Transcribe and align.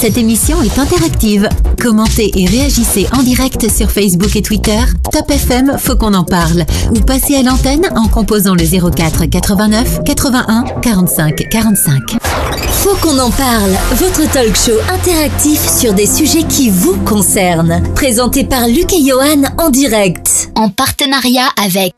Cette 0.00 0.16
émission 0.16 0.62
est 0.62 0.78
interactive. 0.78 1.48
Commentez 1.82 2.30
et 2.40 2.46
réagissez 2.46 3.08
en 3.18 3.24
direct 3.24 3.68
sur 3.68 3.90
Facebook 3.90 4.36
et 4.36 4.42
Twitter. 4.42 4.78
Top 5.10 5.28
FM, 5.28 5.76
faut 5.76 5.96
qu'on 5.96 6.14
en 6.14 6.22
parle. 6.22 6.64
Ou 6.92 7.00
passez 7.00 7.34
à 7.34 7.42
l'antenne 7.42 7.84
en 7.96 8.06
composant 8.06 8.54
le 8.54 8.62
04 8.62 9.24
89 9.24 10.04
81 10.04 10.66
45 10.82 11.48
45. 11.50 12.16
Faut 12.70 12.94
qu'on 13.02 13.18
en 13.18 13.32
parle. 13.32 13.72
Votre 13.94 14.30
talk 14.30 14.54
show 14.54 14.78
interactif 14.94 15.68
sur 15.68 15.92
des 15.94 16.06
sujets 16.06 16.44
qui 16.44 16.70
vous 16.70 16.96
concernent. 16.98 17.82
Présenté 17.96 18.44
par 18.44 18.68
Luc 18.68 18.92
et 18.92 19.04
Johan 19.04 19.50
en 19.58 19.68
direct. 19.68 20.50
En 20.54 20.68
partenariat 20.68 21.48
avec 21.60 21.94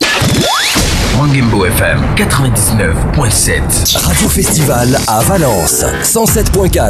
Mangembo 1.17 1.65
FM 1.65 1.99
99.7. 2.15 3.97
Radio 4.05 4.29
Festival 4.29 4.97
à 5.07 5.19
Valence 5.21 5.83
107.4. 6.03 6.89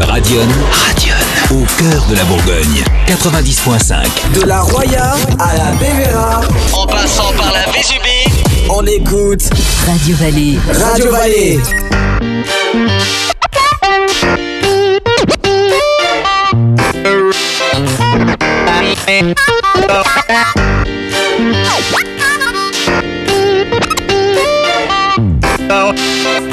Radion. 0.00 0.40
Radion. 0.70 1.14
Au 1.50 1.64
cœur 1.78 2.04
de 2.08 2.14
la 2.16 2.24
Bourgogne 2.24 2.84
90.5. 3.06 4.34
De 4.34 4.42
la 4.46 4.60
Roya 4.60 5.14
à 5.38 5.56
la 5.56 5.72
Bévéra. 5.78 6.40
En 6.72 6.86
passant 6.86 7.32
par 7.36 7.52
la 7.52 7.70
Vésubie. 7.72 8.32
On 8.70 8.84
écoute 8.86 9.48
Radio 9.86 10.16
Vallée. 10.16 10.58
Radio 10.72 11.10
Vallée. 11.10 11.60
Oh. 25.70 26.47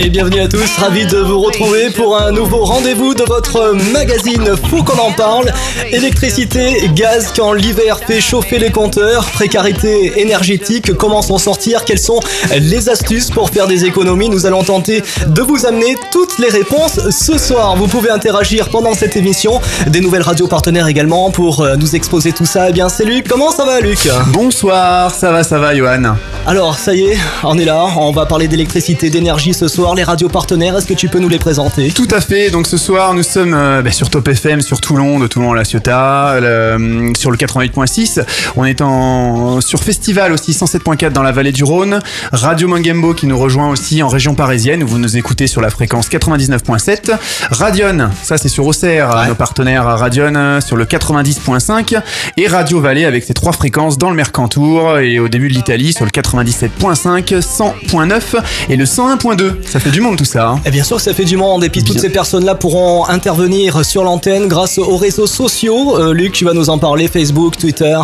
Et 0.00 0.10
bienvenue 0.10 0.40
à 0.40 0.46
tous, 0.46 0.76
ravi 0.78 1.06
de 1.06 1.18
vous 1.18 1.40
retrouver 1.40 1.90
pour 1.90 2.16
un 2.16 2.30
nouveau 2.30 2.64
rendez-vous 2.64 3.14
de 3.14 3.24
votre 3.24 3.74
magazine 3.92 4.44
Faut 4.70 4.84
qu'on 4.84 4.98
en 4.98 5.10
parle. 5.10 5.50
Électricité, 5.90 6.88
gaz 6.94 7.32
quand 7.34 7.52
l'hiver 7.52 7.98
fait 8.06 8.20
chauffer 8.20 8.60
les 8.60 8.70
compteurs, 8.70 9.24
précarité 9.32 10.20
énergétique, 10.20 10.94
comment 10.94 11.20
s'en 11.20 11.38
sortir, 11.38 11.84
quelles 11.84 11.98
sont 11.98 12.20
les 12.60 12.88
astuces 12.88 13.30
pour 13.30 13.50
faire 13.50 13.66
des 13.66 13.86
économies. 13.86 14.28
Nous 14.28 14.46
allons 14.46 14.62
tenter 14.62 15.02
de 15.26 15.42
vous 15.42 15.66
amener 15.66 15.96
toutes 16.12 16.38
les 16.38 16.48
réponses 16.48 17.00
ce 17.10 17.36
soir. 17.36 17.74
Vous 17.74 17.88
pouvez 17.88 18.10
interagir 18.10 18.68
pendant 18.68 18.94
cette 18.94 19.16
émission, 19.16 19.60
des 19.88 20.00
nouvelles 20.00 20.22
radios 20.22 20.46
partenaires 20.46 20.86
également 20.86 21.32
pour 21.32 21.62
euh, 21.62 21.74
nous 21.74 21.96
exposer 21.96 22.30
tout 22.30 22.46
ça. 22.46 22.68
Eh 22.68 22.72
bien 22.72 22.88
c'est 22.88 23.04
Luc, 23.04 23.26
comment 23.26 23.50
ça 23.50 23.64
va 23.64 23.80
Luc? 23.80 24.08
Bonsoir, 24.28 25.12
ça 25.12 25.32
va, 25.32 25.42
ça 25.42 25.58
va, 25.58 25.74
Johan? 25.74 26.14
Alors 26.46 26.78
ça 26.78 26.94
y 26.94 27.02
est, 27.02 27.18
on 27.42 27.58
est 27.58 27.64
là, 27.64 27.88
on 27.96 28.12
va 28.12 28.26
parler 28.26 28.46
d'électricité, 28.46 29.10
d'énergie 29.10 29.54
ce 29.54 29.66
soir, 29.66 29.87
les 29.94 30.02
radios 30.04 30.28
partenaires, 30.28 30.76
est-ce 30.76 30.86
que 30.86 30.94
tu 30.94 31.08
peux 31.08 31.18
nous 31.18 31.28
les 31.28 31.38
présenter? 31.38 31.90
Tout 31.90 32.08
à 32.10 32.20
fait. 32.20 32.50
Donc 32.50 32.66
ce 32.66 32.76
soir, 32.76 33.14
nous 33.14 33.22
sommes 33.22 33.54
euh, 33.54 33.82
bah, 33.82 33.90
sur 33.90 34.10
Top 34.10 34.26
FM, 34.28 34.60
sur 34.60 34.80
Toulon, 34.80 35.18
de 35.18 35.26
Toulon 35.26 35.52
à 35.52 35.56
La 35.56 35.64
Ciotat, 35.64 36.38
le- 36.40 37.12
sur 37.18 37.30
le 37.30 37.36
88.6. 37.36 38.22
On 38.56 38.64
est 38.64 38.80
en 38.80 39.60
sur 39.60 39.80
Festival 39.82 40.32
aussi 40.32 40.52
107.4 40.52 41.10
dans 41.12 41.22
la 41.22 41.32
vallée 41.32 41.52
du 41.52 41.64
Rhône. 41.64 42.00
Radio 42.32 42.68
Mangembo 42.68 43.14
qui 43.14 43.26
nous 43.26 43.38
rejoint 43.38 43.68
aussi 43.70 44.02
en 44.02 44.08
région 44.08 44.34
parisienne 44.34 44.82
où 44.82 44.86
vous 44.88 44.98
nous 44.98 45.16
écoutez 45.16 45.46
sur 45.46 45.60
la 45.60 45.70
fréquence 45.70 46.08
99.7. 46.08 47.16
Radion, 47.50 48.10
ça 48.22 48.38
c'est 48.38 48.48
sur 48.48 48.66
Auxerre, 48.66 49.24
nos 49.28 49.34
partenaires 49.34 49.84
Radion 49.84 50.32
euh, 50.36 50.60
sur 50.60 50.76
le 50.76 50.84
90.5 50.84 52.00
et 52.36 52.46
Radio 52.48 52.80
Vallée 52.80 53.04
avec 53.04 53.24
ses 53.24 53.34
trois 53.34 53.52
fréquences 53.52 53.98
dans 53.98 54.10
le 54.10 54.16
Mercantour 54.16 54.98
et 54.98 55.18
au 55.18 55.28
début 55.28 55.48
de 55.48 55.54
l'Italie 55.54 55.92
sur 55.92 56.04
le 56.04 56.10
97.5, 56.10 57.40
100.9 57.40 58.20
et 58.68 58.76
le 58.76 58.84
101.2. 58.84 59.52
Ça 59.66 59.77
fait 59.78 59.90
du 59.90 60.00
monde 60.00 60.16
tout 60.16 60.24
ça. 60.24 60.48
hein. 60.50 60.60
Et 60.64 60.70
bien 60.70 60.84
sûr 60.84 60.96
que 60.96 61.02
ça 61.02 61.14
fait 61.14 61.24
du 61.24 61.36
monde 61.36 61.64
et 61.64 61.68
puis 61.68 61.82
toutes 61.84 62.00
ces 62.00 62.10
personnes-là 62.10 62.54
pourront 62.54 63.06
intervenir 63.08 63.84
sur 63.84 64.04
l'antenne 64.04 64.48
grâce 64.48 64.78
aux 64.78 64.96
réseaux 64.96 65.26
sociaux. 65.26 65.98
Euh, 65.98 66.12
Luc, 66.14 66.32
tu 66.32 66.44
vas 66.44 66.54
nous 66.54 66.70
en 66.70 66.78
parler, 66.78 67.08
Facebook, 67.08 67.56
Twitter. 67.56 67.98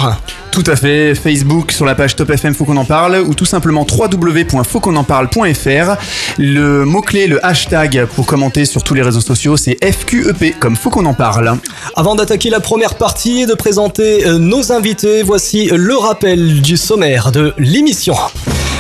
Tout 0.51 0.65
à 0.69 0.77
fait, 0.77 1.15
Facebook 1.17 1.73
sur 1.73 1.85
la 1.85 1.97
page 1.97 2.15
Top 2.15 2.31
FM 2.31 2.55
Faut 2.55 2.65
qu'on 2.65 2.77
en 2.77 2.85
parle 2.85 3.17
ou 3.27 3.35
tout 3.35 3.45
simplement 3.45 3.85
www.fautquonenparle.fr. 3.91 5.97
Le 6.39 6.85
mot-clé, 6.85 7.27
le 7.27 7.45
hashtag 7.45 8.07
pour 8.15 8.27
commenter 8.27 8.65
sur 8.65 8.83
tous 8.83 8.95
les 8.95 9.03
réseaux 9.03 9.21
sociaux, 9.21 9.57
c'est 9.57 9.77
FQEP 9.85 10.59
comme 10.61 10.77
Faut 10.77 10.91
qu'on 10.91 11.07
en 11.07 11.15
parle. 11.15 11.57
Avant 11.97 12.15
d'attaquer 12.15 12.51
la 12.51 12.61
première 12.61 12.95
partie 12.95 13.43
et 13.43 13.47
de 13.47 13.55
présenter 13.55 14.27
euh, 14.27 14.39
nos 14.39 14.73
invités, 14.73 15.23
voici 15.23 15.69
le 15.73 15.97
rappel 15.97 16.61
du 16.63 16.77
sommaire 16.77 17.33
de 17.33 17.53
l'émission. 17.59 18.15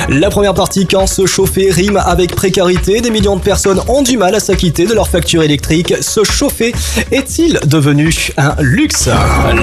La 0.09 0.28
première 0.28 0.54
partie, 0.54 0.87
quand 0.87 1.06
se 1.06 1.25
chauffer 1.25 1.71
rime 1.71 1.97
avec 2.04 2.34
précarité, 2.34 2.84
des 2.84 3.11
millions 3.11 3.37
de 3.37 3.41
personnes 3.41 3.81
ont 3.89 4.03
du 4.03 4.19
mal 4.19 4.34
à 4.34 4.41
s'acquitter 4.41 4.84
de 4.84 4.93
leur 4.93 5.09
facture 5.09 5.43
électrique. 5.43 5.95
Se 6.03 6.22
chauffer 6.22 6.75
est-il 7.11 7.59
devenu 7.65 8.15
un 8.37 8.55
luxe? 8.61 9.09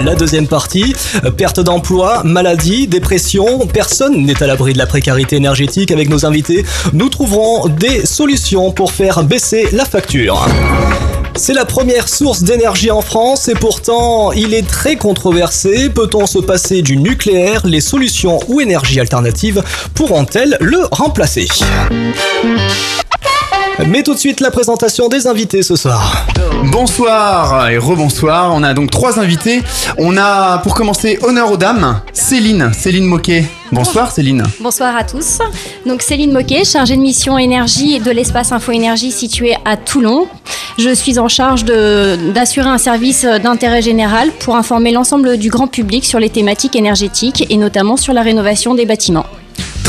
La 0.04 0.16
deuxième 0.16 0.48
partie, 0.48 0.96
perte 1.38 1.60
d'emploi, 1.60 2.24
maladie, 2.24 2.88
dépression, 2.88 3.68
personne 3.68 4.26
n'est 4.26 4.42
à 4.42 4.48
l'abri 4.48 4.74
de 4.74 4.80
la 4.80 4.88
précarité 4.88 5.36
énergétique. 5.36 5.92
Avec 5.92 6.10
nos 6.10 6.26
invités, 6.26 6.66
nous 6.94 7.10
trouverons 7.10 7.68
des 7.68 8.08
solutions 8.08 8.72
pour 8.72 8.92
faire 8.92 9.24
baisser 9.24 9.68
la 9.72 9.86
facture. 9.86 10.48
C'est 11.36 11.54
la 11.54 11.66
première 11.66 12.10
source 12.10 12.42
d'énergie 12.42 12.92
en 12.92 13.02
France 13.02 13.48
et 13.48 13.56
pourtant 13.56 14.32
il 14.32 14.54
est 14.54 14.68
très 14.68 14.96
controversé. 14.96 15.90
Peut-on 15.90 16.26
se 16.26 16.40
passer 16.40 16.82
du 16.82 16.98
nucléaire? 16.98 17.62
Les 17.66 17.82
solutions 17.82 18.40
ou 18.48 18.62
énergies 18.62 19.00
alternatives 19.00 19.64
pourront-elles 19.94 20.58
le 20.60 20.80
remplacer? 20.92 21.48
Mais 23.88 24.04
tout 24.04 24.14
de 24.14 24.20
suite 24.20 24.40
la 24.40 24.52
présentation 24.52 25.08
des 25.08 25.28
invités 25.28 25.64
ce 25.64 25.76
soir. 25.76 26.28
Bonsoir 26.66 27.70
et 27.70 27.78
rebonsoir. 27.78 28.54
On 28.54 28.64
a 28.64 28.74
donc 28.74 28.92
trois 28.92 29.20
invités. 29.20 29.62
On 29.98 30.18
a 30.18 30.60
pour 30.60 30.76
commencer 30.76 31.20
honneur 31.24 31.52
aux 31.52 31.58
dames, 31.58 32.02
Céline, 32.14 32.72
Céline 32.74 33.06
Moquet. 33.06 33.46
Bonsoir 33.72 34.12
Céline. 34.12 34.44
Bonsoir 34.60 34.96
à 34.96 35.04
tous. 35.04 35.40
Donc 35.86 36.02
Céline 36.02 36.32
Moquet, 36.32 36.64
chargée 36.66 36.96
de 36.96 37.02
mission 37.02 37.38
énergie 37.38 38.00
de 38.00 38.12
l'espace 38.12 38.52
Info 38.52 38.72
Énergie 38.72 39.12
situé 39.12 39.56
à 39.66 39.78
Toulon. 39.78 40.28
Je 40.78 40.94
suis 40.94 41.20
en 41.20 41.28
charge 41.28 41.66
d'assurer 41.66 42.70
un 42.70 42.78
service 42.78 43.26
d'intérêt 43.26 43.82
général 43.82 44.30
pour 44.40 44.56
informer 44.56 44.92
l'ensemble 44.92 45.38
du 45.38 45.50
grand 45.50 45.68
public 45.68 46.06
sur 46.06 46.20
les 46.20 46.30
thématiques 46.30 46.76
énergétiques 46.76 47.46
et 47.50 47.58
notamment 47.58 47.98
sur 47.98 48.14
la 48.14 48.22
rénovation 48.22 48.76
des 48.76 48.86
bâtiments. 48.86 49.26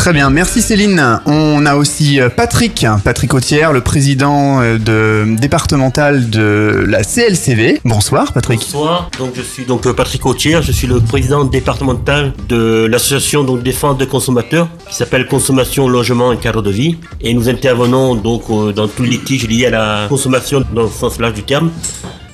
Très 0.03 0.13
bien, 0.13 0.31
merci 0.31 0.63
Céline. 0.63 1.21
On 1.27 1.65
a 1.65 1.77
aussi 1.77 2.21
euh, 2.21 2.29
Patrick, 2.29 2.85
Patrick 3.05 3.33
Autière, 3.35 3.73
le 3.73 3.83
président 3.83 4.61
euh, 4.61 4.77
de, 4.77 5.37
départemental 5.37 6.29
de 6.29 6.85
la 6.89 7.05
CLCV. 7.05 7.81
Bonsoir 7.85 8.33
Patrick. 8.33 8.59
Bonsoir, 8.59 9.11
donc 9.21 9.35
je 9.37 9.43
suis 9.43 9.65
donc 9.65 9.87
euh, 9.87 9.93
Patrick 9.93 10.27
Autier, 10.27 10.61
je 10.61 10.73
suis 10.73 10.89
le 10.89 10.99
président 10.99 11.45
départemental 11.45 12.33
de 12.49 12.85
l'association 12.91 13.45
donc 13.45 13.63
défense 13.63 13.97
des 13.97 14.09
consommateurs 14.09 14.67
qui 14.89 14.97
s'appelle 14.97 15.29
Consommation, 15.29 15.87
Logement 15.87 16.33
et 16.33 16.37
Cadre 16.37 16.63
de 16.63 16.71
vie 16.73 16.97
et 17.21 17.33
nous 17.33 17.49
intervenons 17.49 18.17
donc 18.17 18.51
dans 18.75 18.89
tous 18.89 19.05
les 19.05 19.11
litiges 19.11 19.47
liés 19.47 19.67
à 19.67 19.71
la 19.71 20.07
consommation 20.09 20.65
dans 20.75 20.83
le 20.83 20.91
sens 20.91 21.21
large 21.21 21.35
du 21.35 21.45
terme, 21.45 21.71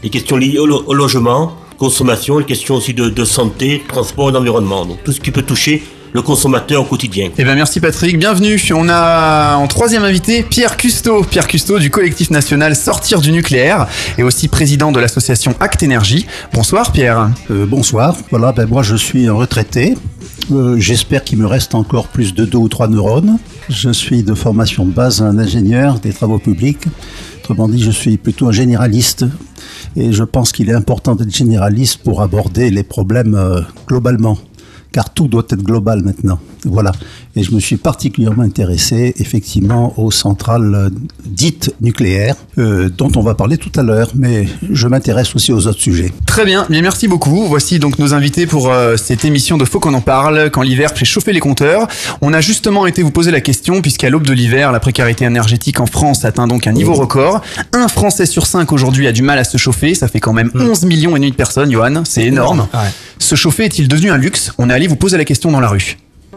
les 0.03 0.09
questions 0.09 0.39
liées 0.39 0.59
au 0.59 0.95
logement, 0.95 1.53
consommation, 1.77 2.39
les 2.39 2.47
questions 2.47 2.77
aussi 2.77 2.95
de, 2.95 3.11
de 3.11 3.25
santé, 3.27 3.83
transport 3.87 4.31
et 4.31 4.33
d'environnement, 4.33 4.87
donc 4.87 5.05
tout 5.05 5.13
ce 5.13 5.21
qui 5.21 5.33
peut 5.33 5.43
toucher 5.43 5.83
le 6.13 6.23
consommateur 6.23 6.83
au 6.83 6.85
quotidien. 6.85 7.31
Eh 7.39 7.45
bien 7.45 7.55
merci 7.55 7.81
Patrick, 7.81 8.19
bienvenue. 8.19 8.61
On 8.75 8.89
a 8.89 9.57
en 9.57 9.67
troisième 9.67 10.05
invité 10.05 10.43
Pierre 10.43 10.77
Custeau, 10.77 11.23
Pierre 11.23 11.47
Custeau 11.47 11.79
du 11.79 11.91
collectif 11.91 12.31
national 12.31 12.77
Sortir 12.77 13.21
du 13.21 13.33
nucléaire 13.33 13.87
et 14.17 14.23
aussi 14.23 14.49
président 14.49 14.93
de 14.93 15.01
l'association 15.01 15.55
Acte 15.61 15.83
Énergie. 15.83 16.27
Bonsoir 16.53 16.93
Pierre. 16.93 17.31
Euh, 17.51 17.67
bonsoir. 17.67 18.17
Voilà, 18.31 18.53
ben 18.53 18.67
moi 18.67 18.83
je 18.83 18.97
suis 18.97 19.27
un 19.27 19.35
retraité. 19.35 19.95
Euh, 20.51 20.79
J'espère 20.79 21.25
qu'il 21.25 21.39
me 21.39 21.47
reste 21.47 21.75
encore 21.75 22.09
plus 22.09 22.35
de 22.35 22.45
deux 22.45 22.59
ou 22.59 22.69
trois 22.69 22.89
neurones. 22.89 23.39
Je 23.69 23.91
suis 23.91 24.23
de 24.23 24.35
formation 24.35 24.85
de 24.87 24.93
base 24.93 25.21
un 25.21 25.39
ingénieur 25.39 26.01
des 26.01 26.13
travaux 26.13 26.39
publics. 26.39 26.85
Autrement 27.41 27.69
dit, 27.69 27.83
je 27.83 27.91
suis 27.91 28.17
plutôt 28.17 28.49
un 28.49 28.53
généraliste. 28.53 29.25
Et 29.97 30.13
je 30.13 30.25
pense 30.25 30.53
qu'il 30.53 30.71
est 30.71 30.75
important 30.75 31.15
d'être 31.15 31.35
généraliste 31.35 31.99
pour 32.03 32.23
aborder 32.23 32.71
les 32.71 32.83
problèmes 32.83 33.35
euh, 33.35 33.61
globalement. 33.87 34.39
Car 34.93 35.11
tout 35.13 35.29
doit 35.29 35.45
être 35.51 35.63
global 35.63 36.03
maintenant. 36.03 36.41
Voilà. 36.65 36.93
Et 37.39 37.45
je 37.45 37.53
me 37.55 37.61
suis 37.61 37.77
particulièrement 37.77 38.43
intéressé, 38.43 39.15
effectivement, 39.19 39.95
aux 39.97 40.11
centrales 40.11 40.75
euh, 40.75 40.91
dites 41.25 41.73
nucléaires, 41.81 42.35
euh, 42.59 42.89
dont 42.89 43.13
on 43.15 43.21
va 43.21 43.37
parler 43.37 43.59
tout 43.59 43.71
à 43.77 43.85
l'heure. 43.85 44.11
Mais 44.17 44.49
je 44.69 44.89
m'intéresse 44.89 45.37
aussi 45.37 45.53
aux 45.53 45.69
autres 45.69 45.79
sujets. 45.79 46.13
Très 46.27 46.45
bien, 46.45 46.67
bien 46.69 46.83
merci 46.83 47.07
beaucoup. 47.07 47.47
Voici 47.47 47.79
donc 47.79 48.01
nos 48.01 48.13
invités 48.13 48.47
pour 48.47 48.73
euh, 48.73 48.97
cette 48.97 49.25
émission 49.25 49.57
de 49.57 49.65
Faut 49.65 49.79
qu'on 49.79 49.95
en 49.95 50.01
parle 50.01 50.51
quand 50.51 50.63
l'hiver 50.63 50.91
fait 50.97 51.05
chauffer 51.05 51.33
les 51.33 51.39
compteurs. 51.39 51.87
On 52.23 52.33
a 52.33 52.41
justement 52.41 52.87
été 52.87 53.03
vous 53.03 53.13
poser 53.13 53.31
la 53.31 53.41
question 53.41 53.83
puisqu'à 53.83 54.11
l'aube 54.11 54.27
de 54.27 54.33
l'hiver, 54.33 54.73
la 54.73 54.81
précarité 54.81 55.25
énergétique 55.25 55.79
en 55.79 55.87
France 55.87 56.25
atteint 56.25 56.49
donc 56.49 56.67
un 56.67 56.73
niveau 56.73 56.95
record. 56.95 57.41
Un 57.73 57.87
Français 57.87 58.27
sur 58.27 58.49
cinq 58.49 58.73
aujourd'hui 58.73 59.07
a 59.07 59.13
du 59.13 59.23
mal 59.23 59.39
à 59.39 59.45
se 59.45 59.59
chauffer. 59.59 59.95
Ça 59.95 60.09
fait 60.09 60.19
quand 60.19 60.33
même 60.33 60.51
11 60.57 60.87
millions 60.87 61.15
et 61.15 61.21
demi 61.21 61.31
de 61.31 61.37
personnes, 61.37 61.71
Johan. 61.71 62.03
C'est 62.05 62.25
énorme. 62.25 62.67
Ouais. 62.75 62.91
Se 63.21 63.37
chauffer 63.37 63.67
est-il 63.67 63.87
devenu 63.87 64.11
un 64.11 64.19
luxe? 64.19 64.51
On 64.59 64.71
est 64.71 64.75
allé 64.75 64.89
vous 64.89 64.97
poser 64.97 65.17
la 65.17 65.25
question 65.25 65.53
dans 65.53 65.61
la 65.61 65.69
rue. 65.69 65.99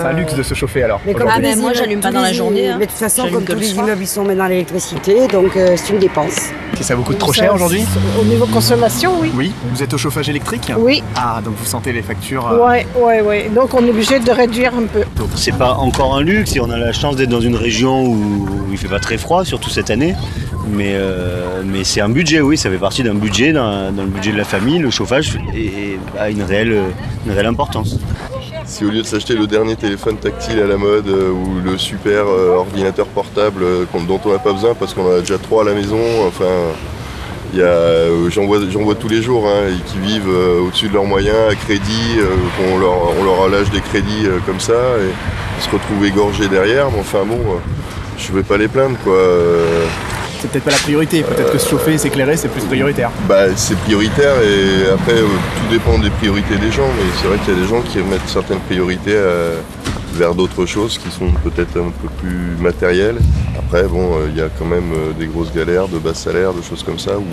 C'est 0.00 0.08
un 0.08 0.12
luxe 0.12 0.34
de 0.34 0.42
se 0.42 0.54
chauffer 0.54 0.82
alors. 0.84 1.00
Mais 1.06 1.12
comme 1.14 1.28
Ah, 1.30 1.38
moi, 1.56 1.72
j'allume 1.74 2.00
pas 2.00 2.10
dans 2.10 2.22
la 2.22 2.32
journée, 2.32 2.68
hein. 2.68 2.76
Mais 2.78 2.86
de 2.86 2.90
toute 2.90 2.98
façon, 3.00 3.28
comme 3.32 3.44
tous 3.44 3.52
le 3.54 3.58
les 3.60 3.70
immeubles, 3.72 4.02
ils 4.02 4.06
sont 4.06 4.24
maintenant 4.24 4.44
à 4.44 4.48
l'électricité, 4.48 5.26
donc 5.28 5.56
euh, 5.56 5.74
c'est 5.76 5.92
une 5.92 5.98
dépense. 5.98 6.50
Et 6.78 6.82
ça 6.82 6.94
vous 6.94 7.02
coûte 7.02 7.18
trop 7.18 7.32
Ça, 7.32 7.42
cher 7.42 7.54
aujourd'hui 7.54 7.84
Au 8.20 8.24
niveau 8.24 8.46
consommation, 8.46 9.12
oui. 9.20 9.30
Oui. 9.34 9.52
Vous 9.72 9.82
êtes 9.82 9.92
au 9.92 9.98
chauffage 9.98 10.28
électrique 10.30 10.72
Oui. 10.78 11.02
Ah, 11.16 11.40
donc 11.44 11.54
vous 11.58 11.66
sentez 11.66 11.92
les 11.92 12.00
factures 12.02 12.46
euh, 12.48 12.66
Ouais, 12.66 12.86
ouais, 12.98 13.20
ouais. 13.20 13.50
Donc 13.54 13.74
on 13.74 13.84
est 13.84 13.90
obligé 13.90 14.18
de 14.18 14.30
réduire 14.30 14.72
un 14.74 14.86
peu. 14.86 15.00
C'est 15.34 15.56
pas 15.56 15.74
encore 15.74 16.14
un 16.16 16.22
luxe 16.22 16.56
et 16.56 16.60
on 16.60 16.70
a 16.70 16.78
la 16.78 16.92
chance 16.92 17.16
d'être 17.16 17.28
dans 17.28 17.40
une 17.42 17.56
région 17.56 18.04
où 18.06 18.46
il 18.72 18.78
fait 18.78 18.88
pas 18.88 18.98
très 19.00 19.18
froid, 19.18 19.44
surtout 19.44 19.68
cette 19.70 19.90
année. 19.90 20.14
Mais, 20.72 20.92
euh, 20.94 21.62
mais 21.64 21.84
c'est 21.84 22.00
un 22.00 22.08
budget, 22.08 22.40
oui, 22.40 22.56
ça 22.56 22.70
fait 22.70 22.78
partie 22.78 23.02
d'un 23.02 23.14
budget, 23.14 23.52
dans, 23.52 23.90
dans 23.92 24.02
le 24.02 24.08
budget 24.08 24.30
de 24.32 24.36
la 24.38 24.44
famille, 24.44 24.78
le 24.78 24.90
chauffage 24.90 25.36
est- 25.54 25.98
a 26.18 26.30
une 26.30 26.42
réelle, 26.42 26.78
une 27.26 27.32
réelle 27.32 27.46
importance. 27.46 27.98
Si 28.70 28.84
au 28.84 28.88
lieu 28.88 29.02
de 29.02 29.06
s'acheter 29.06 29.34
le 29.34 29.48
dernier 29.48 29.74
téléphone 29.74 30.16
tactile 30.16 30.60
à 30.60 30.66
la 30.68 30.76
mode 30.76 31.08
euh, 31.08 31.28
ou 31.28 31.58
le 31.60 31.76
super 31.76 32.28
euh, 32.28 32.54
ordinateur 32.54 33.08
portable 33.08 33.64
euh, 33.64 33.84
dont 34.06 34.20
on 34.24 34.30
n'a 34.30 34.38
pas 34.38 34.52
besoin 34.52 34.76
parce 34.76 34.94
qu'on 34.94 35.06
en 35.06 35.16
a 35.16 35.18
déjà 35.18 35.38
trois 35.38 35.64
à 35.64 35.66
la 35.66 35.74
maison, 35.74 35.98
enfin, 36.28 36.44
j'en 37.52 38.46
vois, 38.46 38.94
tous 38.94 39.08
les 39.08 39.22
jours 39.22 39.48
hein, 39.48 39.72
qui 39.86 39.98
vivent 39.98 40.28
au-dessus 40.64 40.88
de 40.88 40.94
leurs 40.94 41.04
moyens 41.04 41.50
à 41.50 41.56
crédit, 41.56 42.20
qu'on 42.56 42.78
leur, 42.78 43.18
on 43.18 43.24
leur 43.24 43.48
lâche 43.48 43.70
des 43.70 43.80
crédits 43.80 44.28
comme 44.46 44.60
ça 44.60 44.80
et 45.00 45.62
se 45.64 45.68
retrouvent 45.68 46.06
égorgés 46.06 46.46
derrière. 46.46 46.92
Mais 46.92 47.00
enfin 47.00 47.24
bon, 47.26 47.40
je 48.18 48.32
vais 48.32 48.44
pas 48.44 48.56
les 48.56 48.68
plaindre 48.68 48.96
quoi. 49.02 49.18
C'est 50.40 50.50
peut-être 50.50 50.64
pas 50.64 50.70
la 50.70 50.78
priorité. 50.78 51.22
Peut-être 51.22 51.52
que 51.52 51.58
se 51.58 51.68
chauffer, 51.68 51.98
s'éclairer, 51.98 52.36
c'est 52.36 52.48
plus 52.48 52.64
prioritaire. 52.64 53.10
bah, 53.28 53.54
c'est 53.56 53.76
prioritaire 53.78 54.34
et 54.42 54.90
après 54.90 55.18
euh, 55.18 55.26
tout 55.26 55.70
dépend 55.70 55.98
des 55.98 56.10
priorités 56.10 56.56
des 56.56 56.70
gens, 56.72 56.88
mais 56.96 57.04
c'est 57.20 57.28
vrai 57.28 57.38
qu'il 57.44 57.54
y 57.54 57.56
a 57.58 57.60
des 57.60 57.68
gens 57.68 57.82
qui 57.82 58.00
remettent 58.00 58.26
certaines 58.26 58.60
priorités 58.60 59.14
euh, 59.14 59.60
vers 60.14 60.34
d'autres 60.34 60.64
choses 60.64 60.96
qui 60.98 61.10
sont 61.10 61.30
peut-être 61.44 61.78
un 61.78 61.90
peu 61.90 62.08
plus 62.20 62.56
matérielles. 62.58 63.18
Après 63.58 63.82
bon, 63.82 64.14
euh, 64.14 64.28
il 64.30 64.38
y 64.38 64.40
a 64.40 64.48
quand 64.58 64.64
même 64.64 64.92
des 65.18 65.26
grosses 65.26 65.52
galères, 65.52 65.88
de 65.88 65.98
bas 65.98 66.14
salaires, 66.14 66.54
de 66.54 66.62
choses 66.62 66.82
comme 66.82 66.98
ça 66.98 67.18
où 67.18 67.24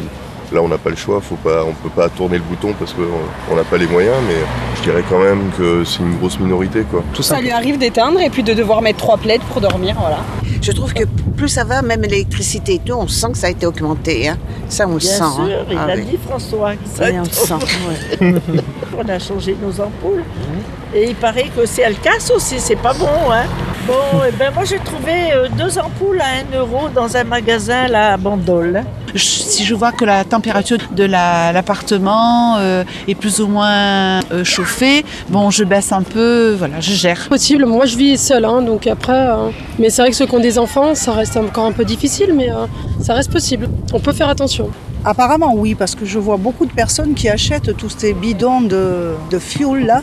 là 0.52 0.62
on 0.62 0.68
n'a 0.68 0.78
pas 0.78 0.90
le 0.90 0.96
choix, 0.96 1.20
faut 1.22 1.36
pas, 1.36 1.64
on 1.64 1.74
peut 1.74 1.90
pas 1.94 2.10
tourner 2.10 2.38
le 2.38 2.44
bouton 2.44 2.74
parce 2.78 2.94
qu'on 2.94 3.56
n'a 3.56 3.64
pas 3.64 3.78
les 3.78 3.88
moyens, 3.88 4.16
mais 4.28 4.36
je 4.78 4.82
dirais 4.84 5.04
quand 5.10 5.20
même 5.20 5.50
que 5.58 5.84
c'est 5.84 6.00
une 6.00 6.18
grosse 6.18 6.40
minorité 6.40 6.82
quoi. 6.90 7.04
Ça 7.22 7.40
lui 7.42 7.52
arrive 7.52 7.78
d'éteindre 7.78 8.20
et 8.20 8.30
puis 8.30 8.44
de 8.44 8.54
devoir 8.54 8.82
mettre 8.82 9.00
trois 9.00 9.18
plaids 9.18 9.40
pour 9.52 9.62
dormir, 9.62 9.96
voilà. 10.00 10.20
Je 10.62 10.72
trouve 10.72 10.94
que 10.94 11.04
plus 11.36 11.50
ça 11.50 11.64
va, 11.64 11.82
même 11.82 12.02
l'électricité 12.02 12.76
et 12.76 12.80
tout, 12.80 12.94
on 12.94 13.08
sent 13.08 13.28
que 13.34 13.38
ça 13.38 13.48
a 13.48 13.50
été 13.52 13.66
augmenté. 13.66 14.28
Hein. 14.28 14.38
Ça, 14.70 14.88
on 14.88 14.94
le 14.94 14.98
Bien 15.00 15.10
sent. 15.10 15.18
sûr, 15.18 15.44
hein. 15.44 15.66
il 15.70 15.78
Ah 15.78 15.92
a 15.92 15.96
oui. 15.96 16.06
dit 16.06 16.18
François. 16.28 16.72
Oui, 17.00 17.06
on 17.14 17.24
le 17.24 17.30
sent. 17.30 17.54
ouais. 18.22 18.34
on 18.98 19.08
a 19.10 19.20
changé 19.20 19.56
nos 19.62 19.72
ampoules. 19.82 20.24
Et 20.96 21.10
il 21.10 21.16
paraît 21.16 21.50
que 21.56 21.66
si 21.66 21.82
elles 21.82 22.00
cassent 22.00 22.32
aussi, 22.32 22.56
c'est 22.60 22.76
pas 22.76 22.94
bon. 22.94 23.06
Hein. 23.32 23.44
Bon, 23.86 24.24
et 24.28 24.32
ben 24.32 24.52
moi 24.54 24.64
j'ai 24.66 24.80
trouvé 24.80 25.32
euh, 25.34 25.48
deux 25.58 25.78
ampoules 25.78 26.20
à 26.20 26.56
1 26.56 26.58
euro 26.60 26.90
dans 26.94 27.16
un 27.16 27.24
magasin 27.24 27.88
là, 27.88 28.14
à 28.14 28.18
Bandol. 28.18 28.84
Je- 29.14 29.20
si 29.20 29.64
je 29.64 29.74
vois 29.76 29.92
que 29.94 30.04
la 30.06 30.26
température 30.38 30.78
de 30.96 31.04
la- 31.04 31.52
l'appartement 31.52 32.58
euh, 32.60 32.84
est 33.08 33.16
plus 33.16 33.36
ou 33.42 33.48
moins 33.48 34.20
euh, 34.32 34.44
chauffée, 34.44 35.04
bon, 35.30 35.50
je 35.58 35.64
baisse 35.64 35.92
un 35.92 36.04
peu, 36.04 36.54
voilà, 36.62 36.80
je 36.80 36.92
gère. 37.04 37.22
Possible, 37.28 37.66
moi 37.66 37.86
je 37.92 37.96
vis 37.98 38.18
seule, 38.30 38.46
hein, 38.46 38.62
donc 38.62 38.86
après. 38.88 39.14
euh, 39.30 39.50
Mais 39.80 39.90
c'est 39.90 40.02
vrai 40.04 40.12
que 40.12 40.18
ceux 40.20 40.28
qui 40.28 40.36
ont 40.36 40.40
des 40.52 40.58
enfants, 40.60 40.94
ça 40.94 41.12
reste 41.14 41.36
encore 41.38 41.66
un 41.66 41.72
peu 41.80 41.86
difficile, 41.86 42.32
mais 42.36 42.50
euh, 42.52 42.66
ça 43.02 43.14
reste 43.16 43.32
possible. 43.32 43.68
On 43.94 44.00
peut 44.00 44.14
faire 44.14 44.30
attention. 44.30 44.70
Apparemment 45.06 45.54
oui, 45.56 45.74
parce 45.82 45.96
que 45.96 46.06
je 46.06 46.20
vois 46.20 46.38
beaucoup 46.38 46.66
de 46.66 46.72
personnes 46.84 47.14
qui 47.20 47.28
achètent 47.30 47.76
tous 47.78 47.94
ces 47.98 48.14
bidons 48.14 48.62
de, 48.62 49.14
de 49.32 49.40
fuel 49.40 49.86
là, 49.86 50.02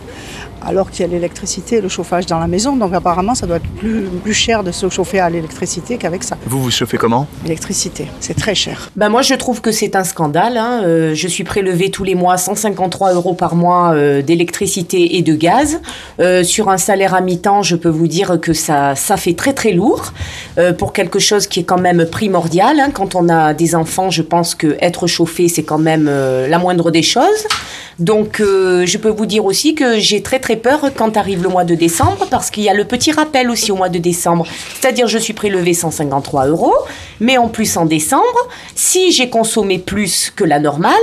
alors 0.67 0.91
qu'il 0.91 1.05
y 1.07 1.09
a 1.09 1.13
l'électricité 1.13 1.77
et 1.77 1.81
le 1.81 1.89
chauffage 1.89 2.27
dans 2.27 2.39
la 2.39 2.47
maison. 2.47 2.77
Donc 2.77 2.93
apparemment 2.95 3.35
ça 3.35 3.47
doit 3.47 3.57
être 3.57 3.69
plus, 3.79 4.03
plus 4.23 4.35
cher 4.35 4.63
de 4.65 4.73
se 4.73 4.89
chauffer 4.89 5.21
à 5.21 5.31
l'électricité 5.31 5.97
qu'avec 5.99 6.25
ça. 6.25 6.37
Vous 6.47 6.63
vous 6.63 6.71
chauffez 6.71 6.97
comment? 6.97 7.27
L'électricité, 7.45 8.09
c'est 8.21 8.35
très 8.35 8.55
cher. 8.55 8.91
Ben 8.97 9.09
moi, 9.09 9.23
je 9.23 9.35
trouve 9.35 9.61
que 9.61 9.73
c'est 9.73 9.97
un 9.97 10.05
scandale. 10.05 10.57
hein. 10.57 10.83
Euh, 10.85 11.15
je 11.15 11.29
suis 11.29 11.45
prélevée 11.45 11.91
tous 11.91 12.05
les 12.05 12.15
mois 12.15 12.37
153 12.37 13.15
euros 13.15 13.35
par 13.35 13.55
mois 13.55 13.93
euh, 13.95 14.23
d'électricité 14.23 15.17
et 15.17 15.23
de 15.23 15.35
gaz. 15.35 15.81
Euh, 16.21 16.43
sur 16.45 16.69
un 16.69 16.79
salaire 16.79 17.15
à 17.15 17.21
mi-temps, 17.21 17.63
je 17.63 17.77
peux 17.77 17.89
vous 17.89 18.09
dire 18.09 18.39
que 18.41 18.53
ça, 18.53 18.95
ça 18.95 19.17
fait 19.17 19.35
très 19.35 19.53
très 19.53 19.73
lourd 19.73 20.13
euh, 20.59 20.73
pour 20.73 20.93
quelque 20.93 21.19
chose 21.19 21.47
qui 21.47 21.61
est 21.61 21.65
quand 21.65 21.81
même 21.81 22.07
primordial. 22.11 22.79
hein. 22.81 22.91
Quand 22.93 23.15
on 23.15 23.29
a 23.29 23.55
des 23.55 23.75
enfants, 23.75 24.11
je 24.11 24.23
pense 24.23 24.55
que 24.55 24.77
être 24.81 25.07
chauffé, 25.07 25.49
c'est 25.49 25.63
quand 25.63 25.79
même 25.79 26.07
euh, 26.09 26.47
la 26.49 26.59
moindre 26.59 26.91
des 26.91 27.03
choses. 27.03 27.47
Donc, 27.99 28.41
euh, 28.41 28.85
je 28.87 28.99
peux 28.99 29.09
vous 29.09 29.27
dire 29.27 29.45
aussi 29.45 29.75
que 29.75 29.99
j'ai 30.01 30.21
très 30.23 30.41
très 30.41 30.54
peur 30.57 30.91
quand 30.97 31.17
arrive 31.17 31.43
le 31.43 31.49
mois 31.49 31.65
de 31.65 31.75
décembre 31.75 32.27
parce 32.31 32.51
qu'il 32.51 32.63
y 32.63 32.69
a 32.69 32.75
le 32.75 32.85
petit 32.85 33.13
rappel 33.13 33.51
aussi 33.51 33.73
au 33.73 33.77
mois 33.77 33.89
de 33.89 33.99
décembre. 33.99 34.47
C'est-à-dire, 34.81 35.07
je 35.07 35.19
suis 35.19 35.33
prélevée 35.33 35.75
153 35.75 36.47
euros, 36.47 36.75
mais 37.21 37.39
en 37.39 37.49
plus 37.49 37.77
en 37.77 37.87
décembre, 37.87 38.49
si 38.75 39.13
j'ai 39.13 39.31
consommé 39.31 39.79
plus 39.79 40.33
que 40.35 40.45
la 40.45 40.59
normale, 40.59 40.95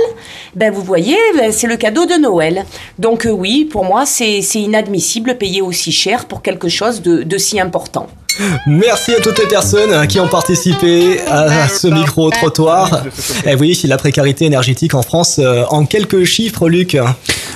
ben 0.54 0.72
vous 0.72 0.82
voyez, 0.82 1.18
ben, 1.36 1.52
c'est 1.52 1.66
le 1.66 1.76
cadeau 1.76 2.06
de 2.06 2.14
Noël. 2.14 2.64
Donc, 2.98 3.26
euh, 3.26 3.30
oui, 3.30 3.64
pour 3.64 3.84
moi, 3.84 4.06
c'est 4.06 4.40
inadmissible 4.54 5.36
payer 5.38 5.62
aussi 5.62 5.92
cher 5.92 6.26
pour 6.26 6.42
quelque 6.42 6.68
chose 6.68 7.02
de 7.02 7.38
si 7.38 7.60
important. 7.60 8.08
Merci 8.66 9.14
à 9.14 9.20
toutes 9.20 9.38
les 9.38 9.48
personnes 9.48 10.06
qui 10.06 10.20
ont 10.20 10.28
participé 10.28 11.20
à 11.28 11.68
ce 11.68 11.88
micro-trottoir. 11.88 13.04
Et 13.46 13.54
oui, 13.54 13.78
la 13.84 13.96
précarité 13.96 14.44
énergétique 14.44 14.94
en 14.94 15.02
France, 15.02 15.38
euh, 15.38 15.64
en 15.70 15.84
quelques 15.84 16.24
chiffres, 16.24 16.68
Luc. 16.68 16.96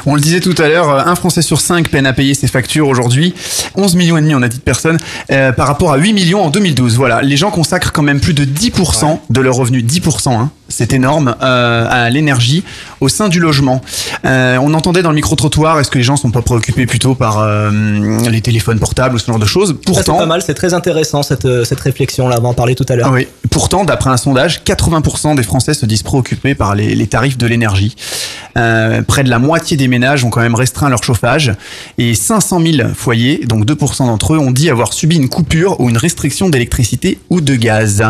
On 0.04 0.14
le 0.14 0.20
disait 0.20 0.40
tout 0.40 0.54
à 0.58 0.68
l'heure, 0.68 0.90
euh, 0.90 1.02
un 1.04 1.16
Français 1.16 1.42
sur 1.42 1.60
cinq 1.60 1.88
peine 1.88 2.06
à 2.06 2.12
payer 2.12 2.34
ses 2.34 2.46
factures 2.46 2.88
aujourd'hui. 2.88 3.34
11 3.74 3.96
millions 3.96 4.16
et 4.16 4.20
demi, 4.20 4.34
on 4.34 4.42
a 4.42 4.48
dit 4.48 4.58
de 4.58 4.62
personnes, 4.62 4.98
euh, 5.30 5.52
par 5.52 5.66
rapport 5.66 5.92
à 5.92 5.96
8 5.96 6.12
millions 6.12 6.44
en 6.44 6.50
2012. 6.50 6.96
Voilà, 6.96 7.22
les 7.22 7.36
gens 7.36 7.50
consacrent 7.50 7.92
quand 7.92 8.02
même 8.02 8.20
plus 8.20 8.34
de 8.34 8.44
10% 8.44 9.20
de 9.30 9.40
leurs 9.40 9.56
revenus, 9.56 9.84
10%, 9.84 10.38
hein, 10.38 10.50
c'est 10.68 10.92
énorme, 10.92 11.34
euh, 11.42 11.86
à 11.88 12.10
l'énergie 12.10 12.64
au 13.00 13.08
sein 13.08 13.28
du 13.28 13.40
logement. 13.40 13.80
Euh, 14.24 14.58
on 14.60 14.74
entendait 14.74 15.02
dans 15.02 15.10
le 15.10 15.14
micro-trottoir, 15.14 15.78
est-ce 15.80 15.90
que 15.90 15.98
les 15.98 16.04
gens 16.04 16.16
sont 16.16 16.30
pas 16.30 16.42
préoccupés 16.42 16.86
plutôt 16.86 17.14
par 17.14 17.38
euh, 17.38 17.70
les 18.28 18.40
téléphones 18.40 18.78
portables 18.78 19.14
ou 19.14 19.18
ce 19.18 19.26
genre 19.26 19.38
de 19.38 19.46
choses? 19.46 19.70
Ça, 19.70 19.74
C'est 19.76 19.84
Pourtant, 19.84 20.18
pas 20.18 20.26
mal, 20.26 20.42
c'est 20.42 20.54
très 20.54 20.74
intéressant 20.74 21.22
cette, 21.22 21.64
cette 21.64 21.80
réflexion-là, 21.80 22.36
on 22.38 22.42
va 22.42 22.48
en 22.48 22.54
parler 22.54 22.74
tout 22.74 22.86
à 22.88 22.96
l'heure. 22.96 23.08
ah 23.08 23.12
oui. 23.12 23.28
Pourtant, 23.50 23.84
d'après 23.84 24.10
un 24.10 24.16
sondage, 24.16 24.62
80% 24.64 25.36
des 25.36 25.42
Français 25.42 25.74
se 25.74 25.86
disent 25.86 26.02
préoccupés 26.02 26.54
par 26.54 26.74
les, 26.74 26.94
les 26.94 27.06
tarifs 27.06 27.38
de 27.38 27.46
l'énergie. 27.46 27.94
Près 28.54 29.22
de 29.22 29.28
la 29.28 29.38
moitié 29.38 29.76
des 29.76 29.86
ménages 29.86 30.24
ont 30.24 30.30
quand 30.30 30.40
même 30.40 30.54
restreint 30.54 30.88
leur 30.88 31.02
chauffage 31.04 31.52
et 31.98 32.14
500 32.14 32.60
000 32.60 32.88
foyers, 32.94 33.44
donc 33.46 33.66
2% 33.66 34.06
d'entre 34.06 34.34
eux, 34.34 34.38
ont 34.38 34.50
dit 34.50 34.70
avoir 34.70 34.94
subi 34.94 35.16
une 35.16 35.28
coupure 35.28 35.78
ou 35.80 35.90
une 35.90 35.98
restriction 35.98 36.48
d'électricité 36.48 37.18
ou 37.28 37.40
de 37.40 37.54
gaz. 37.54 38.02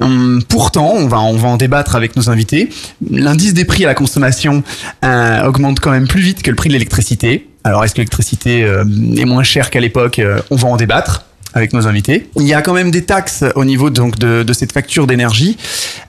Hum, 0.00 0.42
pourtant, 0.48 0.92
on 0.94 1.08
va, 1.08 1.20
on 1.20 1.36
va 1.36 1.48
en 1.48 1.56
débattre 1.56 1.87
avec 1.96 2.16
nos 2.16 2.30
invités. 2.30 2.68
L'indice 3.10 3.54
des 3.54 3.64
prix 3.64 3.84
à 3.84 3.88
la 3.88 3.94
consommation 3.94 4.62
euh, 5.04 5.44
augmente 5.44 5.80
quand 5.80 5.90
même 5.90 6.08
plus 6.08 6.20
vite 6.20 6.42
que 6.42 6.50
le 6.50 6.56
prix 6.56 6.68
de 6.68 6.74
l'électricité. 6.74 7.48
Alors, 7.64 7.84
est-ce 7.84 7.92
que 7.94 7.98
l'électricité 7.98 8.64
euh, 8.64 8.84
est 9.16 9.24
moins 9.24 9.42
chère 9.42 9.70
qu'à 9.70 9.80
l'époque 9.80 10.18
Euh, 10.18 10.40
On 10.50 10.56
va 10.56 10.68
en 10.68 10.76
débattre 10.76 11.24
avec 11.54 11.72
nos 11.72 11.86
invités. 11.86 12.28
Il 12.36 12.46
y 12.46 12.54
a 12.54 12.62
quand 12.62 12.74
même 12.74 12.90
des 12.90 13.04
taxes 13.04 13.44
au 13.54 13.64
niveau 13.64 13.90
donc 13.90 14.18
de, 14.18 14.42
de 14.42 14.52
cette 14.52 14.72
facture 14.72 15.06
d'énergie. 15.06 15.56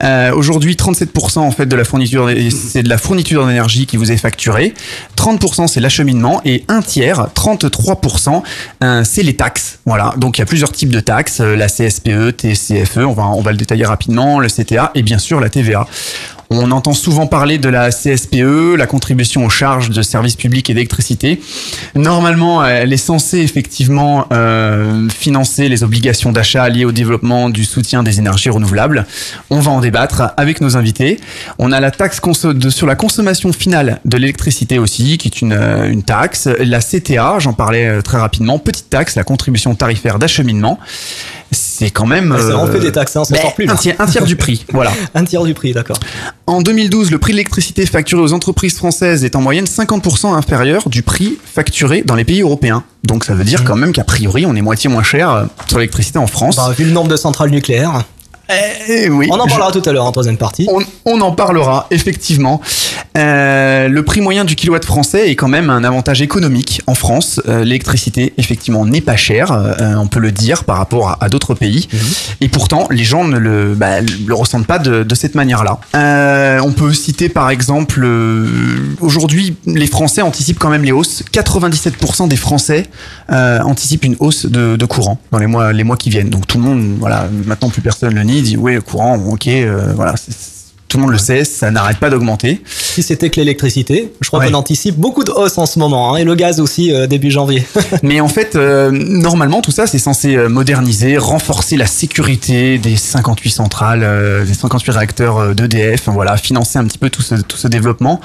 Euh, 0.04 0.34
Aujourd'hui, 0.34 0.76
37% 0.76 1.40
en 1.40 1.52
fait 1.52 1.66
de 1.66 1.76
la 1.76 1.84
fourniture, 1.84 2.30
c'est 2.52 2.84
de 2.84 2.90
la 2.90 2.98
fourniture 2.98 3.48
d'énergie 3.48 3.86
qui 3.86 3.98
vous 3.98 4.12
est 4.12 4.18
facturée. 4.18 4.74
30% 5.18 5.68
c'est 5.68 5.80
l'acheminement 5.80 6.42
et 6.46 6.64
un 6.68 6.82
tiers, 6.82 7.28
33%, 7.36 8.44
euh, 8.84 9.04
c'est 9.04 9.24
les 9.24 9.36
taxes. 9.36 9.80
Voilà. 9.86 10.14
Donc 10.18 10.38
il 10.38 10.42
y 10.42 10.44
a 10.44 10.46
plusieurs 10.46 10.72
types 10.72 10.90
de 10.90 11.00
taxes 11.00 11.40
euh, 11.42 11.56
la 11.56 11.68
CSPE, 11.68 12.36
TCFE, 12.36 13.00
on 13.00 13.14
va 13.14 13.28
on 13.28 13.42
va 13.42 13.52
le 13.52 13.58
détailler 13.58 13.86
rapidement, 13.86 14.40
le 14.40 14.48
CTA 14.48 14.92
et 14.96 15.04
bien 15.04 15.18
sûr 15.18 15.40
la 15.40 15.50
TVA. 15.50 15.88
On 16.52 16.72
entend 16.72 16.94
souvent 16.94 17.28
parler 17.28 17.60
de 17.60 17.70
la 17.70 17.92
CSPE, 17.92 18.76
la 18.76 18.88
contribution 18.88 19.46
aux 19.46 19.52
charges 19.52 19.92
de 19.92 20.02
services 20.02 20.36
publics 20.36 20.68
et 20.72 20.74
d'électricité. 20.74 21.40
Normalement, 21.94 22.66
elle 22.66 22.92
est 22.92 22.98
censée 22.98 23.38
effectivement 23.38 24.26
euh, 24.34 25.08
financer 25.10 25.70
les 25.70 25.84
obligations 25.84 26.32
d'achat 26.32 26.68
liées 26.70 26.86
au 26.86 26.92
développement 26.92 27.52
du 27.52 27.66
soutien 27.66 28.02
des 28.02 28.18
énergies 28.18 28.50
renouvelables. 28.50 29.06
On 29.52 29.60
va 29.60 29.70
en 29.70 29.80
débattre 29.80 30.34
avec 30.38 30.60
nos 30.60 30.76
invités. 30.76 31.20
On 31.60 31.72
a 31.72 31.80
la 31.80 31.92
taxe 31.92 32.20
sur 32.70 32.88
la 32.88 32.96
consommation 32.96 33.54
finale 33.54 34.00
de 34.06 34.18
l'électricité 34.18 34.80
aussi, 34.80 35.20
qui 35.20 35.28
est 35.28 35.42
une, 35.42 35.54
euh, 35.54 35.94
taxe. 36.04 36.50
La 36.60 36.80
CTA, 36.80 37.38
j'en 37.38 37.54
parlais 37.54 37.86
euh, 37.86 38.02
très 38.02 38.18
rapidement, 38.18 38.58
petite 38.58 38.90
taxe, 38.90 39.16
la 39.16 39.24
contribution 39.24 39.76
tarifaire 39.76 40.18
d'acheminement. 40.18 40.80
C'est 41.52 41.90
quand 41.90 42.06
même... 42.06 42.32
Ouais, 42.32 42.40
ça 42.40 42.58
en 42.58 42.68
euh, 42.68 42.72
fait 42.72 42.80
des 42.80 42.92
taxes, 42.92 43.16
hein, 43.16 43.22
on 43.22 43.26
s'en 43.26 43.34
ben, 43.34 43.42
sort 43.42 43.56
plus. 43.56 43.70
Un 43.70 43.76
tiers, 43.76 43.96
un 44.00 44.06
tiers 44.06 44.26
du 44.26 44.36
prix, 44.36 44.66
voilà. 44.74 44.92
Un 45.16 45.24
tiers 45.24 45.44
du 45.44 45.54
prix, 45.54 45.74
d'accord. 45.74 45.98
En 46.48 46.62
2012, 46.62 47.12
le 47.12 47.18
prix 47.18 47.32
de 47.32 47.38
l'électricité 47.38 47.86
facturé 47.86 48.22
aux 48.22 48.34
entreprises 48.34 48.76
françaises 48.76 49.24
est 49.24 49.36
en 49.36 49.42
moyenne 49.42 49.66
50% 49.66 50.34
inférieur 50.36 50.90
du 50.90 51.02
prix 51.02 51.38
facturé 51.44 52.04
dans 52.04 52.16
les 52.16 52.26
pays 52.26 52.42
européens. 52.42 52.84
Donc 53.04 53.24
ça 53.24 53.34
veut 53.34 53.44
dire 53.44 53.64
quand 53.64 53.76
même 53.76 53.94
qu'a 53.94 54.04
priori, 54.04 54.46
on 54.46 54.56
est 54.56 54.62
moitié 54.62 54.90
moins 54.90 55.04
cher 55.04 55.32
euh, 55.32 55.46
sur 55.68 55.80
l'électricité 55.80 56.20
en 56.20 56.28
France. 56.28 56.58
Bah, 56.58 56.74
vu 56.78 56.86
le 56.86 56.92
nombre 56.92 57.08
de 57.10 57.16
centrales 57.16 57.50
nucléaires. 57.50 58.04
Eh 58.50 59.10
oui. 59.10 59.28
On 59.32 59.40
en 59.40 59.48
parlera 59.48 59.72
tout 59.72 59.82
à 59.88 59.92
l'heure 59.92 60.06
en 60.06 60.12
troisième 60.12 60.38
partie. 60.38 60.68
On, 60.72 60.82
on 61.06 61.22
en 61.22 61.32
parlera, 61.32 61.88
effectivement. 61.92 62.62
Euh, 63.18 63.88
le 63.88 64.04
prix 64.04 64.22
moyen 64.22 64.46
du 64.46 64.56
kilowatt 64.56 64.84
français 64.86 65.30
est 65.30 65.36
quand 65.36 65.48
même 65.48 65.70
un 65.70 65.84
avantage 65.84 66.22
économique 66.22 66.82
en 66.88 66.96
France. 66.96 67.42
Euh, 67.48 67.64
L'électricité, 67.64 68.34
effectivement, 68.38 68.86
n'est 68.86 69.02
pas 69.02 69.16
chère, 69.18 69.52
euh, 69.52 69.96
on 69.96 70.08
peut 70.08 70.20
le 70.20 70.32
dire, 70.32 70.64
par 70.64 70.78
rapport 70.78 71.10
à, 71.10 71.18
à 71.24 71.30
d'autres 71.30 71.54
pays. 71.54 71.88
Et 72.42 72.48
pourtant, 72.48 72.88
les 72.90 73.04
gens 73.04 73.24
ne 73.26 73.38
le, 73.38 73.74
bah, 73.76 74.02
le 74.02 74.34
ressentent 74.34 74.68
pas 74.68 74.80
de, 74.80 75.04
de 75.04 75.16
cette 75.16 75.36
manière-là. 75.36 75.80
On 76.64 76.72
peut 76.72 76.94
citer, 76.94 77.30
par 77.30 77.50
exemple, 77.50 78.06
aujourd'hui, 79.02 79.56
les 79.66 79.88
Français 79.88 80.22
anticipent 80.22 80.60
quand 80.60 80.70
même 80.70 80.84
les 80.84 80.92
hausses. 80.92 81.24
97% 81.34 82.28
des 82.28 82.36
Français 82.36 82.86
anticipent 83.30 84.06
une 84.06 84.16
hausse 84.20 84.46
de, 84.46 84.76
de 84.76 84.86
courant 84.86 85.20
dans 85.32 85.40
les 85.40 85.48
mois, 85.48 85.74
les 85.74 85.84
mois 85.84 85.98
qui 85.98 86.10
viennent. 86.10 86.30
Donc 86.30 86.48
tout 86.48 86.58
le 86.58 86.64
monde, 86.64 86.96
voilà, 87.00 87.28
maintenant 87.46 87.70
plus 87.70 87.82
personne 87.82 88.14
le 88.16 88.24
nie, 88.24 88.39
dit 88.42 88.58
oui, 88.58 88.76
le 88.76 88.82
courant, 88.82 89.18
ok, 89.18 89.48
euh, 89.48 89.94
voilà, 89.96 90.16
tout 90.90 90.98
le 90.98 91.04
monde 91.04 91.12
le 91.12 91.20
sait, 91.20 91.44
ça 91.44 91.70
n'arrête 91.70 91.98
pas 91.98 92.10
d'augmenter. 92.10 92.62
Si 92.66 93.04
c'était 93.04 93.30
que 93.30 93.40
l'électricité, 93.40 94.12
je 94.22 94.28
crois 94.28 94.44
qu'on 94.44 94.56
anticipe 94.56 94.96
beaucoup 94.96 95.24
de 95.24 95.32
hausses 95.32 95.60
en 95.60 95.68
ce 95.68 95.78
moment, 95.78 96.14
hein, 96.16 96.18
et 96.18 96.24
le 96.24 96.34
gaz 96.34 96.60
aussi 96.60 96.92
euh, 96.92 97.06
début 97.06 97.30
janvier. 97.30 97.64
Mais 98.04 98.20
en 98.20 98.28
fait, 98.28 98.56
euh, 98.56 98.90
normalement, 98.92 99.62
tout 99.62 99.70
ça, 99.72 99.86
c'est 99.86 100.00
censé 100.00 100.36
euh, 100.36 100.50
moderniser, 100.50 101.18
renforcer 101.18 101.78
la 101.78 101.86
sécurité 101.86 102.80
des 102.80 102.96
58 102.96 103.52
centrales, 103.52 104.02
euh, 104.04 104.44
des 104.44 104.56
58 104.56 104.92
réacteurs 104.92 105.38
euh, 105.38 105.54
d'EDF, 105.54 106.08
voilà, 106.08 106.38
financer 106.38 106.80
un 106.80 106.86
petit 106.86 106.98
peu 106.98 107.12
tout 107.12 107.22
ce, 107.22 107.36
tout 107.36 107.58
ce 107.58 107.68
développement. 107.68 108.20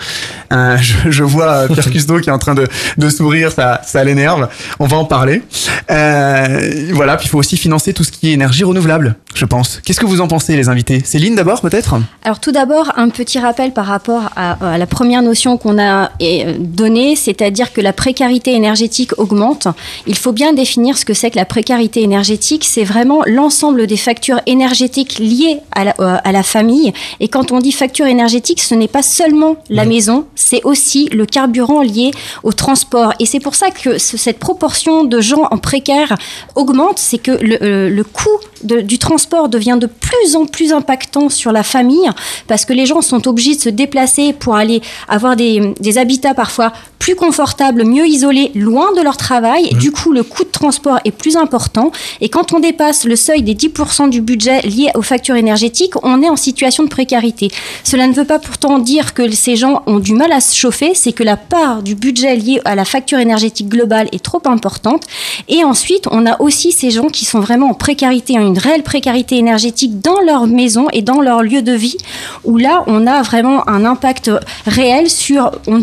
Euh, 0.53 0.79
je, 0.81 1.11
je 1.11 1.23
vois 1.23 1.69
Pierre 1.69 1.91
Cusneau 1.93 2.21
qui 2.21 2.31
est 2.31 2.33
en 2.33 2.39
train 2.39 2.55
de, 2.55 2.67
de 2.97 3.09
sourire, 3.11 3.53
ça, 3.53 3.83
ça 3.85 4.03
l'énerve. 4.05 4.49
On 4.79 4.87
va 4.87 4.97
en 4.97 5.05
parler. 5.05 5.43
Euh, 5.91 6.91
voilà, 6.95 7.19
puis 7.19 7.27
il 7.27 7.31
faut 7.31 7.39
aussi 7.39 7.59
financer 7.59 7.93
tout 7.93 8.05
ce 8.05 8.11
qui 8.11 8.31
est 8.31 8.33
énergie 8.33 8.65
renouvelable, 8.65 9.17
je 9.35 9.45
pense. 9.45 9.83
Qu'est-ce 9.85 10.01
que 10.01 10.07
vous 10.07 10.23
en 10.23 10.29
pensez, 10.29 10.57
les 10.57 10.71
invités? 10.71 11.03
Céline, 11.05 11.35
d'abord, 11.35 11.61
peut-être? 11.61 11.97
Alors 12.23 12.41
tout 12.41 12.54
d'abord, 12.55 12.93
un 12.97 13.11
petit 13.11 13.39
rappel 13.39 13.73
par 13.73 13.85
rapport 13.87 14.31
à, 14.37 14.75
à 14.75 14.79
la 14.79 14.87
première 14.87 15.21
notion 15.21 15.59
qu'on 15.59 15.79
a 15.79 16.11
euh, 16.23 16.55
donnée, 16.59 17.17
c'est-à-dire 17.17 17.73
que 17.75 17.81
la 17.83 17.93
précarité 17.93 18.53
énergétique 18.55 19.11
augmente. 19.19 19.69
Il 20.07 20.17
faut 20.17 20.33
bien 20.33 20.53
définir 20.55 20.97
ce 20.97 21.05
que 21.05 21.13
c'est 21.13 21.31
que 21.31 21.37
la 21.37 21.45
précarité 21.45 22.01
énergétique. 22.03 22.65
C'est 22.65 22.85
vraiment 22.85 23.21
l'ensemble 23.27 23.87
des 23.87 23.97
factures 23.99 24.41
énergétiques 24.47 25.19
liées 25.19 25.59
à 25.73 25.85
la, 25.85 25.95
euh, 26.01 26.17
à 26.25 26.33
la 26.33 26.43
famille. 26.43 26.93
Et 27.21 27.29
quand 27.29 27.53
on 27.53 27.59
dit 27.59 27.73
facture 27.73 28.07
énergétique, 28.07 28.63
ce 28.63 28.75
n'est 28.75 28.89
pas 28.89 29.03
seulement 29.03 29.57
la 29.69 29.85
maison, 29.85 30.25
c'est 30.35 30.63
aussi 30.65 31.09
le 31.13 31.27
carburant 31.27 31.83
lié 31.83 32.13
au 32.45 32.53
transport. 32.53 33.13
Et 33.21 33.27
c'est 33.27 33.41
pour 33.41 33.55
ça 33.57 33.71
que 33.71 33.99
ce- 33.99 34.17
cette 34.17 34.39
proportion 34.39 35.05
de 35.05 35.21
gens 35.21 35.45
en 35.51 35.59
précaire 35.59 36.17
augmente, 36.55 36.99
c'est 36.99 37.19
que 37.19 37.33
le, 37.33 37.59
euh, 37.63 37.91
le 37.91 38.05
coût 38.05 38.39
de- 38.63 38.81
du 38.81 38.99
transport 38.99 39.49
devient 39.49 39.77
de 39.81 39.87
plus 39.87 40.37
en 40.37 40.47
plus 40.47 40.73
impactant 40.73 41.29
sur 41.29 41.53
la 41.53 41.63
famille 41.63 42.09
parce 42.47 42.65
que 42.65 42.73
les 42.73 42.87
gens 42.87 43.03
sont 43.03 43.27
obligés 43.29 43.55
de 43.55 43.61
se 43.61 43.69
déplacer 43.69 44.33
pour 44.33 44.57
aller 44.57 44.81
avoir 45.09 45.37
des, 45.37 45.75
des 45.81 45.99
habitats 45.99 46.35
parfois 46.35 46.73
plus 47.05 47.17
confortables, 47.17 47.85
mieux 47.85 48.07
isolés, 48.07 48.51
loin 48.55 48.95
de 48.97 49.03
leur 49.03 49.19
travail. 49.19 49.75
Du 49.75 49.93
coup, 49.93 50.11
le 50.11 50.23
coût 50.23 50.43
de 50.43 50.49
transport 50.49 51.01
est 51.05 51.11
plus 51.11 51.37
important. 51.37 51.93
Et 52.23 52.31
quand 52.31 52.55
on 52.55 52.61
dépasse 52.61 53.05
le 53.05 53.15
seuil 53.15 53.43
des 53.43 53.55
10% 53.55 54.09
du 54.09 54.23
budget 54.23 54.63
lié 54.63 54.91
aux 54.95 55.03
factures 55.03 55.37
énergétiques, 55.37 55.93
on 56.03 56.23
est 56.23 56.31
en 56.31 56.37
situation 56.37 56.83
de 56.83 56.89
précarité. 56.89 57.51
Cela 57.83 58.07
ne 58.07 58.15
veut 58.15 58.25
pas 58.25 58.39
pourtant 58.39 58.79
dire 58.79 59.13
que 59.13 59.31
ces 59.31 59.55
gens 59.55 59.83
ont 59.87 59.99
du 59.99 60.15
mal 60.15 60.33
à 60.33 60.41
se 60.41 60.57
chauffer, 60.57 60.93
c'est 60.95 61.13
que 61.13 61.23
la 61.23 61.37
part 61.37 61.83
du 61.83 61.95
budget 61.95 62.37
lié 62.37 62.63
à 62.65 62.75
la 62.75 62.87
facture 62.87 63.19
énergétique 63.19 63.69
globale 63.69 64.09
est 64.13 64.25
trop 64.25 64.41
importante. 64.47 65.05
Et 65.49 65.63
ensuite, 65.63 66.09
on 66.11 66.25
a 66.25 66.41
aussi 66.41 66.73
ces 66.73 66.91
gens 66.91 67.09
qui 67.09 67.27
sont 67.27 67.41
vraiment 67.41 67.69
en 67.69 67.75
précarité, 67.75 68.39
en 68.39 68.47
une 68.47 68.59
réelle 68.59 68.83
précarité 68.83 69.37
énergétique 69.37 70.01
dans 70.01 70.21
leur 70.21 70.47
maison 70.47 70.87
et 70.95 71.03
dans 71.03 71.21
leur 71.21 71.43
lieu 71.43 71.61
de 71.61 71.73
vie, 71.73 71.99
où 72.43 72.59
là, 72.59 72.85
on 72.87 73.07
a 73.07 73.23
vraiment 73.23 73.69
un 73.69 73.85
impact 73.85 74.31
réel 74.67 75.09
sur 75.09 75.53
on 75.67 75.81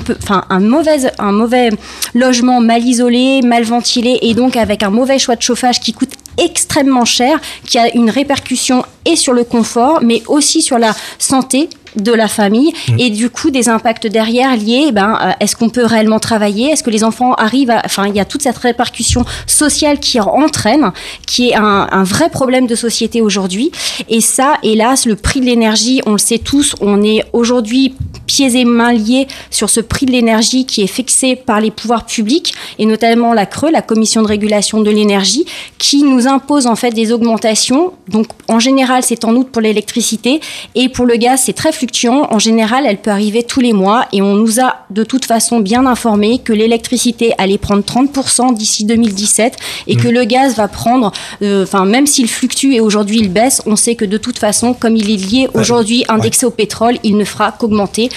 un, 0.49 0.59
mauvais, 0.59 1.11
un 1.19 1.31
mauvais 1.31 1.69
logement 2.13 2.59
mal 2.59 2.83
isolé, 2.83 3.41
mal 3.41 3.63
ventilé, 3.63 4.19
et 4.21 4.33
donc 4.33 4.55
avec 4.55 4.83
un 4.83 4.89
mauvais 4.89 5.19
choix 5.19 5.35
de 5.35 5.41
chauffage 5.41 5.79
qui 5.79 5.93
coûte 5.93 6.13
extrêmement 6.37 7.05
cher, 7.05 7.39
qui 7.65 7.77
a 7.77 7.93
une 7.95 8.09
répercussion 8.09 8.83
et 9.05 9.15
sur 9.15 9.33
le 9.33 9.43
confort, 9.43 9.99
mais 10.01 10.23
aussi 10.27 10.61
sur 10.61 10.77
la 10.77 10.93
santé 11.17 11.69
de 11.95 12.11
la 12.11 12.27
famille 12.27 12.73
et 12.97 13.09
du 13.09 13.29
coup 13.29 13.51
des 13.51 13.69
impacts 13.69 14.07
derrière 14.07 14.55
liés 14.55 14.85
eh 14.87 14.91
ben 14.91 15.17
euh, 15.21 15.31
est-ce 15.39 15.55
qu'on 15.55 15.69
peut 15.69 15.85
réellement 15.85 16.19
travailler? 16.19 16.71
Est-ce 16.71 16.83
que 16.83 16.89
les 16.89 17.03
enfants 17.03 17.33
arrivent 17.33 17.69
à 17.69 17.81
enfin 17.85 18.07
il 18.07 18.15
y 18.15 18.19
a 18.19 18.25
toute 18.25 18.41
cette 18.41 18.57
répercussion 18.57 19.25
sociale 19.45 19.99
qui 19.99 20.19
entraîne 20.19 20.91
qui 21.25 21.49
est 21.49 21.55
un, 21.55 21.87
un 21.91 22.03
vrai 22.03 22.29
problème 22.29 22.67
de 22.67 22.75
société 22.75 23.21
aujourd'hui. 23.21 23.71
Et 24.09 24.21
ça 24.21 24.55
hélas 24.63 25.05
le 25.05 25.15
prix 25.15 25.41
de 25.41 25.45
l'énergie 25.45 26.01
on 26.05 26.13
le 26.13 26.17
sait 26.17 26.37
tous 26.37 26.75
on 26.81 27.03
est 27.03 27.23
aujourd'hui 27.33 27.93
pieds 28.25 28.57
et 28.57 28.65
mains 28.65 28.93
liés 28.93 29.27
sur 29.49 29.69
ce 29.69 29.81
prix 29.81 30.05
de 30.05 30.11
l'énergie 30.11 30.65
qui 30.65 30.81
est 30.81 30.87
fixé 30.87 31.35
par 31.35 31.59
les 31.59 31.71
pouvoirs 31.71 32.05
publics 32.05 32.53
et 32.79 32.85
notamment 32.85 33.33
la 33.33 33.45
CRE 33.45 33.69
la 33.71 33.81
commission 33.81 34.21
de 34.21 34.27
régulation 34.27 34.81
de 34.81 34.89
l'énergie 34.89 35.45
qui 35.77 36.03
nous 36.03 36.27
impose 36.27 36.67
en 36.67 36.75
fait 36.75 36.91
des 36.91 37.11
augmentations. 37.11 37.93
Donc 38.07 38.27
en 38.47 38.59
général 38.59 39.03
c'est 39.03 39.25
en 39.25 39.35
août 39.35 39.49
pour 39.51 39.61
l'électricité 39.61 40.39
et 40.75 40.89
pour 40.89 41.05
le 41.05 41.15
gaz 41.17 41.41
c'est 41.45 41.53
très 41.53 41.71
fluctuant. 41.81 42.27
En 42.29 42.37
général, 42.37 42.85
elle 42.87 42.97
peut 42.97 43.09
arriver 43.09 43.41
tous 43.41 43.59
les 43.59 43.73
mois 43.73 44.05
et 44.13 44.21
on 44.21 44.35
nous 44.35 44.59
a 44.59 44.85
de 44.91 45.03
toute 45.03 45.25
façon 45.25 45.59
bien 45.59 45.87
informé 45.87 46.37
que 46.37 46.53
l'électricité 46.53 47.33
allait 47.39 47.57
prendre 47.57 47.83
30% 47.83 48.53
d'ici 48.53 48.85
2017 48.85 49.55
et 49.87 49.95
que 49.95 50.07
le 50.07 50.23
gaz 50.25 50.55
va 50.57 50.67
prendre, 50.67 51.11
euh, 51.41 51.63
enfin 51.63 51.85
même 51.85 52.05
s'il 52.05 52.29
fluctue 52.29 52.73
et 52.73 52.81
aujourd'hui 52.81 53.17
il 53.17 53.29
baisse, 53.29 53.63
on 53.65 53.75
sait 53.75 53.95
que 53.95 54.05
de 54.05 54.17
toute 54.17 54.37
façon, 54.37 54.75
comme 54.75 54.95
il 54.95 55.09
est 55.09 55.17
lié 55.17 55.49
aujourd'hui 55.55 56.05
indexé 56.07 56.45
au 56.45 56.51
pétrole, 56.51 56.97
il 57.03 57.17
ne 57.17 57.25
fera 57.25 57.51
qu'augmenter. 57.51 58.09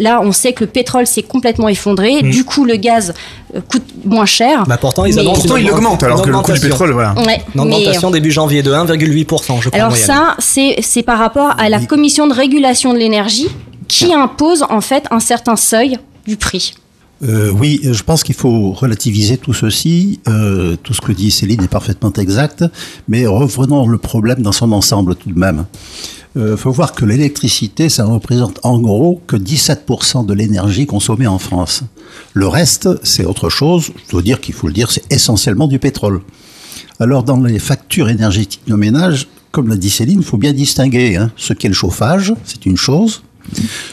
Là, 0.00 0.20
on 0.20 0.32
sait 0.32 0.52
que 0.52 0.64
le 0.64 0.70
pétrole 0.70 1.06
s'est 1.06 1.22
complètement 1.22 1.68
effondré. 1.68 2.24
Mm. 2.24 2.30
Du 2.30 2.44
coup, 2.44 2.64
le 2.64 2.74
gaz 2.74 3.14
coûte 3.60 3.84
moins 4.04 4.26
cher. 4.26 4.64
Bah 4.66 4.76
pourtant, 4.76 5.04
ils 5.04 5.14
Mais- 5.14 5.24
Pourtant, 5.24 5.56
il 5.56 5.70
augmente, 5.70 6.02
alors 6.02 6.22
que 6.22 6.30
le 6.30 6.38
coût 6.38 6.52
du 6.52 6.60
pétrole, 6.60 6.92
voilà. 6.92 7.14
Ouais, 7.26 7.42
Une 7.54 7.60
augmentation 7.62 8.08
mais- 8.10 8.18
début 8.20 8.30
janvier 8.30 8.62
de 8.62 8.72
1,8%, 8.72 9.60
je 9.60 9.68
crois. 9.68 9.80
Alors 9.80 9.96
ça, 9.96 10.34
c'est 10.38 10.76
c'est 10.82 11.02
par 11.02 11.18
rapport 11.18 11.54
à 11.58 11.68
la 11.68 11.80
commission 11.80 12.26
de 12.26 12.34
régulation 12.34 12.92
de 12.92 12.98
l'énergie 12.98 13.48
qui 13.88 14.12
impose 14.12 14.64
en 14.68 14.80
fait 14.80 15.04
un 15.10 15.20
certain 15.20 15.56
seuil 15.56 15.98
du 16.26 16.36
prix. 16.36 16.74
Euh, 17.24 17.50
oui, 17.50 17.80
je 17.82 18.02
pense 18.02 18.22
qu'il 18.22 18.34
faut 18.34 18.72
relativiser 18.72 19.38
tout 19.38 19.54
ceci. 19.54 20.20
Euh, 20.28 20.76
tout 20.82 20.92
ce 20.92 21.00
que 21.00 21.12
dit 21.12 21.30
Céline 21.30 21.62
est 21.62 21.68
parfaitement 21.68 22.12
exact, 22.12 22.64
mais 23.08 23.26
revenons 23.26 23.86
le 23.86 23.96
problème 23.96 24.42
dans 24.42 24.52
son 24.52 24.70
ensemble 24.72 25.14
tout 25.16 25.30
de 25.30 25.38
même. 25.38 25.64
Il 26.36 26.56
faut 26.56 26.70
voir 26.70 26.92
que 26.92 27.04
l'électricité, 27.06 27.88
ça 27.88 28.04
ne 28.04 28.10
représente 28.10 28.60
en 28.62 28.78
gros 28.78 29.22
que 29.26 29.36
17% 29.36 30.26
de 30.26 30.34
l'énergie 30.34 30.86
consommée 30.86 31.26
en 31.26 31.38
France. 31.38 31.82
Le 32.34 32.46
reste, 32.46 32.88
c'est 33.02 33.24
autre 33.24 33.48
chose. 33.48 33.90
Je 34.06 34.10
dois 34.10 34.22
dire 34.22 34.40
qu'il 34.40 34.54
faut 34.54 34.66
le 34.66 34.74
dire, 34.74 34.90
c'est 34.90 35.10
essentiellement 35.10 35.66
du 35.66 35.78
pétrole. 35.78 36.20
Alors, 37.00 37.22
dans 37.22 37.38
les 37.38 37.58
factures 37.58 38.08
énergétiques 38.08 38.62
de 38.66 38.74
ménage, 38.74 39.28
comme 39.50 39.68
l'a 39.68 39.76
dit 39.76 39.90
Céline, 39.90 40.18
il 40.20 40.24
faut 40.24 40.36
bien 40.36 40.52
distinguer 40.52 41.16
hein, 41.16 41.30
ce 41.36 41.54
qu'est 41.54 41.68
le 41.68 41.74
chauffage, 41.74 42.34
c'est 42.44 42.66
une 42.66 42.76
chose. 42.76 43.22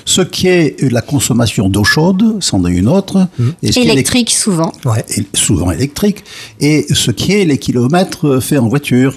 Ce 0.05 0.21
qui 0.21 0.47
est 0.47 0.81
la 0.91 1.01
consommation 1.01 1.69
d'eau 1.69 1.83
chaude, 1.83 2.37
c'en 2.39 2.65
est 2.65 2.71
une 2.71 2.87
autre. 2.87 3.27
Et 3.61 3.71
ce 3.71 3.79
qui 3.79 3.87
est 3.87 3.91
Électrique 3.91 4.31
souvent. 4.31 4.71
et 5.15 5.25
souvent 5.33 5.71
électrique, 5.71 6.23
et 6.59 6.85
ce 6.93 7.11
qui 7.11 7.33
est 7.33 7.45
les 7.45 7.57
kilomètres 7.57 8.39
faits 8.39 8.59
en 8.59 8.67
voiture. 8.67 9.15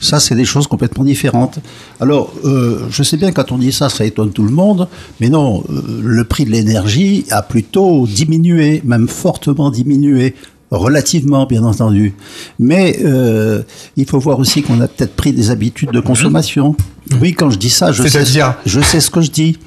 Ça, 0.00 0.20
c'est 0.20 0.34
des 0.34 0.44
choses 0.44 0.66
complètement 0.66 1.04
différentes. 1.04 1.58
Alors, 2.00 2.32
euh, 2.44 2.86
je 2.90 3.02
sais 3.02 3.16
bien, 3.16 3.32
quand 3.32 3.50
on 3.52 3.58
dit 3.58 3.72
ça, 3.72 3.88
ça 3.88 4.04
étonne 4.04 4.30
tout 4.30 4.44
le 4.44 4.50
monde, 4.50 4.88
mais 5.20 5.28
non, 5.28 5.64
euh, 5.70 6.00
le 6.02 6.24
prix 6.24 6.44
de 6.44 6.50
l'énergie 6.50 7.24
a 7.30 7.42
plutôt 7.42 8.06
diminué, 8.06 8.82
même 8.84 9.08
fortement 9.08 9.70
diminué, 9.70 10.34
relativement, 10.70 11.46
bien 11.46 11.64
entendu. 11.64 12.14
Mais 12.58 12.98
euh, 13.04 13.62
il 13.96 14.06
faut 14.06 14.18
voir 14.18 14.38
aussi 14.38 14.62
qu'on 14.62 14.80
a 14.80 14.88
peut-être 14.88 15.14
pris 15.14 15.32
des 15.32 15.50
habitudes 15.50 15.92
de 15.92 16.00
consommation. 16.00 16.76
Oui, 17.20 17.34
quand 17.34 17.50
je 17.50 17.58
dis 17.58 17.70
ça, 17.70 17.92
je 17.92 18.02
sais, 18.02 18.10
C'est-à-dire 18.10 18.54
je 18.66 18.80
sais 18.80 19.00
ce 19.00 19.10
que 19.10 19.20
je 19.20 19.30
dis. 19.30 19.58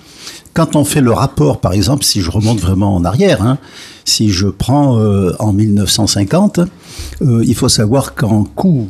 Quand 0.53 0.75
on 0.75 0.83
fait 0.83 1.01
le 1.01 1.11
rapport, 1.11 1.61
par 1.61 1.73
exemple, 1.73 2.03
si 2.03 2.21
je 2.21 2.31
remonte 2.31 2.59
vraiment 2.59 2.95
en 2.95 3.05
arrière, 3.05 3.43
hein, 3.43 3.59
si 4.03 4.29
je 4.29 4.47
prends 4.47 4.99
euh, 4.99 5.33
en 5.39 5.53
1950, 5.53 6.59
euh, 7.21 7.43
il 7.45 7.55
faut 7.55 7.69
savoir 7.69 8.15
qu'en 8.15 8.43
coût, 8.43 8.89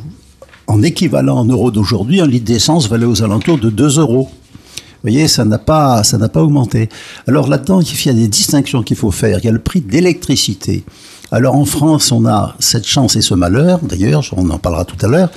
en 0.70 0.82
équivalent 0.82 1.38
en 1.38 1.44
euros 1.44 1.70
d'aujourd'hui, 1.70 2.20
un 2.20 2.26
litre 2.26 2.46
d'essence 2.46 2.88
valait 2.88 3.04
aux 3.04 3.22
alentours 3.22 3.58
de 3.58 3.70
2 3.70 3.98
euros. 3.98 4.28
Vous 4.30 5.10
voyez, 5.10 5.26
ça 5.26 5.44
n'a 5.44 5.58
pas, 5.58 6.04
ça 6.04 6.16
n'a 6.16 6.28
pas 6.28 6.42
augmenté. 6.42 6.88
Alors 7.26 7.48
là-dedans, 7.48 7.80
il 7.80 8.06
y 8.06 8.08
a 8.08 8.12
des 8.12 8.28
distinctions 8.28 8.82
qu'il 8.82 8.96
faut 8.96 9.10
faire. 9.10 9.38
Il 9.40 9.44
y 9.44 9.48
a 9.48 9.52
le 9.52 9.58
prix 9.58 9.80
de 9.80 9.90
l'électricité. 9.90 10.84
Alors 11.32 11.56
en 11.56 11.64
France, 11.64 12.12
on 12.12 12.24
a 12.26 12.54
cette 12.60 12.86
chance 12.86 13.16
et 13.16 13.22
ce 13.22 13.34
malheur, 13.34 13.80
d'ailleurs, 13.82 14.22
on 14.36 14.48
en 14.50 14.58
parlera 14.58 14.84
tout 14.84 14.96
à 15.04 15.08
l'heure, 15.08 15.30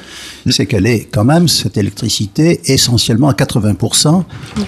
c'est 0.49 0.65
qu'elle 0.65 0.87
est 0.87 1.07
quand 1.11 1.23
même, 1.23 1.47
cette 1.47 1.77
électricité, 1.77 2.61
essentiellement 2.65 3.29
à 3.29 3.33
80% 3.33 4.23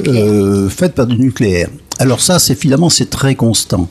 euh, 0.07 0.69
faite 0.69 0.93
par 0.93 1.07
du 1.07 1.17
nucléaire. 1.17 1.69
Alors 1.99 2.21
ça, 2.21 2.37
c'est 2.39 2.55
finalement, 2.55 2.89
c'est 2.89 3.09
très 3.09 3.35
constant. 3.35 3.89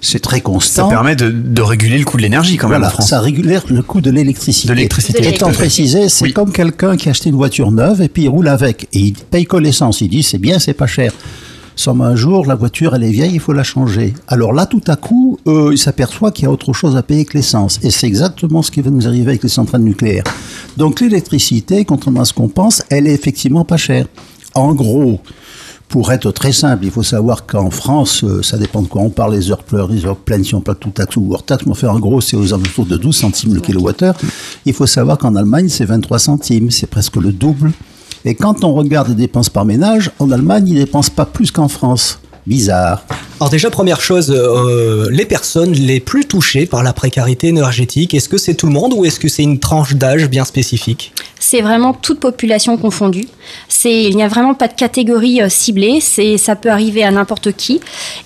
C'est 0.00 0.20
très 0.20 0.40
constant. 0.40 0.84
Ça 0.84 0.88
permet 0.88 1.16
de, 1.16 1.30
de 1.30 1.62
réguler 1.62 1.98
le 1.98 2.04
coût 2.04 2.16
de 2.16 2.22
l'énergie 2.22 2.56
quand 2.56 2.68
même 2.68 2.78
Voilà, 2.78 2.88
en 2.88 2.90
France. 2.90 3.08
ça 3.08 3.20
régule 3.20 3.60
le 3.68 3.82
coût 3.82 4.00
de 4.00 4.10
l'électricité. 4.10 4.68
De 4.68 4.74
l'électricité. 4.74 5.26
Étant 5.28 5.50
précisé, 5.52 6.08
c'est 6.08 6.30
comme 6.32 6.52
quelqu'un 6.52 6.96
qui 6.96 7.08
a 7.08 7.10
acheté 7.10 7.30
une 7.30 7.36
voiture 7.36 7.70
neuve 7.72 8.02
et 8.02 8.08
puis 8.08 8.24
il 8.24 8.28
roule 8.28 8.48
avec 8.48 8.84
et 8.92 8.98
il 8.98 9.14
paye 9.14 9.46
que 9.46 9.56
l'essence. 9.56 10.00
Il 10.00 10.08
dit 10.08 10.22
c'est 10.22 10.38
bien, 10.38 10.58
c'est 10.58 10.74
pas 10.74 10.86
cher. 10.86 11.12
Somme 11.78 12.00
un 12.00 12.16
jour, 12.16 12.46
la 12.46 12.54
voiture 12.54 12.94
elle 12.94 13.04
est 13.04 13.10
vieille, 13.10 13.34
il 13.34 13.40
faut 13.40 13.52
la 13.52 13.62
changer. 13.62 14.14
Alors 14.28 14.54
là, 14.54 14.64
tout 14.64 14.80
à 14.86 14.96
coup, 14.96 15.38
euh, 15.46 15.70
il 15.72 15.78
s'aperçoit 15.78 16.30
qu'il 16.30 16.44
y 16.44 16.46
a 16.46 16.50
autre 16.50 16.72
chose 16.72 16.96
à 16.96 17.02
payer 17.02 17.26
que 17.26 17.36
l'essence. 17.36 17.78
Et 17.82 17.90
c'est 17.90 18.06
exactement 18.06 18.62
ce 18.62 18.70
qui 18.70 18.80
va 18.80 18.90
nous 18.90 19.06
arriver 19.06 19.30
avec 19.32 19.42
les 19.42 19.48
centrales 19.50 19.82
nucléaires. 19.82 20.24
Donc 20.78 21.00
l'électricité, 21.00 21.84
contrairement 21.84 22.22
à 22.22 22.24
ce 22.24 22.32
qu'on 22.32 22.48
pense, 22.48 22.82
elle 22.88 23.06
est 23.06 23.12
effectivement 23.12 23.64
pas 23.64 23.76
chère. 23.76 24.06
En 24.54 24.74
gros, 24.74 25.20
pour 25.88 26.10
être 26.12 26.32
très 26.32 26.52
simple, 26.52 26.84
il 26.84 26.90
faut 26.90 27.02
savoir 27.02 27.46
qu'en 27.46 27.70
France, 27.70 28.24
euh, 28.24 28.42
ça 28.42 28.58
dépend 28.58 28.82
de 28.82 28.88
quoi 28.88 29.02
on 29.02 29.10
parle, 29.10 29.34
les 29.34 29.50
heures 29.50 29.62
pleures, 29.62 29.88
les 29.88 30.04
heures 30.04 30.16
pleines, 30.16 30.42
si 30.42 30.54
on 30.54 30.60
parle 30.60 30.78
tout 30.78 30.90
taxe 30.90 31.16
ou 31.16 31.32
hors 31.32 31.44
taxe, 31.44 31.64
mais 31.64 31.88
en 31.88 31.98
gros 32.00 32.20
c'est 32.20 32.36
aux 32.36 32.52
alentours 32.52 32.86
de 32.86 32.96
12 32.96 33.16
centimes 33.16 33.54
le 33.54 33.60
kilowattheure. 33.60 34.16
Il 34.64 34.74
faut 34.74 34.86
savoir 34.86 35.16
qu'en 35.16 35.36
Allemagne 35.36 35.68
c'est 35.68 35.84
23 35.84 36.18
centimes, 36.18 36.70
c'est 36.70 36.88
presque 36.88 37.16
le 37.16 37.32
double. 37.32 37.72
Et 38.24 38.34
quand 38.34 38.64
on 38.64 38.74
regarde 38.74 39.08
les 39.08 39.14
dépenses 39.14 39.48
par 39.48 39.64
ménage, 39.64 40.10
en 40.18 40.30
Allemagne 40.32 40.68
ils 40.68 40.74
dépensent 40.74 41.12
pas 41.14 41.26
plus 41.26 41.50
qu'en 41.52 41.68
France. 41.68 42.18
Bizarre. 42.46 43.04
Alors 43.38 43.50
déjà, 43.50 43.68
première 43.68 44.00
chose, 44.00 44.30
euh, 44.34 45.08
les 45.10 45.26
personnes 45.26 45.72
les 45.72 46.00
plus 46.00 46.24
touchées 46.24 46.64
par 46.64 46.82
la 46.82 46.94
précarité 46.94 47.48
énergétique, 47.48 48.14
est-ce 48.14 48.30
que 48.30 48.38
c'est 48.38 48.54
tout 48.54 48.66
le 48.66 48.72
monde 48.72 48.94
ou 48.94 49.04
est-ce 49.04 49.20
que 49.20 49.28
c'est 49.28 49.42
une 49.42 49.58
tranche 49.58 49.94
d'âge 49.94 50.30
bien 50.30 50.46
spécifique 50.46 51.12
C'est 51.38 51.60
vraiment 51.60 51.92
toute 51.92 52.18
population 52.18 52.78
confondue. 52.78 53.28
C'est, 53.68 54.04
il 54.04 54.16
n'y 54.16 54.22
a 54.22 54.28
vraiment 54.28 54.54
pas 54.54 54.68
de 54.68 54.72
catégorie 54.72 55.42
euh, 55.42 55.50
ciblée. 55.50 55.98
C'est, 56.00 56.38
ça 56.38 56.56
peut 56.56 56.70
arriver 56.70 57.04
à 57.04 57.10
n'importe 57.10 57.52
qui. 57.52 57.80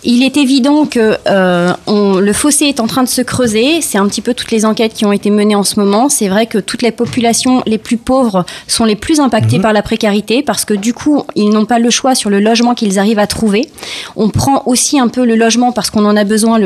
Il 0.05 0.23
est 0.23 0.37
évident 0.37 0.87
que 0.87 1.17
euh, 1.27 1.73
on- 1.89 2.15
le 2.21 2.33
fossé 2.33 2.67
est 2.67 2.79
en 2.79 2.87
train 2.87 3.03
de 3.03 3.09
se 3.09 3.21
creuser. 3.21 3.81
C'est 3.83 3.99
un 3.99 4.07
petit 4.07 4.21
peu 4.23 4.33
toutes 4.33 4.53
les 4.53 4.65
enquêtes 4.65 4.95
qui 4.95 5.05
ont 5.07 5.13
été 5.13 5.29
menées 5.31 5.57
en 5.57 5.65
ce 5.65 5.81
moment. 5.81 6.09
C'est 6.09 6.29
vrai 6.29 6.47
que 6.47 6.59
toutes 6.59 6.83
les 6.83 6.93
populations 6.93 7.63
les 7.67 7.79
plus 7.79 7.97
pauvres 7.97 8.47
sont 8.69 8.85
les 8.85 8.97
plus 8.97 9.19
impactées 9.19 9.59
par 9.59 9.73
la 9.73 9.83
précarité 9.83 10.43
parce 10.45 10.65
que 10.65 10.73
du 10.75 10.95
coup, 10.95 11.25
ils 11.35 11.51
n'ont 11.51 11.67
pas 11.67 11.81
le 11.81 11.91
choix 11.91 12.15
sur 12.15 12.31
le 12.31 12.39
logement 12.39 12.75
qu'ils 12.77 13.01
arrivent 13.01 13.19
à 13.19 13.27
trouver. 13.27 13.69
On 14.15 14.31
prend 14.31 14.63
aussi 14.67 15.00
un 15.01 15.09
peu 15.09 15.25
le 15.25 15.35
logement 15.35 15.73
parce 15.73 15.91
qu'on 15.91 16.05
en 16.05 16.17
a 16.17 16.25
besoin. 16.25 16.61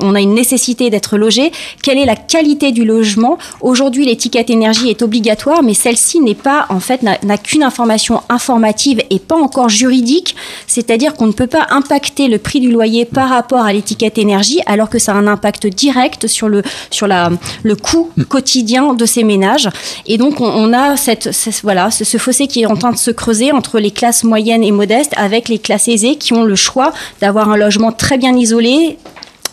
On 0.00 0.14
a 0.14 0.20
une 0.20 0.34
nécessité 0.34 0.90
d'être 0.90 1.16
logé. 1.16 1.52
Quelle 1.82 1.98
est 1.98 2.04
la 2.06 2.16
qualité 2.16 2.72
du 2.72 2.84
logement? 2.84 3.38
Aujourd'hui, 3.60 4.04
l'étiquette 4.06 4.50
énergie 4.50 4.88
est 4.90 5.02
obligatoire, 5.02 5.62
mais 5.62 5.74
celle-ci 5.74 6.20
n'est 6.20 6.34
pas, 6.34 6.66
en 6.70 6.80
fait, 6.80 7.02
n'a 7.02 7.38
qu'une 7.38 7.62
information 7.62 8.22
informative 8.28 9.00
et 9.10 9.18
pas 9.20 9.36
encore 9.36 9.68
juridique. 9.68 10.34
C'est-à-dire 10.66 11.14
qu'on 11.14 11.26
ne 11.26 11.32
peut 11.32 11.46
pas 11.46 11.66
impacter 11.70 12.28
le 12.28 12.38
prix 12.38 12.60
du 12.60 12.70
loyer 12.70 13.04
par 13.04 13.28
rapport 13.28 13.64
à 13.64 13.72
l'étiquette 13.72 14.18
énergie, 14.18 14.60
alors 14.66 14.88
que 14.90 14.98
ça 14.98 15.12
a 15.12 15.16
un 15.16 15.26
impact 15.26 15.66
direct 15.66 16.26
sur 16.26 16.48
le 16.48 16.62
sur 16.90 17.06
la 17.06 17.30
le 17.62 17.76
coût 17.76 18.10
quotidien 18.28 18.94
de 18.94 19.06
ces 19.06 19.24
ménages. 19.24 19.68
Et 20.06 20.16
donc, 20.18 20.40
on, 20.40 20.72
a 20.72 20.96
cette, 20.96 21.32
ce- 21.32 21.50
voilà 21.62 21.90
ce, 21.90 22.04
ce 22.04 22.16
fossé 22.18 22.46
qui 22.46 22.62
est 22.62 22.66
en 22.66 22.76
train 22.76 22.92
de 22.92 22.96
se 22.96 23.10
creuser 23.10 23.52
entre 23.52 23.78
les 23.78 23.90
classes 23.90 24.24
moyennes 24.24 24.64
et 24.64 24.72
modestes 24.72 25.12
avec 25.16 25.48
les 25.48 25.58
classes 25.58 25.88
aisées 25.88 26.16
qui 26.16 26.32
ont 26.32 26.44
le 26.44 26.54
choix 26.56 26.92
d'avoir 27.20 27.50
un 27.50 27.56
logement 27.58 27.92
très 27.92 28.16
bien 28.18 28.34
isolé, 28.36 28.96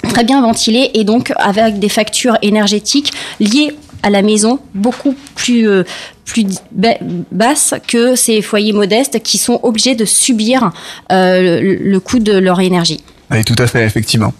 très 0.09 0.23
bien 0.23 0.41
ventilé 0.41 0.91
et 0.93 1.03
donc 1.03 1.33
avec 1.37 1.79
des 1.79 1.89
factures 1.89 2.37
énergétiques 2.41 3.11
liées 3.39 3.75
à 4.03 4.09
la 4.09 4.21
maison 4.21 4.59
beaucoup 4.75 5.15
plus, 5.35 5.67
euh, 5.67 5.83
plus 6.25 6.45
ba- 6.71 6.97
basses 7.31 7.73
que 7.87 8.15
ces 8.15 8.41
foyers 8.43 8.71
modestes 8.73 9.19
qui 9.23 9.37
sont 9.39 9.59
obligés 9.63 9.95
de 9.95 10.05
subir 10.05 10.71
euh, 11.11 11.59
le, 11.61 11.73
le 11.75 11.99
coût 11.99 12.19
de 12.19 12.33
leur 12.37 12.59
énergie. 12.59 13.01
Oui, 13.31 13.43
tout 13.43 13.55
à 13.57 13.65
fait, 13.65 13.83
effectivement. 13.83 14.33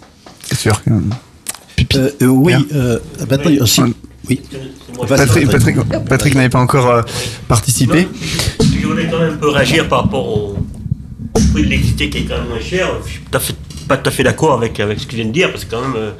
C'est 0.44 0.56
sûr. 0.56 0.80
Euh, 0.88 2.10
euh, 2.22 2.26
oui, 2.26 2.54
euh, 2.74 2.98
Patrick 3.28 3.60
aussi. 3.60 3.82
Oui. 4.28 4.40
Patrick, 5.08 5.50
Patrick, 5.50 5.76
Patrick 6.08 6.34
n'avait 6.36 6.48
pas 6.48 6.60
encore 6.60 6.88
euh, 6.88 7.02
participé. 7.48 8.08
Je 8.60 8.86
voulais 8.86 9.08
quand 9.10 9.18
même 9.18 9.34
un 9.34 9.36
peu 9.36 9.48
réagir 9.50 9.88
par 9.88 10.02
rapport 10.04 10.26
au 10.26 10.56
au 11.36 11.52
prix 11.52 11.62
de 11.62 11.68
l'électricité 11.68 12.10
qui 12.10 12.18
est 12.18 12.22
quand 12.22 12.36
même 12.38 12.48
moins 12.48 12.60
cher. 12.60 12.88
Je 13.04 13.10
suis 13.12 13.20
tout 13.20 13.36
à 13.36 13.40
fait- 13.40 13.54
pas 13.88 13.96
tout 13.96 14.08
à 14.08 14.12
fait 14.12 14.22
d'accord 14.24 14.52
avec, 14.54 14.80
avec 14.80 14.98
ce 14.98 15.06
que 15.06 15.12
je 15.12 15.16
viens 15.18 15.26
de 15.26 15.32
dire, 15.32 15.50
parce 15.50 15.64
que 15.64 15.70
quand 15.70 15.80
même, 15.82 15.94
euh, 15.96 16.10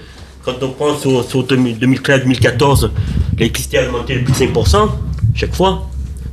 quand 0.44 0.54
on 0.62 0.70
prend 0.70 0.96
sur, 0.96 1.28
sur 1.28 1.42
2013-2014, 1.44 2.90
l'électricité 3.38 3.78
a 3.78 3.84
augmenté 3.86 4.14
de 4.18 4.20
plus 4.24 4.32
de 4.32 4.38
5% 4.38 4.88
chaque 5.34 5.54
fois. 5.54 5.88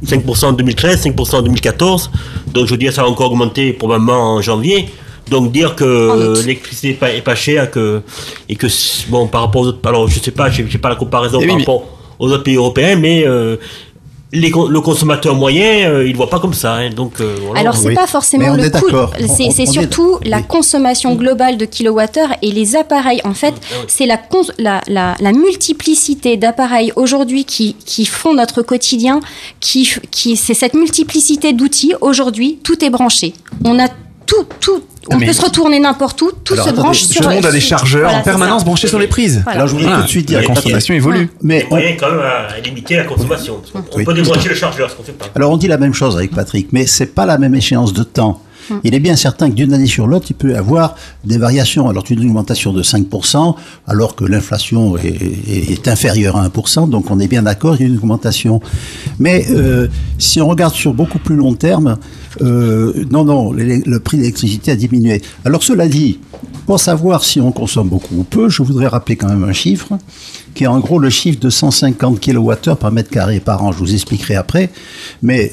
5% 0.06 0.46
en 0.48 0.52
2013, 0.54 1.02
5% 1.08 1.36
en 1.38 1.42
2014. 1.42 2.12
Donc 2.54 2.66
je 2.66 2.72
veux 2.72 2.78
dire, 2.78 2.92
ça 2.94 3.02
a 3.04 3.06
encore 3.06 3.32
augmenté 3.32 3.74
probablement 3.74 4.36
en 4.36 4.42
janvier. 4.42 4.90
Donc 5.30 5.52
dire 5.54 5.76
que 5.76 6.42
l'électricité 6.42 6.90
n'est 6.90 6.94
pas, 6.96 7.14
est 7.14 7.22
pas 7.22 7.36
chère 7.36 7.72
que, 7.72 8.02
et 8.50 8.56
que, 8.56 8.68
bon, 9.10 9.28
par 9.28 9.42
rapport 9.42 9.62
aux 9.62 9.68
autres, 9.68 9.88
alors 9.88 10.08
je 10.10 10.20
sais 10.20 10.32
pas, 10.32 10.50
j'ai 10.50 10.66
pas 10.78 10.90
la 10.90 10.96
comparaison 10.98 11.40
Eh 11.42 11.46
oui, 11.46 11.48
par 11.50 11.58
rapport 11.60 11.88
aux 12.20 12.30
autres 12.32 12.44
pays 12.44 12.56
européens, 12.58 12.98
mais 12.98 13.26
euh, 13.26 13.56
les 14.34 14.50
le 14.50 14.82
consommateur 14.82 15.36
moyen, 15.36 15.90
euh, 15.90 16.06
il 16.08 16.12
ne 16.12 16.18
voit 16.18 16.30
pas 16.30 16.40
comme 16.40 16.54
ça. 16.54 16.74
hein. 16.76 16.90
donc, 16.90 17.22
euh, 17.22 17.36
voilà. 17.46 17.62
Alors, 17.62 17.76
c'est 17.78 17.94
pas 17.94 18.08
forcément 18.08 18.54
le 18.56 18.70
coût, 18.70 18.88
c'est 19.36 19.44
est- 19.64 19.66
surtout 19.72 20.18
la 20.26 20.42
consommation 20.42 21.16
globale 21.16 21.58
de 21.58 21.66
kilowattheure 21.66 22.34
et 22.42 22.52
les 22.52 22.76
appareils. 22.76 23.22
En 23.24 23.34
fait, 23.34 23.54
c'est 23.88 24.06
la, 24.06 24.18
cons- 24.18 24.52
la, 24.58 24.82
la, 24.88 25.16
la 25.20 25.32
multiplicité 25.32 26.36
d'appareils 26.38 26.92
aujourd'hui 26.96 27.46
qui, 27.46 27.76
qui 27.86 28.06
font 28.06 28.34
notre 28.34 28.62
quotidien, 28.62 29.20
qui, 29.60 29.88
c'est 30.36 30.54
cette 30.54 30.74
multiplicité 30.74 31.54
d'outils. 31.54 31.94
Aujourd'hui, 32.02 32.60
tout 32.64 32.84
est 32.84 32.90
branché. 32.90 33.34
On 33.66 33.80
a 33.80 33.88
tout, 34.26 34.46
tout. 34.60 34.84
On 35.12 35.18
Mais- 35.18 35.26
peut 35.26 35.34
se 35.34 35.42
retourner 35.42 35.80
n'importe 35.80 36.22
où, 36.22 36.32
tout 36.32 36.54
Alors, 36.54 36.66
se 36.66 36.70
attendez, 36.70 36.84
branche 36.84 37.02
tout 37.08 37.14
sur 37.14 37.24
le 37.30 37.36
monde 37.36 37.46
a 37.46 37.52
des 37.52 37.60
chargeurs 37.60 38.04
voilà, 38.04 38.20
en 38.20 38.22
permanence 38.24 38.64
branchés 38.64 38.88
sur 38.88 39.00
les 39.00 39.08
prises. 39.08 39.42
Voilà. 39.44 39.58
Alors 39.58 39.68
je 39.68 39.74
voudrais 39.74 39.88
Voilà. 39.90 40.02
tout 40.02 40.06
de 40.06 40.12
suite 40.12 40.28
dire, 40.28 40.40
La 40.40 40.46
consommation 40.48 40.94
évolue. 40.94 41.30
Mais 41.42 41.64
a 41.66 41.70
moyen 41.70 41.96
quand 42.00 42.10
même 42.10 42.22
à 42.22 42.60
limiter 42.64 42.96
la 42.96 43.04
consommation. 43.04 43.62
On 43.76 43.98
Oui. 43.98 44.06
peut 44.06 44.14
débrancher 44.14 44.48
le 44.50 44.56
chargeur, 44.56 44.90
ce 44.90 44.96
qu'on 44.96 45.04
fait 45.04 45.12
pas? 45.12 45.26
Alors 45.36 45.52
on 45.52 45.58
dit 45.58 45.68
la 45.68 45.78
même 45.78 45.94
chose 45.94 46.16
avec 46.16 46.32
Patrick, 46.32 46.70
mais 46.72 46.86
c'est 46.88 47.08
pas 47.08 47.26
la 47.26 47.38
même 47.38 47.54
échéance 47.54 47.92
de 47.92 48.04
temps. 48.04 48.42
Il 48.84 48.94
est 48.96 49.00
bien 49.00 49.16
certain 49.16 49.50
que 49.50 49.56
d'une 49.56 49.74
année 49.74 49.88
sur 49.88 50.08
l'autre, 50.08 50.28
il 50.30 50.36
peut 50.36 50.52
y 50.52 50.56
avoir 50.56 50.96
des 51.24 51.38
variations. 51.38 51.90
Alors 51.90 52.04
tu 52.04 52.14
une 52.14 52.26
augmentation 52.30 52.74
de 52.74 52.84
5%, 52.84 53.56
alors 53.88 54.16
que 54.16 54.24
l'inflation 54.26 54.98
est, 54.98 55.88
inférieure 55.88 56.38
à 56.38 56.48
1%, 56.48 56.90
donc 56.90 57.10
on 57.12 57.20
est 57.20 57.28
bien 57.28 57.44
d'accord, 57.44 57.76
il 57.76 57.82
y 57.82 57.84
a 57.86 57.88
une 57.88 57.98
augmentation. 57.98 58.62
Mais 59.20 59.46
euh, 59.50 59.88
si 60.18 60.42
on 60.42 60.48
regarde 60.48 60.74
sur 60.74 60.94
beaucoup 60.94 61.20
plus 61.20 61.36
long 61.36 61.54
terme, 61.54 61.98
euh, 62.42 63.06
non, 63.12 63.26
non, 63.26 63.52
l'élec- 63.52 63.86
le 63.86 64.00
prix 64.00 64.18
de 64.18 64.22
l'électricité 64.24 64.72
a 64.72 64.76
diminué. 64.76 65.22
Alors 65.46 65.64
cela 65.64 65.88
dit, 65.88 66.20
pour 66.66 66.80
savoir 66.80 67.24
si 67.24 67.42
on 67.42 67.52
consomme 67.52 67.90
beaucoup 67.90 68.16
ou 68.16 68.24
peu, 68.24 68.50
je 68.50 68.64
voudrais 68.64 68.88
rappeler 68.88 69.16
quand 69.16 69.28
même 69.28 69.44
un 69.44 69.54
chiffre, 69.54 69.98
qui 70.54 70.64
est 70.64 70.68
en 70.68 70.80
gros 70.80 71.00
le 71.00 71.10
chiffre 71.10 71.40
de 71.40 71.50
150 71.50 72.20
kWh 72.20 72.76
par 72.80 72.92
mètre 72.92 73.10
carré 73.10 73.40
par 73.40 73.64
an. 73.64 73.72
Je 73.72 73.80
vous 73.80 73.94
expliquerai 73.94 74.36
après. 74.36 74.70
Mais 75.22 75.52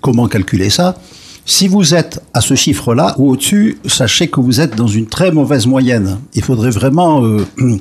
comment 0.00 0.28
calculer 0.28 0.70
ça? 0.70 0.96
Si 1.44 1.66
vous 1.68 1.94
êtes 1.94 2.22
à 2.34 2.40
ce 2.40 2.54
chiffre-là 2.54 3.14
ou 3.18 3.30
au-dessus, 3.30 3.78
sachez 3.86 4.28
que 4.28 4.40
vous 4.40 4.60
êtes 4.60 4.76
dans 4.76 4.86
une 4.86 5.06
très 5.06 5.32
mauvaise 5.32 5.66
moyenne. 5.66 6.18
Il 6.34 6.42
faudrait 6.42 6.70
vraiment 6.70 7.24
euh, 7.24 7.44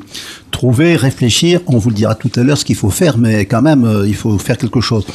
trouver, 0.51 0.95
réfléchir. 0.95 1.61
On 1.67 1.77
vous 1.77 1.89
le 1.89 1.95
dira 1.95 2.15
tout 2.15 2.31
à 2.35 2.41
l'heure 2.43 2.57
ce 2.57 2.65
qu'il 2.65 2.75
faut 2.75 2.89
faire, 2.89 3.17
mais 3.17 3.45
quand 3.45 3.61
même, 3.61 3.85
euh, 3.85 4.07
il 4.07 4.15
faut 4.15 4.37
faire 4.39 4.57
quelque 4.57 4.81
chose. 4.81 5.05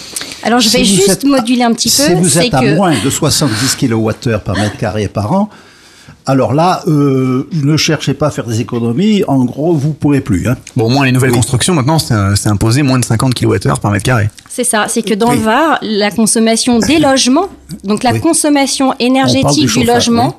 Alors, 0.44 0.60
je 0.60 0.68
Si 0.68 0.76
vais 0.76 0.82
vous 0.84 0.88
juste 0.96 1.08
êtes- 1.10 1.24
moduler 1.24 1.62
un 1.64 1.72
petit 1.72 1.88
Si 1.90 2.02
peu. 2.06 2.14
vous 2.14 2.28
c'est 2.28 2.46
êtes 2.46 2.54
à 2.54 2.62
moins 2.62 2.94
de 3.02 3.10
70 3.10 3.76
kWh 3.76 4.38
par 4.44 4.56
mètre 4.56 4.76
carré 4.76 5.08
par 5.08 5.32
an, 5.32 5.48
alors 6.26 6.54
là, 6.54 6.82
euh, 6.88 7.48
ne 7.52 7.76
cherchez 7.76 8.14
pas 8.14 8.28
à 8.28 8.30
faire 8.30 8.44
des 8.46 8.60
économies. 8.60 9.22
En 9.28 9.44
gros, 9.44 9.72
vous 9.74 9.92
pourrez 9.92 10.20
plus. 10.20 10.48
Hein. 10.48 10.56
Bon, 10.76 10.86
au 10.86 10.88
moins 10.88 11.04
les 11.06 11.12
nouvelles 11.12 11.30
constructions, 11.32 11.74
maintenant, 11.74 11.98
c'est 11.98 12.14
c'est 12.36 12.48
imposé 12.48 12.82
moins 12.82 12.98
de 12.98 13.04
50 13.04 13.34
kWh 13.34 13.80
par 13.80 13.90
mètre 13.90 14.04
carré. 14.04 14.28
C'est 14.48 14.64
ça, 14.64 14.86
c'est 14.88 15.02
que 15.02 15.14
dans 15.14 15.32
le 15.32 15.38
Var, 15.38 15.78
la 15.82 16.10
consommation 16.10 16.78
des 16.78 16.98
logements, 17.08 17.48
donc 17.84 18.02
la 18.02 18.12
Oui. 18.12 18.20
consommation 18.20 18.94
énergétique 18.98 19.68
du 19.68 19.84
logement, 19.84 20.36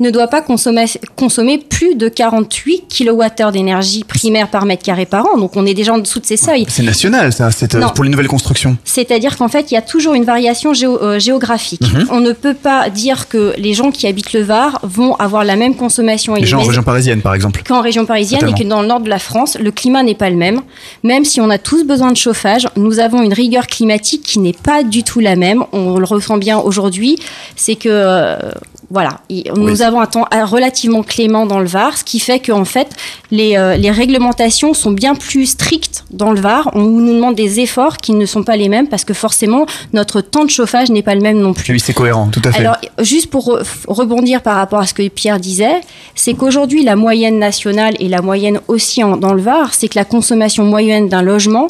ne 0.00 0.10
doit 0.10 0.28
pas 0.28 0.40
consommer, 0.42 0.84
consommer 1.16 1.58
plus 1.58 1.94
de 1.94 2.08
48 2.08 2.84
kWh 2.88 3.52
d'énergie 3.52 4.04
primaire 4.04 4.48
par 4.48 4.64
mètre 4.66 4.82
carré 4.82 5.06
par 5.06 5.26
an. 5.26 5.38
Donc 5.38 5.56
on 5.56 5.66
est 5.66 5.74
déjà 5.74 5.94
en 5.94 5.98
dessous 5.98 6.20
de 6.20 6.26
ces 6.26 6.36
seuils. 6.36 6.66
C'est 6.68 6.82
national, 6.82 7.32
ça, 7.32 7.50
c'est 7.50 7.74
euh, 7.74 7.86
pour 7.94 8.04
les 8.04 8.10
nouvelles 8.10 8.28
constructions. 8.28 8.76
C'est-à-dire 8.84 9.36
qu'en 9.36 9.48
fait, 9.48 9.70
il 9.70 9.74
y 9.74 9.76
a 9.76 9.82
toujours 9.82 10.14
une 10.14 10.24
variation 10.24 10.72
géo- 10.72 10.98
euh, 11.02 11.18
géographique. 11.18 11.82
Mhm. 11.82 12.06
On 12.10 12.20
ne 12.20 12.32
peut 12.32 12.54
pas 12.54 12.88
dire 12.90 13.28
que 13.28 13.54
les 13.58 13.74
gens 13.74 13.90
qui 13.90 14.06
habitent 14.06 14.32
le 14.32 14.42
Var 14.42 14.78
vont 14.82 15.14
avoir 15.16 15.44
la 15.44 15.56
même 15.56 15.74
consommation 15.76 16.34
Les 16.34 16.44
gens 16.46 16.60
en 16.60 16.64
région 16.64 16.82
parisienne, 16.82 17.20
par 17.20 17.34
exemple. 17.34 17.62
qu'en 17.66 17.80
région 17.80 18.04
parisienne 18.06 18.40
Totalement. 18.40 18.56
et 18.56 18.62
que 18.64 18.68
dans 18.68 18.82
le 18.82 18.88
nord 18.88 19.00
de 19.00 19.08
la 19.08 19.18
France, 19.18 19.56
le 19.60 19.70
climat 19.70 20.02
n'est 20.02 20.14
pas 20.14 20.30
le 20.30 20.36
même. 20.36 20.60
Même 21.02 21.24
si 21.24 21.40
on 21.40 21.50
a 21.50 21.58
tous 21.58 21.84
besoin 21.84 22.12
de 22.12 22.16
chauffage, 22.16 22.66
nous 22.76 22.98
avons 22.98 23.22
une 23.22 23.32
rigueur 23.32 23.66
climatique 23.66 24.22
qui 24.22 24.38
n'est 24.38 24.52
pas 24.52 24.82
du 24.82 25.02
tout 25.02 25.20
la 25.20 25.36
même. 25.36 25.64
On 25.72 25.96
le 25.98 26.04
ressent 26.04 26.36
bien 26.38 26.58
aujourd'hui. 26.58 27.18
C'est 27.56 27.76
que 27.76 27.88
euh, 27.90 28.36
Voilà, 28.90 29.20
Et 29.30 29.44
nous 29.56 29.82
avons 29.82 30.00
un 30.00 30.06
temps 30.06 30.26
euh, 30.34 30.44
relativement 30.44 31.02
clément 31.02 31.46
dans 31.46 31.58
le 31.58 31.66
Var, 31.66 31.96
ce 31.98 32.04
qui 32.04 32.20
fait 32.20 32.38
qu'en 32.38 32.64
fait, 32.64 32.88
les, 33.30 33.56
euh, 33.56 33.76
les 33.76 33.90
réglementations 33.90 34.74
sont 34.74 34.90
bien 34.92 35.14
plus 35.14 35.46
strictes 35.46 36.04
dans 36.10 36.32
le 36.32 36.40
Var. 36.40 36.70
On 36.74 36.82
nous 36.82 37.14
demande 37.14 37.34
des 37.34 37.60
efforts 37.60 37.96
qui 37.96 38.12
ne 38.12 38.26
sont 38.26 38.42
pas 38.42 38.56
les 38.56 38.68
mêmes 38.68 38.86
parce 38.88 39.04
que 39.04 39.14
forcément, 39.14 39.66
notre 39.92 40.20
temps 40.20 40.44
de 40.44 40.50
chauffage 40.50 40.90
n'est 40.90 41.02
pas 41.02 41.14
le 41.14 41.22
même 41.22 41.38
non 41.38 41.54
plus. 41.54 41.72
Oui, 41.72 41.80
c'est 41.80 41.94
cohérent, 41.94 42.28
tout 42.28 42.42
à 42.44 42.52
fait. 42.52 42.60
Alors, 42.60 42.76
juste 43.00 43.30
pour 43.30 43.48
re- 43.48 43.64
rebondir 43.88 44.42
par 44.42 44.56
rapport 44.56 44.80
à 44.80 44.86
ce 44.86 44.94
que 44.94 45.08
Pierre 45.08 45.40
disait, 45.40 45.80
c'est 46.14 46.34
qu'aujourd'hui, 46.34 46.84
la 46.84 46.94
moyenne 46.96 47.38
nationale 47.38 47.94
et 48.00 48.08
la 48.08 48.20
moyenne 48.22 48.60
aussi 48.68 49.02
en- 49.02 49.16
dans 49.16 49.32
le 49.32 49.42
Var, 49.42 49.72
c'est 49.72 49.88
que 49.88 49.98
la 49.98 50.04
consommation 50.04 50.64
moyenne 50.64 51.08
d'un 51.08 51.22
logement, 51.22 51.68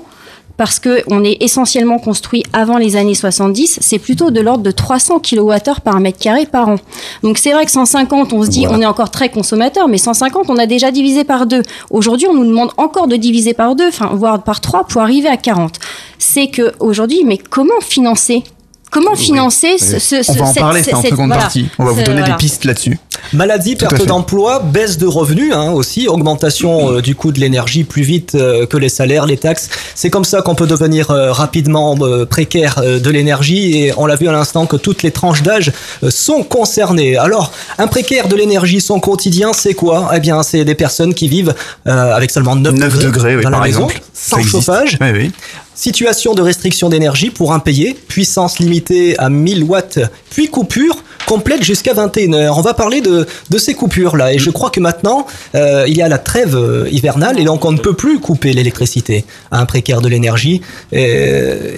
parce 0.56 0.78
qu'on 0.78 1.24
est 1.24 1.36
essentiellement 1.40 1.98
construit 1.98 2.44
avant 2.52 2.78
les 2.78 2.94
années 2.96 3.14
70, 3.14 3.78
c'est 3.80 3.98
plutôt 3.98 4.30
de 4.30 4.40
l'ordre 4.40 4.62
de 4.62 4.70
300 4.70 5.18
kWh 5.20 5.80
par 5.82 5.98
mètre 6.00 6.18
carré 6.18 6.46
par 6.46 6.68
an. 6.68 6.76
Donc 7.22 7.38
c'est 7.38 7.52
vrai 7.52 7.64
que 7.64 7.72
150, 7.72 8.32
on 8.32 8.44
se 8.44 8.48
dit, 8.50 8.66
on 8.68 8.80
est 8.80 8.86
encore 8.86 9.10
très 9.10 9.28
consommateur, 9.30 9.88
mais 9.88 9.98
150, 9.98 10.50
on 10.50 10.56
a 10.56 10.66
déjà 10.66 10.90
divisé 10.92 11.24
par 11.24 11.46
deux. 11.46 11.62
Aujourd'hui, 11.90 12.28
on 12.28 12.34
nous 12.34 12.46
demande 12.46 12.70
encore 12.76 13.08
de 13.08 13.16
diviser 13.16 13.52
par 13.54 13.74
deux, 13.74 13.88
enfin, 13.88 14.10
voire 14.14 14.42
par 14.44 14.60
trois 14.60 14.84
pour 14.84 15.02
arriver 15.02 15.28
à 15.28 15.36
40. 15.36 15.76
C'est 16.18 16.46
que 16.48 16.72
aujourd'hui, 16.80 17.22
mais 17.24 17.38
comment 17.38 17.80
financer? 17.80 18.42
Comment 18.90 19.16
financer 19.16 19.76
ce, 19.78 19.98
ce- 19.98 20.22
ce- 20.22 20.30
On 20.30 20.34
va 20.36 20.42
en 20.44 20.46
cette- 20.52 20.62
parler, 20.62 20.82
c'est 20.84 20.94
en 20.94 21.00
cette- 21.02 21.10
seconde 21.10 21.26
voilà. 21.28 21.42
partie. 21.42 21.66
On 21.80 21.84
va 21.84 21.90
vous 21.90 22.02
donner 22.04 22.20
voilà. 22.20 22.36
des 22.36 22.38
pistes 22.38 22.64
là-dessus. 22.64 22.96
Maladie, 23.32 23.76
Tout 23.76 23.86
perte 23.86 24.06
d'emploi, 24.06 24.60
baisse 24.60 24.98
de 24.98 25.06
revenus 25.06 25.52
hein, 25.54 25.72
aussi, 25.72 26.08
augmentation 26.08 26.92
euh, 26.92 27.02
du 27.02 27.14
coût 27.14 27.32
de 27.32 27.40
l'énergie 27.40 27.84
plus 27.84 28.02
vite 28.02 28.34
euh, 28.34 28.66
que 28.66 28.76
les 28.76 28.88
salaires, 28.88 29.26
les 29.26 29.36
taxes. 29.36 29.68
C'est 29.94 30.10
comme 30.10 30.24
ça 30.24 30.42
qu'on 30.42 30.54
peut 30.54 30.66
devenir 30.66 31.10
euh, 31.10 31.32
rapidement 31.32 31.96
précaire 32.28 32.80
de 32.82 33.10
l'énergie 33.10 33.78
et 33.78 33.92
on 33.96 34.06
l'a 34.06 34.16
vu 34.16 34.28
à 34.28 34.32
l'instant 34.32 34.66
que 34.66 34.76
toutes 34.76 35.02
les 35.02 35.10
tranches 35.10 35.42
d'âge 35.42 35.72
sont 36.08 36.42
concernées. 36.42 37.16
Alors, 37.16 37.52
un 37.78 37.86
précaire 37.86 38.28
de 38.28 38.36
l'énergie, 38.36 38.80
son 38.80 39.00
quotidien, 39.00 39.52
c'est 39.52 39.74
quoi? 39.74 40.10
Eh 40.14 40.20
bien, 40.20 40.42
c'est 40.42 40.64
des 40.64 40.74
personnes 40.74 41.14
qui 41.14 41.28
vivent 41.28 41.54
avec 41.84 42.30
seulement 42.30 42.56
9, 42.56 42.74
9 42.74 42.98
degrés, 42.98 43.36
oui, 43.36 43.42
dans 43.42 43.50
la 43.50 43.56
par 43.58 43.66
maison, 43.66 43.88
exemple. 43.88 44.02
sans 44.12 44.36
Ça 44.36 44.40
existe. 44.40 44.56
chauffage. 44.56 44.98
Oui, 45.00 45.08
oui. 45.12 45.32
Situation 45.74 46.34
de 46.34 46.42
restriction 46.42 46.88
d'énergie 46.88 47.30
pour 47.30 47.52
impayé, 47.52 47.94
puissance 48.06 48.60
limitée 48.60 49.18
à 49.18 49.28
1000 49.28 49.64
watts, 49.64 49.98
puis 50.30 50.48
coupure 50.48 50.96
complète 51.26 51.64
jusqu'à 51.64 51.94
21h. 51.94 52.50
On 52.56 52.60
va 52.60 52.74
parler 52.74 53.00
de, 53.00 53.13
de 53.50 53.58
ces 53.58 53.74
coupures-là. 53.74 54.32
Et 54.32 54.38
je 54.38 54.50
crois 54.50 54.70
que 54.70 54.80
maintenant, 54.80 55.26
euh, 55.54 55.84
il 55.86 55.96
y 55.96 56.02
a 56.02 56.08
la 56.08 56.18
trêve 56.18 56.56
euh, 56.56 56.88
hivernale 56.90 57.38
et 57.38 57.44
donc 57.44 57.64
on 57.64 57.72
ne 57.72 57.78
peut 57.78 57.94
plus 57.94 58.18
couper 58.20 58.52
l'électricité 58.52 59.24
à 59.50 59.60
un 59.60 59.66
précaire 59.66 60.00
de 60.00 60.08
l'énergie. 60.08 60.60
Et, 60.92 61.04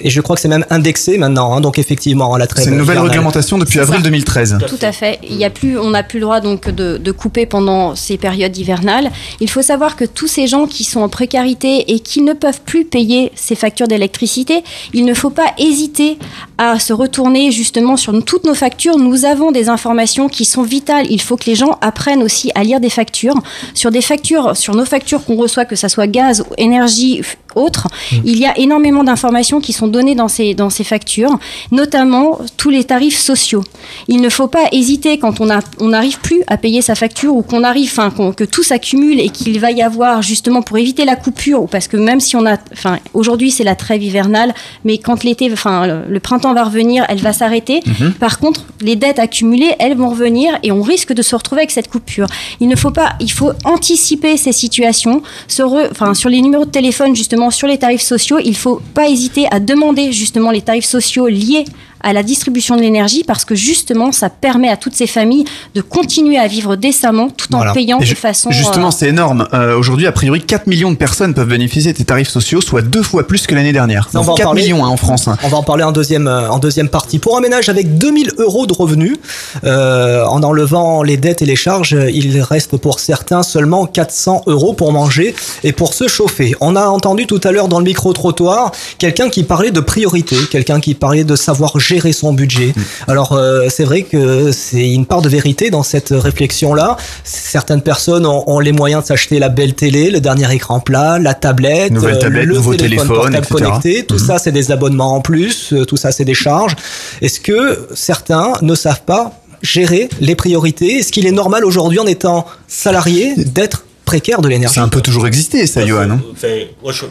et 0.02 0.10
je 0.10 0.20
crois 0.20 0.36
que 0.36 0.42
c'est 0.42 0.48
même 0.48 0.64
indexé 0.70 1.18
maintenant. 1.18 1.54
hein. 1.54 1.60
donc 1.60 1.78
effectivement, 1.78 2.36
la 2.36 2.46
trêve 2.46 2.64
C'est 2.64 2.70
une 2.70 2.76
nouvelle 2.78 2.96
hivernale. 2.96 3.10
réglementation 3.12 3.58
depuis 3.58 3.80
avril 3.80 4.02
2013. 4.02 4.58
Tout 4.68 4.76
à 4.82 4.92
fait. 4.92 5.18
Il 5.28 5.36
y 5.36 5.44
a 5.44 5.50
plus, 5.50 5.78
on 5.78 5.90
n'a 5.90 6.02
plus 6.02 6.18
le 6.18 6.24
droit 6.26 6.40
donc 6.40 6.70
de, 6.70 6.98
de 6.98 7.12
couper 7.12 7.46
pendant 7.46 7.94
ces 7.94 8.16
périodes 8.16 8.56
hivernales. 8.56 9.10
Il 9.40 9.50
faut 9.50 9.62
savoir 9.62 9.96
que 9.96 10.04
tous 10.04 10.26
ces 10.28 10.46
gens 10.46 10.66
qui 10.66 10.84
sont 10.84 11.00
en 11.00 11.08
précarité 11.08 11.92
et 11.92 12.00
qui 12.00 12.22
ne 12.22 12.32
peuvent 12.32 12.60
plus 12.64 12.84
payer 12.84 13.32
ces 13.34 13.54
factures 13.54 13.88
d'électricité, 13.88 14.62
il 14.94 15.04
ne 15.04 15.14
faut 15.14 15.30
pas 15.30 15.52
hésiter 15.58 16.18
à 16.58 16.78
se 16.78 16.92
retourner 16.92 17.50
justement 17.52 17.96
sur 17.96 18.12
toutes 18.24 18.44
nos 18.44 18.54
factures. 18.54 18.96
Nous 18.98 19.24
avons 19.24 19.50
des 19.52 19.68
informations 19.68 20.28
qui 20.28 20.44
sont 20.44 20.62
vitales. 20.62 21.06
Il 21.16 21.22
faut 21.22 21.38
que 21.38 21.46
les 21.46 21.54
gens 21.54 21.78
apprennent 21.80 22.22
aussi 22.22 22.50
à 22.54 22.62
lire 22.62 22.78
des 22.78 22.90
factures. 22.90 23.40
Sur 23.72 23.90
des 23.90 24.02
factures, 24.02 24.54
sur 24.54 24.74
nos 24.74 24.84
factures 24.84 25.24
qu'on 25.24 25.36
reçoit, 25.36 25.64
que 25.64 25.74
ça 25.74 25.88
soit 25.88 26.06
gaz, 26.06 26.44
énergie, 26.58 27.22
f- 27.56 27.66
autre, 27.66 27.88
il 28.24 28.38
y 28.38 28.46
a 28.46 28.56
énormément 28.58 29.02
d'informations 29.04 29.60
qui 29.60 29.72
sont 29.72 29.88
données 29.88 30.14
dans 30.14 30.28
ces, 30.28 30.54
dans 30.54 30.70
ces 30.70 30.84
factures, 30.84 31.38
notamment 31.72 32.38
tous 32.56 32.70
les 32.70 32.84
tarifs 32.84 33.18
sociaux. 33.18 33.64
Il 34.08 34.20
ne 34.20 34.28
faut 34.28 34.46
pas 34.48 34.66
hésiter 34.72 35.18
quand 35.18 35.40
on 35.40 35.88
n'arrive 35.88 36.20
plus 36.20 36.42
à 36.46 36.56
payer 36.56 36.82
sa 36.82 36.94
facture 36.94 37.34
ou 37.34 37.42
qu'on 37.42 37.64
arrive, 37.64 37.90
enfin, 37.90 38.10
que 38.32 38.44
tout 38.44 38.62
s'accumule 38.62 39.20
et 39.20 39.28
qu'il 39.30 39.58
va 39.60 39.70
y 39.72 39.82
avoir 39.82 40.22
justement 40.22 40.62
pour 40.62 40.78
éviter 40.78 41.04
la 41.04 41.16
coupure, 41.16 41.62
ou 41.62 41.66
parce 41.66 41.88
que 41.88 41.96
même 41.96 42.20
si 42.20 42.36
on 42.36 42.46
a, 42.46 42.56
enfin, 42.72 42.98
aujourd'hui 43.14 43.50
c'est 43.50 43.64
la 43.64 43.74
trêve 43.74 44.02
hivernale, 44.02 44.54
mais 44.84 44.98
quand 44.98 45.24
l'été, 45.24 45.50
enfin, 45.52 45.86
le, 45.86 46.02
le 46.08 46.20
printemps 46.20 46.54
va 46.54 46.64
revenir, 46.64 47.04
elle 47.08 47.20
va 47.20 47.32
s'arrêter. 47.32 47.80
Mhm. 47.86 48.12
Par 48.14 48.38
contre, 48.38 48.64
les 48.80 48.96
dettes 48.96 49.18
accumulées, 49.18 49.72
elles 49.78 49.96
vont 49.96 50.10
revenir 50.10 50.58
et 50.62 50.72
on 50.72 50.82
risque 50.82 51.12
de 51.12 51.22
se 51.22 51.34
retrouver 51.34 51.62
avec 51.62 51.70
cette 51.70 51.88
coupure. 51.88 52.26
Il 52.60 52.68
ne 52.68 52.76
faut 52.76 52.90
pas, 52.90 53.14
il 53.20 53.30
faut 53.32 53.50
anticiper 53.64 54.36
ces 54.36 54.52
situations. 54.52 55.22
Se 55.48 55.62
re- 55.62 55.88
enfin, 55.90 56.14
sur 56.14 56.28
les 56.30 56.40
numéros 56.40 56.64
de 56.64 56.70
téléphone, 56.70 57.14
justement, 57.16 57.45
sur 57.50 57.68
les 57.68 57.78
tarifs 57.78 58.02
sociaux, 58.02 58.38
il 58.42 58.56
faut 58.56 58.80
pas 58.94 59.08
hésiter 59.08 59.46
à 59.50 59.60
demander 59.60 60.12
justement 60.12 60.50
les 60.50 60.62
tarifs 60.62 60.84
sociaux 60.84 61.26
liés 61.26 61.64
à 62.02 62.12
la 62.12 62.22
distribution 62.22 62.76
de 62.76 62.80
l'énergie 62.82 63.24
parce 63.24 63.44
que 63.44 63.54
justement, 63.54 64.12
ça 64.12 64.30
permet 64.30 64.68
à 64.68 64.76
toutes 64.76 64.94
ces 64.94 65.06
familles 65.06 65.44
de 65.74 65.80
continuer 65.80 66.38
à 66.38 66.46
vivre 66.46 66.76
décemment 66.76 67.28
tout 67.30 67.52
en 67.54 67.58
Voilà. 67.58 67.72
payant 67.72 67.98
Et 68.00 68.08
de 68.08 68.14
façon. 68.14 68.50
Justement, 68.50 68.88
euh, 68.88 68.96
c'est 68.96 69.08
énorme. 69.08 69.48
Euh, 69.54 69.76
Aujourd'hui, 69.76 70.06
a 70.06 70.12
priori, 70.12 70.40
4 70.42 70.66
millions 70.66 70.90
de 70.90 70.96
personnes 70.96 71.34
peuvent 71.34 71.48
bénéficier 71.48 71.92
de 71.92 71.98
ces 71.98 72.04
tarifs 72.04 72.28
sociaux, 72.28 72.60
soit 72.60 72.82
deux 72.82 73.02
fois 73.02 73.26
plus 73.26 73.46
que 73.46 73.54
l'année 73.54 73.72
dernière. 73.72 74.08
On 74.14 74.20
va 74.20 74.32
en 74.32 74.36
4 74.36 74.46
parler. 74.46 74.62
millions 74.62 74.84
hein, 74.84 74.88
en 74.88 74.96
France. 74.96 75.28
hein. 75.28 75.36
On 75.42 75.48
va 75.48 75.56
en 75.58 75.62
parler 75.62 75.84
en 75.84 75.92
deuxième, 75.92 76.26
euh, 76.28 76.48
en 76.50 76.58
deuxième 76.58 76.88
partie. 76.88 77.18
Pour 77.18 77.36
un 77.36 77.40
ménage 77.40 77.68
avec 77.68 77.98
2000 77.98 78.32
euros 78.38 78.66
de 78.66 78.72
revenus, 78.72 79.16
euh, 79.64 80.24
en 80.26 80.42
enlevant 80.42 81.02
les 81.02 81.16
dettes 81.16 81.42
et 81.42 81.46
les 81.46 81.56
charges, 81.56 81.96
il 82.12 82.40
reste 82.42 82.76
pour 82.76 83.00
certains 83.00 83.42
seulement 83.42 83.86
400 83.86 84.42
euros 84.46 84.72
pour 84.74 84.92
manger 84.92 85.34
et 85.64 85.72
pour 85.72 85.94
se 85.94 86.08
chauffer. 86.08 86.54
On 86.60 86.76
a 86.76 86.86
entendu 86.86 87.26
tout 87.26 87.40
à 87.44 87.52
l'heure 87.52 87.68
dans 87.68 87.78
le 87.78 87.84
micro-trottoir 87.84 88.72
quelqu'un 88.98 89.28
qui 89.28 89.42
parlait 89.44 89.70
de 89.70 89.80
priorité, 89.80 90.36
quelqu'un 90.50 90.80
qui 90.80 90.94
parlait 90.94 91.24
de 91.24 91.36
savoir 91.36 91.78
gérer 91.86 92.12
son 92.12 92.32
budget. 92.32 92.74
Alors 93.08 93.32
euh, 93.32 93.68
c'est 93.68 93.84
vrai 93.84 94.02
que 94.02 94.52
c'est 94.52 94.88
une 94.90 95.06
part 95.06 95.22
de 95.22 95.28
vérité 95.28 95.70
dans 95.70 95.82
cette 95.82 96.10
réflexion-là. 96.10 96.96
Certaines 97.24 97.82
personnes 97.82 98.26
ont, 98.26 98.44
ont 98.48 98.60
les 98.60 98.72
moyens 98.72 99.02
de 99.02 99.06
s'acheter 99.08 99.38
la 99.38 99.48
belle 99.48 99.74
télé, 99.74 100.10
le 100.10 100.20
dernier 100.20 100.52
écran 100.54 100.80
plat, 100.80 101.18
la 101.18 101.34
tablette, 101.34 101.92
Nouvelle 101.92 102.16
euh, 102.16 102.18
tablette, 102.18 102.44
le 102.46 102.54
nouveau 102.54 102.74
téléphone 102.74 103.06
téléphone, 103.08 103.16
portable 103.16 103.36
etc. 103.46 103.64
connecté. 103.64 104.04
Tout 104.06 104.18
ça, 104.18 104.38
c'est 104.38 104.52
des 104.52 104.70
abonnements 104.72 105.14
en 105.14 105.20
plus. 105.20 105.72
euh, 105.72 105.84
Tout 105.84 105.96
ça, 105.96 106.12
c'est 106.12 106.24
des 106.24 106.34
charges. 106.34 106.74
Est-ce 107.22 107.40
que 107.40 107.88
certains 107.94 108.52
ne 108.62 108.74
savent 108.74 109.02
pas 109.06 109.32
gérer 109.62 110.08
les 110.20 110.34
priorités? 110.34 110.98
Est-ce 110.98 111.12
qu'il 111.12 111.26
est 111.26 111.32
normal 111.32 111.64
aujourd'hui, 111.64 111.98
en 111.98 112.06
étant 112.06 112.46
salarié, 112.68 113.34
d'être 113.36 113.84
précaire 114.06 114.40
de 114.40 114.48
l'énergie 114.48 114.74
Ça 114.76 114.80
a 114.80 114.84
un 114.84 114.88
peu 114.88 115.02
toujours 115.02 115.26
existé, 115.26 115.66
ça, 115.66 115.84
Johan. 115.84 116.10
hein. 116.12 116.20
Enfin, 116.32 116.48
moi, 116.82 116.92
je- 116.92 117.04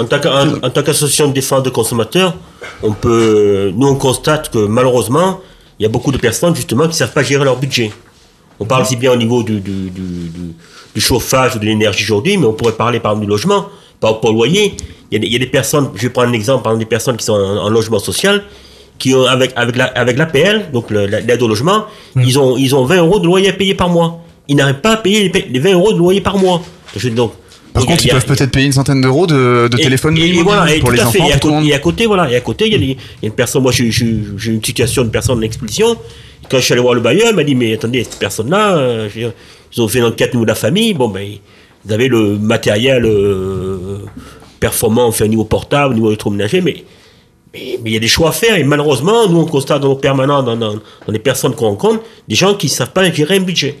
en 0.00 0.04
tant 0.06 0.18
qu'en- 0.20 0.54
en 0.66 0.70
tant 0.70 0.82
qu'association 0.82 1.28
de 1.28 1.34
défense 1.34 1.62
des 1.62 1.70
consommateurs, 1.72 2.34
on 2.82 2.92
peut, 2.92 3.72
nous 3.76 3.86
on 3.88 3.96
constate 3.96 4.48
que 4.50 4.58
malheureusement, 4.58 5.40
il 5.78 5.82
y 5.82 5.86
a 5.86 5.90
beaucoup 5.90 6.12
de 6.12 6.16
personnes 6.18 6.54
justement 6.56 6.84
qui 6.84 6.88
ne 6.90 6.94
savent 6.94 7.12
pas 7.12 7.22
gérer 7.22 7.44
leur 7.44 7.56
budget. 7.58 7.90
On 8.58 8.64
parle 8.64 8.86
si 8.86 8.96
bien 8.96 9.12
au 9.12 9.16
niveau 9.16 9.42
du, 9.42 9.60
du, 9.60 9.90
du- 9.90 10.28
du- 10.30 10.54
du 10.94 11.00
chauffage 11.00 11.56
ou 11.56 11.58
de 11.58 11.66
l'énergie 11.66 12.04
aujourd'hui, 12.04 12.38
mais 12.38 12.46
on 12.46 12.54
pourrait 12.54 12.72
parler 12.72 13.00
par 13.00 13.12
exemple 13.12 13.26
du 13.26 13.30
logement, 13.30 13.66
par 14.00 14.12
rapport 14.14 14.30
au 14.30 14.32
loyer. 14.32 14.74
Il 15.10 15.14
y, 15.14 15.16
a 15.16 15.18
des, 15.20 15.26
il 15.26 15.32
y 15.34 15.36
a 15.36 15.38
des 15.40 15.46
personnes, 15.46 15.90
je 15.94 16.02
vais 16.02 16.08
prendre 16.10 16.30
un 16.30 16.32
exemple, 16.32 16.62
par 16.62 16.72
exemple, 16.72 16.84
des 16.84 16.88
personnes 16.88 17.16
qui 17.18 17.24
sont 17.26 17.34
en, 17.34 17.58
en 17.66 17.68
logement 17.68 17.98
social, 17.98 18.42
qui 18.98 19.14
ont 19.14 19.26
avec, 19.26 19.52
avec, 19.56 19.76
la, 19.76 19.84
avec 19.86 20.16
l'APL, 20.16 20.70
donc 20.72 20.90
l'aide 20.90 21.42
au 21.42 21.48
logement, 21.48 21.84
ils, 22.16 22.38
ont, 22.38 22.56
ils 22.56 22.74
ont 22.74 22.84
20 22.86 22.96
euros 22.96 23.18
de 23.18 23.26
loyer 23.26 23.50
à 23.50 23.52
payer 23.52 23.74
par 23.74 23.90
mois. 23.90 24.22
Ils 24.48 24.56
n'arrivent 24.56 24.80
pas 24.80 24.92
à 24.92 24.96
payer 24.98 25.24
les, 25.24 25.30
pa- 25.30 25.46
les 25.50 25.58
20 25.58 25.72
euros 25.72 25.92
de 25.92 25.98
loyer 25.98 26.20
par 26.20 26.38
mois. 26.38 26.62
Je- 26.96 27.08
donc, 27.08 27.32
Par 27.72 27.82
a- 27.82 27.86
contre, 27.86 28.04
il 28.04 28.08
ils 28.08 28.10
peuvent 28.12 28.26
peut-être 28.26 28.50
payer 28.52 28.66
une 28.66 28.72
centaine 28.72 29.00
d'euros 29.00 29.26
de, 29.26 29.68
de 29.68 29.78
et- 29.78 29.82
téléphone 29.82 30.16
et, 30.16 30.32
voilà, 30.42 30.72
pour 30.80 30.90
les 30.92 31.00
enfants, 31.02 31.26
Et 31.28 31.32
à, 31.32 31.38
pour 31.38 31.40
tout 31.40 31.48
le 31.48 31.54
côté, 31.54 31.54
monde. 31.54 31.66
et 31.66 31.74
à 31.74 31.78
côté, 31.78 32.06
voilà, 32.06 32.30
et 32.30 32.36
à 32.36 32.40
côté, 32.40 32.66
il 32.66 32.72
y 32.72 32.76
a, 32.76 32.78
y 32.88 32.96
a 33.24 33.26
une 33.26 33.32
personne. 33.32 33.62
Moi, 33.62 33.72
j'ai 33.72 33.84
une 33.86 34.62
situation 34.64 35.02
de 35.04 35.08
personne 35.10 35.38
en 35.38 35.42
expulsion. 35.42 35.96
Quand 36.48 36.58
je 36.58 36.62
suis 36.64 36.72
allé 36.74 36.82
voir 36.82 36.94
le 36.94 37.00
bailleur, 37.00 37.28
il 37.30 37.34
m'a 37.36 37.42
dit 37.44 37.54
mais 37.56 37.74
attendez, 37.74 38.04
cette 38.04 38.18
personne-là, 38.20 38.76
euh, 38.76 39.08
ils 39.74 39.80
ont 39.82 39.88
fait 39.88 39.98
dans 40.00 40.06
le 40.06 40.12
cadre 40.12 40.40
de 40.40 40.46
la 40.46 40.54
famille. 40.54 40.94
Bon, 40.94 41.08
ben, 41.08 41.26
ils 41.84 41.92
avaient 41.92 42.06
le 42.08 42.38
matériel 42.38 43.04
euh, 43.04 43.98
performant, 44.60 45.10
fait 45.12 45.24
au 45.24 45.28
niveau 45.28 45.44
portable, 45.44 45.92
au 45.92 45.94
niveau 45.96 46.08
électroménager, 46.08 46.60
mais 46.60 46.84
mais 47.52 47.78
mais 47.82 47.90
il 47.90 47.92
y 47.94 47.96
a 47.96 48.00
des 48.00 48.08
choix 48.08 48.28
à 48.28 48.32
faire 48.32 48.56
et 48.56 48.64
malheureusement, 48.64 49.28
nous 49.28 49.38
on 49.40 49.46
constate 49.46 49.80
dans 49.82 49.88
nos 49.88 49.96
permanents, 49.96 50.42
dans, 50.42 50.56
dans, 50.56 50.74
dans 50.74 50.80
les 51.12 51.18
personnes 51.18 51.54
qu'on 51.54 51.66
rencontre, 51.68 52.02
des 52.28 52.34
gens 52.36 52.54
qui 52.54 52.66
ne 52.66 52.70
savent 52.70 52.92
pas 52.92 53.10
gérer 53.10 53.36
un 53.36 53.40
budget. 53.40 53.76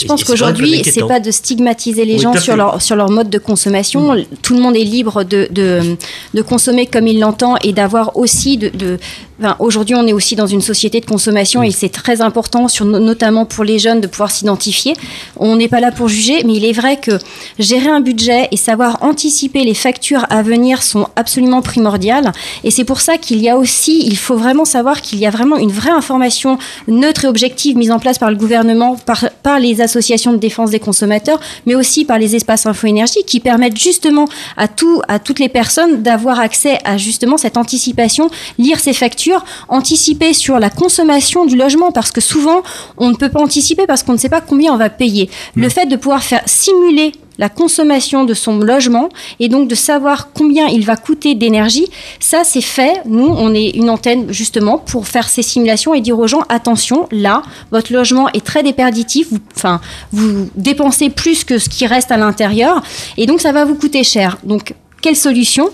Je 0.00 0.06
pense 0.06 0.24
qu'aujourd'hui, 0.24 0.82
c'est 0.84 1.06
pas 1.06 1.20
de 1.20 1.30
stigmatiser 1.30 2.04
les 2.04 2.14
Oui, 2.14 2.20
gens 2.20 2.34
sur 2.34 2.56
leur, 2.56 2.80
sur 2.80 2.96
leur 2.96 3.10
mode 3.10 3.30
de 3.30 3.38
consommation. 3.38 4.14
Tout 4.42 4.54
le 4.54 4.60
monde 4.60 4.76
est 4.76 4.84
libre 4.84 5.24
de, 5.24 5.48
de, 5.50 5.96
de 6.34 6.42
consommer 6.42 6.86
comme 6.86 7.06
il 7.06 7.20
l'entend 7.20 7.56
et 7.62 7.72
d'avoir 7.72 8.16
aussi 8.16 8.56
de. 8.58 8.68
de 8.68 8.98
enfin, 9.40 9.56
Aujourd'hui, 9.58 9.94
on 9.94 10.06
est 10.06 10.12
aussi 10.12 10.36
dans 10.36 10.46
une 10.46 10.60
société 10.60 11.00
de 11.00 11.06
consommation 11.06 11.62
et 11.62 11.70
c'est 11.70 11.88
très 11.88 12.20
important, 12.20 12.68
sur, 12.68 12.84
notamment 12.84 13.44
pour 13.44 13.64
les 13.64 13.78
jeunes, 13.78 14.00
de 14.00 14.06
pouvoir 14.06 14.30
s'identifier. 14.30 14.94
On 15.36 15.56
n'est 15.56 15.68
pas 15.68 15.80
là 15.80 15.92
pour 15.92 16.08
juger, 16.08 16.42
mais 16.44 16.54
il 16.54 16.64
est 16.64 16.72
vrai 16.72 16.98
que 16.98 17.12
gérer 17.58 17.88
un 17.88 18.00
budget 18.00 18.48
et 18.50 18.56
savoir 18.56 19.02
anticiper 19.02 19.64
les 19.64 19.74
factures 19.74 20.26
à 20.30 20.42
venir 20.42 20.82
sont 20.82 21.08
absolument 21.16 21.62
primordiales. 21.62 22.32
Et 22.64 22.70
c'est 22.70 22.84
pour 22.84 23.00
ça 23.00 23.18
qu'il 23.18 23.40
y 23.40 23.48
a 23.48 23.56
aussi, 23.56 24.04
il 24.06 24.16
faut 24.16 24.36
vraiment 24.36 24.64
savoir 24.64 25.02
qu'il 25.02 25.18
y 25.18 25.26
a 25.26 25.30
vraiment 25.30 25.56
une 25.56 25.72
vraie 25.72 25.90
information 25.90 26.58
neutre 26.86 27.24
et 27.24 27.28
objective 27.28 27.76
mise 27.76 27.90
en 27.90 27.98
place 27.98 28.18
par 28.18 28.30
le 28.30 28.36
gouvernement, 28.36 28.96
par, 28.96 29.26
par 29.42 29.60
les 29.60 29.80
associations 29.80 30.32
de 30.32 30.38
défense 30.38 30.70
des 30.70 30.80
consommateurs, 30.80 31.40
mais 31.66 31.74
aussi 31.74 32.04
par 32.04 32.18
les 32.18 32.36
espaces 32.36 32.66
info-énergie 32.66 33.24
qui 33.26 33.40
permettent 33.40 33.78
justement 33.78 34.26
à, 34.56 34.68
tout, 34.68 35.02
à 35.08 35.18
toutes 35.18 35.38
les 35.38 35.48
personnes 35.48 36.02
d'avoir 36.02 36.40
accès 36.40 36.78
à 36.84 36.96
justement 36.96 37.36
cette 37.36 37.56
anticipation, 37.56 38.30
lire 38.58 38.80
ces 38.80 38.92
factures 38.92 39.27
anticiper 39.68 40.32
sur 40.32 40.58
la 40.58 40.70
consommation 40.70 41.46
du 41.46 41.56
logement 41.56 41.92
parce 41.92 42.10
que 42.10 42.20
souvent 42.20 42.62
on 42.96 43.10
ne 43.10 43.14
peut 43.14 43.28
pas 43.28 43.40
anticiper 43.40 43.86
parce 43.86 44.02
qu'on 44.02 44.12
ne 44.12 44.18
sait 44.18 44.28
pas 44.28 44.40
combien 44.40 44.72
on 44.72 44.76
va 44.76 44.90
payer. 44.90 45.30
Le 45.54 45.68
fait 45.68 45.86
de 45.86 45.96
pouvoir 45.96 46.22
faire 46.22 46.42
simuler 46.46 47.12
la 47.38 47.48
consommation 47.48 48.24
de 48.24 48.34
son 48.34 48.58
logement 48.58 49.08
et 49.40 49.48
donc 49.48 49.68
de 49.68 49.74
savoir 49.74 50.32
combien 50.32 50.66
il 50.66 50.84
va 50.84 50.96
coûter 50.96 51.34
d'énergie, 51.34 51.86
ça 52.20 52.42
c'est 52.44 52.60
fait. 52.60 53.00
Nous, 53.06 53.26
on 53.26 53.54
est 53.54 53.70
une 53.70 53.88
antenne 53.90 54.32
justement 54.32 54.78
pour 54.78 55.06
faire 55.06 55.28
ces 55.28 55.42
simulations 55.42 55.94
et 55.94 56.00
dire 56.00 56.18
aux 56.18 56.26
gens 56.26 56.42
attention, 56.48 57.08
là, 57.12 57.42
votre 57.70 57.92
logement 57.92 58.28
est 58.30 58.44
très 58.44 58.62
déperditif, 58.62 59.28
vous, 59.30 59.38
enfin, 59.56 59.80
vous 60.12 60.50
dépensez 60.56 61.10
plus 61.10 61.44
que 61.44 61.58
ce 61.58 61.68
qui 61.68 61.86
reste 61.86 62.10
à 62.10 62.16
l'intérieur 62.16 62.82
et 63.16 63.26
donc 63.26 63.40
ça 63.40 63.52
va 63.52 63.64
vous 63.64 63.76
coûter 63.76 64.02
cher. 64.02 64.38
Donc, 64.42 64.74
quelle 65.00 65.16
solution? 65.16 65.70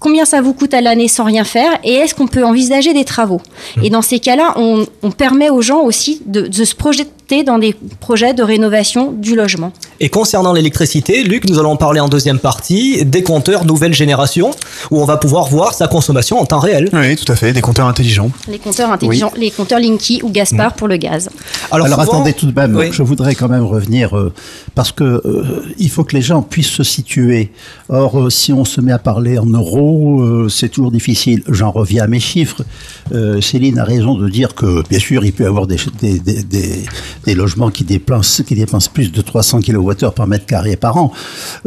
Combien 0.00 0.24
ça 0.24 0.40
vous 0.40 0.54
coûte 0.54 0.74
à 0.74 0.80
l'année 0.80 1.08
sans 1.08 1.24
rien 1.24 1.44
faire 1.44 1.78
Et 1.84 1.92
est-ce 1.92 2.14
qu'on 2.14 2.26
peut 2.26 2.44
envisager 2.44 2.94
des 2.94 3.04
travaux? 3.04 3.40
Et 3.82 3.90
dans 3.90 4.02
ces 4.02 4.18
cas-là, 4.18 4.54
on, 4.56 4.86
on 5.02 5.10
permet 5.10 5.50
aux 5.50 5.60
gens 5.60 5.82
aussi 5.82 6.22
de, 6.26 6.40
de 6.40 6.64
se 6.64 6.74
projeter 6.74 7.06
dans 7.44 7.58
des 7.58 7.74
projets 8.00 8.34
de 8.34 8.42
rénovation 8.42 9.12
du 9.12 9.34
logement. 9.36 9.72
Et 10.00 10.08
concernant 10.08 10.52
l'électricité, 10.52 11.22
Luc, 11.22 11.48
nous 11.48 11.58
allons 11.58 11.76
parler 11.76 12.00
en 12.00 12.08
deuxième 12.08 12.38
partie 12.38 13.04
des 13.04 13.22
compteurs 13.22 13.64
nouvelle 13.64 13.94
génération, 13.94 14.50
où 14.90 15.00
on 15.00 15.04
va 15.04 15.16
pouvoir 15.16 15.46
voir 15.48 15.74
sa 15.74 15.86
consommation 15.88 16.38
en 16.40 16.46
temps 16.46 16.58
réel. 16.58 16.88
Oui, 16.92 17.16
tout 17.16 17.30
à 17.30 17.36
fait, 17.36 17.52
des 17.52 17.60
compteurs 17.60 17.86
intelligents. 17.86 18.30
Les 18.48 18.58
compteurs 18.58 18.90
intelligents, 18.90 19.32
les 19.36 19.50
compteurs 19.50 19.78
Linky 19.80 20.20
ou 20.22 20.30
Gaspard 20.30 20.74
pour 20.74 20.88
le 20.88 20.96
gaz. 20.96 21.28
Alors, 21.70 21.86
souvent- 21.88 22.02
attendez 22.02 22.32
tout 22.32 22.46
de 22.46 22.58
même, 22.58 22.74
Oui. 22.76 22.88
je 22.92 23.02
voudrais 23.02 23.34
quand 23.34 23.48
même 23.48 23.64
revenir 23.64 24.16
euh, 24.16 24.32
parce 24.74 24.92
que 24.92 25.04
euh, 25.04 25.62
il 25.78 25.88
faut 25.90 26.04
que 26.04 26.16
les 26.16 26.22
gens 26.22 26.42
puissent 26.42 26.66
se 26.70 26.82
situer. 26.84 27.52
Or, 27.88 28.18
euh, 28.20 28.30
si 28.30 28.52
on 28.52 28.64
se 28.64 28.80
met 28.80 28.92
à 28.92 28.98
parler 28.98 29.38
en 29.38 29.46
euros, 29.46 30.20
euh, 30.22 30.48
c'est 30.48 30.68
toujours 30.68 30.90
difficile. 30.90 31.42
J'en 31.48 31.70
reviens 31.70 32.04
à 32.04 32.06
mes 32.06 32.20
chiffres. 32.20 32.62
Euh, 33.12 33.40
Céline 33.40 33.78
a 33.78 33.84
raison 33.84 34.14
de 34.14 34.28
dire 34.28 34.54
que, 34.54 34.82
bien 34.88 34.98
sûr, 34.98 35.24
il 35.24 35.32
peut 35.32 35.44
y 35.44 35.46
avoir 35.46 35.66
des, 35.66 35.76
des, 36.00 36.18
des, 36.18 36.84
des- 37.24 37.34
logements 37.34 37.70
qui 37.70 37.84
dépensent, 37.84 38.42
qui 38.42 38.54
dépensent 38.54 38.90
plus 38.92 39.12
de 39.12 39.20
300 39.20 39.60
kWh 39.60 40.10
par 40.14 40.26
mètre 40.26 40.46
carré 40.46 40.76
par 40.76 40.96
an, 40.96 41.12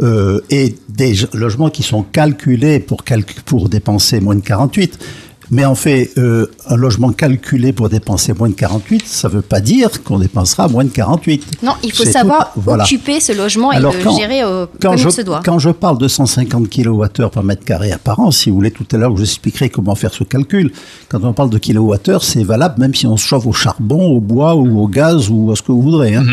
euh, 0.00 0.40
et 0.50 0.74
des 0.88 1.14
logements 1.32 1.70
qui 1.70 1.82
sont 1.82 2.02
calculés 2.02 2.80
pour, 2.80 3.02
pour 3.44 3.68
dépenser 3.68 4.20
moins 4.20 4.34
de 4.36 4.40
48. 4.40 4.98
Mais 5.50 5.64
en 5.64 5.74
fait, 5.74 6.10
euh, 6.16 6.46
un 6.68 6.76
logement 6.76 7.12
calculé 7.12 7.72
pour 7.72 7.88
dépenser 7.88 8.32
moins 8.32 8.48
de 8.48 8.54
48, 8.54 9.06
ça 9.06 9.28
ne 9.28 9.34
veut 9.34 9.42
pas 9.42 9.60
dire 9.60 10.02
qu'on 10.02 10.18
dépensera 10.18 10.68
moins 10.68 10.84
de 10.84 10.88
48. 10.90 11.62
Non, 11.62 11.72
il 11.82 11.92
faut 11.92 12.04
savoir 12.04 12.52
tout- 12.54 12.60
voilà. 12.62 12.84
occuper 12.84 13.20
ce 13.20 13.32
logement 13.32 13.70
et 13.72 13.76
Alors, 13.76 13.92
le 13.92 14.02
quand- 14.02 14.16
gérer 14.18 14.42
euh, 14.42 14.66
Quand 14.80 14.90
comme 14.90 14.98
je, 14.98 15.08
il 15.08 15.12
se 15.12 15.20
doit. 15.22 15.42
quand 15.44 15.58
je 15.58 15.70
parle 15.70 15.98
de 15.98 16.08
150 16.08 16.68
kWh 16.70 17.28
par 17.30 17.42
mètre 17.44 17.64
carré 17.64 17.92
par 18.02 18.20
an, 18.20 18.30
si 18.30 18.48
vous 18.50 18.56
voulez, 18.56 18.70
tout 18.70 18.86
à 18.92 18.96
l'heure, 18.96 19.10
je 19.10 19.16
vous 19.16 19.22
expliquerai 19.22 19.68
comment 19.68 19.94
faire 19.94 20.14
ce 20.14 20.24
calcul. 20.24 20.72
Quand 21.08 21.22
on 21.24 21.32
parle 21.32 21.50
de 21.50 21.58
kilowattheure, 21.58 22.24
c'est 22.24 22.42
valable 22.44 22.76
même 22.80 22.94
si 22.94 23.06
on 23.06 23.16
se 23.16 23.26
chauffe 23.26 23.46
au 23.46 23.52
charbon, 23.52 24.02
au 24.16 24.20
bois 24.20 24.54
ou 24.54 24.80
au 24.80 24.88
gaz 24.88 25.28
ou 25.30 25.50
à 25.52 25.56
ce 25.56 25.62
que 25.62 25.72
vous 25.72 25.82
voudrez. 25.82 26.14
hein. 26.14 26.24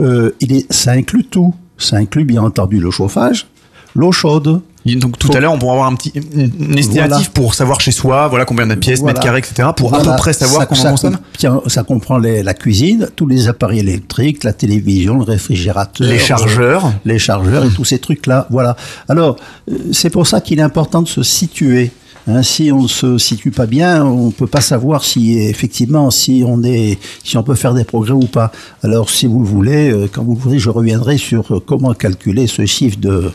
Euh, 0.00 0.32
il 0.40 0.52
est, 0.52 0.72
ça 0.72 0.92
inclut 0.92 1.24
tout. 1.24 1.54
Ça 1.78 1.96
inclut 1.96 2.24
bien 2.24 2.42
entendu 2.42 2.78
le 2.78 2.90
chauffage, 2.90 3.46
l'eau 3.94 4.12
chaude. 4.12 4.60
Donc 4.86 5.18
tout 5.18 5.30
à 5.34 5.40
l'heure, 5.40 5.52
on 5.52 5.58
pourra 5.58 5.72
avoir 5.74 5.88
un 5.88 5.94
petit 5.94 6.10
une 6.14 6.78
estimatif 6.78 7.08
Voilà. 7.10 7.30
pour 7.34 7.54
savoir 7.54 7.80
chez 7.80 7.92
soi, 7.92 8.28
voilà 8.28 8.44
combien 8.46 8.66
de 8.66 8.74
pièces, 8.74 9.00
Voilà. 9.00 9.12
mètres 9.14 9.24
carrés, 9.24 9.38
etc. 9.40 9.68
Pour 9.76 9.94
à 9.94 10.02
peu 10.02 10.10
près 10.16 10.32
savoir 10.32 10.62
Ça- 10.62 10.66
comment 10.66 10.80
ça 10.80 10.88
on 10.88 10.90
consomme. 10.92 11.18
tiens, 11.36 11.60
ça 11.66 11.82
comprend 11.82 12.18
les- 12.18 12.42
la 12.42 12.54
cuisine, 12.54 13.08
tous 13.14 13.26
les 13.26 13.48
appareils 13.48 13.80
électriques, 13.80 14.42
la 14.42 14.52
télévision, 14.54 15.18
le 15.18 15.24
réfrigérateur, 15.24 16.08
Les 16.08 16.18
chargeurs. 16.18 16.92
les 17.04 17.18
chargeurs 17.18 17.64
et 17.64 17.68
tous 17.70 17.84
ces 17.84 17.98
trucs-là. 17.98 18.46
Voilà. 18.50 18.74
Alors, 19.08 19.36
euh, 19.70 19.74
c'est 19.92 20.10
pour 20.10 20.26
ça 20.26 20.40
qu'il 20.40 20.58
est 20.58 20.62
important 20.62 21.02
de 21.02 21.08
se 21.08 21.22
situer. 21.22 21.90
Hein, 22.28 22.42
si 22.42 22.70
on 22.72 22.82
ne 22.82 22.88
se 22.88 23.18
situe 23.18 23.50
pas 23.50 23.66
bien, 23.66 24.04
on 24.04 24.30
peut 24.30 24.46
pas 24.46 24.60
savoir 24.60 25.04
si 25.04 25.38
effectivement 25.38 26.10
si 26.10 26.44
on 26.46 26.62
est 26.62 26.98
si 27.24 27.36
on 27.36 27.42
peut 27.42 27.54
faire 27.54 27.74
des 27.74 27.84
progrès 27.84 28.12
ou 28.12 28.26
pas. 28.26 28.52
Alors 28.82 29.08
si 29.10 29.26
vous 29.26 29.40
le 29.40 29.46
voulez, 29.46 29.90
euh, 29.90 30.08
quand 30.12 30.22
vous 30.22 30.34
le 30.34 30.40
voulez, 30.40 30.58
je 30.58 30.70
reviendrai 30.70 31.16
sur 31.18 31.50
euh, 31.54 31.60
comment 31.64 31.94
calculer 31.94 32.46
ce 32.46 32.66
chiffre 32.66 32.98
de 33.00 33.30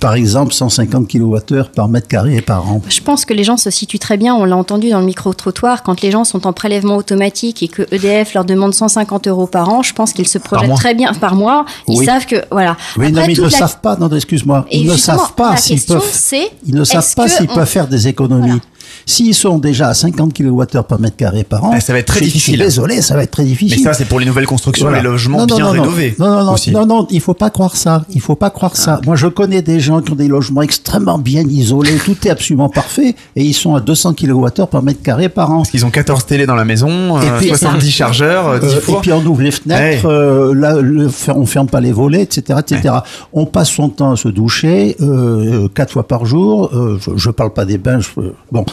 par 0.00 0.14
exemple 0.14 0.52
150 0.52 1.08
kWh 1.08 1.62
par 1.74 1.88
mètre 1.88 2.08
carré 2.08 2.40
par 2.42 2.70
an. 2.70 2.82
Je 2.88 3.00
pense 3.00 3.24
que 3.24 3.34
les 3.34 3.44
gens 3.44 3.56
se 3.56 3.70
situent 3.70 3.98
très 3.98 4.16
bien. 4.16 4.34
On 4.34 4.44
l'a 4.44 4.56
entendu 4.56 4.90
dans 4.90 5.00
le 5.00 5.06
micro-trottoir. 5.06 5.82
Quand 5.82 6.00
les 6.02 6.10
gens 6.10 6.24
sont 6.24 6.46
en 6.46 6.52
prélèvement 6.52 6.96
automatique 6.96 7.62
et 7.62 7.68
que 7.68 7.82
EDF 7.92 8.34
leur 8.34 8.44
demande 8.44 8.74
150 8.74 9.26
euros 9.28 9.46
par 9.46 9.68
an, 9.70 9.82
je 9.82 9.92
pense 9.94 10.12
qu'ils 10.12 10.28
se 10.28 10.38
projettent 10.38 10.74
très 10.74 10.94
bien 10.94 11.12
par 11.14 11.34
mois. 11.34 11.64
Ils 11.88 11.98
Oui. 11.98 12.04
savent 12.06 12.26
que, 12.26 12.36
voilà. 12.50 12.76
Oui, 12.96 13.06
non, 13.10 13.18
Après, 13.18 13.28
mais 13.28 13.32
ils 13.34 13.38
ne 13.40 13.44
la- 13.44 13.50
savent 13.50 13.80
pas. 13.80 13.96
Non, 13.96 14.08
excuse-moi. 14.10 14.66
Et 14.70 14.78
Ils 14.80 14.86
ne 14.88 14.96
savent 14.96 15.32
pas 15.34 15.52
la 15.52 15.56
s'ils 15.56 15.76
question, 15.76 15.94
peuvent. 15.98 16.08
c'est, 16.12 16.50
Ils 16.66 16.74
ne 16.74 16.84
savent 16.84 17.14
pas 17.14 17.28
s'ils 17.28 17.46
peuvent 17.48 17.66
faire 17.66 17.88
des 17.88 18.01
économies. 18.08 18.60
S'ils 19.06 19.34
sont 19.34 19.58
déjà 19.58 19.88
à 19.88 19.94
50 19.94 20.32
kWh 20.32 20.82
par 20.88 21.00
mètre 21.00 21.16
carré 21.16 21.44
par 21.44 21.64
an, 21.64 21.72
Eh, 21.76 21.80
ça 21.80 21.92
va 21.92 21.98
être 21.98 22.06
très 22.06 22.20
difficile. 22.20 22.58
désolé, 22.58 23.02
ça 23.02 23.14
va 23.16 23.22
être 23.24 23.30
très 23.30 23.44
difficile. 23.44 23.78
Mais 23.78 23.84
ça, 23.84 23.92
c'est 23.94 24.04
pour 24.04 24.20
les 24.20 24.26
nouvelles 24.26 24.46
constructions, 24.46 24.86
Voilà. 24.86 25.02
les 25.02 25.08
logements 25.08 25.38
Non, 25.38 25.46
non, 25.46 25.56
bien 25.56 25.64
non, 25.66 25.74
non. 25.74 25.82
rénovés. 25.82 26.14
Non, 26.18 26.26
non, 26.30 26.44
non, 26.44 26.52
aussi. 26.52 26.70
non, 26.70 26.86
non, 26.86 27.06
il 27.10 27.20
faut 27.20 27.34
pas 27.34 27.50
croire 27.50 27.76
ça. 27.76 28.04
Il 28.14 28.20
faut 28.20 28.34
pas 28.36 28.50
croire 28.50 28.76
ça. 28.76 29.00
Moi, 29.06 29.16
je 29.16 29.26
connais 29.26 29.62
des 29.62 29.80
gens 29.80 30.00
qui 30.00 30.12
ont 30.12 30.16
des 30.16 30.28
logements 30.28 30.62
extrêmement 30.62 31.18
bien 31.18 31.42
isolés, 31.42 31.96
tout 32.04 32.16
est 32.26 32.30
absolument 32.30 32.68
parfait, 32.68 33.14
et 33.36 33.44
ils 33.44 33.54
sont 33.54 33.74
à 33.74 33.80
200 33.80 34.14
kWh 34.14 34.66
par 34.70 34.82
mètre 34.82 35.02
carré 35.02 35.28
par 35.28 35.50
an. 35.50 35.62
Ils 35.74 35.84
ont 35.86 35.90
14 35.90 36.24
télés 36.26 36.46
dans 36.46 36.54
la 36.54 36.64
maison, 36.64 37.18
euh, 37.18 37.40
70 37.40 37.90
chargeurs, 37.90 38.48
euh, 38.48 38.58
10 38.58 38.66
Euh, 38.66 38.80
et 38.88 39.00
puis 39.02 39.12
on 39.12 39.24
ouvre 39.24 39.42
les 39.42 39.50
fenêtres, 39.50 40.06
euh, 40.06 40.54
là, 40.54 40.80
le, 40.80 41.08
on 41.34 41.46
ferme 41.46 41.66
pas 41.68 41.80
les 41.80 41.92
volets, 41.92 42.22
etc., 42.22 42.60
etc. 42.60 42.94
On 43.32 43.46
passe 43.46 43.70
son 43.70 43.88
temps 43.88 44.12
à 44.12 44.16
se 44.16 44.28
doucher 44.28 44.96
euh, 45.00 45.68
quatre 45.74 45.92
fois 45.92 46.06
par 46.06 46.24
jour. 46.26 46.70
Euh, 46.74 46.98
je, 47.00 47.10
je 47.16 47.30
parle 47.30 47.52
pas 47.52 47.64
des 47.64 47.78
bains. 47.78 48.00
je- 48.00 48.20
bon, 48.50 48.64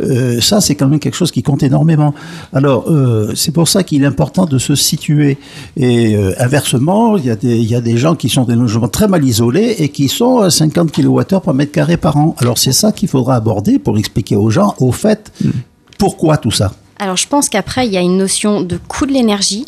Euh, 0.00 0.40
ça 0.40 0.60
c'est 0.60 0.74
quand 0.74 0.88
même 0.88 1.00
quelque 1.00 1.16
chose 1.16 1.30
qui 1.30 1.42
compte 1.42 1.62
énormément. 1.62 2.14
Alors 2.52 2.90
euh, 2.90 3.32
c'est 3.34 3.52
pour 3.52 3.68
ça 3.68 3.82
qu'il 3.82 4.02
est 4.02 4.06
important 4.06 4.46
de 4.46 4.58
se 4.58 4.74
situer. 4.74 5.38
Et 5.76 6.14
euh, 6.16 6.34
inversement, 6.38 7.16
il 7.16 7.26
y 7.26 7.30
a 7.30 7.36
des 7.36 7.56
il 7.56 7.70
y 7.70 7.74
a 7.74 7.80
des 7.80 7.96
gens 7.96 8.14
qui 8.14 8.28
sont 8.28 8.44
des 8.44 8.54
logements 8.54 8.88
très 8.88 9.08
mal 9.08 9.24
isolés 9.24 9.76
et 9.78 9.88
qui 9.88 10.08
sont 10.08 10.38
à 10.38 10.50
50 10.50 10.92
kWh 10.92 11.40
par 11.42 11.54
mètre 11.54 11.72
carré 11.72 11.96
par 11.96 12.16
an. 12.16 12.34
Alors 12.38 12.58
c'est 12.58 12.72
ça 12.72 12.92
qu'il 12.92 13.08
faudra 13.08 13.36
aborder 13.36 13.78
pour 13.78 13.98
expliquer 13.98 14.36
aux 14.36 14.50
gens, 14.50 14.74
au 14.78 14.92
fait, 14.92 15.32
pourquoi 15.98 16.36
tout 16.36 16.50
ça. 16.50 16.72
Alors, 16.98 17.16
je 17.16 17.28
pense 17.28 17.48
qu'après, 17.48 17.86
il 17.86 17.92
y 17.92 17.96
a 17.96 18.00
une 18.00 18.16
notion 18.16 18.60
de 18.60 18.76
coût 18.76 19.06
de 19.06 19.12
l'énergie. 19.12 19.66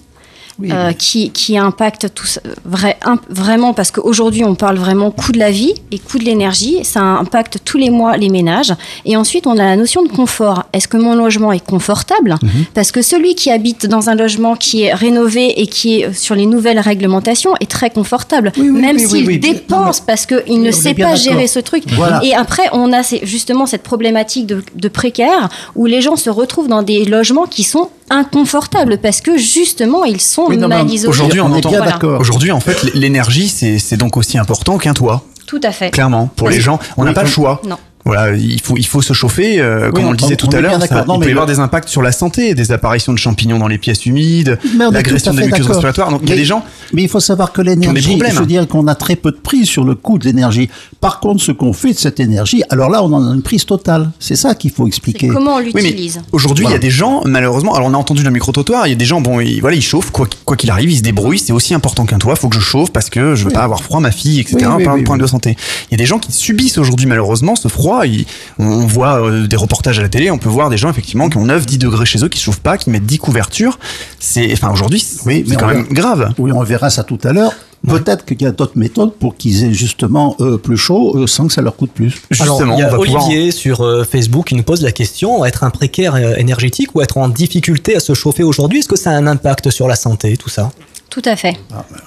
Euh, 0.71 0.93
qui, 0.93 1.31
qui 1.31 1.57
impacte 1.57 2.13
tout 2.15 2.27
ça, 2.27 2.41
vrai, 2.65 2.97
un- 3.05 3.19
vraiment 3.31 3.73
parce 3.73 3.91
qu'aujourd'hui 3.91 4.45
on 4.45 4.55
parle 4.55 4.77
vraiment 4.79 5.11
coût 5.11 5.33
de 5.33 5.39
la 5.39 5.51
vie 5.51 5.73
et 5.91 5.99
coût 5.99 6.19
de 6.19 6.25
l'énergie, 6.25 6.79
ça 6.85 7.01
impacte 7.01 7.59
tous 7.65 7.79
les 7.79 7.91
mois 7.91 8.17
les 8.17 8.29
ménages. 8.29 8.75
Et 9.05 9.17
ensuite 9.17 9.47
on 9.47 9.53
a 9.53 9.65
la 9.65 9.77
notion 9.77 10.03
de 10.03 10.09
confort. 10.09 10.65
Est-ce 10.73 10.89
que 10.89 10.97
mon 10.97 11.15
logement 11.15 11.53
est 11.53 11.65
confortable 11.65 12.37
Mhm. 12.43 12.51
Parce 12.75 12.93
que 12.93 13.03
celui 13.03 13.35
qui 13.35 13.51
habite 13.51 13.87
dans 13.87 14.11
un 14.11 14.15
logement 14.15 14.55
qui 14.57 14.83
est 14.83 14.93
rénové 14.95 15.61
et 15.61 15.67
qui 15.67 16.01
est 16.01 16.13
sur 16.13 16.35
les 16.35 16.47
nouvelles 16.47 16.79
réglementations 16.81 17.55
est 17.61 17.71
très 17.71 17.91
confortable, 17.91 18.53
même 18.57 18.97
oui, 18.97 19.07
s'il 19.09 19.41
dépense 19.41 20.01
parce 20.01 20.27
qu'il 20.27 20.61
ne 20.63 20.71
sait 20.71 20.95
pas 20.95 21.15
gérer 21.15 21.47
ce 21.47 21.59
truc. 21.61 21.85
Voilà. 21.93 22.21
Et 22.23 22.35
après 22.35 22.65
on 22.73 22.93
a 22.93 23.01
justement 23.23 23.67
cette 23.67 23.83
problématique 23.83 24.47
de, 24.47 24.63
de 24.75 24.89
précaire 24.89 25.49
où 25.75 25.87
les 25.87 26.03
gens 26.03 26.17
se 26.17 26.31
retrouvent 26.31 26.69
dans 26.69 26.83
des 26.83 27.05
logements 27.05 27.47
qui 27.47 27.63
sont 27.65 27.89
inconfortables 28.11 28.99
parce 28.99 29.21
que 29.21 29.37
justement 29.39 30.05
ils 30.05 30.21
sont 30.21 30.40
Oui. 30.49 31.07
Aujourd'hui, 31.07 31.41
on, 31.41 31.53
entend. 31.53 31.71
Voilà. 31.71 31.99
Aujourd'hui, 32.19 32.53
en 32.53 32.61
fait, 32.61 32.95
l'énergie, 32.95 33.49
c'est 33.49 33.97
donc 33.97 34.17
aussi 34.17 34.39
important 34.39 34.79
qu'un 34.79 34.95
toit. 34.95 35.23
Tout 35.47 35.61
à 35.65 35.73
fait. 35.73 35.91
Clairement, 35.91 36.29
pour 36.37 36.49
les 36.49 36.61
gens, 36.61 36.79
on 36.97 37.03
n'a 37.03 37.11
Oui, 37.11 37.15
pas 37.15 37.23
le 37.23 37.29
on- 37.29 37.33
choix. 37.33 37.61
Non. 37.67 37.77
Voilà, 38.13 38.37
il 38.37 38.61
faut, 38.61 38.77
il 38.77 38.87
faut 38.87 39.03
se 39.03 39.13
chauffer, 39.13 39.61
euh, 39.61 39.93
comme 39.93 40.07
on 40.07 40.11
le 40.11 40.17
disait 40.17 40.35
on- 40.35 40.37
tout 40.49 40.57
à 40.57 40.61
l'heure. 40.61 40.73
Il 40.81 40.81
mais 40.81 41.19
peut 41.21 41.29
y 41.29 41.31
avoir 41.31 41.47
des 41.47 41.61
impacts 41.61 41.89
sur 41.89 42.03
la 42.03 42.11
santé, 42.11 42.55
des 42.55 42.73
apparitions 42.73 43.13
de 43.13 43.19
champignons 43.19 43.59
dans 43.61 43.69
les 43.69 43.79
pièces 43.79 44.05
humides, 44.05 44.59
l'agression 44.91 45.33
des 45.33 45.45
muqueuses 45.45 45.69
respiratoires. 45.69 46.11
Donc 46.11 46.23
il 46.25 46.29
y 46.29 46.33
a 46.33 46.35
Mais- 46.35 46.41
des 46.41 46.45
gens. 46.47 46.65
Mais 46.93 47.03
il 47.03 47.09
faut 47.09 47.21
savoir 47.21 47.53
que 47.53 47.63
l'énergie, 47.63 48.19
je 48.19 48.39
veux 48.41 48.47
dire 48.47 48.67
qu'on 48.67 48.89
a 48.89 48.97
très 48.97 49.15
peu 49.15 49.31
de 49.31 49.37
prise 49.37 49.69
sur 49.69 49.85
le 49.85 49.95
coût 49.95 50.19
de 50.19 50.25
l'énergie. 50.25 50.69
Par 51.01 51.21
contre, 51.21 51.41
ce 51.41 51.53
qu'on 51.53 51.73
fait 51.73 51.93
de 51.93 51.99
cette 51.99 52.19
énergie, 52.19 52.65
alors 52.69 52.91
là, 52.91 53.05
on 53.05 53.13
en 53.13 53.31
a 53.31 53.33
une 53.33 53.43
prise 53.43 53.65
totale. 53.65 54.11
C'est 54.19 54.35
ça 54.35 54.57
qu'il 54.57 54.73
faut 54.73 54.89
expliquer. 54.89 55.29
Comment 55.29 55.55
on 55.55 55.59
Oui, 55.59 55.71
l'utilise 55.73 56.21
Aujourd'hui, 56.33 56.65
il 56.69 56.73
y 56.73 56.75
a 56.75 56.79
des 56.79 56.91
gens, 56.91 57.23
malheureusement, 57.27 57.75
alors 57.77 57.89
on 57.89 57.95
a 57.95 57.97
entendu 57.97 58.25
le 58.25 58.31
micro-trottoir, 58.31 58.89
il 58.89 58.91
y 58.91 58.93
a 58.93 58.97
des 58.97 59.05
gens, 59.05 59.21
bon, 59.21 59.39
ils, 59.39 59.61
voilà, 59.61 59.77
ils 59.77 59.83
chauffent, 59.83 60.11
quoi 60.11 60.27
quoi 60.45 60.57
qu'il 60.57 60.71
arrive, 60.71 60.91
ils 60.91 60.97
se 60.99 61.03
débrouillent, 61.03 61.39
c'est 61.39 61.53
aussi 61.53 61.75
important 61.75 62.07
qu'un 62.07 62.19
toit, 62.19 62.35
faut 62.35 62.49
que 62.49 62.57
je 62.57 62.61
chauffe 62.61 62.91
parce 62.91 63.09
que 63.09 63.37
je 63.37 63.43
veux 63.45 63.49
Oui. 63.51 63.55
pas 63.55 63.63
avoir 63.63 63.83
froid, 63.83 64.01
ma 64.01 64.11
fille, 64.11 64.41
etc., 64.41 64.57
Oui, 64.63 64.67
oui, 64.79 64.85
par 64.85 64.95
oui, 64.97 65.05
point 65.05 65.15
oui. 65.17 65.23
de 65.23 65.27
santé. 65.29 65.57
Il 65.91 65.93
y 65.93 65.95
a 65.95 65.99
des 65.99 66.07
gens 66.07 66.19
qui 66.19 66.33
subissent 66.33 66.79
aujourd'hui, 66.79 67.07
malheureusement, 67.07 67.55
ce 67.55 67.69
froid. 67.69 68.00
Ils- 68.07 68.27
on, 68.59 68.87
voit 68.87 69.21
euh, 69.23 69.47
des 69.47 69.57
reportages 69.57 69.99
à 69.99 70.03
la 70.03 70.09
télé, 70.09 70.31
on 70.31 70.39
peut 70.39 70.49
voir 70.49 70.71
des 70.71 70.77
gens, 70.77 70.91
effectivement, 70.91 71.29
qui 71.29 71.37
ont 71.37 71.45
9, 71.45 71.67
10 71.67 71.79
degrés 71.79 72.07
chez 72.07 72.23
eux, 72.25 72.29
qui 72.29 72.39
se 72.39 72.45
chauffent 72.45 72.61
pas, 72.61 72.79
qui 72.79 72.91
mettent 72.91 73.07
10 73.07 73.19
couvertures. 73.19 73.79
C'est, 74.19 74.53
enfin, 74.53 74.71
aujourd'hui, 74.71 75.01
c'est 75.01 75.25
Oui, 75.27 75.45
quand 75.59 75.67
on 75.67 75.69
même 75.69 75.83
verra- 75.91 75.95
grave. 76.15 76.35
Oui, 76.39 76.53
on 76.53 76.63
verra 76.63 76.91
ça 76.91 77.05
tout 77.05 77.19
à 77.25 77.33
l'heure. 77.33 77.53
Peut-être 77.89 78.27
qu'il 78.27 78.43
y 78.43 78.45
a 78.47 78.53
d'autres 78.53 78.77
méthodes 78.77 79.15
pour 79.15 79.37
qu'ils 79.39 79.65
aient 79.65 79.73
justement 79.73 80.37
euh, 80.41 80.59
plus 80.59 80.77
chaud 80.77 81.17
euh, 81.17 81.27
sans 81.27 81.47
que 81.47 81.53
ça 81.55 81.63
leur 81.63 81.77
coûte 81.77 81.93
plus. 81.93 82.15
Alors, 82.39 82.61
il 82.63 82.79
y 82.79 82.83
a 82.83 82.99
Olivier 82.99 83.53
sur 83.53 83.81
euh, 83.81 84.05
Facebook 84.05 84.49
qui 84.49 84.55
nous 84.55 84.63
pose 84.63 84.83
la 84.83 84.93
question 84.93 85.47
être 85.47 85.65
un 85.65 85.71
précaire 85.71 86.15
euh, 86.17 86.35
énergétique 86.37 86.95
ou 86.95 87.01
être 87.01 87.17
en 87.17 87.29
difficulté 87.31 87.97
à 87.97 88.01
se 88.01 88.13
chauffer 88.13 88.43
aujourd'hui, 88.43 88.81
est-ce 88.81 88.89
que 88.89 88.97
ça 88.97 89.13
a 89.13 89.15
un 89.15 89.27
impact 89.27 89.71
sur 89.71 89.89
la 89.89 89.97
santé, 89.97 90.37
tout 90.37 90.51
ça? 90.51 90.71
Tout 91.09 91.23
à 91.25 91.37
fait. 91.37 91.57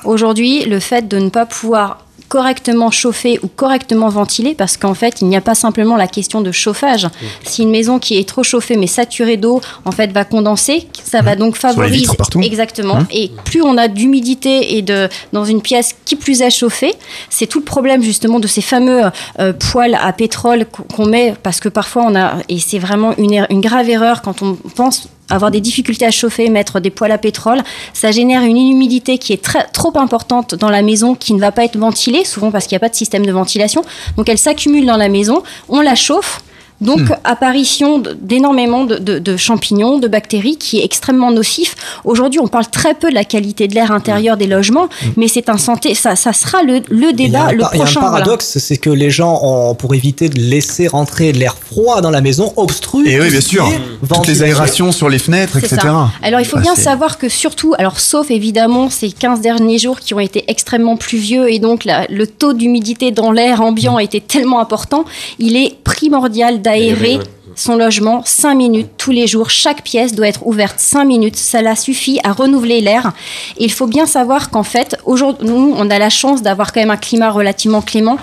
Aujourd'hui, 0.04 0.64
le 0.66 0.80
fait 0.80 1.08
de 1.08 1.18
ne 1.18 1.30
pas 1.30 1.46
pouvoir 1.48 2.03
correctement 2.34 2.90
chauffée 2.90 3.40
ou 3.44 3.48
correctement 3.48 4.10
ventilée, 4.10 4.56
parce 4.56 4.76
qu'en 4.76 4.96
fait, 4.96 5.22
il 5.22 5.28
n'y 5.28 5.36
a 5.38 5.42
pas 5.42 5.54
simplement 5.54 5.96
la 5.96 6.08
question 6.08 6.42
de 6.42 6.52
chauffage. 6.52 7.08
Si 7.44 7.62
une 7.62 7.70
maison 7.70 8.00
qui 8.00 8.18
est 8.18 8.28
trop 8.28 8.42
chauffée 8.42 8.76
mais 8.76 8.88
saturée 8.88 9.38
d'eau, 9.38 9.62
en 9.86 9.92
fait, 9.92 10.12
va 10.12 10.26
condenser, 10.26 10.88
ça 11.04 11.22
va 11.22 11.36
donc 11.36 11.56
Sur 11.58 11.68
les 11.68 11.74
favoriser 11.76 12.18
partout. 12.18 12.42
exactement. 12.42 12.96
Mmh. 13.02 13.08
Et 13.12 13.32
plus 13.46 13.62
on 13.62 13.78
a 13.78 13.88
d'humidité 13.88 14.78
et 14.78 14.82
de 14.82 15.10
dans 15.32 15.46
une 15.46 15.62
pièce 15.62 15.94
qui 16.06 16.16
plus 16.16 16.42
est 16.42 16.50
chauffée, 16.50 16.96
c'est 17.30 17.46
tout 17.46 17.60
le 17.60 17.66
problème 17.66 18.02
justement 18.02 18.40
de 18.40 18.48
ces 18.48 18.62
fameux 18.62 19.04
euh, 19.40 19.54
poêles 19.54 19.96
à 20.02 20.12
pétrole 20.12 20.66
qu'on- 20.66 21.06
met 21.06 21.36
parce 21.44 21.60
que 21.60 21.70
parfois 21.70 22.04
on 22.08 22.16
a 22.16 22.38
et 22.50 22.58
c'est 22.60 22.80
vraiment 22.80 23.14
une, 23.18 23.34
er- 23.34 23.46
une 23.52 23.62
grave 23.62 23.90
erreur 23.90 24.22
quand 24.24 24.42
on 24.42 24.56
pense 24.76 25.08
avoir 25.30 25.52
des 25.52 25.62
difficultés 25.62 26.06
à 26.06 26.12
chauffer, 26.12 26.50
mettre 26.50 26.80
des 26.80 26.90
poêles 26.90 27.12
à 27.12 27.18
pétrole, 27.18 27.62
ça 27.94 28.12
génère 28.12 28.44
une 28.44 28.58
humidité 28.58 29.18
qui 29.18 29.34
est 29.34 29.42
très, 29.42 29.66
trop 29.68 29.98
importante 29.98 30.56
dans 30.56 30.70
la 30.70 30.82
maison, 30.82 31.16
qui 31.16 31.34
ne 31.34 31.40
va 31.40 31.52
pas 31.52 31.64
être 31.64 31.78
ventilée, 31.78 32.26
souvent 32.26 32.52
parce 32.52 32.68
qu'il 32.68 32.76
n'y 32.76 32.78
a 32.78 32.82
pas 32.82 32.90
de 32.90 32.96
système 32.96 33.26
de 33.26 33.32
ventilation. 33.32 33.84
Donc 34.18 34.30
elle 34.30 34.38
s'accumule 34.38 34.86
dans 34.86 34.98
la 34.98 35.10
maison, 35.10 35.44
on 35.70 35.82
la 35.82 35.96
chauffe. 35.96 36.42
Donc, 36.84 37.00
Hmm. 37.00 37.16
apparition 37.24 38.02
d'énormément 38.22 38.84
de, 38.86 38.98
de- 38.98 39.20
de 39.20 39.38
champignons, 39.38 39.98
de 40.00 40.08
bactéries, 40.08 40.58
qui 40.58 40.80
est 40.80 40.84
extrêmement 40.86 41.32
nocif. 41.32 41.76
Aujourd'hui, 42.04 42.40
on 42.40 42.48
parle 42.48 42.68
très 42.68 42.94
peu 42.94 43.10
de 43.10 43.16
la 43.16 43.24
qualité 43.26 43.68
de 43.68 43.76
l'air 43.76 43.92
intérieur 43.92 44.38
des 44.38 44.48
logements, 44.48 44.88
mais 45.18 45.28
c'est 45.28 45.50
un 45.50 45.58
santé, 45.58 45.96
ça, 45.96 46.16
ça 46.16 46.34
sera 46.34 46.64
le, 46.64 46.82
le 46.90 46.98
Il 46.98 47.04
y 47.04 47.08
a 47.08 47.12
débat, 47.14 47.44
un 47.48 47.52
le 47.54 47.60
par- 47.60 47.74
il 47.74 47.78
y 47.78 47.82
a 47.82 47.84
prochain. 47.86 48.00
un 48.02 48.04
voilà. 48.10 48.18
paradoxe, 48.26 48.58
c'est 48.60 48.78
que 48.78 48.90
les 48.90 49.10
gens, 49.10 49.40
ont, 49.44 49.76
pour 49.76 49.94
éviter 49.96 50.30
de 50.30 50.40
laisser 50.40 50.88
rentrer 50.88 51.32
de 51.32 51.38
l'air 51.40 51.56
froid 51.58 52.02
dans 52.02 52.12
la 52.12 52.22
maison, 52.22 52.54
obstruent. 52.58 53.08
Et 53.08 53.20
oui, 53.20 53.26
tout 53.28 53.32
bien 53.32 53.42
ce 53.42 53.46
qui 53.48 53.56
sûr. 53.56 53.66
est 53.68 53.70
Toutes 53.70 53.82
les 54.02 54.08
ventilation. 54.08 54.46
aérations 54.46 54.92
sur 54.92 55.10
les 55.10 55.20
fenêtres, 55.20 55.58
etc. 55.58 55.78
ça. 55.82 56.10
Alors 56.22 56.40
il 56.40 56.46
faut 56.46 56.58
Bah, 56.58 56.62
bien 56.64 56.76
savoir 56.76 57.18
que 57.18 57.30
surtout, 57.30 57.74
alors 57.78 58.00
sauf 58.00 58.30
évidemment 58.32 58.90
ces 58.90 59.12
15 59.12 59.42
derniers 59.42 59.78
jours 59.80 60.00
qui 60.00 60.14
ont 60.14 60.20
été 60.20 60.44
extrêmement 60.48 60.98
pluvieux 60.98 61.52
et 61.52 61.60
donc 61.60 61.86
la- 61.86 62.06
le 62.10 62.28
taux 62.28 62.54
d'humidité 62.54 63.12
dans 63.12 63.32
l'air 63.32 63.62
ambiant 63.62 64.00
était 64.00 64.20
tellement 64.20 64.60
important, 64.60 65.06
il 65.40 65.56
est 65.56 65.76
primordial 65.84 66.62
d'aérer. 66.80 67.18
ouais. 67.18 67.24
Son 67.56 67.76
logement 67.76 68.24
5 68.26 68.56
minutes 68.56 68.90
tous 68.98 69.12
les 69.12 69.28
jours. 69.28 69.50
Chaque 69.50 69.84
pièce 69.84 70.16
doit 70.16 70.28
être 70.28 70.46
ouverte 70.48 70.80
5 70.80 71.06
minutes. 71.06 71.36
Cela 71.38 71.76
suffit 71.76 72.20
à 72.24 72.32
renouveler 72.32 72.82
l'air. 72.82 73.14
Il 73.58 73.72
faut 73.72 73.86
bien 73.88 74.06
savoir 74.06 74.50
qu'en 74.50 74.64
fait, 74.64 74.98
aujourd'hui, 75.06 75.48
nous, 75.48 75.74
on 75.78 75.90
a 75.90 76.00
la 76.00 76.10
chance 76.10 76.42
d'avoir 76.42 76.74
quand 76.74 76.80
même 76.80 76.90
un 76.90 76.98
climat 76.98 77.30
relativement 77.30 77.82
clément. 77.82 78.18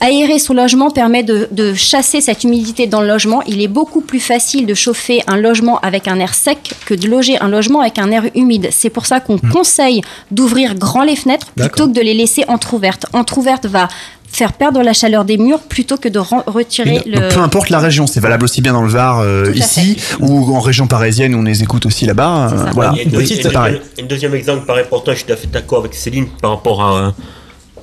Aérer 0.00 0.38
son 0.38 0.54
logement 0.54 0.90
permet 0.90 1.22
de, 1.22 1.48
de 1.50 1.72
chasser 1.72 2.20
cette 2.20 2.44
humidité 2.44 2.86
dans 2.86 3.00
le 3.00 3.06
logement. 3.06 3.42
Il 3.46 3.62
est 3.62 3.68
beaucoup 3.68 4.00
plus 4.00 4.18
facile 4.18 4.66
de 4.66 4.74
chauffer 4.74 5.22
un 5.26 5.36
logement 5.36 5.78
avec 5.80 6.08
un 6.08 6.18
air 6.18 6.34
sec 6.34 6.72
que 6.84 6.94
de 6.94 7.06
loger 7.06 7.38
un 7.40 7.48
logement 7.48 7.80
avec 7.80 7.98
un 7.98 8.10
air 8.10 8.24
humide. 8.34 8.68
C'est 8.72 8.90
pour 8.90 9.06
ça 9.06 9.20
qu'on 9.20 9.38
conseille 9.38 10.02
d'ouvrir 10.30 10.74
grand 10.74 11.04
les 11.04 11.16
fenêtres 11.16 11.52
plutôt 11.52 11.86
que 11.86 11.92
de 11.92 12.00
les 12.00 12.14
laisser 12.14 12.44
entrouvertes. 12.48 13.06
Entrouverte 13.12 13.66
va 13.66 13.88
faire 14.34 14.52
perdre 14.52 14.82
la 14.82 14.92
chaleur 14.92 15.24
des 15.24 15.38
murs 15.38 15.60
plutôt 15.60 15.96
que 15.96 16.08
de 16.08 16.18
retirer 16.18 17.02
le... 17.06 17.28
peu 17.32 17.40
importe 17.40 17.70
la 17.70 17.78
région, 17.78 18.06
c'est 18.06 18.20
valable 18.20 18.44
aussi 18.44 18.60
bien 18.60 18.72
dans 18.72 18.82
le 18.82 18.88
Var 18.88 19.20
euh, 19.20 19.52
ici 19.54 19.96
ou 20.20 20.54
en 20.54 20.60
région 20.60 20.86
parisienne 20.86 21.34
où 21.34 21.38
on 21.38 21.42
les 21.42 21.62
écoute 21.62 21.86
aussi 21.86 22.04
là-bas. 22.06 22.50
euh, 22.52 22.70
voilà, 22.72 22.94
Et 22.98 23.02
et- 23.02 23.50
pareil. 23.52 23.80
Un 24.00 24.04
deuxième 24.06 24.34
exemple 24.34 24.66
par 24.66 24.76
important, 24.76 25.12
je 25.12 25.18
suis 25.18 25.26
tout 25.26 25.32
à 25.32 25.36
fait 25.36 25.50
d'accord 25.50 25.78
avec 25.80 25.94
Céline 25.94 26.26
par 26.42 26.50
rapport 26.52 26.82
à, 26.82 26.96
euh, 26.98 27.10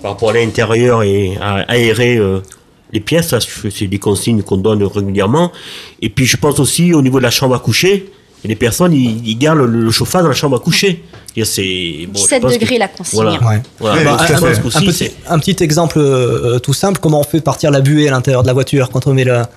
par 0.01 0.11
rapport 0.11 0.29
à 0.31 0.33
l'intérieur 0.33 1.03
et 1.03 1.37
à 1.41 1.61
aérer 1.71 2.17
euh, 2.17 2.39
les 2.91 2.99
pièces. 2.99 3.33
Je- 3.39 3.69
C'est 3.69 3.87
des 3.87 3.99
consignes 3.99 4.41
qu'on 4.43 4.57
donne 4.57 4.83
régulièrement. 4.83 5.51
Et 6.01 6.09
puis 6.09 6.25
je 6.25 6.37
pense 6.37 6.59
aussi 6.59 6.93
au 6.93 7.01
niveau 7.01 7.17
de 7.19 7.23
la 7.23 7.31
chambre 7.31 7.55
à 7.55 7.59
coucher. 7.59 8.11
Et 8.43 8.47
les 8.47 8.55
personnes, 8.55 8.93
ils, 8.93 9.27
ils 9.27 9.37
gardent 9.37 9.59
le, 9.59 9.67
le 9.67 9.91
chauffage 9.91 10.23
dans 10.23 10.29
la 10.29 10.33
chambre 10.33 10.57
à 10.57 10.59
coucher. 10.59 11.03
Et 11.35 11.45
C'est 11.45 11.61
bon, 12.07 12.13
je 12.19 12.23
17 12.23 12.41
pense 12.41 12.53
que- 12.53 12.59
degrés 12.59 12.77
la 12.77 12.87
consigne. 12.87 13.21
Voilà. 13.21 13.31
Ouais. 13.43 13.61
Voilà. 13.79 14.03
Bah, 14.03 14.17
un, 14.19 14.25
petit, 14.81 14.93
c'est- 14.93 15.13
un 15.27 15.39
petit 15.39 15.63
exemple 15.63 15.99
euh, 15.99 16.59
tout 16.59 16.73
simple, 16.73 16.99
comment 16.99 17.19
on 17.21 17.23
fait 17.23 17.39
partir 17.41 17.71
la 17.71 17.81
buée 17.81 18.07
à 18.07 18.11
l'intérieur 18.11 18.41
de 18.41 18.47
la 18.47 18.53
voiture 18.53 18.89
quand 18.89 19.07
on 19.07 19.13
met 19.13 19.23
la... 19.23 19.49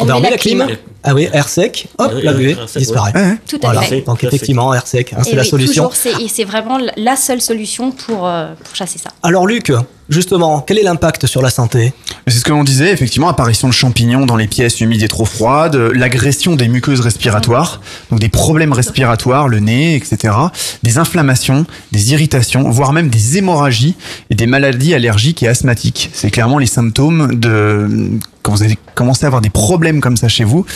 On 0.00 0.04
met 0.04 0.30
la 0.30 0.36
clim. 0.36 0.64
Ah 1.02 1.14
oui, 1.14 1.28
air 1.32 1.48
sec, 1.48 1.88
hop, 1.98 2.12
Oui, 2.14 2.22
la 2.22 2.32
buée 2.32 2.56
sec, 2.68 2.78
disparaît. 2.82 3.12
ouais. 3.14 3.20
Ouais, 3.22 3.36
Tout 3.48 3.56
à 3.56 3.66
Voilà. 3.72 3.82
fait. 3.82 4.02
Donc 4.02 4.22
effectivement, 4.22 4.72
air 4.72 4.86
sec, 4.86 5.12
hein, 5.12 5.22
c'est 5.24 5.34
la 5.34 5.42
solution. 5.44 5.88
toujours, 5.88 5.96
c'est- 5.96 6.22
et 6.22 6.28
c'est 6.28 6.44
vraiment 6.44 6.78
la 6.96 7.16
seule 7.16 7.40
solution 7.40 7.90
pour, 7.90 8.26
euh, 8.26 8.52
pour 8.62 8.74
chasser 8.76 8.98
ça. 9.00 9.10
Alors 9.22 9.46
Luc, 9.48 9.72
justement, 10.08 10.60
quel 10.60 10.78
est 10.78 10.82
l'impact 10.82 11.26
sur 11.26 11.42
la 11.42 11.50
santé? 11.50 11.92
C'est 12.26 12.38
ce 12.38 12.44
que 12.44 12.50
l'on 12.50 12.64
disait, 12.64 12.90
effectivement, 12.92 13.28
apparition 13.28 13.68
de 13.68 13.72
champignons 13.72 14.26
dans 14.26 14.36
les 14.36 14.46
pièces 14.46 14.80
humides 14.80 15.02
et 15.02 15.08
trop 15.08 15.24
froides, 15.24 15.76
euh, 15.76 15.92
l'agression 15.94 16.56
des 16.56 16.68
muqueuses 16.68 17.00
respiratoires, 17.00 17.80
donc 18.10 18.20
des 18.20 18.28
problèmes 18.28 18.72
respiratoires, 18.72 19.48
le 19.48 19.60
nez, 19.60 19.96
etc., 19.96 20.34
des 20.82 20.98
inflammations, 20.98 21.66
des 21.92 22.12
irritations, 22.12 22.68
voire 22.70 22.92
même 22.92 23.08
des 23.08 23.38
hémorragies 23.38 23.94
et 24.30 24.34
des 24.34 24.46
maladies 24.46 24.94
allergiques 24.94 25.42
et 25.42 25.48
asthmatiques. 25.48 26.10
C'est 26.12 26.30
clairement 26.30 26.58
les 26.58 26.66
symptômes 26.66 27.38
de 27.38 28.10
quand 28.42 28.52
vous 28.52 28.62
avez 28.62 28.78
commencé 28.94 29.24
à 29.24 29.28
avoir 29.28 29.40
des 29.40 29.48
problèmes 29.48 30.02
comme 30.02 30.18
ça 30.18 30.28
chez 30.28 30.44
vous 30.44 30.66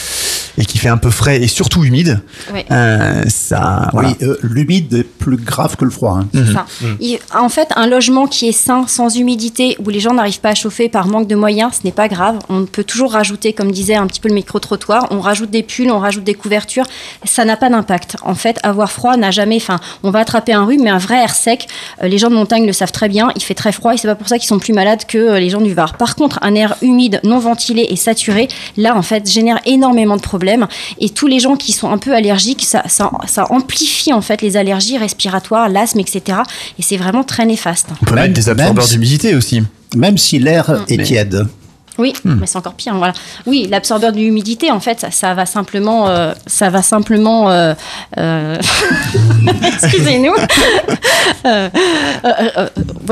et 0.57 0.65
qui 0.65 0.79
fait 0.79 0.89
un 0.89 0.97
peu 0.97 1.11
frais 1.11 1.43
et 1.43 1.49
surtout 1.49 1.85
humide. 1.85 2.23
Euh, 2.71 3.23
ça, 3.29 3.91
voilà. 3.93 4.09
Oui, 4.09 4.27
euh, 4.27 4.39
l'humide 4.43 4.95
est 4.95 5.03
plus 5.05 5.37
grave 5.37 5.77
que 5.77 5.85
le 5.85 5.91
froid. 5.91 6.19
hein. 6.19 6.29
Mhm. 6.33 6.97
Il- 7.01 7.19
en 7.39 7.51
fait, 7.51 7.69
un 7.77 7.87
logement 7.87 8.27
qui 8.27 8.49
est 8.49 8.53
sain, 8.53 8.87
sans 8.89 9.15
humidité, 9.19 9.77
où 9.85 9.91
les 9.91 10.01
gens 10.01 10.15
n'arrivent 10.15 10.41
pas 10.41 10.51
à 10.51 10.55
chauffer 10.55 10.89
par 10.89 11.07
manque 11.07 11.27
de 11.27 11.35
moyens, 11.35 11.79
ce 11.81 11.87
n'est 11.87 11.93
pas 11.93 12.09
grave. 12.09 12.39
On 12.49 12.65
peut 12.65 12.85
toujours 12.85 13.13
rajouter, 13.13 13.53
comme 13.53 13.71
disait 13.71 13.95
un 13.95 14.07
petit 14.07 14.21
peu 14.21 14.29
le 14.29 14.35
micro-trottoir, 14.35 15.09
on 15.11 15.21
rajoute 15.21 15.51
des 15.51 15.63
pulls, 15.63 15.91
on 15.91 15.99
rajoute 15.99 16.25
des 16.25 16.35
couvertures. 16.35 16.85
Ça 17.25 17.45
n'a 17.45 17.57
pas 17.57 17.69
d'impact. 17.69 18.17
En 18.23 18.35
fait, 18.35 18.59
avoir 18.63 18.91
froid 18.91 19.17
n'a 19.17 19.31
jamais. 19.31 19.57
Enfin, 19.57 19.81
on 20.03 20.11
va 20.11 20.21
attraper 20.21 20.53
un 20.53 20.65
rhume, 20.65 20.83
mais 20.83 20.91
un 20.91 20.99
vrai 20.99 21.17
air 21.17 21.35
sec, 21.35 21.67
euh, 22.03 22.09
les 22.09 22.19
gens 22.19 22.31
de 22.31 22.35
montagne 22.35 22.67
le 22.67 22.73
savent 22.73 22.93
très 22.93 23.09
bien, 23.09 23.31
il 23.37 23.43
fait 23.43 23.55
très 23.55 23.73
froid 23.73 23.95
et 23.95 23.97
c'est 23.97 24.09
pas 24.09 24.15
pour 24.15 24.29
ça 24.29 24.39
qu'ils 24.39 24.49
sont 24.49 24.59
plus 24.59 24.73
malades 24.73 25.05
que 25.07 25.19
euh, 25.19 25.41
les 25.41 25.51
gens 25.51 25.61
du 25.61 25.75
Var. 25.75 25.97
Par 25.97 26.17
contre, 26.17 26.39
un 26.43 26.55
air 26.55 26.77
humide, 26.83 27.21
non 27.25 27.39
ventilé 27.39 27.87
et 27.91 27.97
saturé, 27.97 28.49
là, 28.77 28.97
en 28.97 29.03
fait, 29.03 29.31
génère 29.31 29.61
énormément 29.67 30.17
de 30.17 30.23
problèmes. 30.23 30.67
Et 31.01 31.11
tous 31.11 31.27
les 31.27 31.41
gens 31.41 31.57
qui 31.57 31.73
sont 31.73 31.91
un 31.91 31.99
peu 31.99 32.15
allergiques, 32.15 32.65
ça, 32.65 32.83
ça, 32.87 33.11
ça 33.27 33.47
amplifie 33.51 34.13
en 34.13 34.21
fait 34.21 34.43
les 34.43 34.57
allergies 34.57 34.99
respiratoires, 34.99 35.69
l'asthme, 35.69 36.01
etc. 36.01 36.39
Et 36.79 36.83
c'est 36.83 36.97
vraiment 36.97 37.25
très 37.25 37.47
néfaste. 37.47 37.89
On 38.03 38.05
peut 38.05 38.15
mettre 38.15 38.35
des 38.35 38.49
absorbeurs 38.49 38.87
d'humidité 38.87 39.08
aussi. 39.35 39.63
Même 39.97 40.19
si 40.19 40.39
l'air 40.39 40.85
est 40.89 40.97
Mais- 40.97 41.05
tiède. 41.05 41.47
Oui, 41.99 42.13
mais 42.25 42.47
c'est 42.47 42.57
encore 42.59 42.75
pire. 42.75 42.95
Voilà. 42.95 43.13
Oui, 43.45 43.67
l'absorbeur 43.69 44.13
d'humidité, 44.13 44.71
en 44.71 44.79
fait, 44.79 45.01
ça, 45.01 45.11
ça 45.11 45.35
va 45.35 45.47
simplement, 45.47 46.09
euh, 46.09 46.33
ça 46.47 46.71
va 46.71 46.81
simplement, 46.81 47.51
euh, 47.51 47.75
euh, 48.19 48.57
excusez-nous, 49.67 50.35
Euh, 51.45 51.69
euh, 52.25 52.29
euh, 52.57 52.69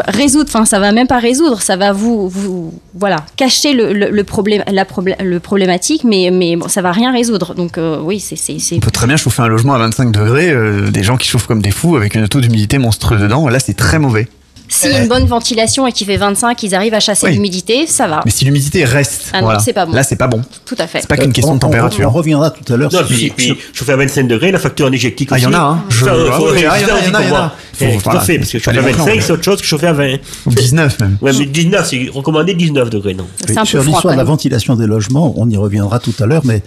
résoudre. 0.09 0.48
Enfin, 0.52 0.64
ça 0.64 0.80
va 0.80 0.90
même 0.90 1.06
pas 1.06 1.18
résoudre. 1.18 1.61
Ça 1.62 1.76
va 1.76 1.92
vous, 1.92 2.28
vous 2.28 2.74
voilà, 2.94 3.24
cacher 3.37 3.72
le, 3.72 3.92
le, 3.92 4.11
le 4.11 4.24
problème, 4.24 4.62
la 4.70 4.85
le 5.22 5.38
problématique, 5.40 6.02
mais 6.02 6.30
mais 6.32 6.56
bon, 6.56 6.66
ça 6.68 6.82
va 6.82 6.92
rien 6.92 7.12
résoudre. 7.12 7.54
Donc 7.54 7.78
euh, 7.78 8.00
oui, 8.02 8.18
c'est 8.18 8.37
On 8.74 8.80
peut 8.80 8.90
très 8.90 9.06
bien 9.06 9.16
chauffer 9.16 9.42
un 9.42 9.48
logement 9.48 9.74
à 9.74 9.78
25 9.78 10.11
degrés, 10.12 10.50
euh, 10.50 10.90
des 10.90 11.02
gens 11.02 11.16
qui 11.16 11.28
chauffent 11.28 11.46
comme 11.46 11.62
des 11.62 11.70
fous 11.70 11.96
avec 11.96 12.16
un 12.16 12.26
taux 12.26 12.40
d'humidité 12.40 12.78
monstrueux 12.78 13.18
dedans. 13.18 13.48
Là, 13.48 13.59
c'est 13.61 13.74
très 13.74 13.98
mauvais. 13.98 14.28
S'il 14.68 14.90
y 14.92 14.94
a 14.94 15.02
une 15.02 15.09
bonne 15.09 15.24
ventilation 15.26 15.87
et 15.87 15.92
qu'il 15.92 16.07
fait 16.07 16.16
25, 16.16 16.62
ils 16.62 16.74
arrivent 16.74 16.94
à 16.94 17.00
chasser 17.00 17.26
Oui. 17.26 17.33
l'humidité, 17.35 17.87
ça 17.87 18.09
va. 18.09 18.22
Mais 18.24 18.31
si 18.31 18.44
l'humidité 18.44 18.85
reste, 18.85 19.31
Ah 19.33 19.38
non, 19.38 19.44
voilà. 19.44 19.59
c'est 19.61 19.72
pas 19.72 19.87
bon. 19.87 19.92
là, 19.92 20.02
c'est 20.02 20.16
pas 20.16 20.26
bon. 20.26 20.42
Tout 20.64 20.74
à 20.79 20.87
fait. 20.87 21.00
C'est 21.00 21.09
pas 21.09 21.16
qu'une 21.16 21.33
question 21.33 21.52
de 21.52 21.57
On- 21.57 21.61
température. 21.61 22.09
On, 22.09 22.12
reviendra 22.12 22.50
tout 22.50 22.72
à 22.72 22.76
l'heure 22.76 22.92
Non, 22.92 23.00
puis, 23.09 23.33
puis 23.37 23.57
chauffer 23.72 23.92
à 23.92 23.96
25 23.96 24.26
degrés, 24.29 24.50
la 24.50 24.59
facture 24.59 24.87
énergétique 24.88 25.29
Ah, 25.33 25.38
il 25.38 25.42
y 25.42 25.46
en 25.46 25.50
aussi. 25.50 25.59
a, 25.59 25.62
hein. 25.62 25.85
Je- 25.88 26.05
Ça, 26.05 26.12
ah, 26.14 26.33
faut 26.37 26.55
il 26.55 26.62
y 26.62 26.66
en 26.66 26.70
a, 26.70 26.74
aussi 26.74 26.83
il 26.85 26.88
y 26.88 26.90
en 26.90 26.94
a, 26.94 26.98
pour 26.98 27.00
il 27.00 27.07
y 27.07 27.11
en 27.11 27.14
a. 27.14 27.22
voir. 27.29 27.57
Faut- 27.72 27.85
Tout 28.02 28.16
à 28.16 28.20
fait, 28.20 28.38
parce 28.38 28.50
que 28.52 28.59
chauffer 28.59 28.70
à 28.70 28.74
Fallait 28.83 28.92
25, 28.92 28.96
comprendre. 29.05 29.22
c'est 29.22 29.33
autre 29.33 29.44
chose 29.44 29.61
que 29.61 29.66
chauffer 29.66 29.87
à 29.87 29.92
20. 29.92 30.16
Ou 30.46 30.50
19 30.50 30.98
même. 31.00 31.18
Ouais, 31.20 31.33
mais 31.38 31.46
19, 31.46 31.87
c'est 31.88 32.09
recommandé 32.12 32.55
19 32.55 32.90
degrés, 32.90 33.14
non 33.14 33.26
sur 33.64 33.83
l'histoire 33.83 34.12
de 34.14 34.18
la 34.18 34.24
ventilation 34.24 34.74
des 34.76 34.87
logements, 34.87 35.35
on 35.37 35.48
y 35.50 35.57
reviendra 35.57 35.98
tout 35.98 36.14
à 36.20 36.26
l'heure, 36.26 36.42
mais 36.44 36.62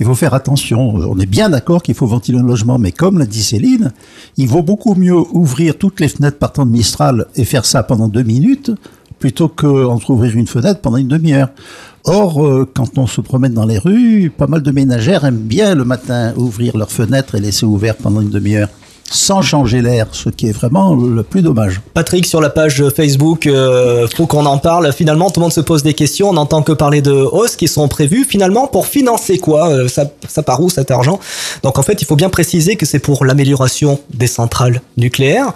il 0.00 0.06
faut 0.06 0.14
faire 0.14 0.34
attention. 0.34 0.94
On 0.94 1.18
est 1.18 1.26
bien 1.26 1.50
d'accord 1.50 1.82
qu'il 1.82 1.94
faut 1.94 2.06
ventiler 2.06 2.38
un 2.38 2.42
logement, 2.42 2.78
mais 2.78 2.90
comme 2.90 3.18
l'a 3.18 3.26
dit 3.26 3.42
Céline, 3.42 3.92
il 4.38 4.48
vaut 4.48 4.62
beaucoup 4.62 4.94
mieux 4.94 5.14
ouvrir 5.14 5.76
toutes 5.76 6.00
les 6.00 6.08
fenêtres 6.08 6.38
partant 6.38 6.64
de 6.64 6.70
Mistral 6.70 7.26
et 7.36 7.44
faire 7.44 7.66
ça 7.66 7.82
pendant 7.82 8.08
deux 8.08 8.22
minutes 8.22 8.72
plutôt 9.18 9.48
qu'entrouvrir 9.48 10.34
une 10.34 10.46
fenêtre 10.46 10.80
pendant 10.80 10.96
une 10.96 11.08
demi-heure. 11.08 11.50
Or, 12.04 12.44
euh, 12.44 12.66
quand 12.72 12.96
on 12.96 13.06
se 13.06 13.20
promène 13.20 13.52
dans 13.52 13.66
les 13.66 13.78
rues, 13.78 14.32
pas 14.34 14.46
mal 14.46 14.62
de 14.62 14.70
ménagères 14.70 15.26
aiment 15.26 15.36
bien 15.36 15.74
le 15.74 15.84
matin 15.84 16.32
ouvrir 16.36 16.78
leurs 16.78 16.90
fenêtres 16.90 17.34
et 17.34 17.40
laisser 17.40 17.66
ouvert 17.66 17.96
pendant 17.96 18.22
une 18.22 18.30
demi-heure 18.30 18.70
sans 19.12 19.42
changer 19.42 19.82
l'air, 19.82 20.06
ce 20.12 20.28
qui 20.28 20.46
est 20.48 20.52
vraiment 20.52 20.94
le 20.94 21.24
plus 21.24 21.42
dommage. 21.42 21.80
Patrick, 21.94 22.24
sur 22.26 22.40
la 22.40 22.48
page 22.48 22.84
Facebook, 22.94 23.46
euh, 23.48 24.06
faut 24.16 24.26
qu'on 24.26 24.46
en 24.46 24.58
parle. 24.58 24.92
Finalement, 24.92 25.30
tout 25.30 25.40
le 25.40 25.44
monde 25.46 25.52
se 25.52 25.60
pose 25.60 25.82
des 25.82 25.94
questions. 25.94 26.30
On 26.30 26.34
n'entend 26.34 26.62
que 26.62 26.70
parler 26.70 27.02
de 27.02 27.10
hausses 27.12 27.56
qui 27.56 27.66
sont 27.66 27.88
prévues. 27.88 28.24
Finalement, 28.24 28.68
pour 28.68 28.86
financer 28.86 29.38
quoi 29.38 29.68
Euh, 29.70 29.88
ça, 29.88 30.04
ça 30.28 30.42
part 30.44 30.60
où 30.62 30.70
cet 30.70 30.90
argent? 30.92 31.18
Donc 31.64 31.78
en 31.78 31.82
fait, 31.82 32.00
il 32.00 32.04
faut 32.04 32.14
bien 32.16 32.30
préciser 32.30 32.76
que 32.76 32.86
c'est 32.86 33.00
pour 33.00 33.24
l'amélioration 33.24 33.98
des 34.14 34.28
centrales 34.28 34.80
nucléaires. 34.96 35.52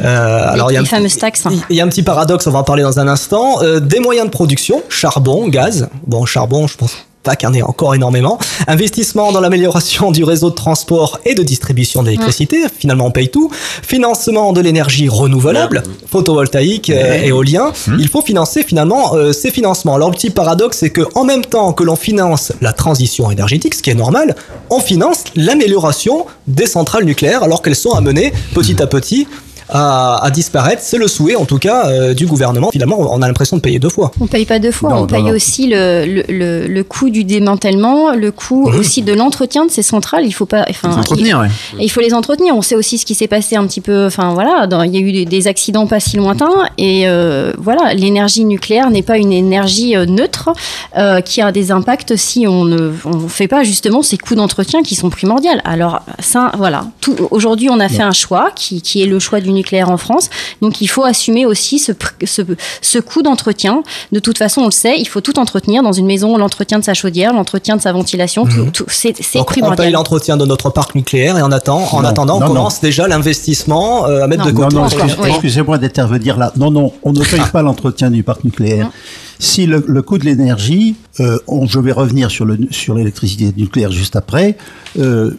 Euh, 0.00 0.52
Les- 0.54 0.62
il 0.70 0.74
y 0.74 0.76
a 0.78 0.84
fameuses 0.84 1.18
taxes. 1.18 1.44
Il 1.70 1.76
y 1.76 1.80
a 1.80 1.84
un 1.84 1.88
petit 1.88 2.02
paradoxe, 2.02 2.46
on 2.46 2.50
va 2.52 2.60
en 2.60 2.64
parler 2.64 2.82
dans 2.82 2.98
un 2.98 3.06
instant. 3.08 3.62
Euh, 3.62 3.80
des 3.80 4.00
moyens 4.00 4.26
de 4.26 4.30
production, 4.32 4.82
charbon, 4.88 5.48
gaz. 5.48 5.88
Bon, 6.06 6.24
charbon, 6.24 6.66
je 6.66 6.76
pense 6.76 6.96
pas 7.24 7.34
qu'il 7.36 7.48
y 7.48 7.50
en 7.50 7.54
ait 7.54 7.62
encore 7.62 7.94
énormément. 7.94 8.38
Investissement 8.68 9.32
dans 9.32 9.40
l'amélioration 9.40 10.12
du 10.12 10.22
réseau 10.22 10.50
de 10.50 10.54
transport 10.54 11.18
et 11.24 11.34
de 11.34 11.42
distribution 11.42 12.02
d'électricité. 12.02 12.64
Finalement, 12.78 13.06
on 13.06 13.10
paye 13.10 13.30
tout. 13.30 13.50
Financement 13.82 14.52
de 14.52 14.60
l'énergie 14.60 15.08
renouvelable, 15.08 15.82
photovoltaïque, 16.06 16.90
euh, 16.90 17.22
éolien. 17.22 17.72
Il 17.98 18.08
faut 18.08 18.22
financer 18.22 18.62
finalement 18.62 19.14
euh, 19.14 19.32
ces 19.32 19.50
financements. 19.50 19.94
Alors, 19.96 20.10
le 20.10 20.14
petit 20.14 20.30
paradoxe, 20.30 20.78
c'est 20.78 20.90
que 20.90 21.02
en 21.14 21.24
même 21.24 21.44
temps 21.44 21.72
que 21.72 21.82
l'on 21.82 21.96
finance 21.96 22.52
la 22.60 22.72
transition 22.72 23.30
énergétique, 23.30 23.74
ce 23.74 23.82
qui 23.82 23.90
est 23.90 23.94
normal, 23.94 24.36
on 24.70 24.80
finance 24.80 25.24
l'amélioration 25.34 26.26
des 26.46 26.66
centrales 26.66 27.04
nucléaires 27.04 27.42
alors 27.42 27.62
qu'elles 27.62 27.74
sont 27.74 27.92
amenées 27.92 28.32
petit 28.54 28.82
à 28.82 28.86
petit 28.86 29.26
à, 29.68 30.24
à 30.24 30.30
disparaître. 30.30 30.82
C'est 30.82 30.98
le 30.98 31.08
souhait, 31.08 31.36
en 31.36 31.44
tout 31.44 31.58
cas, 31.58 31.86
euh, 31.88 32.14
du 32.14 32.26
gouvernement. 32.26 32.70
Finalement, 32.70 32.98
on 32.98 33.22
a 33.22 33.26
l'impression 33.26 33.56
de 33.56 33.62
payer 33.62 33.78
deux 33.78 33.88
fois. 33.88 34.10
On 34.20 34.26
paye 34.26 34.44
pas 34.44 34.58
deux 34.58 34.70
fois, 34.72 34.90
Non, 34.90 34.96
on 34.96 35.00
non, 35.00 35.06
paye 35.06 35.22
non. 35.24 35.30
aussi 35.30 35.66
le, 35.68 36.04
le, 36.06 36.22
le, 36.28 36.66
le 36.66 36.84
coût 36.84 37.10
du 37.10 37.24
démantèlement, 37.24 38.12
le 38.14 38.30
coût 38.30 38.68
aussi 38.70 39.02
de 39.02 39.12
l'entretien 39.12 39.64
de 39.66 39.70
ces 39.70 39.82
centrales. 39.82 40.24
Il 40.26 40.32
faut 40.32 40.46
pas, 40.46 40.64
enfin, 40.68 40.90
Entretenir, 40.90 41.38
il, 41.72 41.76
ouais. 41.78 41.84
il 41.84 41.88
faut 41.90 42.00
les 42.00 42.14
entretenir. 42.14 42.56
On 42.56 42.62
sait 42.62 42.76
aussi 42.76 42.98
ce 42.98 43.06
qui 43.06 43.14
s'est 43.14 43.28
passé 43.28 43.56
un 43.56 43.66
petit 43.66 43.80
peu. 43.80 44.06
Enfin 44.06 44.34
voilà, 44.34 44.66
dans- 44.66 44.82
il 44.82 44.94
y 44.94 44.98
a 44.98 45.00
eu 45.00 45.12
des, 45.12 45.24
des 45.24 45.46
accidents 45.48 45.86
pas 45.86 46.00
si 46.00 46.16
lointains 46.16 46.68
et 46.78 47.04
euh, 47.06 47.52
voilà, 47.58 47.94
l'énergie 47.94 48.44
nucléaire 48.44 48.90
n'est 48.90 49.02
pas 49.02 49.18
une 49.18 49.32
énergie 49.32 49.96
euh, 49.96 50.06
neutre 50.06 50.50
euh, 50.98 51.20
qui 51.20 51.40
a 51.40 51.52
des 51.52 51.70
impacts 51.70 52.16
si 52.16 52.46
on 52.46 52.64
ne 52.64 52.92
on 53.04 53.28
fait 53.28 53.48
pas 53.48 53.62
justement 53.64 54.02
ces 54.02 54.18
coûts 54.18 54.34
d'entretien 54.34 54.82
qui 54.82 54.94
sont 54.94 55.10
primordiaux. 55.10 55.50
Alors 55.64 56.00
ça, 56.20 56.52
voilà. 56.56 56.86
Aujourd'hui, 57.30 57.68
on 57.70 57.80
a 57.80 57.88
fait 57.88 58.02
un 58.02 58.12
choix 58.12 58.50
qui, 58.54 58.80
qui 58.82 59.02
est 59.02 59.06
le 59.06 59.18
choix 59.18 59.40
du 59.40 59.52
nucléaire 59.54 59.90
en 59.90 59.96
France. 59.96 60.28
Donc 60.60 60.80
il 60.80 60.86
faut 60.88 61.04
assumer 61.04 61.46
aussi 61.46 61.78
ce, 61.78 61.92
ce, 62.24 62.42
ce 62.82 62.98
coût 62.98 63.22
d'entretien. 63.22 63.82
De 64.12 64.18
toute 64.18 64.38
façon, 64.38 64.62
on 64.62 64.66
le 64.66 64.70
sait, 64.70 64.96
il 64.98 65.06
faut 65.06 65.20
tout 65.20 65.38
entretenir 65.38 65.82
dans 65.82 65.92
une 65.92 66.06
maison, 66.06 66.36
l'entretien 66.36 66.78
de 66.78 66.84
sa 66.84 66.94
chaudière, 66.94 67.32
l'entretien 67.32 67.76
de 67.76 67.80
sa 67.82 67.92
ventilation, 67.92 68.44
tout- 68.44 68.64
Mhm. 68.64 68.72
tout- 68.72 68.84
c'est 68.88 69.14
c'est 69.22 69.38
Donc, 69.38 69.50
on 69.50 69.54
paye 69.54 69.62
primordial. 69.62 69.92
l'entretien 69.92 70.36
de 70.36 70.44
notre 70.44 70.70
parc 70.70 70.94
nucléaire 70.94 71.38
et 71.38 71.42
en, 71.42 71.52
attend, 71.52 71.88
en 71.92 72.02
Non, 72.02 72.08
attendant, 72.08 72.40
non, 72.40 72.46
on 72.46 72.48
non. 72.48 72.54
commence 72.54 72.80
déjà 72.80 73.06
l'investissement 73.08 74.06
euh, 74.06 74.22
à 74.22 74.26
mettre 74.26 74.44
Non. 74.44 74.50
de 74.50 74.74
Non, 74.74 74.82
côté. 74.88 74.96
non, 74.96 75.04
Oui. 75.22 75.28
excusez-moi 75.30 75.78
d'intervenir 75.78 76.36
là. 76.38 76.52
Non, 76.56 76.70
non, 76.70 76.92
on 77.02 77.12
ne 77.12 77.20
paye 77.24 77.40
pas 77.52 77.62
l'entretien 77.62 78.10
du 78.10 78.22
parc 78.22 78.44
nucléaire. 78.44 78.90
Si 79.38 79.66
le, 79.66 79.84
le 79.86 80.02
coût 80.02 80.18
de 80.18 80.24
l'énergie, 80.24 80.94
euh, 81.20 81.38
on- 81.48 81.66
je 81.66 81.78
vais 81.80 81.92
revenir 81.92 82.30
sur 82.30 82.44
le 82.44 82.56
sur 82.70 82.94
l'électricité 82.94 83.52
nucléaire 83.56 83.90
juste 83.90 84.16
après. 84.16 84.56
euh, 84.98 85.32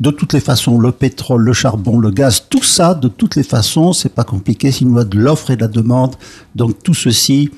de 0.00 0.10
toutes 0.10 0.32
les 0.32 0.40
façons, 0.40 0.78
le 0.78 0.92
pétrole, 0.92 1.42
le 1.42 1.52
charbon, 1.52 1.98
le 1.98 2.10
gaz, 2.10 2.46
tout 2.48 2.62
ça, 2.62 2.94
de 2.94 3.08
toutes 3.08 3.36
les 3.36 3.42
façons, 3.42 3.92
c'est 3.92 4.08
pas 4.08 4.24
compliqué. 4.24 4.72
C'est 4.72 4.80
une 4.80 4.92
loi 4.92 5.04
de 5.04 5.18
l'offre 5.18 5.50
et 5.50 5.56
de 5.56 5.62
la 5.62 5.68
demande. 5.68 6.16
Donc 6.54 6.82
tout 6.82 6.94
ceci, 6.94 7.50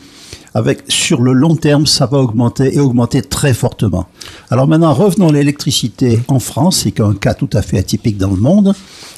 avec 0.54 0.84
sur 0.88 1.22
le 1.22 1.32
long 1.32 1.56
terme, 1.56 1.86
ça 1.86 2.06
va 2.06 2.18
augmenter 2.18 2.74
et 2.74 2.80
augmenter 2.80 3.22
très 3.22 3.54
fortement. 3.54 4.06
Alors 4.50 4.66
maintenant, 4.66 4.92
revenons 4.92 5.28
à 5.28 5.32
l'électricité 5.32 6.20
en 6.28 6.38
France, 6.38 6.82
c'est 6.84 7.00
un 7.00 7.14
cas 7.14 7.34
tout 7.34 7.50
à 7.52 7.62
fait 7.62 7.78
atypique 7.78 8.18
dans 8.18 8.30
le 8.30 8.36
monde. 8.36 8.74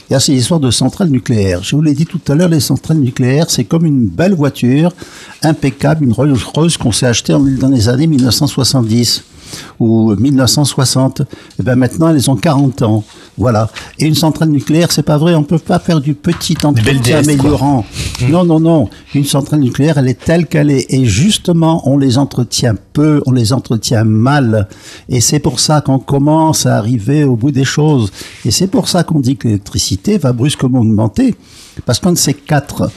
Il 0.09 0.15
y 0.15 0.17
a 0.17 0.21
ces 0.21 0.35
histoires 0.35 0.61
de 0.61 0.71
centrales 0.71 1.11
nucléaires. 1.11 1.63
Je 1.63 1.77
vous 1.77 1.83
l'ai 1.83 1.95
dit 1.95 2.07
tout 2.07 2.21
à 2.29 2.35
l'heure, 2.35 2.49
les 2.49 2.61
centrales 2.61 2.99
nucléaires, 2.99 3.51
c'est 3.51 3.65
comme 3.65 3.85
une 3.85 4.07
belle 4.07 4.35
voiture, 4.35 4.93
impeccable, 5.43 6.05
une 6.05 6.13
Rolls 6.13 6.35
Royce 6.55 6.77
qu'on 6.77 6.93
s'est 6.93 7.07
achetée 7.07 7.35
dans 7.35 7.69
les 7.69 7.89
années 7.89 8.07
1970 8.07 9.25
ou 9.79 10.15
1960. 10.15 11.23
Et 11.59 11.63
ben 11.63 11.77
maintenant, 11.77 12.09
elles 12.09 12.31
ont 12.31 12.37
40 12.37 12.83
ans. 12.83 13.05
Voilà. 13.37 13.71
Et 13.99 14.07
une 14.07 14.15
centrale 14.15 14.49
nucléaire, 14.49 14.91
c'est 14.91 15.03
pas 15.03 15.17
vrai. 15.17 15.35
On 15.35 15.45
peut 15.45 15.59
pas 15.59 15.79
faire 15.79 16.01
du 16.01 16.15
petit 16.15 16.57
entretien 16.65 17.23
quoi. 17.23 17.33
améliorant. 17.33 17.85
Non, 18.29 18.45
non, 18.45 18.61
non. 18.61 18.89
Une 19.15 19.25
centrale 19.25 19.61
nucléaire, 19.61 19.99
elle 19.99 20.09
est 20.09 20.19
telle 20.19 20.47
qu'elle 20.47 20.71
est. 20.71 20.93
Et 20.93 21.05
justement, 21.05 21.89
on 21.89 21.99
les 21.99 22.19
entretient 22.19 22.75
peu, 22.93 23.23
on 23.27 23.33
les 23.33 23.53
entretient 23.53 24.05
mal. 24.05 24.69
Et 25.09 25.21
c'est 25.21 25.39
pour 25.39 25.61
ça 25.61 25.81
qu'on 25.81 26.01
commence 26.01 26.67
à 26.67 26.77
arriver 26.77 27.25
au 27.25 27.37
bout 27.37 27.53
des 27.53 27.65
choses. 27.65 28.11
Et 28.45 28.51
c'est 28.51 28.67
pour 28.67 28.89
ça 28.89 29.05
qu'on 29.05 29.21
dit 29.21 29.37
que 29.37 29.47
l'électricité 29.47 30.19
va 30.19 30.33
brusquement 30.33 30.81
augmenter. 30.81 31.37
Parce 31.87 32.01
qu'un 32.01 32.13
de 32.13 32.19
ces 32.19 32.35
quatre, 32.35 32.91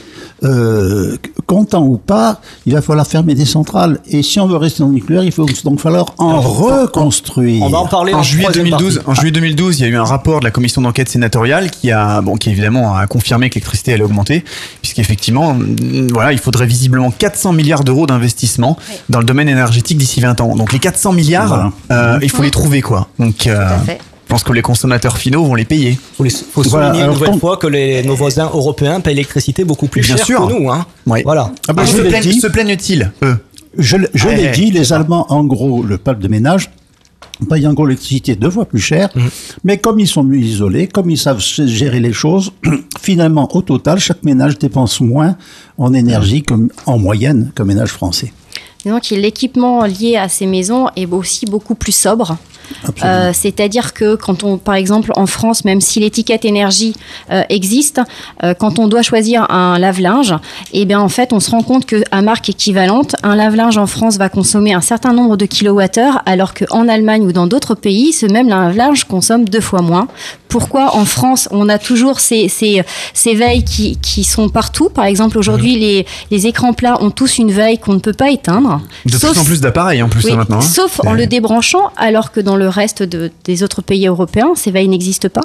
euh, 0.44 1.16
content 1.46 1.84
ou 1.84 1.96
pas, 1.96 2.40
il 2.66 2.72
va 2.74 2.82
falloir 2.82 3.06
fermer 3.06 3.34
des 3.34 3.44
centrales. 3.44 4.00
Et 4.08 4.22
si 4.22 4.40
on 4.40 4.46
veut 4.46 4.56
rester 4.56 4.80
dans 4.80 4.88
le 4.88 4.94
nucléaire, 4.94 5.24
il 5.24 5.32
faut 5.32 5.46
donc 5.64 5.80
falloir 5.80 6.14
en 6.18 6.40
reconstruire. 6.40 7.62
On 7.62 7.68
va 7.68 7.78
en 7.78 7.86
parler 7.86 8.12
en 8.14 8.18
en 8.18 8.22
juillet 8.22 8.44
troisième 8.44 8.70
2012, 8.70 8.94
partie. 8.96 9.10
en 9.10 9.14
juillet 9.14 9.32
2012, 9.32 9.80
il 9.80 9.82
y 9.82 9.86
a 9.86 9.88
eu 9.88 9.96
un 9.96 10.04
rapport 10.04 10.40
de 10.40 10.44
la 10.44 10.50
commission 10.50 10.82
d'enquête 10.82 11.08
sénatoriale 11.08 11.70
qui 11.70 11.90
a, 11.90 12.20
bon, 12.20 12.36
qui 12.36 12.50
évidemment 12.50 12.96
a 12.96 13.06
confirmé 13.06 13.50
que 13.50 13.54
l'électricité 13.54 13.92
allait 13.92 14.04
augmenter, 14.04 14.44
puisqu'effectivement, 14.80 15.54
mm, 15.54 16.08
voilà, 16.12 16.32
il 16.32 16.38
faudrait 16.38 16.66
visiblement 16.66 17.10
400 17.10 17.52
milliards 17.52 17.84
d'euros 17.84 18.06
d'investissement 18.06 18.76
dans 19.08 19.18
le 19.18 19.24
domaine 19.24 19.48
énergétique 19.48 19.98
d'ici 19.98 20.20
20 20.20 20.40
ans. 20.40 20.56
Donc 20.56 20.72
les 20.72 20.78
400 20.78 21.12
milliards, 21.12 21.72
euh, 21.90 22.18
il 22.22 22.30
faut 22.30 22.42
les 22.42 22.50
trouver 22.50 22.82
quoi. 22.82 23.08
Donc, 23.18 23.46
euh, 23.46 23.68
fait. 23.86 24.00
Je 24.26 24.28
pense 24.34 24.44
que 24.44 24.52
les 24.52 24.62
consommateurs 24.62 25.18
finaux 25.18 25.44
vont 25.44 25.54
les 25.54 25.64
payer. 25.66 25.98
Il 26.20 26.30
faut 26.30 26.62
Voilà, 26.62 26.86
souligner 26.88 27.04
une 27.04 27.10
alors, 27.10 27.18
nouvelle 27.20 27.38
fois 27.40 27.56
que 27.58 27.66
les, 27.66 28.02
nos 28.02 28.14
voisins 28.14 28.46
européens 28.52 29.00
payent 29.00 29.14
l'électricité 29.14 29.64
beaucoup 29.64 29.88
plus 29.88 30.00
Bien 30.02 30.16
cher 30.16 30.24
sûr. 30.26 30.46
que 30.48 30.52
nous. 30.54 30.70
Hein. 30.70 30.86
Voilà. 31.06 31.52
Ah 31.68 31.72
ben, 31.72 31.82
Ah, 31.82 31.86
je 31.86 31.92
se, 31.96 32.00
l'ai 32.02 32.08
plaignent, 32.08 32.22
dit. 32.30 32.40
se 32.40 32.46
plaignent-ils 32.46 33.12
eux 33.22 33.36
Je, 33.76 33.96
je 34.14 34.26
Ouais, 34.28 34.36
l'ai 34.36 34.42
ouais, 34.44 34.50
dit, 34.52 34.68
c'est 34.68 34.78
les. 34.78 34.92
Allemands, 34.94 35.26
en 35.30 35.44
gros, 35.44 35.82
le 35.82 35.98
peuple 35.98 36.22
de 36.22 36.28
ménage, 36.28 36.70
payent 37.50 37.66
en 37.66 37.74
gros 37.74 37.84
l'électricité 37.86 38.34
deux 38.36 38.50
fois 38.50 38.64
plus 38.64 38.78
cher, 38.80 39.10
mais 39.64 39.76
comme 39.78 39.98
ils 40.00 40.06
sont 40.08 40.22
mieux 40.22 40.38
isolés, 40.38 40.86
comme 40.86 41.10
ils 41.10 41.18
savent 41.18 41.40
gérer 41.40 42.00
les 42.00 42.12
choses, 42.12 42.52
finalement, 43.00 43.48
au 43.54 43.60
total, 43.62 43.98
chaque 43.98 44.22
ménage 44.22 44.58
dépense 44.58 45.00
moins 45.00 45.36
en 45.76 45.92
énergie 45.92 46.42
comme, 46.42 46.68
en 46.86 46.98
moyenne 46.98 47.50
qu'un 47.54 47.64
ménage 47.64 47.90
français. 47.90 48.32
Donc 48.86 49.10
l'équipement 49.10 49.84
lié 49.84 50.16
à 50.16 50.28
ces 50.28 50.46
maisons 50.46 50.88
est 50.96 51.06
aussi 51.06 51.44
beaucoup 51.46 51.74
plus 51.74 51.92
sobre. 51.94 52.36
Euh, 53.04 53.30
C'est-à-dire 53.32 53.92
que 53.92 54.14
quand 54.14 54.44
on, 54.44 54.58
par 54.58 54.74
exemple, 54.74 55.12
en 55.16 55.26
France, 55.26 55.64
même 55.64 55.80
si 55.80 56.00
l'étiquette 56.00 56.44
énergie 56.44 56.94
euh, 57.30 57.42
existe, 57.48 58.00
euh, 58.42 58.54
quand 58.54 58.78
on 58.78 58.88
doit 58.88 59.02
choisir 59.02 59.50
un 59.50 59.78
lave-linge, 59.78 60.34
eh 60.72 60.84
bien 60.84 61.00
en 61.00 61.08
fait, 61.08 61.32
on 61.32 61.40
se 61.40 61.50
rend 61.50 61.62
compte 61.62 61.86
que 61.86 62.02
à 62.10 62.22
marque 62.22 62.48
équivalente, 62.48 63.16
un 63.22 63.36
lave-linge 63.36 63.78
en 63.78 63.86
France 63.86 64.16
va 64.16 64.28
consommer 64.28 64.72
un 64.72 64.80
certain 64.80 65.12
nombre 65.12 65.36
de 65.36 65.46
kilowattheures, 65.46 66.22
alors 66.26 66.54
qu'en 66.54 66.88
Allemagne 66.88 67.22
ou 67.22 67.32
dans 67.32 67.46
d'autres 67.46 67.74
pays, 67.74 68.12
ce 68.12 68.26
même 68.26 68.48
lave-linge 68.48 69.04
consomme 69.04 69.48
deux 69.48 69.60
fois 69.60 69.82
moins. 69.82 70.08
Pourquoi 70.52 70.94
en 70.96 71.04
France, 71.04 71.48
on 71.50 71.68
a 71.68 71.78
toujours 71.78 72.20
ces, 72.20 72.48
ces, 72.48 72.82
ces 73.14 73.34
veilles 73.34 73.64
qui, 73.64 73.96
qui 73.96 74.22
sont 74.24 74.48
partout 74.48 74.88
Par 74.90 75.04
exemple, 75.06 75.38
aujourd'hui, 75.38 75.78
les, 75.78 76.06
les 76.30 76.46
écrans 76.46 76.72
plats 76.72 77.02
ont 77.02 77.10
tous 77.10 77.38
une 77.38 77.50
veille 77.50 77.78
qu'on 77.78 77.94
ne 77.94 77.98
peut 77.98 78.12
pas 78.12 78.30
éteindre. 78.30 78.80
De 79.06 79.12
Sauf- 79.12 79.32
plus 79.32 79.40
en 79.40 79.44
plus 79.44 79.60
d'appareils 79.60 80.02
en 80.02 80.08
plus 80.08 80.24
oui, 80.24 80.32
hein, 80.32 80.36
maintenant. 80.36 80.58
hein. 80.58 80.60
Sauf 80.60 81.00
en 81.06 81.12
le 81.12 81.26
débranchant, 81.26 81.90
alors 81.96 82.32
que 82.32 82.40
dans 82.40 82.56
le 82.56 82.68
reste 82.68 83.02
de- 83.02 83.30
des 83.44 83.62
autres 83.62 83.82
pays 83.82 84.06
européens, 84.06 84.52
ces 84.54 84.70
veilles 84.70 84.88
n'existent 84.88 85.28
pas. 85.28 85.44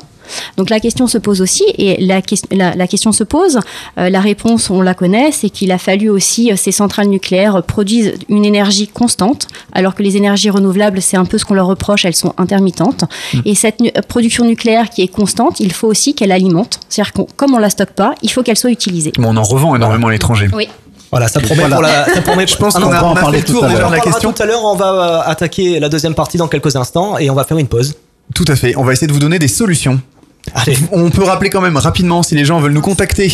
Donc 0.58 0.70
la 0.70 0.80
question 0.80 1.08
se 1.08 1.18
pose 1.18 1.42
aussi, 1.42 1.64
et 1.78 2.04
la, 2.06 2.22
ques- 2.22 2.44
la- 2.52 2.76
la 2.76 2.88
question 2.88 3.12
se 3.12 3.24
pose, 3.24 3.60
euh, 4.00 4.10
la 4.10 4.20
réponse 4.20 4.70
on 4.70 4.82
la 4.82 4.94
connaît, 4.94 5.32
c'est 5.32 5.50
qu'il 5.50 5.72
a 5.72 5.78
fallu 5.78 6.10
aussi, 6.10 6.52
euh, 6.52 6.56
ces 6.56 6.72
centrales 6.72 7.08
nucléaires 7.08 7.64
produisent 7.64 8.14
une 8.30 8.46
énergie 8.46 8.88
constante, 8.88 9.48
alors 9.74 9.96
que 9.96 10.04
les 10.04 10.18
énergies 10.18 10.50
renouvelables, 10.50 11.02
c'est 11.02 11.18
un 11.18 11.26
peu 11.26 11.38
ce 11.38 11.46
qu'on 11.46 11.54
leur 11.54 11.68
reproche, 11.68 12.06
elles 12.06 12.16
sont 12.16 12.34
intermittentes. 12.38 13.04
Mm. 13.34 13.40
Et 13.46 13.56
cette 13.56 13.80
nu- 13.80 13.92
production 14.08 14.46
nucléaire 14.46 14.90
qui 14.90 15.02
est 15.02 15.08
constante, 15.08 15.60
il 15.60 15.72
faut 15.72 15.88
aussi 15.88 16.14
qu'elle 16.14 16.32
alimente, 16.32 16.80
c'est-à-dire 16.90 17.14
qu'on- 17.14 17.28
comme 17.36 17.54
on 17.54 17.60
la 17.60 17.70
stocke 17.70 17.92
pas, 17.92 18.14
il 18.22 18.32
faut 18.32 18.44
qu'elle 18.44 18.58
soit 18.58 18.72
utilisée. 18.72 19.12
Bon, 19.18 19.30
on 19.34 19.38
en 19.38 19.44
revend 19.44 19.76
énormément 19.76 20.08
à 20.08 20.12
l'étranger. 20.12 20.48
Oui. 20.54 20.68
Voilà, 21.10 21.30
ça 21.30 21.40
promet 21.40 21.62
Voilà. 21.62 21.76
pour 21.76 21.82
la. 21.84 22.06
Ça 22.14 22.22
promet, 22.22 22.46
Je 22.48 22.58
pense 22.58 22.76
Ah 22.76 22.82
qu'on 22.82 22.90
va 22.90 23.06
en 23.06 23.14
parler 23.16 23.42
tout 23.42 23.60
à 23.60 23.62
l'heure. 23.62 23.70
de 23.70 23.74
la 23.74 23.78
on 23.88 23.90
parlera 23.92 24.00
question. 24.12 24.34
tout 24.34 24.44
à 24.44 24.46
l'heure, 24.46 24.60
on 24.66 24.76
va 24.76 25.24
euh, 25.26 25.32
attaquer 25.32 25.80
la 25.80 25.88
deuxième 25.88 26.14
partie 26.16 26.38
dans 26.38 26.50
quelques 26.50 26.76
instants 26.76 27.18
et 27.18 27.30
on 27.30 27.34
va 27.34 27.46
faire 27.46 27.58
une 27.58 27.68
pause. 27.68 27.96
Tout 28.36 28.44
à 28.50 28.58
fait. 28.58 28.76
On 28.76 28.84
va 28.84 28.92
essayer 28.92 29.08
de 29.08 29.14
vous 29.14 29.20
donner 29.20 29.40
des 29.40 29.48
solutions. 29.48 30.02
Allez. 30.56 30.78
On 30.92 31.10
peut 31.10 31.24
rappeler 31.24 31.50
quand 31.50 31.62
même 31.62 31.78
rapidement 31.78 32.24
si 32.24 32.36
les 32.36 32.46
gens 32.46 32.60
veulent 32.60 32.74
nous 32.74 32.82
contacter. 32.82 33.32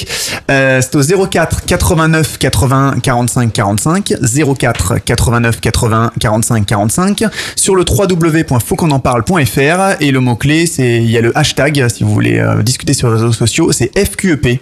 Euh, 0.51 0.82
c'est 0.82 0.95
au 0.95 1.28
04 1.28 1.66
89 1.66 2.38
80 2.38 2.95
45 3.01 3.53
45 3.53 4.14
04 4.57 4.97
89 4.99 5.61
80 5.61 6.11
45 6.20 6.66
45 6.66 7.24
sur 7.55 7.76
le 7.76 7.86
www.fautquonenparle.fr 7.88 10.01
et 10.01 10.11
le 10.11 10.20
mot 10.20 10.36
clé 10.36 10.66
c'est 10.66 10.97
il 10.97 11.09
y 11.09 11.18
a 11.18 11.22
le 11.22 11.38
hashtag 11.38 11.88
si 11.89 12.03
vous 12.03 12.14
voulez 12.14 12.39
euh, 12.39 12.61
discuter 12.61 12.93
sur 12.93 13.09
les 13.09 13.16
réseaux 13.16 13.34
sociaux 13.34 13.72
c'est 13.72 13.91
FQEP. 13.97 14.59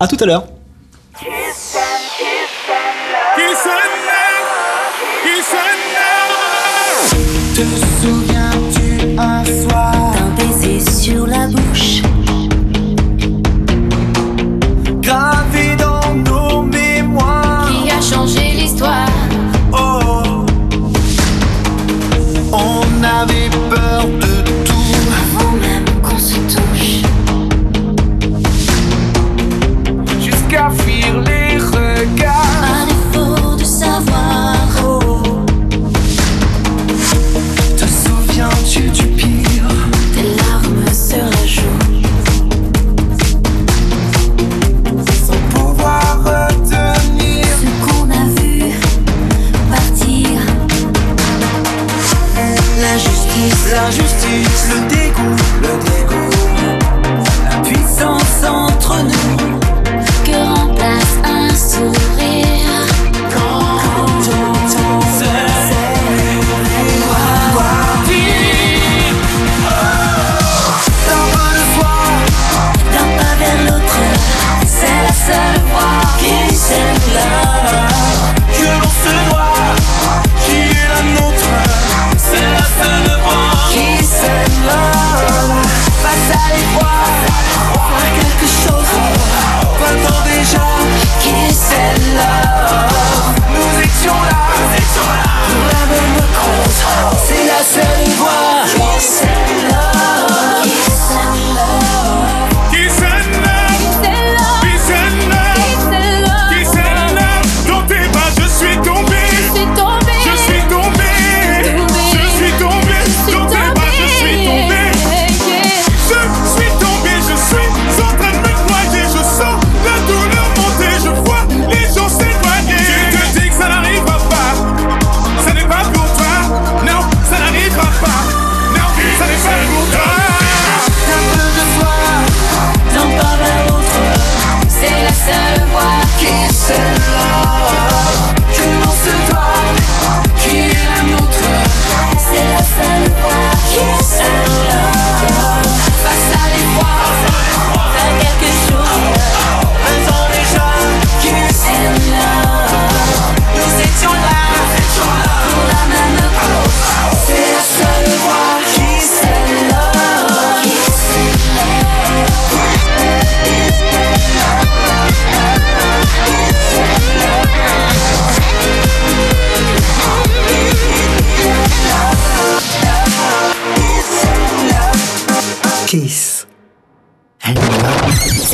À 0.00 0.06
tout 0.06 0.16
à 0.20 0.26
l'heure. 0.26 0.46
Te 7.56 7.62
souviens-tu 8.02 9.18
un 9.18 9.44
soir? 9.44 9.95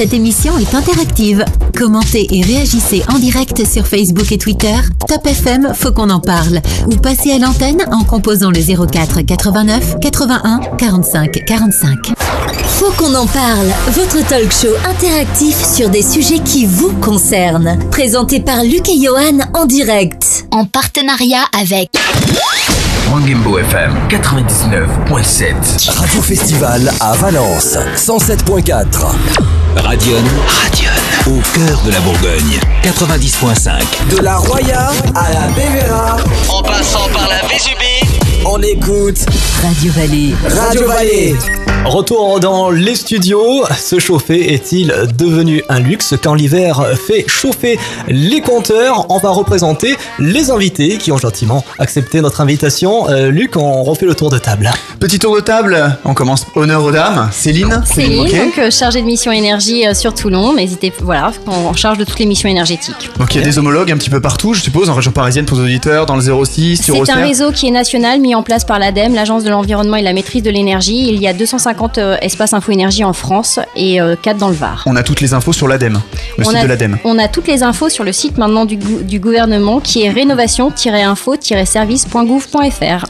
Cette 0.03 0.15
émission 0.15 0.59
est 0.59 0.75
interactive. 0.75 1.45
Commentez 1.79 2.27
et 2.33 2.43
réagissez 2.43 3.05
en 3.15 3.21
direct 3.21 3.65
sur 3.65 3.87
Facebook 3.87 4.33
et 4.33 4.37
Twitter. 4.37 4.75
Top 5.07 5.25
FM, 5.25 5.73
faut 5.75 5.93
qu'on 5.93 6.11
en 6.11 6.19
parle. 6.19 6.61
Ou 6.91 6.97
passez 6.97 7.31
à 7.31 7.39
l'antenne 7.39 7.85
en 7.93 8.03
composant 8.03 8.51
le 8.51 8.59
04 8.59 9.21
89 9.21 10.01
81 10.01 10.59
45 10.77 11.45
45. 11.47 11.99
Faut 12.65 12.91
qu'on 12.99 13.15
en 13.15 13.29
parle, 13.29 13.69
votre 13.93 14.27
talk 14.27 14.51
show 14.51 14.75
interactif 14.91 15.55
sur 15.65 15.89
des 15.89 16.03
sujets 16.03 16.41
qui 16.41 16.67
vous 16.67 16.93
concernent. 16.95 17.79
Présenté 17.93 18.41
par 18.41 18.65
Luc 18.65 18.89
et 18.89 19.01
Johan 19.01 19.39
en 19.55 19.67
direct. 19.67 20.47
En 20.51 20.65
partenariat 20.65 21.45
avec 21.57 21.91
Mangembo 23.13 23.59
FM 23.59 23.93
99.7. 24.09 25.91
Radio 25.91 26.23
Festival 26.23 26.91
à 26.99 27.13
Valence 27.13 27.77
107.4. 27.95 29.05
Radion. 29.77 30.17
Radion. 30.47 30.91
Au 31.27 31.39
cœur 31.53 31.83
de 31.85 31.91
la 31.91 32.01
Bourgogne 32.01 32.59
90.5. 32.83 34.17
De 34.17 34.23
la 34.23 34.39
Roya 34.39 34.93
à 35.15 35.31
la 35.31 35.47
Bévéra. 35.55 36.17
En 36.49 36.63
passant 36.63 37.07
par 37.13 37.29
la 37.29 37.47
Vésubie, 37.49 38.22
On 38.45 38.61
écoute 38.61 39.25
Radio 39.63 39.93
Vallée. 39.93 40.35
Radio 40.49 40.87
Vallée. 40.89 41.37
Retour 41.85 42.39
dans 42.39 42.71
les 42.71 42.95
studios. 42.95 43.65
Se 43.77 43.99
chauffer 43.99 44.55
est-il 44.55 44.95
devenu 45.19 45.63
un 45.69 45.81
luxe 45.81 46.15
quand 46.23 46.35
l'hiver 46.35 46.81
fait 46.97 47.25
chauffer 47.27 47.79
les 48.07 48.41
compteurs? 48.41 49.07
On 49.11 49.19
va 49.19 49.31
représenter 49.31 49.97
les 50.21 50.51
invités 50.51 50.97
qui 50.99 51.11
ont 51.11 51.19
gentiment 51.19 51.65
accepté 51.81 52.21
notre 52.21 52.41
invitation. 52.41 53.09
Euh, 53.11 53.31
Luc, 53.31 53.57
on 53.57 53.83
refait 53.83 54.07
le 54.07 54.15
tour 54.15 54.31
de 54.31 54.39
table. 54.39 54.71
Petit 55.01 55.19
tour 55.19 55.35
de 55.35 55.41
table, 55.41 55.99
on 56.05 56.15
commence 56.15 56.47
honneur 56.55 56.85
aux 56.85 56.93
dames. 56.93 57.29
Céline 57.33 57.83
Céline, 57.85 58.29
donc 58.29 58.59
euh, 58.59 58.71
chargée 58.71 59.01
de 59.01 59.07
mission 59.07 59.33
énergie 59.33 59.87
euh, 59.87 59.93
sur 59.93 60.15
Toulon. 60.15 60.55
N'hésitez, 60.55 60.93
voilà, 61.03 61.33
en 61.47 61.75
charge 61.75 61.99
de 61.99 62.05
toutes 62.05 62.21
les 62.21 62.27
missions 62.27 62.49
énergétiques. 62.49 63.11
Donc 63.19 63.35
il 63.35 63.39
y 63.39 63.43
a 63.43 63.45
des 63.45 63.59
homologues 63.59 63.91
un 63.91 63.97
petit 63.97 64.11
peu 64.11 64.21
partout, 64.21 64.55
je 64.55 64.63
suppose, 64.63 64.89
en 64.89 64.95
région 64.95 65.11
parisienne 65.11 65.47
pour 65.47 65.59
les 65.59 65.65
auditeurs, 65.65 66.07
dans 66.07 66.17
le 66.17 66.23
06, 66.23 66.81
sur 66.81 67.05
C'est 67.05 67.13
un 67.13 67.17
réseau 67.17 67.51
qui 67.51 67.67
est 67.67 67.73
national, 67.73 68.21
mis 68.33 68.37
en 68.37 68.43
place 68.43 68.65
par 68.65 68.79
l'ADEME, 68.79 69.15
l'Agence 69.15 69.45
de 69.45 69.51
l'environnement 69.51 69.97
et 69.97 70.01
de 70.01 70.07
la 70.07 70.15
maîtrise 70.15 70.43
de 70.43 70.49
l'énergie. 70.51 71.09
Il 71.13 71.21
y 71.21 71.29
a 71.29 71.35
250 71.35 71.99
euh, 71.99 72.17
espaces 72.23 72.55
info-énergie 72.55 73.05
en 73.05 73.13
France 73.13 73.61
et 73.77 73.99
4 74.23 74.39
dans 74.39 74.49
le 74.49 74.55
Var. 74.55 74.83
On 74.87 74.97
a 74.97 75.03
toutes 75.03 75.21
les 75.21 75.35
infos 75.35 75.53
sur 75.53 75.69
l'ADEME, 75.69 76.01
le 76.39 76.45
on, 76.47 76.49
site 76.49 76.59
a, 76.59 76.63
de 76.63 76.69
l'ADEME. 76.69 76.97
on 77.05 77.19
a 77.19 77.29
toutes 77.29 77.49
les 77.49 77.63
infos 77.63 77.91
sur 77.91 78.05
le 78.05 78.13
site 78.13 78.39
maintenant 78.39 78.65
du, 78.65 78.77
gou- 78.79 79.03
du 79.03 79.21
gouvernement 79.21 79.81
qui 79.81 80.05
est 80.05 80.09
rénovation-info-service.gouv.fr. 80.11 83.05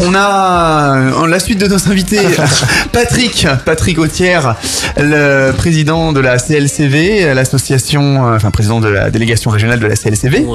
On 0.00 0.14
a 0.14 0.94
euh, 0.96 1.26
la 1.26 1.40
suite 1.40 1.58
de 1.58 1.66
nos 1.66 1.88
invités. 1.90 2.20
Patrick, 2.92 3.46
Patrick 3.64 3.98
Autière, 3.98 4.54
le 4.96 5.50
président 5.52 6.12
de 6.12 6.20
la 6.20 6.38
CLCV, 6.38 7.34
l'association, 7.34 8.28
euh, 8.28 8.36
enfin 8.36 8.50
président 8.52 8.78
de 8.80 8.88
la 8.88 9.10
délégation 9.10 9.50
régionale 9.50 9.80
de 9.80 9.86
la 9.86 9.96
CLCV. 9.96 10.46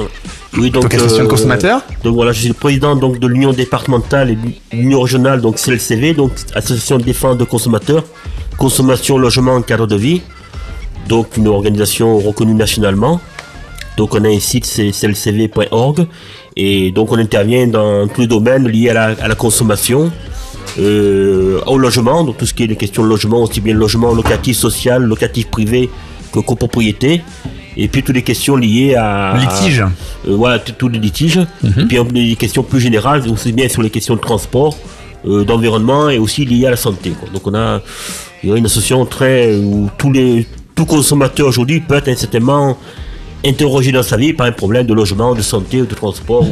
Oui, 0.56 0.70
donc, 0.70 0.84
Donc, 0.84 0.94
association 0.94 1.24
de 1.24 1.28
euh, 1.28 1.30
consommateurs. 1.30 1.82
Donc 2.02 2.14
voilà, 2.14 2.32
je 2.32 2.40
suis 2.40 2.48
le 2.48 2.54
président 2.54 2.94
donc, 2.96 3.18
de 3.18 3.26
l'union 3.26 3.52
départementale 3.52 4.30
et 4.30 4.36
de 4.36 4.48
l'union 4.72 5.00
régionale, 5.00 5.40
donc 5.40 5.56
CLCV, 5.56 6.14
donc 6.14 6.32
Association 6.54 6.98
de 6.98 7.02
défense 7.02 7.36
de 7.36 7.44
consommateurs, 7.44 8.04
consommation, 8.56 9.18
logement, 9.18 9.60
cadre 9.62 9.86
de 9.86 9.96
vie. 9.96 10.22
Donc 11.08 11.36
une 11.36 11.48
organisation 11.48 12.18
reconnue 12.18 12.54
nationalement. 12.54 13.20
Donc 13.96 14.14
on 14.14 14.24
a 14.24 14.28
un 14.28 14.40
site, 14.40 14.64
c'est 14.64 14.90
clcv.org. 14.90 16.06
Et 16.56 16.92
donc 16.92 17.12
on 17.12 17.18
intervient 17.18 17.66
dans 17.66 18.06
tous 18.08 18.22
les 18.22 18.26
domaines 18.26 18.68
liés 18.68 18.90
à 18.90 18.94
la, 18.94 19.04
à 19.20 19.28
la 19.28 19.34
consommation, 19.34 20.12
euh, 20.78 21.60
au 21.66 21.78
logement, 21.78 22.24
donc 22.24 22.38
tout 22.38 22.46
ce 22.46 22.54
qui 22.54 22.64
est 22.64 22.66
des 22.68 22.76
questions 22.76 23.02
de 23.02 23.08
logement, 23.08 23.42
aussi 23.42 23.60
bien 23.60 23.74
logement 23.74 24.12
locatif 24.12 24.56
social, 24.56 25.02
locatif 25.02 25.46
privé 25.48 25.90
que 26.32 26.40
copropriété. 26.40 27.22
Et 27.76 27.88
puis 27.88 28.02
toutes 28.02 28.14
les 28.14 28.22
questions 28.22 28.56
liées 28.56 28.94
à... 28.94 29.36
Litige. 29.36 29.80
Euh, 30.28 30.36
voilà, 30.36 30.58
tous 30.58 30.88
les 30.88 30.98
litiges. 30.98 31.40
Et 31.64 31.84
puis 31.86 31.98
des 32.12 32.36
questions 32.36 32.62
plus 32.62 32.80
générales, 32.80 33.22
aussi 33.28 33.52
bien 33.52 33.68
sur 33.68 33.82
les 33.82 33.90
questions 33.90 34.14
de 34.14 34.20
transport, 34.20 34.76
euh, 35.26 35.44
d'environnement 35.44 36.08
et 36.08 36.18
aussi 36.18 36.44
liées 36.44 36.66
à 36.66 36.70
la 36.70 36.76
santé. 36.76 37.10
quoi. 37.10 37.28
Donc 37.32 37.46
on 37.46 37.54
a, 37.54 37.80
il 38.42 38.50
y 38.50 38.52
a 38.52 38.56
une 38.56 38.66
association 38.66 39.04
très 39.06 39.56
où 39.56 39.90
tous 39.98 40.12
les 40.12 40.46
tout 40.74 40.86
consommateur 40.86 41.46
aujourd'hui 41.46 41.80
peut 41.80 42.00
être 42.04 42.18
certainement 42.18 42.76
interrogé 43.44 43.92
dans 43.92 44.02
sa 44.02 44.16
vie 44.16 44.32
par 44.32 44.46
un 44.46 44.52
problème 44.52 44.86
de 44.86 44.94
logement, 44.94 45.34
de 45.34 45.42
santé, 45.42 45.82
ou 45.82 45.86
de 45.86 45.94
transport 45.94 46.46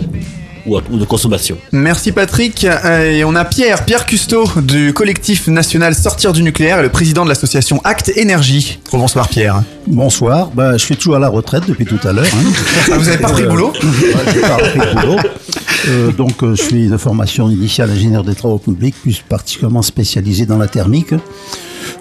ou, 0.66 0.76
ou 0.90 0.96
de 0.98 1.04
consommation. 1.04 1.56
Merci 1.72 2.12
Patrick. 2.12 2.64
Euh, 2.64 3.10
Et 3.12 3.24
on 3.24 3.34
a 3.34 3.44
Pierre, 3.44 3.84
Pierre 3.84 4.06
Custeau 4.06 4.44
du 4.62 4.92
collectif 4.94 5.46
national 5.48 5.94
Sortir 5.94 6.32
du 6.32 6.42
nucléaire 6.42 6.78
et 6.78 6.82
le 6.82 6.88
président 6.88 7.24
de 7.24 7.28
l'association 7.28 7.80
Acte 7.84 8.12
Énergie. 8.16 8.78
Bonsoir 8.92 9.28
Pierre. 9.28 9.62
Bonsoir, 9.86 10.50
bah, 10.54 10.72
je 10.76 10.84
suis 10.84 10.96
toujours 10.96 11.16
à 11.16 11.18
la 11.18 11.28
retraite 11.28 11.64
depuis 11.66 11.84
tout 11.84 11.98
à 12.06 12.12
l'heure. 12.12 12.24
hein. 12.26 12.52
Ah, 12.92 12.96
vous 12.98 13.08
avez 13.08 13.18
pas 13.18 13.28
pris 13.30 13.42
le 13.42 13.48
boulot? 13.48 13.72
Ouais, 13.82 14.32
j'ai 14.32 14.40
pas 14.40 14.56
repris 14.56 14.78
le 14.78 15.00
boulot. 15.00 15.16
Euh, 15.88 16.12
donc 16.12 16.42
euh, 16.44 16.54
je 16.54 16.62
suis 16.62 16.86
de 16.86 16.96
formation 16.96 17.50
initiale 17.50 17.90
ingénieur 17.90 18.22
des 18.22 18.36
travaux 18.36 18.58
publics, 18.58 18.94
plus 19.02 19.20
particulièrement 19.28 19.82
spécialisé 19.82 20.46
dans 20.46 20.58
la 20.58 20.68
thermique. 20.68 21.14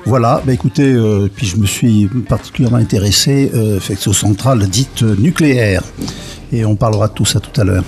Voilà, 0.05 0.41
bah 0.45 0.53
écoutez, 0.53 0.83
euh, 0.93 1.27
puis 1.35 1.47
je 1.47 1.57
me 1.57 1.65
suis 1.65 2.07
particulièrement 2.29 2.77
intéressé 2.77 3.51
euh, 3.55 3.79
aux 4.05 4.13
centrales 4.13 4.67
dites 4.67 5.01
nucléaires. 5.01 5.83
Et 6.53 6.65
on 6.65 6.75
parlera 6.75 7.07
de 7.07 7.13
tout 7.13 7.25
ça 7.25 7.39
tout 7.39 7.59
à 7.59 7.63
l'heure. 7.63 7.83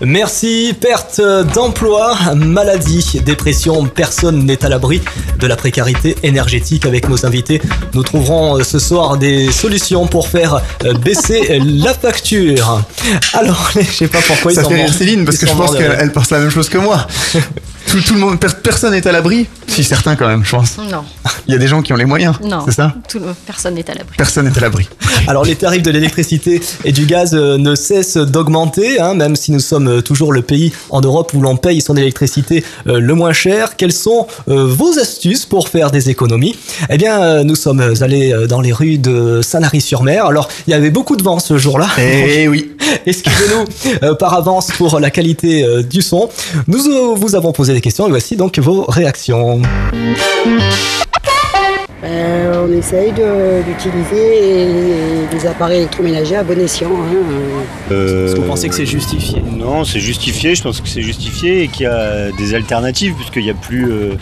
Merci, 0.00 0.74
perte 0.80 1.20
d'emploi, 1.54 2.16
maladie, 2.36 3.20
dépression, 3.24 3.84
personne 3.86 4.44
n'est 4.44 4.64
à 4.64 4.68
l'abri 4.68 5.02
de 5.40 5.46
la 5.48 5.56
précarité 5.56 6.14
énergétique 6.22 6.86
avec 6.86 7.08
nos 7.08 7.26
invités. 7.26 7.60
Nous 7.94 8.04
trouverons 8.04 8.58
euh, 8.58 8.62
ce 8.62 8.78
soir 8.78 9.16
des 9.16 9.50
solutions 9.50 10.06
pour 10.06 10.28
faire 10.28 10.62
euh, 10.84 10.94
baisser 10.94 11.60
la 11.64 11.94
facture. 11.94 12.84
Alors, 13.32 13.72
je 13.74 13.82
sais 13.82 14.06
pas 14.06 14.20
pourquoi 14.24 14.52
ils 14.52 14.54
Ça 14.54 14.62
sont 14.62 14.70
fait 14.70 14.84
rire. 14.84 14.94
Céline 14.94 15.24
parce 15.24 15.38
que 15.38 15.46
je 15.48 15.52
pense 15.52 15.76
qu'elle 15.76 16.12
pense 16.12 16.30
la 16.30 16.38
même 16.38 16.50
chose 16.50 16.68
que 16.68 16.78
moi. 16.78 17.06
Tout, 17.90 18.00
tout 18.02 18.14
le 18.14 18.20
monde, 18.20 18.38
per- 18.38 18.48
personne 18.62 18.92
n'est 18.92 19.06
à 19.06 19.12
l'abri. 19.12 19.46
Si 19.66 19.82
certains 19.84 20.14
quand 20.16 20.26
même, 20.26 20.44
je 20.44 20.50
pense. 20.50 20.76
Non, 20.78 21.04
Il 21.46 21.52
y 21.52 21.56
a 21.56 21.58
des 21.58 21.68
gens 21.68 21.80
qui 21.82 21.92
ont 21.92 21.96
les 21.96 22.04
moyens. 22.04 22.34
non. 22.42 22.60
C'est 22.66 22.72
ça 22.72 22.94
Tout 23.08 23.18
le- 23.18 23.34
personne 23.46 23.74
n'est 23.74 23.88
à 23.90 23.94
l'abri. 23.94 24.14
Personne 24.16 24.46
n'est 24.48 24.56
à 24.56 24.60
l'abri. 24.60 24.88
Alors 25.26 25.44
les 25.44 25.56
tarifs 25.56 25.82
de 25.82 25.90
l'électricité 25.90 26.60
et 26.84 26.92
du 26.92 27.06
gaz 27.06 27.34
euh, 27.34 27.56
ne 27.58 27.74
cessent 27.74 28.16
d'augmenter, 28.18 29.00
hein, 29.00 29.14
même 29.14 29.36
si 29.36 29.52
nous 29.52 29.60
sommes 29.60 29.88
euh, 29.88 30.00
toujours 30.02 30.32
le 30.32 30.42
pays 30.42 30.72
en 30.90 31.00
Europe 31.00 31.32
où 31.34 31.40
l'on 31.40 31.56
paye 31.56 31.80
son 31.80 31.96
électricité 31.96 32.64
euh, 32.86 33.00
le 33.00 33.14
moins 33.14 33.32
cher. 33.32 33.76
Quelles 33.76 33.92
sont 33.92 34.26
vos 34.46 34.98
astuces 34.98 35.46
pour 35.46 35.68
faire 35.68 35.90
des 35.90 36.10
économies? 36.10 36.56
Eh 36.90 36.96
bien, 36.98 37.42
nous 37.44 37.56
sommes 37.56 37.80
allés 38.00 38.34
dans 38.48 38.60
les 38.60 38.72
rues 38.72 38.98
de 38.98 39.40
Sanary-sur-Mer. 39.42 40.26
Alors, 40.26 40.48
il 40.66 40.70
y 40.70 40.74
avait 40.74 40.90
beaucoup 40.90 41.16
de 41.16 41.22
vent 41.22 41.38
ce 41.38 41.56
jour-là. 41.58 41.88
Eh 41.98 42.48
oui. 42.52 42.72
Excusez-nous 43.06 44.14
par 44.16 44.34
avance 44.34 44.68
pour 44.76 44.98
la 45.00 45.10
qualité 45.10 45.64
du 45.88 46.02
son. 46.02 46.28
Nous 46.66 47.14
vous 47.16 47.34
avons 47.34 47.52
posé 47.52 47.72
des 47.78 47.82
questions 47.82 48.08
et 48.08 48.10
voici 48.10 48.34
donc 48.34 48.58
vos 48.58 48.84
réactions. 48.88 49.62
Ben, 52.02 52.52
on 52.68 52.72
essaye 52.72 53.12
de- 53.12 53.62
d'utiliser 53.62 54.66
les 55.32 55.46
appareils 55.46 55.78
électroménagers 55.78 56.36
à 56.36 56.42
bon 56.42 56.58
escient. 56.60 56.88
hein. 56.90 57.92
Est-ce 57.94 58.34
que 58.34 58.40
vous 58.40 58.46
pensez 58.46 58.68
que 58.68 58.74
c'est 58.74 58.86
justifié? 58.86 59.40
Non, 59.56 59.84
c'est 59.84 60.00
justifié. 60.00 60.56
Je 60.56 60.62
pense 60.64 60.80
que 60.80 60.88
c'est 60.88 61.02
justifié 61.02 61.62
et 61.64 61.68
qu'il 61.68 61.84
y 61.84 61.86
a 61.86 62.32
des 62.32 62.54
alternatives 62.54 63.14
puisqu'il 63.14 63.44
n'y 63.44 63.50
a 63.50 63.54
plus, 63.54 63.88
euh, 63.90 64.14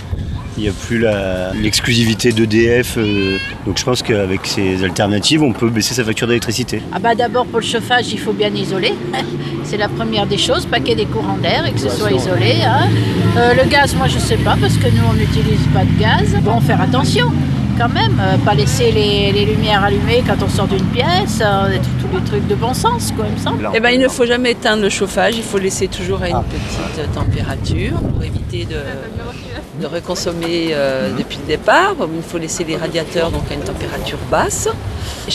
il 0.58 0.64
y 0.64 0.68
a 0.68 0.72
plus 0.72 0.98
la- 0.98 1.52
l'exclusivité 1.54 2.32
d'EDF. 2.32 2.96
euh, 2.98 3.36
donc 3.66 3.78
je 3.78 3.84
pense 3.84 4.02
qu'avec 4.02 4.46
ces 4.46 4.82
alternatives, 4.84 5.42
on 5.42 5.52
peut 5.52 5.68
baisser 5.68 5.94
sa 5.94 6.04
facture 6.04 6.26
d'électricité. 6.26 6.80
Ah 6.92 6.98
bah 6.98 7.14
d'abord 7.14 7.46
pour 7.46 7.60
le 7.60 7.66
chauffage, 7.66 8.12
il 8.12 8.18
faut 8.18 8.32
bien 8.32 8.48
isoler. 8.54 8.94
C'est 9.64 9.76
la 9.76 9.88
première 9.88 10.26
des 10.26 10.38
choses, 10.38 10.64
pas 10.66 10.78
qu'il 10.78 10.90
y 10.90 10.92
ait 10.92 11.04
des 11.04 11.06
courants 11.06 11.36
d'air 11.38 11.66
et 11.66 11.72
que 11.72 11.80
ce 11.80 11.90
soit 11.90 12.12
isolé. 12.12 12.54
hein. 12.64 12.88
Euh, 13.36 13.52
le 13.54 13.68
gaz, 13.68 13.94
moi 13.96 14.06
je 14.08 14.18
sais 14.18 14.36
pas 14.38 14.56
parce 14.60 14.76
que 14.78 14.86
nous 14.88 15.02
on 15.10 15.12
n'utilise 15.14 15.66
pas 15.74 15.84
de 15.84 16.00
gaz. 16.00 16.34
Bon, 16.42 16.60
faire 16.60 16.80
attention 16.80 17.30
quand 17.78 17.88
même, 17.88 18.18
euh, 18.20 18.36
pas 18.38 18.54
laisser 18.54 18.90
les, 18.90 19.44
lumières 19.44 19.84
allumées 19.84 20.22
quand 20.26 20.42
on 20.42 20.48
sort 20.48 20.66
d'une 20.66 20.84
pièce, 20.86 21.40
euh, 21.40 21.76
tous 22.00 22.16
les 22.16 22.24
trucs 22.24 22.46
de 22.46 22.54
bon 22.54 22.74
sens 22.74 23.12
quoi, 23.16 23.26
il 23.28 23.34
me 23.34 23.38
semble. 23.38 23.70
Eh 23.74 23.80
ben, 23.80 23.90
il 23.90 24.00
ne 24.00 24.08
faut 24.08 24.26
jamais 24.26 24.52
éteindre 24.52 24.82
le 24.82 24.88
chauffage, 24.88 25.36
il 25.36 25.42
faut 25.42 25.58
laisser 25.58 25.88
toujours 25.88 26.22
à 26.22 26.28
une 26.28 26.42
petite 26.44 27.12
température 27.12 28.00
pour 28.00 28.22
éviter 28.22 28.64
de, 28.64 28.80
de 29.80 29.86
reconsommer 29.86 30.68
euh, 30.72 31.10
depuis 31.16 31.38
le 31.38 31.46
départ. 31.46 31.94
Il 32.00 32.22
faut 32.22 32.38
laisser 32.38 32.64
les 32.64 32.76
radiateurs 32.76 33.30
donc, 33.30 33.42
à 33.50 33.54
une 33.54 33.60
température 33.60 34.18
basse. 34.30 34.68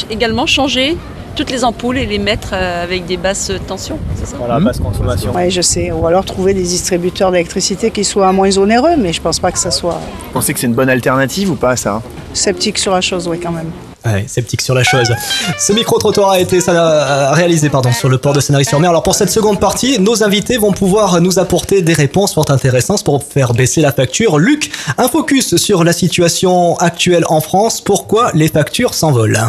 Également 0.10 0.46
changer 0.46 0.98
toutes 1.36 1.50
les 1.52 1.64
ampoules 1.64 1.98
et 1.98 2.06
les 2.06 2.20
mettre 2.20 2.50
euh, 2.54 2.84
avec 2.84 3.06
des 3.06 3.18
basses 3.18 3.52
tensions. 3.68 3.98
c'est 4.20 4.28
ça? 4.28 4.36
Voilà, 4.38 4.60
basse 4.60 4.80
consommation. 4.80 5.32
Oui, 5.36 5.50
je 5.52 5.62
sais. 5.62 5.92
Ou 5.92 6.06
alors 6.08 6.26
trouver 6.26 6.54
des 6.54 6.64
distributeurs 6.64 7.32
d'électricité 7.32 7.92
qui 7.92 8.04
soient 8.04 8.32
moins 8.32 8.56
onéreux, 8.58 8.96
mais 8.98 9.14
je 9.14 9.22
pense 9.22 9.40
pas 9.40 9.52
que 9.52 9.60
ça 9.60 9.72
soit 9.72 10.00
Vous 10.26 10.32
pensez 10.34 10.54
que 10.54 10.60
c'est 10.60 10.68
une 10.68 10.74
bonne 10.74 10.90
alternative 10.90 11.52
ou 11.52 11.56
pas 11.56 11.76
ça? 11.76 12.02
sceptique 12.34 12.78
sur 12.78 12.94
la 12.94 13.02
chose, 13.02 13.28
oui, 13.28 13.38
quand 13.42 13.52
même. 13.52 13.70
Ouais, 14.06 14.24
sceptique 14.26 14.62
sur 14.62 14.74
la 14.74 14.84
chose. 14.84 15.12
Ce 15.60 15.74
micro-trottoir 15.74 16.32
a 16.32 16.40
été 16.40 16.60
ça, 16.62 16.72
euh, 16.72 17.32
réalisé 17.34 17.70
pardon, 17.70 17.92
sur 17.92 18.08
le 18.10 18.18
port 18.18 18.34
de 18.34 18.40
Sanary-sur-Mer. 18.40 18.90
Alors 18.90 19.04
pour 19.04 19.14
cette 19.16 19.30
seconde 19.30 19.60
partie, 19.60 20.00
nos 20.00 20.24
invités 20.24 20.58
vont 20.58 20.72
pouvoir 20.72 21.20
nous 21.22 21.38
apporter 21.40 21.82
des 21.82 21.94
réponses 21.94 22.34
fort 22.34 22.50
intéressantes 22.50 23.04
pour 23.04 23.22
faire 23.24 23.54
baisser 23.54 23.82
la 23.82 23.92
facture. 23.92 24.40
Luc, 24.40 24.72
un 24.98 25.08
focus 25.10 25.58
sur 25.58 25.84
la 25.84 25.94
situation 25.94 26.78
actuelle 26.78 27.26
en 27.28 27.42
France. 27.42 27.82
Pourquoi 27.82 28.32
les 28.34 28.48
factures 28.48 28.94
s'envolent? 28.94 29.40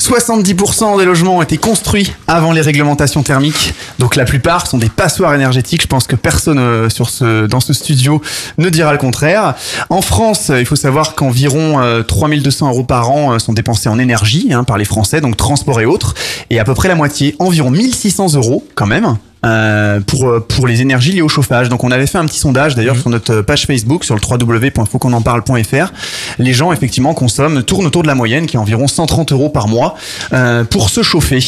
70% 0.00 0.98
des 0.98 1.04
logements 1.04 1.36
ont 1.36 1.42
été 1.42 1.58
construits 1.58 2.12
avant 2.26 2.52
les 2.52 2.62
réglementations 2.62 3.22
thermiques. 3.22 3.74
Donc 3.98 4.16
la 4.16 4.24
plupart 4.24 4.66
sont 4.66 4.78
des 4.78 4.88
passoires 4.88 5.34
énergétiques. 5.34 5.82
Je 5.82 5.86
pense 5.86 6.06
que 6.06 6.16
personne 6.16 6.58
euh, 6.58 6.88
sur 6.88 7.10
ce, 7.10 7.46
dans 7.46 7.60
ce 7.60 7.74
studio 7.74 8.22
ne 8.56 8.70
dira 8.70 8.92
le 8.92 8.98
contraire. 8.98 9.54
En 9.90 10.00
France, 10.00 10.50
euh, 10.50 10.60
il 10.60 10.66
faut 10.66 10.76
savoir 10.76 11.14
qu'environ 11.14 11.80
euh, 11.80 12.02
3200 12.02 12.68
euros 12.70 12.82
par 12.82 13.10
an 13.10 13.34
euh, 13.34 13.38
sont 13.38 13.52
dépensés 13.52 13.90
en 13.90 13.98
énergie 13.98 14.52
hein, 14.52 14.64
par 14.64 14.78
les 14.78 14.86
Français, 14.86 15.20
donc 15.20 15.36
transport 15.36 15.80
et 15.80 15.86
autres. 15.86 16.14
Et 16.48 16.58
à 16.58 16.64
peu 16.64 16.74
près 16.74 16.88
la 16.88 16.94
moitié, 16.94 17.36
environ 17.38 17.70
1600 17.70 18.34
euros 18.34 18.66
quand 18.74 18.86
même. 18.86 19.16
Euh, 19.44 20.00
pour, 20.00 20.28
euh, 20.28 20.40
pour 20.40 20.66
les 20.66 20.82
énergies 20.82 21.12
liées 21.12 21.22
au 21.22 21.28
chauffage. 21.28 21.68
Donc 21.68 21.84
on 21.84 21.90
avait 21.90 22.06
fait 22.06 22.18
un 22.18 22.26
petit 22.26 22.38
sondage 22.38 22.74
d'ailleurs 22.74 22.96
sur 22.96 23.10
notre 23.10 23.40
page 23.40 23.66
Facebook 23.66 24.04
sur 24.04 24.14
le 24.14 24.20
www.fautquonenparle.fr. 24.20 25.92
Les 26.38 26.52
gens 26.52 26.72
effectivement 26.72 27.14
consomment, 27.14 27.62
tournent 27.62 27.86
autour 27.86 28.02
de 28.02 28.08
la 28.08 28.14
moyenne 28.14 28.46
qui 28.46 28.56
est 28.56 28.58
environ 28.58 28.88
130 28.88 29.32
euros 29.32 29.48
par 29.48 29.68
mois 29.68 29.94
euh, 30.32 30.64
pour 30.64 30.90
se 30.90 31.02
chauffer. 31.02 31.40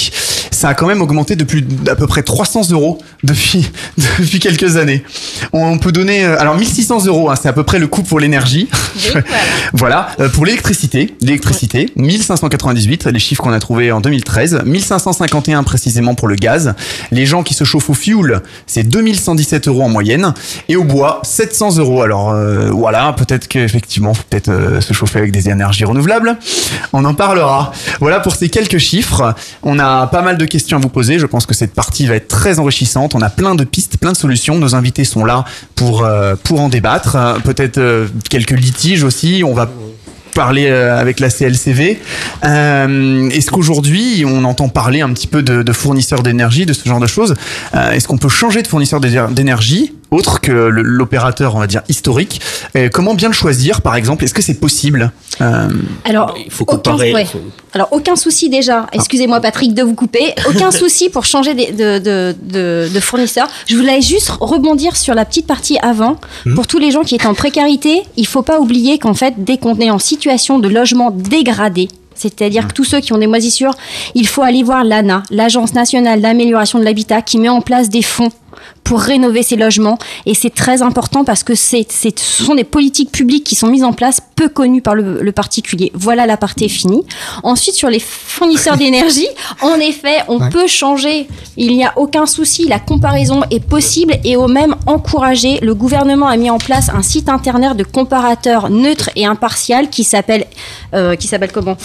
Ça 0.50 0.68
a 0.68 0.74
quand 0.74 0.86
même 0.86 1.02
augmenté 1.02 1.36
de 1.36 1.44
plus 1.44 1.62
d'à 1.62 1.94
peu 1.94 2.06
près 2.06 2.22
300 2.22 2.70
euros 2.70 2.98
depuis, 3.22 3.70
depuis 4.18 4.38
quelques 4.38 4.76
années. 4.76 5.02
On 5.52 5.78
peut 5.78 5.92
donner, 5.92 6.24
euh, 6.24 6.40
alors 6.40 6.56
1600 6.56 7.06
euros, 7.06 7.30
hein, 7.30 7.34
c'est 7.40 7.48
à 7.48 7.52
peu 7.52 7.64
près 7.64 7.78
le 7.78 7.86
coût 7.86 8.02
pour 8.02 8.20
l'énergie. 8.20 8.68
voilà, 9.72 10.08
Euh, 10.20 10.28
pour 10.28 10.44
l'électricité, 10.44 11.14
l'électricité, 11.20 11.90
1598, 11.96 13.06
les 13.06 13.18
chiffres 13.18 13.42
qu'on 13.42 13.52
a 13.52 13.60
trouvés 13.60 13.92
en 13.92 14.00
2013, 14.00 14.62
1551 14.64 15.62
précisément 15.62 16.14
pour 16.14 16.28
le 16.28 16.36
gaz. 16.36 16.74
Les 17.10 17.26
gens 17.26 17.42
qui 17.42 17.54
se 17.54 17.64
chauffent 17.64 17.81
au 17.90 17.94
fioul, 17.94 18.40
c'est 18.66 18.82
2117 18.82 19.68
euros 19.68 19.82
en 19.82 19.88
moyenne, 19.88 20.34
et 20.68 20.76
au 20.76 20.84
bois, 20.84 21.20
700 21.24 21.78
euros. 21.78 22.02
Alors 22.02 22.30
euh, 22.30 22.70
voilà, 22.70 23.12
peut-être 23.12 23.48
qu'effectivement, 23.48 24.14
faut 24.14 24.22
peut-être 24.28 24.48
euh, 24.48 24.80
se 24.80 24.92
chauffer 24.92 25.18
avec 25.18 25.32
des 25.32 25.48
énergies 25.48 25.84
renouvelables. 25.84 26.36
On 26.92 27.04
en 27.04 27.14
parlera. 27.14 27.72
Voilà 28.00 28.20
pour 28.20 28.34
ces 28.34 28.48
quelques 28.48 28.78
chiffres. 28.78 29.34
On 29.62 29.78
a 29.78 30.06
pas 30.06 30.22
mal 30.22 30.38
de 30.38 30.44
questions 30.44 30.78
à 30.78 30.80
vous 30.80 30.88
poser. 30.88 31.18
Je 31.18 31.26
pense 31.26 31.46
que 31.46 31.54
cette 31.54 31.74
partie 31.74 32.06
va 32.06 32.16
être 32.16 32.28
très 32.28 32.58
enrichissante. 32.58 33.14
On 33.14 33.22
a 33.22 33.30
plein 33.30 33.54
de 33.54 33.64
pistes, 33.64 33.98
plein 33.98 34.12
de 34.12 34.16
solutions. 34.16 34.58
Nos 34.58 34.74
invités 34.74 35.04
sont 35.04 35.24
là 35.24 35.44
pour 35.74 36.04
euh, 36.04 36.34
pour 36.42 36.60
en 36.60 36.68
débattre. 36.68 37.16
Peut-être 37.44 37.80
quelques 38.28 38.50
litiges 38.50 39.04
aussi. 39.04 39.42
On 39.46 39.54
va 39.54 39.68
parler 40.34 40.66
euh, 40.68 40.98
avec 40.98 41.20
la 41.20 41.30
CLCV. 41.30 42.00
Euh, 42.44 43.28
Est-ce 43.30 43.50
qu'aujourd'hui, 43.50 44.24
on 44.26 44.44
entend 44.44 44.68
parler 44.68 45.00
un 45.00 45.10
petit 45.12 45.26
peu 45.26 45.42
de, 45.42 45.72
fournisseurs 45.72 46.22
d'énergie, 46.22 46.66
de 46.66 46.72
ce 46.72 46.88
genre 46.88 47.00
de 47.00 47.06
choses? 47.06 47.34
Euh, 47.74 47.92
Est-ce 47.92 48.08
qu'on 48.08 48.18
peut 48.18 48.28
changer 48.28 48.62
de 48.62 48.68
fournisseur 48.68 49.00
d'éner- 49.00 49.26
d'énergie? 49.32 49.94
Autre 50.12 50.40
que 50.40 50.52
l'opérateur, 50.52 51.54
on 51.56 51.58
va 51.58 51.66
dire, 51.66 51.82
historique 51.88 52.40
Comment 52.92 53.14
bien 53.14 53.28
le 53.28 53.34
choisir, 53.34 53.80
par 53.82 53.96
exemple? 53.96 54.24
Est-ce 54.24 54.34
que 54.34 54.42
c'est 54.42 54.58
possible? 54.60 55.12
Euh, 55.40 55.68
Alors, 56.04 56.34
faut 56.50 56.64
aucun, 56.64 56.76
comparer. 56.92 57.14
ouais. 57.14 57.26
Alors, 57.72 57.88
aucun 57.92 58.16
souci 58.16 58.48
déjà. 58.48 58.86
Excusez-moi, 58.92 59.40
Patrick, 59.40 59.74
de 59.74 59.82
vous 59.82 59.94
couper. 59.94 60.34
Aucun 60.48 60.70
souci 60.70 61.08
pour 61.08 61.24
changer 61.24 61.54
de, 61.54 61.98
de, 61.98 62.34
de, 62.42 62.88
de 62.92 63.00
fournisseur. 63.00 63.48
Je 63.66 63.76
voulais 63.76 64.00
juste 64.02 64.30
rebondir 64.40 64.96
sur 64.96 65.14
la 65.14 65.24
petite 65.24 65.46
partie 65.46 65.78
avant. 65.82 66.16
Mhm. 66.46 66.54
Pour 66.54 66.66
tous 66.66 66.78
les 66.78 66.90
gens 66.90 67.02
qui 67.02 67.14
étaient 67.14 67.26
en 67.26 67.34
précarité, 67.34 68.02
il 68.16 68.26
faut 68.26 68.42
pas 68.42 68.60
oublier 68.60 68.98
qu'en 68.98 69.14
fait, 69.14 69.34
dès 69.38 69.58
qu'on 69.58 69.78
est 69.78 69.90
en 69.90 69.98
situation 69.98 70.58
de 70.58 70.68
logement 70.68 71.10
dégradé, 71.10 71.88
c'est-à-dire 72.14 72.68
que 72.68 72.72
tous 72.74 72.84
ceux 72.84 73.00
qui 73.00 73.12
ont 73.12 73.18
des 73.18 73.26
moisissures, 73.26 73.74
il 74.14 74.28
faut 74.28 74.42
aller 74.42 74.62
voir 74.62 74.84
l'ANA, 74.84 75.22
l'Agence 75.30 75.72
nationale 75.74 76.20
d'amélioration 76.20 76.78
de 76.78 76.84
l'habitat, 76.84 77.22
qui 77.22 77.38
met 77.38 77.48
en 77.48 77.60
place 77.62 77.88
des 77.88 78.02
fonds 78.02 78.30
pour 78.84 79.00
rénover 79.00 79.42
ces 79.42 79.56
logements. 79.56 79.98
Et 80.26 80.34
c'est 80.34 80.54
très 80.54 80.82
important 80.82 81.24
parce 81.24 81.42
que 81.44 81.54
c'est, 81.54 81.86
c'est- 81.88 82.18
ce 82.18 82.42
sont 82.44 82.54
des 82.54 82.64
politiques 82.64 83.10
publiques 83.12 83.44
qui 83.44 83.54
sont 83.54 83.68
mises 83.68 83.84
en 83.84 83.92
place, 83.92 84.20
peu 84.36 84.48
connues 84.48 84.82
par 84.82 84.94
le, 84.94 85.22
le 85.22 85.32
particulier. 85.32 85.90
Voilà 85.94 86.26
la 86.26 86.36
partie 86.36 86.68
finie. 86.68 87.02
Ensuite, 87.42 87.74
sur 87.74 87.88
les 87.90 88.00
fournisseurs 88.00 88.76
d'énergie, 88.82 89.28
en 89.60 89.76
effet, 89.76 90.18
on 90.28 90.38
Ouais. 90.40 90.48
peut 90.50 90.66
changer. 90.66 91.28
Il 91.56 91.76
n'y 91.76 91.84
a 91.84 91.92
aucun 91.96 92.26
souci. 92.26 92.66
La 92.66 92.78
comparaison 92.80 93.42
est 93.50 93.64
possible 93.64 94.14
et 94.24 94.34
au 94.36 94.48
même 94.48 94.74
encouragé. 94.86 95.58
Le 95.62 95.74
gouvernement 95.74 96.26
a 96.26 96.36
mis 96.36 96.50
en 96.50 96.58
place 96.58 96.88
un 96.88 97.02
site 97.02 97.28
internet 97.28 97.76
de 97.76 97.84
comparateur 97.84 98.70
neutre 98.70 99.10
et 99.14 99.26
impartial 99.26 99.88
qui 99.90 100.02
s'appelle, 100.04 100.46
euh, 100.94 101.14
qui 101.16 101.28
s'appelle 101.28 101.52
comment? 101.52 101.76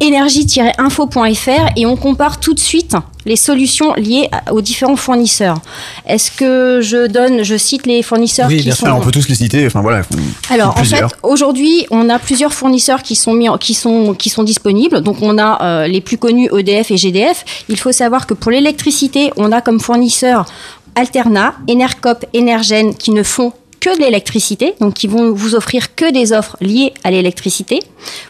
Énergie-info.fr 0.00 1.72
et 1.76 1.86
on 1.86 1.96
compare 1.96 2.40
tout 2.40 2.54
de 2.54 2.60
suite 2.60 2.96
les 3.24 3.36
solutions 3.36 3.94
liées 3.94 4.28
aux 4.50 4.60
différents 4.60 4.96
fournisseurs. 4.96 5.58
Est-ce 6.06 6.31
que 6.36 6.80
je 6.82 7.06
donne, 7.06 7.42
je 7.42 7.56
cite 7.56 7.86
les 7.86 8.02
fournisseurs 8.02 8.48
qui 8.62 8.70
sont 8.72 8.86
Alors, 8.86 8.98
on 8.98 9.00
peut 9.02 9.10
tous 9.10 9.28
les 9.28 9.34
citer. 9.34 9.66
Enfin 9.66 9.80
voilà. 9.82 10.02
alors 10.50 10.70
en 10.78 10.84
fait, 10.84 11.02
aujourd'hui, 11.22 11.86
on 11.90 12.08
a 12.08 12.18
plusieurs 12.18 12.52
fournisseurs 12.52 13.02
qui 13.02 13.16
sont 13.16 13.34
mis, 13.34 13.48
en- 13.48 13.58
qui 13.58 13.74
sont 13.74 14.14
qui 14.14 14.28
sont 14.30 14.42
disponibles. 14.42 15.00
Donc 15.00 15.16
on 15.22 15.38
a 15.38 15.62
euh, 15.62 15.86
les 15.86 16.00
plus 16.00 16.18
connus 16.18 16.48
EDF 16.56 16.90
et 16.90 16.96
GDF. 16.96 17.44
Il 17.68 17.78
faut 17.78 17.92
savoir 17.92 18.26
que 18.26 18.34
pour 18.34 18.50
l'électricité, 18.50 19.30
on 19.36 19.52
a 19.52 19.60
comme 19.60 19.80
fournisseurs 19.80 20.46
Alterna, 20.94 21.54
Enercop, 21.70 22.24
Energen 22.36 22.94
qui 22.94 23.12
ne 23.12 23.22
font 23.22 23.52
que 23.82 23.96
de 23.96 24.00
l'électricité, 24.00 24.74
donc 24.80 24.94
qui 24.94 25.08
vont 25.08 25.32
vous 25.32 25.56
offrir 25.56 25.96
que 25.96 26.12
des 26.12 26.32
offres 26.32 26.56
liées 26.60 26.94
à 27.02 27.10
l'électricité. 27.10 27.80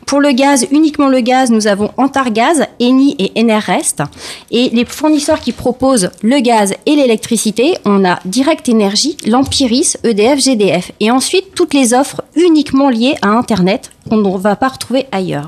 Pour 0.06 0.22
le 0.22 0.32
gaz, 0.32 0.66
uniquement 0.70 1.08
le 1.08 1.20
gaz, 1.20 1.50
nous 1.50 1.66
avons 1.66 1.90
Antargaz, 1.98 2.64
Eni 2.80 3.14
et 3.18 3.38
Enerrest. 3.38 4.02
Et 4.50 4.70
les 4.70 4.86
fournisseurs 4.86 5.40
qui 5.40 5.52
proposent 5.52 6.08
le 6.22 6.40
gaz 6.40 6.72
et 6.86 6.96
l'électricité, 6.96 7.76
on 7.84 8.02
a 8.06 8.18
Direct 8.24 8.66
Énergie, 8.70 9.18
Lampiris, 9.26 9.98
EDF, 10.04 10.40
GDF. 10.40 10.90
Et 11.00 11.10
ensuite, 11.10 11.54
toutes 11.54 11.74
les 11.74 11.92
offres 11.92 12.22
uniquement 12.34 12.88
liées 12.88 13.16
à 13.20 13.28
Internet 13.28 13.90
qu'on 14.08 14.16
ne 14.16 14.38
va 14.38 14.56
pas 14.56 14.68
retrouver 14.68 15.06
ailleurs. 15.12 15.46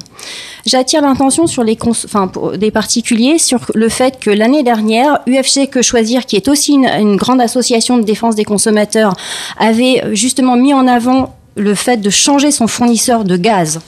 J'attire 0.66 1.02
l'attention 1.02 1.46
sur 1.46 1.62
les 1.62 1.76
enfin, 1.86 2.30
des 2.56 2.70
particuliers 2.70 3.38
sur 3.38 3.60
le 3.74 3.88
fait 3.88 4.18
que 4.18 4.30
l'année 4.30 4.62
dernière, 4.62 5.20
UFC 5.26 5.68
Que 5.68 5.82
Choisir, 5.82 6.24
qui 6.24 6.36
est 6.36 6.48
aussi 6.48 6.72
une, 6.72 7.16
grande 7.16 7.40
association 7.40 7.98
de 7.98 8.02
défense 8.02 8.34
des 8.34 8.44
consommateurs, 8.44 9.14
avait 9.58 10.02
justement 10.12 10.56
mis 10.56 10.72
en 10.72 10.86
avant 10.86 11.34
le 11.56 11.74
fait 11.74 11.98
de 11.98 12.10
changer 12.10 12.50
son 12.50 12.66
fournisseur 12.66 13.24
de 13.24 13.36
gaz. 13.36 13.80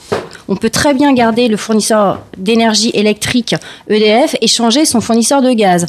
On 0.49 0.55
peut 0.55 0.69
très 0.69 0.93
bien 0.93 1.13
garder 1.13 1.47
le 1.47 1.57
fournisseur 1.57 2.19
d'énergie 2.37 2.91
électrique 2.93 3.55
EDF 3.89 4.35
et 4.41 4.47
changer 4.47 4.85
son 4.85 5.01
fournisseur 5.01 5.41
de 5.41 5.51
gaz. 5.51 5.85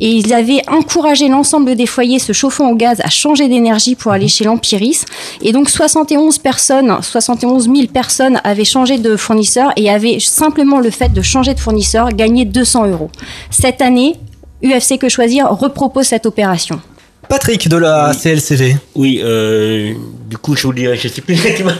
Et 0.00 0.10
ils 0.10 0.32
avaient 0.32 0.62
encouragé 0.68 1.28
l'ensemble 1.28 1.74
des 1.74 1.86
foyers 1.86 2.18
se 2.18 2.32
chauffant 2.32 2.70
au 2.70 2.76
gaz 2.76 3.00
à 3.02 3.10
changer 3.10 3.48
d'énergie 3.48 3.94
pour 3.94 4.12
aller 4.12 4.28
chez 4.28 4.44
l'Empiris. 4.44 5.04
Et 5.42 5.52
donc 5.52 5.68
71 5.68 6.38
personnes, 6.38 6.96
71 7.02 7.64
000 7.64 7.86
personnes 7.92 8.40
avaient 8.44 8.64
changé 8.64 8.98
de 8.98 9.16
fournisseur 9.16 9.72
et 9.76 9.90
avaient 9.90 10.20
simplement 10.20 10.80
le 10.80 10.90
fait 10.90 11.12
de 11.12 11.22
changer 11.22 11.54
de 11.54 11.60
fournisseur 11.60 12.10
gagné 12.10 12.44
200 12.44 12.86
euros. 12.88 13.10
Cette 13.50 13.82
année, 13.82 14.14
UFC 14.62 14.98
Que 14.98 15.08
Choisir 15.08 15.48
repropose 15.50 16.06
cette 16.06 16.26
opération. 16.26 16.80
Patrick 17.28 17.68
de 17.68 17.76
la 17.76 18.12
CLCV. 18.20 18.76
Oui, 18.94 19.20
euh, 19.24 19.92
du 20.30 20.38
coup, 20.38 20.54
je 20.56 20.66
vous 20.66 20.72
dirais, 20.72 20.96
je 20.96 21.08
sais 21.08 21.20
plus 21.20 21.34
exactement. 21.34 21.72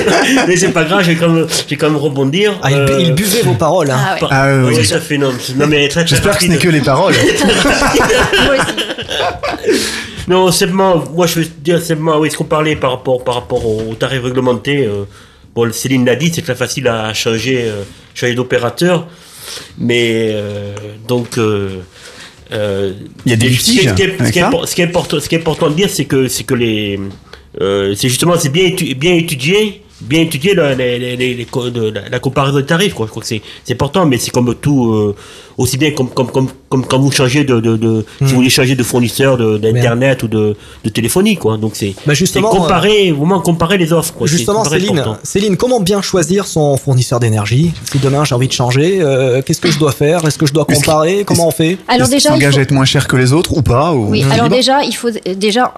Mais 0.48 0.56
c'est 0.56 0.70
pas 0.72 0.84
grave, 0.84 1.02
je 1.02 1.10
vais 1.12 1.16
quand 1.16 1.28
même, 1.28 1.46
quand 1.78 1.86
même 1.90 1.96
rebondir. 1.98 2.58
Ah, 2.62 2.70
il, 2.70 2.76
Euh, 2.76 3.00
il 3.00 3.14
buvait 3.14 3.42
vos 3.42 3.54
paroles. 3.54 3.90
hein. 3.90 4.16
Ah, 4.30 4.46
oui, 4.48 4.68
oui, 4.68 4.74
oui. 4.78 4.84
ça 4.84 5.00
fait 5.00 5.18
non. 5.18 5.32
non 5.56 5.66
mais 5.66 5.88
très, 5.88 6.04
très 6.04 6.08
J'espère 6.14 6.36
que 6.38 6.44
ce 6.44 6.48
n'est 6.48 6.56
que 6.58 6.68
les 6.68 6.80
paroles. 6.80 7.14
Non, 10.26 10.50
simplement, 10.50 11.04
moi 11.12 11.26
je 11.26 11.40
veux 11.40 11.46
dire 11.62 11.82
simplement, 11.82 12.18
oui, 12.18 12.30
ce 12.30 12.36
qu'on 12.38 12.44
parlait 12.44 12.76
par 12.76 12.92
rapport, 12.92 13.22
par 13.22 13.34
rapport 13.34 13.66
au, 13.66 13.90
au 13.90 13.94
tarif 13.94 14.22
réglementé, 14.22 14.86
euh, 14.86 15.04
bon, 15.54 15.70
Céline 15.70 16.06
l'a 16.06 16.16
dit, 16.16 16.32
c'est 16.34 16.40
très 16.40 16.54
facile 16.54 16.88
à 16.88 17.12
changer, 17.12 17.64
euh, 17.66 17.82
changer 18.14 18.34
d'opérateur, 18.34 19.06
mais 19.78 20.30
euh, 20.32 20.74
donc. 21.06 21.38
Euh, 22.52 22.92
Il 23.26 23.30
y 23.30 23.32
a 23.32 23.36
des 23.36 23.50
ce 23.52 23.64
qui- 23.64 23.70
litiges 23.72 23.90
Ce 23.90 23.94
qui 23.94 24.02
est, 24.02 24.10
ce 24.10 24.14
qui 24.32 24.38
est 24.38 24.66
ce 24.66 24.74
qui 24.74 24.80
est 24.80 24.84
important, 24.84 25.20
ce 25.20 25.28
qui 25.28 25.34
est 25.34 25.38
important 25.38 25.70
de 25.70 25.74
dire, 25.74 25.88
c'est 25.90 26.04
que, 26.04 26.28
c'est 26.28 26.44
que 26.44 26.54
les, 26.54 26.98
euh, 27.60 27.94
c'est 27.94 28.08
justement, 28.08 28.34
c'est 28.38 28.50
bien, 28.50 28.64
étu- 28.64 28.94
bien 28.94 29.14
étudié, 29.14 29.82
bien 30.08 30.20
étudié 30.22 30.54
la, 30.54 30.74
les- 30.74 30.98
les- 31.16 31.34
les- 31.34 31.46
comparaison 32.20 32.58
des 32.58 32.66
tarifs. 32.66 32.94
Quoi. 32.94 33.06
Je 33.06 33.10
crois 33.10 33.22
que 33.22 33.28
c'est, 33.28 33.42
c'est 33.64 33.74
important, 33.74 34.06
mais 34.06 34.18
c'est 34.18 34.30
comme 34.30 34.54
tout, 34.54 34.92
euh, 34.92 35.14
aussi 35.58 35.76
bien 35.76 35.90
comme, 35.92 36.08
comme, 36.10 36.30
comme, 36.30 36.48
comme 36.68 36.84
quand 36.86 36.98
vous 36.98 37.10
changez 37.12 37.44
de, 37.44 37.60
de, 37.60 37.76
de 37.76 38.04
si 38.18 38.24
vous 38.24 38.36
voulez 38.36 38.50
changer 38.50 38.74
de 38.74 38.82
fournisseur 38.82 39.36
de, 39.36 39.58
d'internet 39.58 40.22
ou 40.22 40.28
de, 40.28 40.56
de 40.84 40.88
téléphonie, 40.90 41.36
quoi. 41.36 41.56
Donc 41.56 41.72
c'est, 41.74 41.94
Bah, 42.06 42.14
justement, 42.14 42.50
c'est 42.52 42.58
comparer, 42.58 43.12
vraiment 43.12 43.40
comparer 43.40 43.78
les 43.78 43.92
offres. 43.92 44.14
Quoi. 44.14 44.26
Justement, 44.26 44.64
Céline, 44.64 44.98
important. 44.98 45.20
Céline, 45.22 45.56
comment 45.56 45.80
bien 45.80 46.02
choisir 46.02 46.46
son 46.46 46.76
fournisseur 46.76 47.20
d'énergie 47.20 47.72
Si 47.90 47.98
demain 47.98 48.24
j'ai 48.24 48.34
envie 48.34 48.48
de 48.48 48.52
changer, 48.52 48.98
euh, 49.00 49.42
qu'est-ce 49.42 49.60
que 49.60 49.70
je 49.70 49.78
dois 49.78 49.92
faire 49.92 50.24
Est-ce 50.26 50.38
que 50.38 50.46
je 50.46 50.52
dois 50.52 50.64
comparer 50.64 51.24
Comment 51.24 51.48
on 51.48 51.52
fait 51.52 51.78
Alors 51.88 52.08
déjà, 52.08 52.30
il 52.30 52.32
s'engage 52.32 52.54
faut- 52.54 52.58
à 52.58 52.62
être 52.62 52.72
moins 52.72 52.84
cher 52.84 53.06
que 53.06 53.16
les 53.16 53.32
autres 53.32 53.56
ou 53.56 53.62
pas 53.62 53.92
ou- 53.92 54.08
Oui, 54.10 54.24
ou 54.28 54.32
alors 54.32 54.48
déjà, 54.48 54.82
il 54.82 54.94
faut 54.94 55.10
déjà 55.36 55.74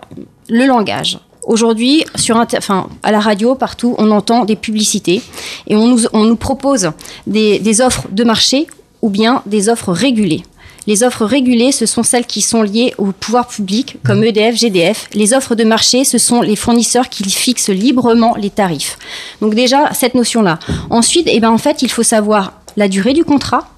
le 0.48 0.66
langage. 0.66 1.18
Aujourd'hui, 1.46 2.04
sur 2.16 2.36
inter- 2.36 2.58
enfin, 2.58 2.88
à 3.02 3.12
la 3.12 3.20
radio, 3.20 3.54
partout, 3.54 3.94
on 3.98 4.10
entend 4.10 4.44
des 4.44 4.56
publicités 4.56 5.22
et 5.68 5.76
on 5.76 5.86
nous, 5.86 6.00
on 6.12 6.24
nous 6.24 6.36
propose 6.36 6.90
des, 7.26 7.58
des 7.60 7.80
offres 7.80 8.06
de 8.10 8.24
marché 8.24 8.66
ou 9.00 9.08
bien 9.10 9.42
des 9.46 9.68
offres 9.68 9.92
régulées. 9.92 10.42
Les 10.88 11.02
offres 11.02 11.24
régulées, 11.24 11.72
ce 11.72 11.86
sont 11.86 12.02
celles 12.04 12.26
qui 12.26 12.40
sont 12.42 12.62
liées 12.62 12.94
au 12.98 13.06
pouvoir 13.06 13.48
public, 13.48 13.96
comme 14.04 14.22
EDF, 14.22 14.56
GDF. 14.56 15.08
Les 15.14 15.34
offres 15.34 15.54
de 15.56 15.64
marché, 15.64 16.04
ce 16.04 16.18
sont 16.18 16.42
les 16.42 16.54
fournisseurs 16.56 17.08
qui 17.08 17.24
fixent 17.30 17.70
librement 17.70 18.36
les 18.36 18.50
tarifs. 18.50 18.96
Donc 19.40 19.54
déjà, 19.54 19.92
cette 19.92 20.14
notion-là. 20.14 20.58
Ensuite, 20.90 21.26
eh 21.30 21.40
ben, 21.40 21.50
en 21.50 21.58
fait, 21.58 21.82
il 21.82 21.90
faut 21.90 22.04
savoir 22.04 22.52
la 22.76 22.86
durée 22.88 23.14
du 23.14 23.24
contrat, 23.24 23.68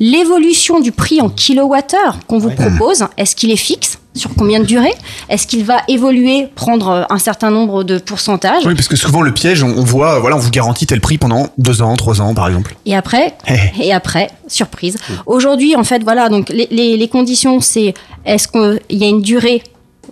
l'évolution 0.00 0.80
du 0.80 0.92
prix 0.92 1.20
en 1.20 1.28
kilowattheure 1.28 2.18
qu'on 2.26 2.38
vous 2.38 2.50
propose. 2.50 3.04
Est-ce 3.16 3.34
qu'il 3.36 3.50
est 3.50 3.56
fixe 3.56 3.98
Sur 4.14 4.30
combien 4.36 4.60
de 4.60 4.64
durée 4.64 4.92
Est-ce 5.28 5.46
qu'il 5.46 5.64
va 5.64 5.78
évoluer, 5.88 6.48
prendre 6.54 6.88
euh, 6.88 7.02
un 7.10 7.18
certain 7.18 7.50
nombre 7.50 7.82
de 7.84 7.98
pourcentages? 7.98 8.64
Oui, 8.66 8.74
parce 8.74 8.88
que 8.88 8.96
souvent 8.96 9.22
le 9.22 9.32
piège, 9.32 9.62
on, 9.62 9.82
voit, 9.82 10.18
voilà, 10.20 10.36
on 10.36 10.40
vous 10.40 10.50
garantit 10.50 10.86
tel 10.86 11.00
prix 11.00 11.18
pendant 11.18 11.48
deux 11.58 11.82
ans, 11.82 11.94
trois 11.96 12.20
ans, 12.20 12.34
par 12.34 12.48
exemple. 12.48 12.76
Et 12.86 12.94
après, 12.94 13.34
et 13.80 13.92
après, 13.92 14.28
surprise. 14.48 14.96
Aujourd'hui, 15.26 15.76
en 15.76 15.84
fait, 15.84 16.02
voilà, 16.02 16.28
donc 16.28 16.48
les, 16.50 16.68
les- 16.70 16.96
les 16.96 17.08
conditions, 17.08 17.60
c'est 17.60 17.94
est-ce 18.24 18.48
qu'il 18.48 18.80
y 18.98 19.04
a 19.04 19.08
une 19.08 19.22
durée 19.22 19.62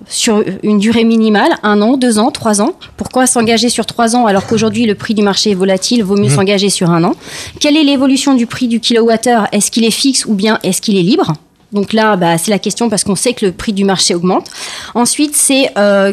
sur 0.09 0.43
une 0.63 0.79
durée 0.79 1.05
minimale, 1.05 1.53
un 1.63 1.81
an, 1.83 1.97
deux 1.97 2.19
ans, 2.19 2.31
trois 2.31 2.61
ans. 2.61 2.73
Pourquoi 2.97 3.27
s'engager 3.27 3.69
sur 3.69 3.87
trois 3.87 4.15
ans 4.17 4.27
alors 4.27 4.47
qu'aujourd'hui 4.47 4.87
le 4.87 4.95
prix 4.95 5.15
du 5.15 5.23
marché 5.23 5.51
est 5.53 5.55
volatile, 5.55 6.03
vaut 6.05 6.17
mieux 6.17 6.29
Mhm. 6.29 6.37
s'engager 6.37 6.71
sur 6.71 6.91
un 6.91 7.05
an? 7.05 7.15
Quelle 7.61 7.77
est 7.77 7.83
l'évolution 7.85 8.35
du 8.35 8.47
prix 8.47 8.69
du 8.69 8.81
kilowattheure? 8.81 9.47
Est-ce 9.53 9.71
qu'il 9.71 9.85
est 9.85 9.91
fixe 9.91 10.25
ou 10.27 10.35
bien 10.35 10.59
est-ce 10.63 10.81
qu'il 10.83 10.97
est 10.97 11.03
libre? 11.03 11.33
Donc 11.73 11.93
là, 11.93 12.17
bah, 12.17 12.39
c'est 12.39 12.51
la 12.53 12.59
question 12.61 12.89
parce 12.89 13.03
qu'on 13.03 13.17
sait 13.17 13.33
que 13.33 13.47
le 13.47 13.53
prix 13.53 13.73
du 13.73 13.85
marché 13.85 14.15
augmente. 14.15 14.47
Ensuite, 14.95 15.35
c'est 15.35 15.71
euh, 15.77 16.13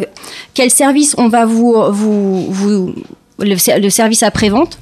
quel 0.56 0.72
service 0.72 1.14
on 1.20 1.28
va 1.28 1.46
vous, 1.46 1.76
vous, 1.90 2.46
vous 2.50 2.94
le, 3.40 3.58
ser- 3.58 3.80
le 3.80 3.90
service 3.92 4.24
après-vente? 4.24 4.80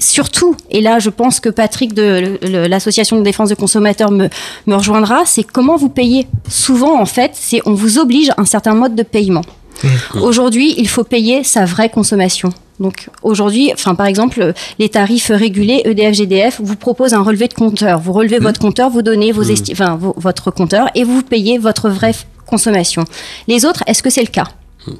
Surtout, 0.00 0.56
et 0.70 0.80
là 0.80 0.98
je 0.98 1.10
pense 1.10 1.40
que 1.40 1.48
Patrick 1.48 1.94
de 1.94 2.38
l'association 2.66 3.16
de 3.18 3.22
défense 3.22 3.48
des 3.50 3.56
consommateurs 3.56 4.10
me, 4.10 4.28
me 4.66 4.74
rejoindra, 4.76 5.22
c'est 5.26 5.42
comment 5.44 5.76
vous 5.76 5.88
payez. 5.88 6.26
Souvent 6.48 7.00
en 7.00 7.06
fait, 7.06 7.32
c'est 7.34 7.60
on 7.66 7.74
vous 7.74 7.98
oblige 7.98 8.30
à 8.30 8.34
un 8.40 8.44
certain 8.44 8.74
mode 8.74 8.94
de 8.94 9.02
paiement. 9.02 9.42
Aujourd'hui, 10.20 10.74
il 10.78 10.88
faut 10.88 11.02
payer 11.04 11.42
sa 11.44 11.64
vraie 11.64 11.88
consommation. 11.88 12.50
Donc 12.78 13.08
aujourd'hui, 13.22 13.70
enfin 13.72 13.94
par 13.94 14.06
exemple, 14.06 14.52
les 14.78 14.88
tarifs 14.88 15.30
régulés 15.34 15.82
EDF 15.84 16.14
GDF 16.14 16.60
vous 16.62 16.76
proposent 16.76 17.14
un 17.14 17.22
relevé 17.22 17.48
de 17.48 17.54
compteur. 17.54 18.00
Vous 18.00 18.12
relevez 18.12 18.38
votre 18.38 18.60
compteur, 18.60 18.90
vous 18.90 19.02
donnez 19.02 19.32
vos 19.32 19.44
enfin, 19.72 19.96
vos- 19.96 20.14
votre 20.16 20.50
compteur 20.50 20.88
et 20.94 21.04
vous 21.04 21.22
payez 21.22 21.58
votre 21.58 21.88
vraie 21.90 22.14
consommation. 22.46 23.04
Les 23.48 23.64
autres, 23.64 23.82
est-ce 23.86 24.02
que 24.02 24.10
c'est 24.10 24.22
le 24.22 24.26
cas? 24.28 24.44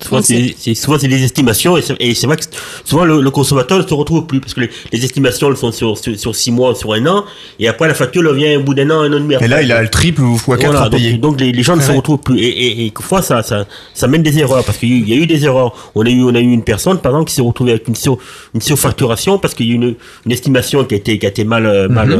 Souvent, 0.01 0.22
c'est, 0.22 0.55
c'est- 0.57 0.74
souvent, 0.74 0.99
c'est 0.99 1.09
des 1.09 1.24
estimations 1.24 1.76
et 1.76 1.83
c'est, 1.83 1.97
et 1.99 2.14
c'est 2.14 2.26
vrai 2.28 2.37
que 2.37 2.45
souvent 2.85 3.05
le, 3.05 3.20
le 3.20 3.30
consommateur 3.30 3.78
ne 3.78 3.87
se 3.87 3.93
retrouve 3.95 4.26
plus 4.26 4.39
parce 4.41 4.55
que 4.55 4.61
les, 4.61 4.70
les 4.93 5.05
estimations 5.05 5.49
elles 5.51 5.57
sont 5.57 5.72
sur, 5.72 5.99
sur, 5.99 6.16
sur 6.18 6.37
six 6.37 6.53
mois, 6.53 6.74
sur 6.74 6.93
un 6.93 7.05
an 7.07 7.24
et 7.59 7.66
après 7.66 7.89
la 7.89 7.95
facture 7.95 8.22
elle 8.28 8.37
vient 8.37 8.61
au 8.61 8.62
bout 8.62 8.74
d'un 8.74 8.89
an, 8.91 9.01
un 9.01 9.12
an 9.12 9.16
et 9.16 9.20
demi. 9.20 9.35
Et 9.41 9.49
là, 9.49 9.61
il 9.62 9.72
a 9.72 9.83
le 9.83 9.89
triple 9.89 10.22
ou 10.22 10.37
fois 10.39 10.57
quatre 10.57 10.70
Voilà, 10.70 10.87
à 10.87 10.89
donc, 10.89 11.01
payer. 11.01 11.12
donc 11.18 11.41
les, 11.41 11.51
les 11.51 11.62
gens 11.64 11.74
ne 11.76 11.80
se 11.83 11.91
retrouvent 11.91 12.18
plus 12.20 12.39
et, 12.39 12.47
et, 12.47 12.70
et 12.72 12.91
quelquefois 12.91 13.22
ça, 13.22 13.43
ça, 13.43 13.66
ça 13.93 14.07
mène 14.07 14.22
des 14.22 14.39
erreurs 14.39 14.64
parce 14.64 14.78
qu'il 14.78 14.89
y 14.91 14.93
a 14.93 14.97
eu- 14.97 15.03
il 15.03 15.09
y 15.09 15.12
a 15.14 15.16
eu 15.16 15.26
des 15.26 15.45
erreurs. 15.45 15.74
On 15.97 16.07
a 16.07 16.11
eu, 16.11 16.22
on 16.22 16.35
a 16.35 16.41
eu 16.41 16.53
une 16.53 16.62
personne 16.64 16.99
par 16.99 17.12
exemple 17.12 17.28
qui 17.28 17.35
s'est 17.35 17.43
retrouvée 17.43 17.72
avec 17.72 17.89
une, 17.89 17.97
sur, 17.97 18.18
une 18.55 18.61
surfacturation 18.61 19.39
parce 19.39 19.55
qu'il 19.55 19.66
y 19.66 19.70
a 19.70 19.72
eu 19.72 19.76
une, 19.76 19.95
une 20.26 20.33
estimation 20.33 20.85
qui 20.85 20.95
a 20.95 20.99
été, 20.99 21.18
qui 21.18 21.26
a 21.26 21.28
été 21.30 21.45
mal, 21.45 21.66
euh, 21.66 21.89
mal, 21.89 22.09
Mhm. 22.11 22.18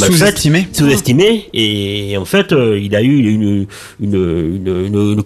mal 0.00 0.12
Sous-estimée. 0.12 0.60
faite, 0.60 0.76
sous-estimée 0.76 1.48
et 1.54 2.16
en 2.18 2.24
fait 2.24 2.52
euh, 2.52 2.78
il 2.80 2.94
a 2.94 3.02
eu 3.02 3.16
une, 3.18 3.42
une, 3.42 3.66
une, 4.00 4.14
une, 4.56 4.86
une, 4.86 5.12
une 5.14 5.22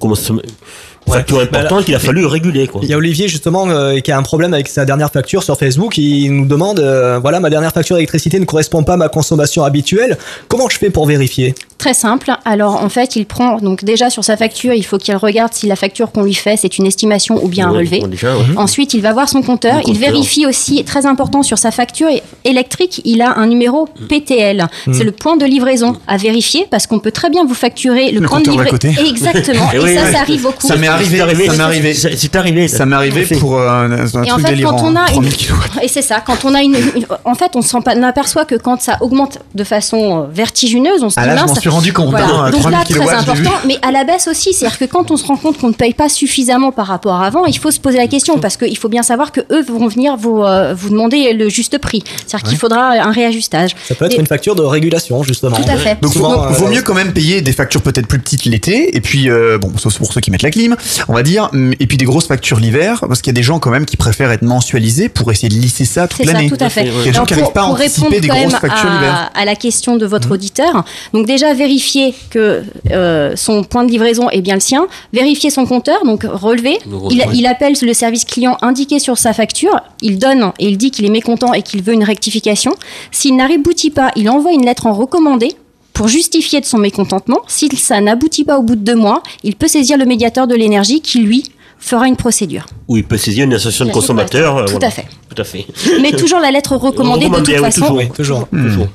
facture 1.08 1.40
importante 1.40 1.84
qu'il 1.84 1.94
a 1.94 1.98
fallu 1.98 2.24
réguler 2.26 2.66
quoi. 2.66 2.80
Il 2.82 2.88
y 2.88 2.94
a 2.94 2.96
Olivier 2.96 3.28
justement 3.28 3.68
euh, 3.68 3.98
qui 4.00 4.12
a 4.12 4.18
un 4.18 4.22
problème 4.22 4.54
avec 4.54 4.68
sa 4.68 4.84
dernière 4.84 5.10
facture 5.10 5.42
sur 5.42 5.58
Facebook. 5.58 5.96
Il 5.98 6.30
nous 6.32 6.46
demande 6.46 6.80
euh, 6.80 7.18
voilà 7.20 7.40
ma 7.40 7.50
dernière 7.50 7.72
facture 7.72 7.96
d'électricité 7.96 8.38
ne 8.38 8.44
correspond 8.44 8.82
pas 8.84 8.94
à 8.94 8.96
ma 8.96 9.08
consommation 9.08 9.64
habituelle. 9.64 10.18
Comment 10.48 10.68
je 10.68 10.78
fais 10.78 10.90
pour 10.90 11.06
vérifier? 11.06 11.54
Très 11.78 11.94
simple. 11.94 12.32
Alors 12.44 12.82
en 12.82 12.88
fait, 12.88 13.14
il 13.16 13.24
prend 13.26 13.58
donc 13.58 13.84
déjà 13.84 14.10
sur 14.10 14.24
sa 14.24 14.36
facture, 14.36 14.72
il 14.74 14.84
faut 14.84 14.98
qu'il 14.98 15.14
regarde 15.16 15.52
si 15.54 15.66
la 15.66 15.76
facture 15.76 16.10
qu'on 16.10 16.22
lui 16.22 16.34
fait 16.34 16.56
c'est 16.56 16.78
une 16.78 16.86
estimation 16.86 17.42
ou 17.42 17.48
bien 17.48 17.68
un 17.68 17.72
Ouais, 17.72 17.78
relevé. 17.78 18.00
bon, 18.00 18.08
déjà, 18.08 18.36
ouais. 18.36 18.44
Ensuite, 18.56 18.94
il 18.94 19.00
va 19.02 19.12
voir 19.12 19.28
son 19.28 19.42
compteur. 19.42 19.80
Il 19.86 19.98
vérifie 19.98 20.46
aussi, 20.46 20.82
très 20.84 21.06
important 21.06 21.42
sur 21.42 21.58
sa 21.58 21.70
facture 21.70 22.08
électrique, 22.44 23.00
il 23.04 23.22
a 23.22 23.38
un 23.38 23.46
numéro 23.46 23.88
PTL. 24.08 24.66
Mm. 24.86 24.92
C'est 24.92 25.04
le 25.04 25.12
point 25.12 25.36
de 25.36 25.44
livraison 25.44 25.96
à 26.06 26.16
vérifier 26.16 26.66
parce 26.70 26.86
qu'on 26.86 26.98
peut 26.98 27.12
très 27.12 27.30
bien 27.30 27.44
vous 27.44 27.54
facturer 27.54 28.10
le, 28.10 28.20
Le 28.20 28.28
point 28.28 28.40
de 28.40 28.50
livraison. 28.50 28.76
Exactement. 29.08 29.70
et 29.74 29.78
oui, 29.78 29.94
ça, 29.94 30.02
oui. 30.04 30.12
ça 30.12 30.20
arrive 30.20 30.42
beaucoup. 30.42 30.66
Ça 30.66 30.76
m'est 30.76 30.88
arrivé, 30.98 31.46
ça 31.46 31.52
m'est 31.56 31.60
arrivé. 31.62 31.94
C'est 31.94 32.36
arrivé. 32.36 32.68
Ça 32.68 32.86
m'est 32.86 32.96
arrivé 32.96 33.26
pour 33.38 33.58
euh, 33.58 33.68
un, 33.68 34.06
truc 34.06 34.30
en 34.32 34.38
fait, 34.38 34.48
délirant. 34.50 34.76
quand 34.76 34.84
on 34.86 34.96
a 34.96 35.06
3000 35.06 35.30
une... 35.30 35.36
kilowatts. 35.36 35.70
et 35.82 35.88
c'est 35.88 36.02
ça, 36.02 36.20
quand 36.24 36.44
on 36.44 36.54
a 36.54 36.62
une, 36.62 36.74
une- 36.74 37.06
en 37.24 37.34
fait, 37.34 37.52
on 37.54 37.62
s'en 37.62 37.80
aperçoit 37.80 38.44
que 38.44 38.54
quand 38.54 38.80
ça 38.80 38.98
augmente 39.00 39.38
de 39.54 39.64
façon 39.64 40.22
euh, 40.22 40.26
vertigineuse, 40.32 41.02
on 41.02 41.10
se 41.10 41.18
Ah 41.18 41.22
dit 41.22 41.28
là, 41.28 41.36
je 41.36 41.40
mince, 41.42 41.50
m'en 41.50 41.60
suis 41.60 41.68
rendu 41.68 41.92
compte, 41.92 42.10
Voilà. 42.10 42.26
hein, 42.26 42.50
Donc 42.50 42.60
3000 42.62 42.78
là, 42.78 42.84
très 42.84 42.94
je 42.94 43.20
important, 43.22 43.50
mais 43.66 43.78
à 43.82 43.92
la 43.92 44.04
baisse 44.04 44.28
aussi, 44.28 44.52
c'est-à-dire 44.52 44.78
que 44.78 44.84
quand 44.86 45.10
on 45.10 45.16
se 45.16 45.26
rend 45.26 45.36
compte 45.36 45.58
qu'on 45.58 45.68
ne 45.68 45.74
paye 45.74 45.94
pas 45.94 46.08
suffisamment 46.08 46.72
par 46.72 46.86
rapport 46.86 47.14
à 47.14 47.26
avant, 47.26 47.44
il 47.46 47.58
faut 47.58 47.70
se 47.70 47.80
poser 47.80 47.98
la 47.98 48.06
question 48.06 48.38
parce 48.38 48.56
qu'il 48.56 48.76
faut 48.78 48.88
bien 48.88 49.02
savoir 49.02 49.32
que 49.32 49.40
eux 49.52 49.62
vont 49.62 49.86
venir 49.88 50.16
vous 50.16 50.42
euh, 50.42 50.72
vous 50.74 50.88
demander 50.90 51.32
le 51.34 51.48
juste 51.48 51.78
prix. 51.78 52.02
C'est-à-dire 52.26 52.48
qu'il 52.48 52.58
faudra 52.58 52.92
un 52.92 53.10
réajustage. 53.12 53.74
Ça 53.86 53.94
peut 53.94 54.06
être 54.06 54.14
Et- 54.14 54.20
une 54.20 54.26
facture 54.26 54.54
de 54.54 54.62
régulation 54.62 55.22
justement. 55.22 55.56
Tout 55.56 55.68
à 55.68 55.76
fait. 55.76 55.98
Donc 56.00 56.12
Souvent, 56.12 56.46
vaut, 56.48 56.64
vaut 56.64 56.68
mieux 56.68 56.82
quand 56.82 56.94
même 56.94 57.12
payer 57.12 57.42
des 57.42 57.52
factures 57.52 57.82
peut-être 57.82 58.06
plus 58.06 58.18
petites 58.18 58.44
l'été 58.46 58.96
et 58.96 59.00
puis 59.00 59.28
euh, 59.28 59.58
bon 59.58 59.72
sauf 59.76 59.98
pour 59.98 60.12
ceux 60.12 60.20
qui 60.20 60.30
mettent 60.30 60.42
la 60.42 60.50
clim 60.50 60.76
on 61.08 61.14
va 61.14 61.22
dire, 61.22 61.50
et 61.78 61.86
puis 61.86 61.96
des 61.96 62.04
grosses 62.04 62.26
factures 62.26 62.58
l'hiver, 62.58 63.04
parce 63.06 63.22
qu'il 63.22 63.30
y 63.30 63.34
a 63.34 63.38
des 63.38 63.42
gens 63.42 63.58
quand 63.58 63.70
même 63.70 63.86
qui 63.86 63.96
préfèrent 63.96 64.30
être 64.30 64.42
mensualisés 64.42 65.08
pour 65.08 65.30
essayer 65.30 65.48
de 65.48 65.54
lisser 65.54 65.84
ça 65.84 66.08
toute 66.08 66.18
C'est 66.18 66.26
ça, 66.26 66.32
l'année. 66.32 66.48
tout 66.48 66.56
à 66.60 66.68
fait. 66.68 66.86
Il 66.86 66.94
y 66.94 67.00
a 67.00 67.04
des 67.04 67.12
gens 67.12 67.24
qui 67.24 67.34
n'arrivent 67.34 67.52
pas 67.52 67.62
à 67.62 67.66
anticiper 67.66 68.20
des 68.20 68.28
grosses 68.28 68.54
factures 68.54 68.90
l'hiver. 68.90 69.30
à, 69.34 69.44
la 69.44 69.54
question 69.56 69.96
de 69.96 70.06
votre 70.06 70.32
auditeur, 70.32 70.84
donc 71.12 71.26
déjà 71.26 71.54
vérifier 71.54 72.14
que 72.30 72.62
euh, 72.90 73.32
son 73.36 73.64
point 73.64 73.84
de 73.84 73.90
livraison 73.90 74.30
est 74.30 74.40
bien 74.40 74.54
le 74.54 74.60
sien, 74.60 74.86
vérifier 75.12 75.50
son 75.50 75.66
compteur, 75.66 76.04
donc 76.04 76.24
relever. 76.24 76.78
Le 76.86 76.96
Il, 77.10 77.22
relever. 77.22 77.36
il 77.38 77.46
appelle 77.46 77.74
le 77.80 77.94
service 77.94 78.24
client 78.24 78.56
indiqué 78.62 78.98
sur 78.98 79.18
sa 79.18 79.32
facture, 79.32 79.80
il 80.02 80.18
donne 80.18 80.52
et 80.58 80.68
il 80.68 80.76
dit 80.78 80.90
qu'il 80.90 81.04
est 81.04 81.10
mécontent 81.10 81.52
et 81.52 81.62
qu'il 81.62 81.82
veut 81.82 81.94
une 81.94 82.04
rectification. 82.04 82.74
S'il 83.10 83.36
n'aboutit 83.36 83.90
pas, 83.90 84.10
il 84.16 84.28
envoie 84.30 84.52
une 84.52 84.64
lettre 84.64 84.86
en 84.86 84.92
recommandé 84.92 85.54
pour 85.98 86.06
justifier 86.06 86.60
de 86.60 86.64
son 86.64 86.78
mécontentement. 86.78 87.40
Si 87.48 87.68
ça 87.76 88.00
n'aboutit 88.00 88.44
pas 88.44 88.56
au 88.56 88.62
bout 88.62 88.76
de 88.76 88.82
deux 88.82 88.94
mois, 88.94 89.20
il 89.42 89.56
peut 89.56 89.66
saisir 89.66 89.98
le 89.98 90.04
médiateur 90.04 90.46
de 90.46 90.54
l'énergie 90.54 91.00
qui, 91.00 91.18
lui, 91.18 91.42
fera 91.80 92.06
une 92.06 92.14
procédure. 92.14 92.66
Ou 92.86 92.98
il 92.98 93.04
peut 93.04 93.16
saisir 93.16 93.46
une 93.46 93.54
association 93.54 93.84
de 93.84 93.90
consommateurs. 93.90 94.58
euh, 94.58 94.64
tout 94.66 94.70
voilà. 94.72 94.86
à 94.86 94.90
fait. 94.92 95.06
Tout 95.28 95.42
à 95.42 95.44
fait. 95.44 95.66
Mais 96.00 96.12
toujours 96.12 96.38
la 96.38 96.52
lettre 96.52 96.76
recommandée 96.76 97.28
de 97.28 97.34
toute 97.34 97.48
Recommandé, 97.48 97.58
oui, 97.58 98.06
façon. 98.06 98.12
Toujours, 98.14 98.46
oui, 98.52 98.62
toujours. 98.64 98.86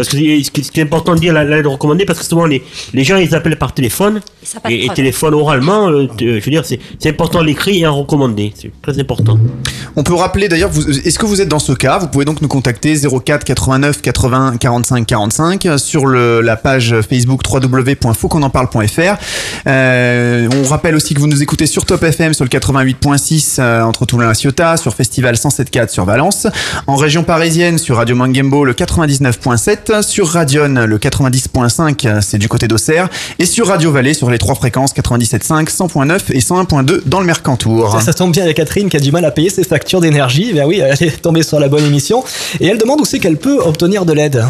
Parce 0.00 0.08
que 0.08 0.16
c'est- 0.16 0.62
ce 0.62 0.70
qui 0.70 0.80
est 0.80 0.82
important 0.82 1.14
de 1.14 1.20
dire, 1.20 1.32
la, 1.34 1.44
lettre 1.44 1.68
recommandée, 1.68 2.06
parce 2.06 2.18
que 2.20 2.24
souvent 2.24 2.46
les, 2.46 2.62
les 2.94 3.04
gens 3.04 3.16
ils 3.16 3.34
appellent 3.34 3.58
par 3.58 3.74
téléphone 3.74 4.20
et, 4.70 4.86
et 4.86 4.88
téléphone 4.94 5.34
oralement. 5.34 5.90
euh, 5.90 6.06
t- 6.16 6.40
je 6.40 6.44
veux 6.44 6.50
dire, 6.50 6.64
c'est 6.64 6.80
important 7.10 7.42
l'écrit 7.42 7.80
et 7.80 7.84
à 7.84 7.90
recommander. 7.90 8.52
C'est 8.56 8.70
très 8.80 8.98
important. 8.98 9.38
On 9.96 10.02
peut 10.02 10.14
rappeler 10.14 10.48
d'ailleurs, 10.48 10.70
vous- 10.70 10.88
est-ce 10.88 11.18
que 11.18 11.26
vous 11.26 11.40
êtes 11.42 11.48
dans 11.48 11.58
ce 11.58 11.72
cas? 11.72 11.98
Vous 11.98 12.08
pouvez 12.08 12.24
donc 12.24 12.40
nous 12.40 12.48
contacter 12.48 12.94
04 12.96 13.44
89 13.44 14.00
80 14.00 14.56
45 14.58 15.06
45 15.06 15.68
sur 15.76 16.06
le, 16.06 16.40
la 16.40 16.56
page 16.56 16.94
Facebook 17.08 17.42
www.fautquonenparle.fr. 17.50 19.16
Euh, 19.66 20.48
on 20.64 20.68
rappelle 20.68 20.94
aussi 20.94 21.14
que 21.14 21.20
vous 21.20 21.26
nous 21.26 21.42
écoutez 21.42 21.66
sur 21.66 21.84
Top 21.84 22.02
FM 22.02 22.32
sur 22.34 22.44
le 22.44 22.50
88.6 22.50 23.56
euh, 23.58 23.82
entre 23.82 24.06
Toulon 24.06 24.30
et 24.30 24.34
Ciotat, 24.34 24.76
sur 24.76 24.94
Festival 24.94 25.34
107.4 25.34 25.88
sur 25.90 26.04
Valence, 26.04 26.46
en 26.86 26.96
région 26.96 27.22
parisienne 27.24 27.78
sur 27.78 27.96
Radio 27.96 28.16
Mangembo 28.16 28.64
le 28.64 28.72
99.7, 28.72 29.89
sur 30.02 30.28
Radion 30.28 30.68
le 30.68 30.98
90.5 30.98 32.06
euh, 32.06 32.20
c'est 32.22 32.38
du 32.38 32.48
côté 32.48 32.68
d'Auxerre 32.68 33.08
et 33.40 33.44
sur 33.44 33.66
Radio 33.66 33.90
Vallée 33.90 34.14
sur 34.14 34.30
les 34.30 34.38
trois 34.38 34.54
fréquences 34.54 34.94
97.5, 34.94 35.68
100.9 35.68 36.20
et 36.30 36.38
101.2 36.38 37.00
dans 37.06 37.18
le 37.18 37.26
Mercantour. 37.26 37.90
Ça, 37.92 38.00
ça 38.00 38.14
tombe 38.14 38.30
bien, 38.30 38.44
il 38.44 38.46
y 38.46 38.50
a 38.50 38.54
Catherine 38.54 38.88
qui 38.88 38.96
a 38.96 39.00
du 39.00 39.10
mal 39.10 39.24
à 39.24 39.32
payer 39.32 39.50
ses 39.50 39.64
factures 39.64 40.00
d'énergie. 40.00 40.52
Ben 40.54 40.64
oui, 40.64 40.78
elle 40.78 41.08
est 41.08 41.20
tombée 41.20 41.42
sur 41.42 41.58
la 41.58 41.68
bonne 41.68 41.84
émission. 41.84 42.22
Et 42.60 42.66
elle 42.68 42.78
demande 42.78 43.00
où 43.00 43.04
c'est 43.04 43.18
qu'elle 43.18 43.36
peut 43.36 43.58
obtenir 43.58 44.04
de 44.04 44.12
l'aide. 44.12 44.44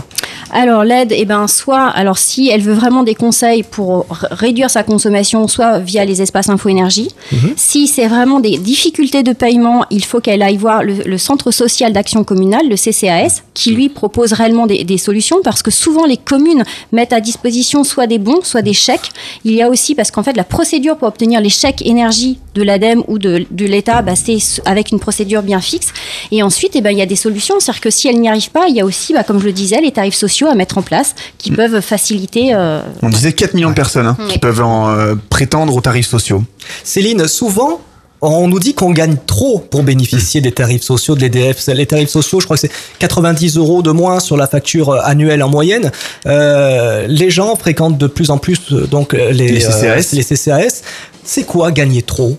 Alors 0.53 0.85
l'aide, 0.85 1.13
eh 1.17 1.25
ben 1.25 1.47
soit, 1.47 1.87
alors 1.87 2.19
si 2.19 2.49
elle 2.49 2.61
veut 2.61 2.75
vraiment 2.75 3.05
des 3.05 3.15
conseils 3.15 3.63
pour 3.63 4.07
réduire 4.31 4.69
sa 4.69 4.83
consommation, 4.83 5.47
soit 5.49 5.79
via 5.79 6.05
les 6.05 6.23
espaces 6.23 6.49
info 6.49 6.69
énergie. 6.69 7.09
Si 7.57 7.87
c'est 7.87 8.09
vraiment 8.09 8.41
des 8.41 8.59
difficultés 8.59 9.23
de 9.23 9.33
paiement, 9.33 9.87
il 9.91 10.05
faut 10.05 10.21
qu'elle 10.21 10.43
aille 10.43 10.57
voir 10.57 10.83
le, 10.83 10.95
le 11.07 11.19
centre 11.19 11.51
social 11.51 11.93
d'action 11.93 12.25
communale, 12.25 12.69
le 12.69 12.77
CCAS, 12.77 13.43
qui 13.55 13.73
lui 13.73 13.89
propose 13.89 14.33
réellement 14.33 14.67
des, 14.67 14.83
des 14.83 14.99
solutions 14.99 15.20
parce 15.45 15.63
que 15.63 15.71
souvent 15.71 16.07
les 16.07 16.17
communes 16.17 16.65
mettent 16.93 17.13
à 17.13 17.21
disposition 17.21 17.85
soit 17.85 18.07
des 18.07 18.19
bons, 18.19 18.41
soit 18.43 18.63
des 18.63 18.73
chèques. 18.73 19.11
Il 19.45 19.53
y 19.53 19.63
a 19.63 19.69
aussi 19.69 19.95
parce 19.95 20.11
qu'en 20.11 20.23
fait 20.23 20.37
la 20.37 20.45
procédure 20.45 20.97
pour 20.97 21.09
obtenir 21.09 21.41
les 21.41 21.49
chèques 21.51 21.83
énergie 21.87 22.39
de 22.55 22.63
l'ADEME 22.63 23.03
ou 23.09 23.19
de, 23.19 23.47
de 23.51 23.65
l'État, 23.67 24.03
bah, 24.03 24.15
c'est 24.17 24.39
avec 24.65 24.91
une 24.91 24.99
procédure 25.01 25.43
bien 25.43 25.61
fixe. 25.61 25.89
Et 26.33 26.43
ensuite, 26.43 26.73
eh 26.75 26.81
ben, 26.81 26.91
il 26.91 26.99
y 26.99 27.03
a 27.03 27.07
des 27.07 27.17
solutions, 27.17 27.57
c'est-à-dire 27.61 27.81
que 27.81 27.91
si 27.91 28.09
elle 28.09 28.21
n'y 28.21 28.29
arrive 28.29 28.51
pas, 28.51 28.67
il 28.69 28.75
y 28.75 28.81
a 28.81 28.85
aussi, 28.85 29.13
bah, 29.13 29.23
comme 29.25 29.39
je 29.41 29.45
le 29.47 29.53
disais, 29.53 29.81
les 29.81 29.93
tarifs 29.93 30.15
sociaux 30.15 30.49
à 30.49 30.55
mettre 30.55 30.79
en 30.79 30.83
place 30.83 31.15
qui 31.39 31.51
peuvent 31.53 31.81
faciliter. 31.81 32.51
euh, 32.55 32.83
On 33.03 33.09
disait 33.09 33.33
4 33.33 33.55
millions 33.55 33.71
de 33.71 33.75
personnes 33.75 34.07
hein, 34.07 34.17
qui 34.29 34.39
peuvent 34.39 34.63
en, 34.63 34.89
euh, 34.91 35.15
prétendre 35.31 35.75
aux 35.77 35.81
tarifs 35.81 36.09
sociaux. 36.09 36.43
Céline, 36.85 37.27
souvent, 37.29 37.81
on 38.23 38.49
nous 38.49 38.59
dit 38.59 38.75
qu'on 38.75 38.91
gagne 38.91 39.17
trop 39.27 39.59
pour 39.59 39.83
bénéficier 39.83 40.41
des 40.41 40.53
tarifs 40.53 40.83
sociaux 40.83 41.15
de 41.15 41.21
l'EDF. 41.21 41.67
Les 41.69 41.87
tarifs 41.87 42.11
sociaux, 42.11 42.41
je 42.41 42.45
crois 42.45 42.57
que 42.57 42.61
c'est 42.61 42.73
90 42.99 43.57
euros 43.57 43.83
de 43.83 43.91
moins 43.91 44.21
sur 44.21 44.37
la 44.37 44.47
facture 44.47 44.93
annuelle 45.05 45.43
en 45.43 45.49
moyenne. 45.49 45.91
Euh, 46.27 47.07
les 47.09 47.31
gens 47.31 47.57
fréquentent 47.57 47.99
de 47.99 48.07
plus 48.07 48.31
en 48.31 48.39
plus 48.39 48.59
euh, 48.73 48.87
donc 48.87 49.15
euh, 49.15 49.31
les, 49.33 49.49
Les 49.49 49.61
CCAS. 49.61 49.85
euh, 49.85 50.03
les 50.13 50.25
CCAS. 50.25 50.83
C'est 51.25 51.45
quoi 51.45 51.71
gagner 51.71 52.03
trop 52.03 52.37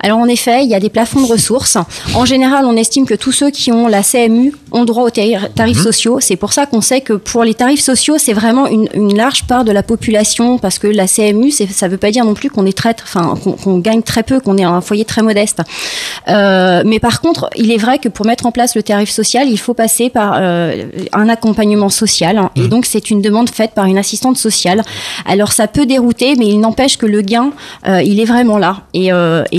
Alors 0.00 0.18
en 0.18 0.26
effet, 0.28 0.64
il 0.64 0.68
y 0.70 0.74
a 0.74 0.80
des 0.80 0.90
plafonds 0.90 1.20
de 1.22 1.26
ressources. 1.26 1.76
En 2.14 2.24
général, 2.24 2.64
on 2.66 2.76
estime 2.76 3.06
que 3.06 3.14
tous 3.14 3.32
ceux 3.32 3.50
qui 3.50 3.70
ont 3.72 3.86
la 3.88 4.02
CMU 4.02 4.54
ont 4.72 4.84
droit 4.84 5.04
aux 5.04 5.10
tar- 5.10 5.52
tarifs 5.54 5.78
Mhm. 5.78 5.82
sociaux. 5.84 6.18
C'est 6.20 6.36
pour 6.36 6.52
ça 6.52 6.66
qu'on 6.66 6.80
sait 6.80 7.00
que 7.00 7.12
pour 7.14 7.44
les 7.44 7.54
tarifs 7.54 7.80
sociaux, 7.80 8.16
c'est 8.18 8.32
vraiment 8.32 8.66
une, 8.66 8.88
une 8.94 9.16
large 9.16 9.44
part 9.44 9.64
de 9.64 9.72
la 9.72 9.82
population 9.82 10.58
parce 10.58 10.78
que 10.78 10.86
la 10.86 11.06
CMU, 11.06 11.50
ça 11.50 11.86
ne 11.86 11.90
veut 11.90 11.96
pas 11.98 12.10
dire 12.10 12.24
non 12.24 12.34
plus 12.34 12.50
qu'on 12.50 12.66
est 12.66 12.76
très, 12.76 12.94
enfin 13.02 13.34
qu'on 13.62 13.78
gagne 13.78 14.02
très 14.02 14.22
peu, 14.22 14.40
qu'on 14.40 14.56
est 14.58 14.64
un 14.64 14.80
foyer 14.80 15.04
très 15.04 15.22
modeste. 15.22 15.60
Euh, 16.28 16.82
mais 16.86 16.98
par 17.00 17.20
contre, 17.20 17.48
il 17.56 17.70
est 17.72 17.76
vrai 17.76 17.98
que 17.98 18.08
pour 18.08 18.26
mettre 18.26 18.46
en 18.46 18.52
place 18.52 18.74
le 18.76 18.82
tarif 18.82 19.10
social, 19.10 19.48
il 19.48 19.58
faut 19.58 19.74
passer 19.74 20.10
par 20.10 20.34
euh, 20.36 20.84
un 21.12 21.28
accompagnement 21.28 21.88
social. 21.88 22.38
hein. 22.38 22.50
Et 22.56 22.68
donc, 22.68 22.86
c'est 22.86 23.10
une 23.10 23.20
demande 23.22 23.50
faite 23.50 23.72
par 23.72 23.86
une 23.86 23.98
assistante 23.98 24.36
sociale. 24.36 24.82
Alors, 25.26 25.52
ça 25.52 25.66
peut 25.66 25.86
dérouter, 25.86 26.36
mais 26.36 26.46
il 26.46 26.60
n'empêche 26.60 26.96
que 26.98 27.06
le 27.06 27.20
gain, 27.22 27.50
euh, 27.88 28.02
il 28.02 28.20
est 28.20 28.24
vraiment 28.24 28.58
là. 28.58 28.82
Et, 28.94 29.10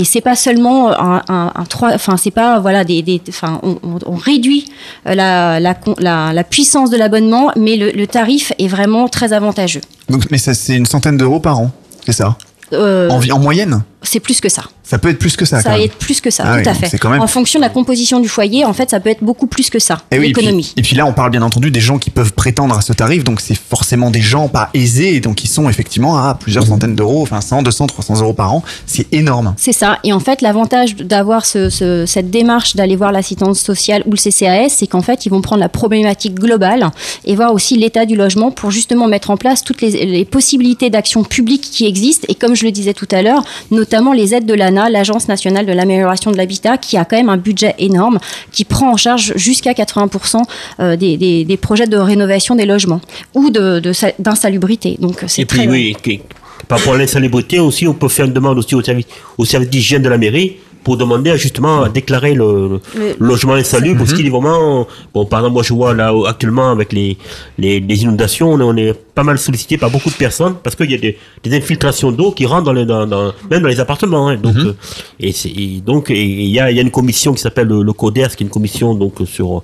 et 0.04 0.06
c'est 0.06 0.20
pas 0.20 0.36
seulement 0.36 0.92
un, 0.92 1.22
un, 1.30 1.50
un 1.54 1.64
trois, 1.64 1.94
enfin, 1.94 2.18
c'est 2.18 2.30
pas 2.30 2.60
voilà 2.60 2.84
des, 2.84 3.00
des 3.00 3.22
enfin, 3.30 3.58
on, 3.62 4.16
réduit 4.16 4.66
euh, 5.06 5.14
la, 5.14 5.58
la, 5.60 5.74
la, 5.96 6.34
la 6.34 6.44
puissance 6.44 6.90
de 6.90 6.98
l'abonnement, 6.98 7.50
mais 7.56 7.76
le, 7.76 7.90
le 7.90 8.06
tarif 8.06 8.52
est 8.58 8.68
vraiment 8.68 9.08
très 9.08 9.32
avantageux. 9.32 9.80
Donc, 10.10 10.30
mais 10.30 10.36
ça, 10.36 10.52
c'est 10.52 10.76
une 10.76 10.84
centaine 10.84 11.16
d'euros 11.16 11.40
par 11.40 11.58
an, 11.58 11.70
c'est 12.04 12.12
ça? 12.12 12.36
Euh, 12.74 13.08
en, 13.08 13.18
en 13.30 13.38
moyenne? 13.38 13.82
C'est 14.04 14.20
plus 14.20 14.40
que 14.40 14.48
ça. 14.48 14.62
Ça 14.82 14.98
peut 14.98 15.08
être 15.08 15.18
plus 15.18 15.36
que 15.36 15.44
ça, 15.46 15.56
Ça 15.58 15.62
quand 15.64 15.70
va 15.70 15.76
même. 15.78 15.86
être 15.86 15.96
plus 15.96 16.20
que 16.20 16.30
ça, 16.30 16.44
Ah 16.46 16.54
tout 16.56 16.62
oui, 16.64 16.68
à 16.68 16.74
fait. 16.74 16.88
c'est 16.88 16.98
quand 16.98 17.08
même- 17.08 17.20
En 17.22 17.26
fonction 17.26 17.58
de 17.58 17.64
la 17.64 17.70
composition 17.70 18.20
du 18.20 18.28
foyer, 18.28 18.64
en 18.66 18.72
fait, 18.74 18.90
ça 18.90 19.00
peut 19.00 19.08
être 19.10 19.24
beaucoup 19.24 19.46
plus 19.46 19.70
que 19.70 19.78
ça, 19.78 20.02
Et 20.10 20.18
oui, 20.18 20.26
et 20.28 20.32
puis, 20.32 20.42
l'économie. 20.42 20.72
et 20.76 20.82
puis 20.82 20.94
là, 20.94 21.06
on 21.06 21.12
parle 21.14 21.30
bien 21.30 21.40
entendu 21.42 21.70
des 21.70 21.80
gens 21.80 21.98
qui 21.98 22.10
peuvent 22.10 22.34
prétendre 22.34 22.76
à 22.76 22.82
ce 22.82 22.92
tarif, 22.92 23.24
donc 23.24 23.40
c'est 23.40 23.54
forcément 23.58 24.10
des 24.10 24.20
gens 24.20 24.48
pas 24.48 24.68
aisés, 24.74 25.20
donc 25.20 25.42
ils 25.42 25.48
sont 25.48 25.68
effectivement 25.70 26.18
à 26.18 26.34
plusieurs 26.34 26.66
centaines 26.66 26.94
d'euros, 26.94 27.22
enfin 27.22 27.40
100, 27.40 27.62
200, 27.62 27.86
300 27.86 28.20
euros 28.20 28.34
par 28.34 28.52
an. 28.54 28.62
C'est 28.86 29.10
énorme. 29.12 29.54
C'est 29.56 29.72
ça. 29.72 29.98
Et 30.04 30.12
en 30.12 30.20
fait, 30.20 30.42
l'avantage 30.42 30.96
d'avoir 30.96 31.46
ce, 31.46 31.70
ce- 31.70 32.04
cette 32.06 32.30
démarche 32.30 32.76
d'aller 32.76 32.96
voir 32.96 33.10
l'assistance 33.10 33.60
sociale 33.60 34.02
ou 34.06 34.10
le 34.10 34.16
CCAS, 34.18 34.68
c'est 34.68 34.86
qu'en 34.86 35.02
fait, 35.02 35.24
ils 35.24 35.30
vont 35.30 35.40
prendre 35.40 35.60
la 35.60 35.68
problématique 35.70 36.34
globale 36.34 36.90
et 37.24 37.34
voir 37.36 37.52
aussi 37.54 37.76
l'état 37.78 38.04
du 38.04 38.16
logement 38.16 38.50
pour 38.50 38.70
justement 38.70 39.08
mettre 39.08 39.30
en 39.30 39.36
place 39.38 39.64
toutes 39.64 39.80
les, 39.80 40.04
les 40.04 40.24
possibilités 40.26 40.90
d'action 40.90 41.24
publique 41.24 41.62
qui 41.62 41.86
existent. 41.86 42.26
Et 42.28 42.34
comme 42.34 42.54
je 42.54 42.64
le 42.64 42.70
disais 42.70 42.92
tout 42.92 43.08
à 43.10 43.22
l'heure, 43.22 43.42
notamment 43.70 43.93
les 44.12 44.34
aides 44.34 44.46
de 44.46 44.54
l'ANA, 44.54 44.90
l'Agence 44.90 45.28
nationale 45.28 45.66
de 45.66 45.72
l'amélioration 45.72 46.30
de 46.30 46.36
l'habitat, 46.36 46.78
qui 46.78 46.96
a 46.96 47.04
quand 47.04 47.16
même 47.16 47.28
un 47.28 47.36
budget 47.36 47.74
énorme, 47.78 48.18
qui 48.52 48.64
prend 48.64 48.92
en 48.92 48.96
charge 48.96 49.32
jusqu'à 49.36 49.72
80% 49.72 50.42
euh, 50.80 50.96
des, 50.96 51.16
des- 51.16 51.44
des 51.44 51.56
projets 51.56 51.86
de 51.86 51.96
rénovation 51.96 52.54
des 52.56 52.66
logements 52.66 53.00
ou 53.34 53.50
de- 53.50 53.78
de 53.80 53.92
d'insalubrité. 54.18 54.96
Donc, 55.00 55.24
c'est 55.26 55.42
Et 55.42 55.46
très 55.46 55.66
puis 55.66 55.68
oui, 55.68 56.20
par 56.68 56.78
rapport 56.78 56.94
à 56.94 56.98
l'insalubrité 56.98 57.58
aussi, 57.58 57.86
on 57.86 57.94
peut 57.94 58.08
faire 58.08 58.26
une 58.26 58.32
demande 58.32 58.58
aussi 58.58 58.74
au 58.74 58.82
service, 58.82 59.06
au 59.38 59.44
service 59.44 59.68
d'hygiène 59.70 60.02
de 60.02 60.08
la 60.08 60.18
mairie 60.18 60.56
pour 60.84 60.96
demander 60.96 61.30
à, 61.30 61.36
justement 61.36 61.82
à 61.82 61.88
déclarer 61.88 62.34
le, 62.34 62.80
logement 63.18 63.54
insalubre 63.54 63.98
parce 63.98 64.10
Mhm. 64.12 64.16
qu'il 64.16 64.26
est 64.26 64.30
vraiment 64.30 64.86
bon 65.14 65.24
par 65.26 65.40
exemple 65.40 65.54
moi 65.54 65.62
je 65.62 65.72
vois 65.74 65.94
là 65.94 66.12
actuellement 66.28 66.70
avec 66.70 66.92
les, 66.92 67.16
les, 67.58 67.80
les 67.80 68.02
inondations 68.02 68.48
on 68.52 68.60
est, 68.60 68.62
on 68.72 68.76
est 68.76 68.94
pas 69.14 69.22
mal 69.24 69.38
sollicité 69.38 69.78
par 69.78 69.90
beaucoup 69.90 70.10
de 70.10 70.14
personnes 70.26 70.54
parce 70.62 70.76
qu'il 70.76 70.90
y 70.90 70.94
a 70.94 70.98
des, 70.98 71.16
des 71.42 71.56
infiltrations 71.56 72.12
d'eau 72.12 72.30
qui 72.32 72.44
rentrent 72.46 72.64
dans 72.64 72.72
les 72.72 72.84
dans, 72.84 73.06
dans- 73.06 73.32
même 73.50 73.62
dans 73.62 73.68
les 73.68 73.80
appartements 73.80 74.28
hein. 74.28 74.36
donc 74.36 74.56
euh, 74.56 74.74
et 75.18 75.32
c'est 75.32 75.48
et 75.50 75.80
donc 75.90 76.10
il 76.10 76.50
y 76.56 76.60
a 76.60 76.70
il 76.70 76.76
y 76.76 76.80
a 76.80 76.82
une 76.82 76.90
commission 76.90 77.32
qui 77.32 77.40
s'appelle 77.40 77.68
le, 77.68 77.82
le 77.82 77.92
CODERS 77.92 78.36
qui 78.36 78.42
est 78.44 78.46
une 78.46 78.50
commission 78.58 78.94
donc 78.94 79.14
sur 79.24 79.62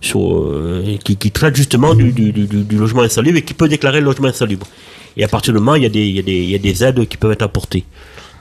sur 0.00 0.20
euh, 0.34 0.96
qui, 1.04 1.16
qui 1.16 1.30
traite 1.30 1.54
justement 1.56 1.94
du, 1.94 2.12
du, 2.12 2.32
du, 2.32 2.46
du 2.46 2.76
logement 2.78 3.02
insalubre 3.02 3.38
et 3.38 3.42
qui 3.42 3.54
peut 3.54 3.68
déclarer 3.68 4.00
le 4.00 4.06
logement 4.06 4.28
insalubre 4.28 4.66
et 5.16 5.22
à 5.24 5.28
partir 5.28 5.52
du 5.52 5.58
moment 5.60 5.74
il 5.74 5.82
y 5.82 5.86
a 5.86 5.90
des 5.90 6.04
il 6.10 6.16
y 6.16 6.18
a 6.18 6.22
des 6.22 6.38
il 6.46 6.50
y 6.50 6.54
a 6.54 6.58
des 6.58 6.82
aides 6.84 7.06
qui 7.06 7.16
peuvent 7.18 7.32
être 7.32 7.42
apportées 7.42 7.84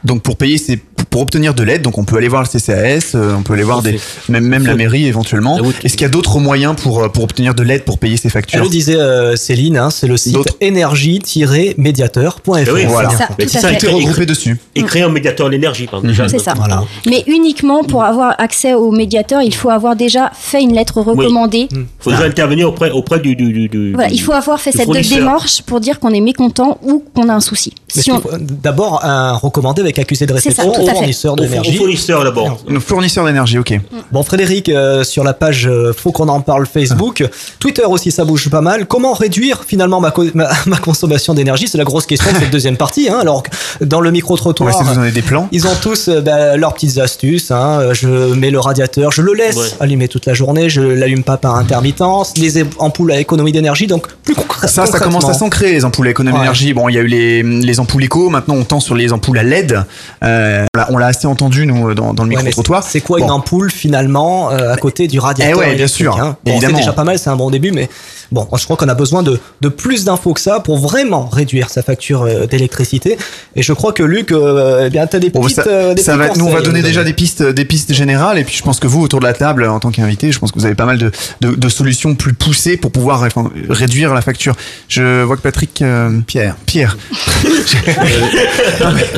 Donc 0.04 0.22
pour 0.24 0.36
payer, 0.38 0.58
c'est 0.58 0.80
pour 1.10 1.22
obtenir 1.22 1.54
de 1.54 1.62
l'aide, 1.64 1.82
donc 1.82 1.98
on 1.98 2.06
peut 2.06 2.16
aller 2.16 2.28
voir 2.30 2.42
le 2.44 2.48
CCAS, 2.48 3.16
euh, 3.16 3.36
on 3.38 3.42
peut 3.44 3.54
aller 3.54 3.64
voir 3.64 3.82
des, 3.82 4.00
même, 4.30 4.46
même 4.46 4.66
la 4.66 4.76
mairie 4.76 5.06
éventuellement. 5.08 5.60
Est-ce 5.84 5.94
qu'il 5.94 6.04
y 6.04 6.06
a 6.06 6.10
d'autres 6.10 6.40
moyens 6.40 6.76
pour, 6.82 7.04
euh, 7.04 7.10
pour 7.10 7.24
obtenir 7.26 7.54
de 7.54 7.64
l'aide 7.64 7.84
pour 7.84 8.00
payer 8.00 8.16
ses 8.18 8.28
Elle 8.30 8.32
factures 8.32 8.64
le 8.64 8.70
disait 8.70 8.96
euh, 8.96 9.36
Céline, 9.36 9.78
hein, 9.78 9.90
c'est 9.90 10.08
le 10.08 10.16
site 10.16 10.38
énergie-médiateur.fr. 10.62 12.58
Eh 12.68 12.72
oui, 12.72 12.86
Voilà. 12.86 13.10
C'est 13.40 13.50
ça, 13.50 13.74
tout 13.74 13.80
Tout 13.80 13.88
est 13.88 13.92
regroupé 13.94 14.26
dessus. 14.26 14.58
et 14.76 14.84
créer 14.84 15.02
un 15.04 15.10
médiateur 15.10 15.48
de 15.48 15.52
l'énergie 15.52 15.86
par 15.86 16.00
exemple, 16.00 16.08
déjà. 16.08 16.30
C'est 16.30 16.40
ça. 16.40 16.54
Voilà. 16.56 16.84
Mais 17.08 17.24
uniquement 17.28 17.84
pour 17.84 18.04
avoir 18.04 18.36
accès 18.40 18.74
au 18.74 18.92
médiateur, 18.92 19.42
il 19.42 19.54
faut 19.54 19.70
avoir 19.70 19.96
déjà 19.96 20.32
fait 20.34 20.62
une 20.62 20.74
lettre 20.74 21.02
recommandée. 21.02 21.68
Il 21.72 21.86
faudrait 22.00 22.26
intervenir 22.28 22.70
auprès, 22.70 22.90
auprès 22.92 23.20
du, 23.20 23.36
du, 23.36 23.52
du, 23.52 23.68
du- 23.68 23.94
Voilà, 23.94 24.10
du- 24.10 24.16
il 24.16 24.20
faut 24.22 24.34
avoir 24.34 24.60
fait 24.60 24.72
cette 24.72 24.90
démarche 24.90 25.62
pour 25.64 25.80
dire 25.80 26.00
qu'on 26.00 26.12
est 26.12 26.22
mécontent 26.22 26.78
ou 26.84 27.04
qu'on 27.14 27.28
a 27.30 27.34
un 27.34 27.40
souci. 27.42 27.74
Mais 27.96 28.02
Si 28.02 28.12
on- 28.12 28.22
D'abord 28.40 29.04
un 29.04 29.34
recommandé 29.34 29.82
avec 29.82 29.98
accusé 30.00 30.26
de 30.26 30.34
réception 30.34 30.68
au 30.70 30.76
Au, 30.76 31.36
d'énergie. 31.36 31.76
au 31.76 31.78
fournisseur 31.78 32.24
d'abord. 32.24 32.58
Nos 32.68 32.80
fournisseurs 32.80 33.26
d'énergie, 33.26 33.58
ok. 33.58 33.80
Bon, 34.12 34.24
Frédéric, 34.24 34.70
euh, 34.70 35.04
sur 35.04 35.24
la 35.24 35.34
page 35.34 35.68
euh, 35.68 35.94
Faut 35.94 36.12
qu'on 36.12 36.28
en 36.30 36.42
parle 36.42 36.66
Facebook, 36.66 37.24
Twitter 37.60 37.84
aussi, 37.86 38.12
ça 38.12 38.24
bouge 38.26 38.50
pas 38.50 38.62
mal. 38.62 38.86
Comment 38.88 39.14
réduire 39.14 39.64
finalement 39.66 40.00
ma, 40.00 40.12
co- 40.12 40.26
ma, 40.34 40.50
ma 40.66 40.78
consommation 40.78 41.34
d'énergie? 41.34 41.68
C'est 41.68 41.78
la 41.78 41.84
grosse 41.84 42.06
question 42.06 42.32
de 42.32 42.38
cette 42.38 42.52
deuxième 42.52 42.78
partie. 42.78 43.10
Hein. 43.10 43.18
Alors, 43.22 43.44
dans 43.82 44.02
le 44.02 44.12
micro-trottoir, 44.12 44.84
donner 44.96 45.12
des 45.12 45.22
plans? 45.22 45.48
ils 45.52 45.68
ont 45.68 45.76
tous 45.82 46.08
euh, 46.08 46.22
bah, 46.22 46.58
leurs 46.58 46.74
petites 46.74 46.98
astuces. 46.98 47.52
Hein. 47.52 47.94
Je 47.94 48.08
mets 48.34 48.52
le 48.52 48.60
radiateur, 48.60 49.12
je 49.12 49.22
le 49.22 49.34
laisse 49.34 49.56
Ouais. 49.58 49.68
allumer 49.80 50.08
toute 50.08 50.26
la 50.26 50.34
journée, 50.34 50.70
je 50.70 50.82
l'allume 50.82 51.24
pas 51.24 51.38
par 51.38 51.56
intermittence, 51.56 52.34
les 52.38 52.64
ampoules 52.80 53.12
à 53.12 53.20
économie 53.20 53.52
d'énergie. 53.52 53.88
Donc, 53.88 54.08
plus 54.24 54.34
concrè- 54.34 54.68
Ça, 54.68 54.86
ça 54.86 55.00
commence 55.00 55.24
à 55.24 55.28
concrètement. 55.28 55.34
s'ancrer, 55.34 55.72
les 55.74 55.86
ampoules 55.86 56.08
à 56.08 56.12
économie 56.12 56.36
Ouais. 56.36 56.42
d'énergie. 56.42 56.74
Bon, 56.74 56.88
il 56.90 56.96
y 56.96 56.98
a 56.98 57.02
eu 57.02 57.08
les, 57.08 57.44
les 57.44 57.80
ampoules 57.82 58.04
éco, 58.06 58.30
maintenant 58.30 58.56
on 58.56 58.64
tend 58.64 58.80
sur 58.80 58.96
les 58.96 59.12
ampoules 59.12 59.38
à 59.40 59.44
LED. 59.44 59.84
Euh, 60.24 60.66
on 60.90 60.98
l'a- 60.98 61.08
assez 61.08 61.28
entendu, 61.28 61.66
nous, 61.66 61.94
dans, 61.94 62.14
dans 62.14 62.24
le 62.24 62.30
Ouais, 62.30 62.38
micro-trottoir. 62.38 62.84
C'est 62.84 63.02
quoi 63.02 63.20
Bon. 63.20 63.26
une 63.26 63.32
ampoule 63.32 63.70
finalement 63.72 64.52
euh, 64.52 64.72
à 64.72 64.78
côté 64.78 65.08
du 65.08 65.20
radiateur 65.20 65.58
Eh 65.62 65.70
ouais, 65.70 65.76
bien 65.76 65.88
sûr, 65.88 66.18
hein? 66.22 66.38
Bon. 66.46 66.58
C'est 66.62 66.72
déjà 66.72 66.94
pas 66.94 67.04
mal, 67.04 67.20
c'est 67.20 67.30
un 67.30 67.36
bon 67.36 67.50
début, 67.50 67.72
mais 67.72 67.90
bon, 68.32 68.48
je 68.58 68.64
crois 68.64 68.78
qu'on 68.78 68.88
a 68.88 68.94
besoin 68.94 69.24
de, 69.24 69.40
de 69.60 69.68
plus 69.70 70.06
d'infos 70.06 70.34
que 70.34 70.40
ça 70.40 70.62
pour 70.62 70.78
vraiment 70.78 71.28
réduire 71.28 71.70
sa 71.70 71.82
facture 71.82 72.22
euh, 72.24 72.46
d'électricité. 72.48 73.18
Et 73.58 73.62
je 73.64 73.74
crois 73.74 73.92
que 73.92 74.04
Luc, 74.04 74.32
euh, 74.32 74.86
eh 74.86 74.90
bien, 74.90 75.06
t'as 75.08 75.20
des 75.20 75.30
Bon, 75.32 75.42
petites, 75.42 75.58
ça, 75.58 75.64
euh, 75.68 75.94
des 75.94 76.02
ça 76.02 76.16
va, 76.16 76.30
nous 76.36 76.46
on 76.46 76.52
va 76.54 76.62
donner 76.62 76.80
euh, 76.80 76.84
déjà 76.84 77.04
des 77.04 77.14
pistes, 77.14 77.44
des 77.44 77.66
pistes 77.66 77.92
générales 77.94 78.38
et 78.38 78.44
puis 78.46 78.56
je 78.56 78.64
pense 78.64 78.80
que 78.80 78.88
vous 78.88 79.02
autour 79.02 79.20
de 79.20 79.26
la 79.26 79.34
table 79.34 79.66
en 79.68 79.80
tant 79.80 79.92
qu'invité, 79.92 80.32
je 80.32 80.40
pense 80.40 80.52
que 80.54 80.60
vous 80.60 80.66
avez 80.66 80.76
pas 80.76 80.86
mal 80.86 80.98
de, 80.98 81.12
de, 81.42 81.52
de 81.56 81.70
solutions 81.70 82.16
plus 82.16 82.34
poussées 82.34 82.78
pour 82.78 82.92
pouvoir 82.92 83.28
réduire 83.70 84.14
la 84.14 84.22
facture. 84.22 84.56
Je 84.88 85.24
vois 85.24 85.36
que 85.36 85.42
Patrick 85.42 85.82
euh, 85.82 86.20
Pierre. 86.26 86.56
Pierre. 86.66 86.98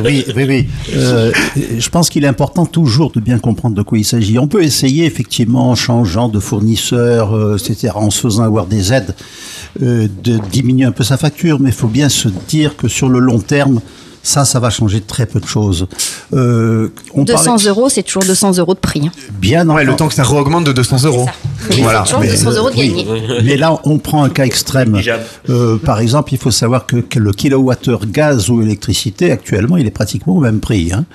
oui, 0.04 0.26
oui, 0.36 0.46
oui. 0.48 0.68
Euh, 0.96 1.32
je 1.78 1.90
pense 1.90 2.10
qu'il 2.10 2.24
est 2.24 2.28
important 2.28 2.66
toujours 2.66 3.12
de 3.12 3.20
bien 3.20 3.40
comprendre 3.40 3.76
de 3.76 3.82
quoi 3.82 3.98
il 3.98 4.06
s'agit. 4.06 4.38
On 4.40 4.48
peut 4.48 4.64
essayer 4.64 5.06
effectivement 5.06 5.70
en 5.72 5.76
changeant 5.76 6.30
de 6.30 6.40
fournisseur, 6.40 7.36
euh, 7.36 7.58
etc., 7.58 7.94
en 7.96 8.10
se 8.10 8.20
faisant 8.22 8.44
avoir 8.44 8.66
des 8.66 8.94
aides, 8.94 9.16
euh, 9.82 10.08
de 10.24 10.40
diminuer 10.52 10.86
un 10.86 10.92
peu 10.92 11.04
sa 11.04 11.18
facture, 11.18 11.60
mais 11.60 11.70
il 11.70 11.76
faut 11.76 11.88
bien 11.88 12.10
se 12.10 12.30
dire 12.48 12.76
que 12.76 12.88
sur 12.88 13.10
le 13.10 13.20
long 13.20 13.40
terme, 13.40 13.82
ça, 14.26 14.46
ça 14.46 14.60
va 14.62 14.70
changer 14.70 15.02
très 15.02 15.26
peu 15.26 15.42
de 15.42 15.46
choses. 15.46 15.86
Euh, 16.34 16.94
on 17.14 17.24
200 17.26 17.44
parlait- 17.56 17.68
euros, 17.68 17.90
c'est 17.90 18.04
toujours 18.04 18.24
200 18.24 18.58
euros 18.58 18.74
de 18.74 18.80
prix. 18.80 19.02
hein. 19.08 19.12
Bien 19.40 19.68
Ouais, 19.68 19.84
le 19.84 19.96
temps 19.98 20.08
que 20.08 20.14
ça 20.14 20.24
re-augmente 20.24 20.64
de 20.64 20.72
200 20.72 21.04
euros. 21.04 21.28
Oui, 21.70 21.82
Voilà. 21.82 22.04
200 22.04 22.52
euros 22.54 22.70
de 22.70 22.76
oui. 22.76 22.90
gagné. 22.90 23.08
Mais 23.44 23.58
là, 23.58 23.80
on 23.86 23.98
prend 23.98 24.24
un 24.24 24.30
cas 24.30 24.46
extrême. 24.46 25.00
Euh, 25.50 25.78
par 25.78 26.00
exemple, 26.00 26.34
il 26.34 26.38
faut 26.38 26.52
savoir 26.52 26.86
que, 26.86 26.98
que 26.98 27.20
le 27.20 27.32
kilowattheure 27.32 28.06
gaz 28.06 28.50
ou 28.50 28.62
électricité, 28.62 29.32
actuellement, 29.32 29.78
il 29.78 29.88
est 29.88 29.92
pratiquement 29.92 30.36
au 30.36 30.40
même 30.40 30.60
prix. 30.60 30.92
hein. 30.94 31.06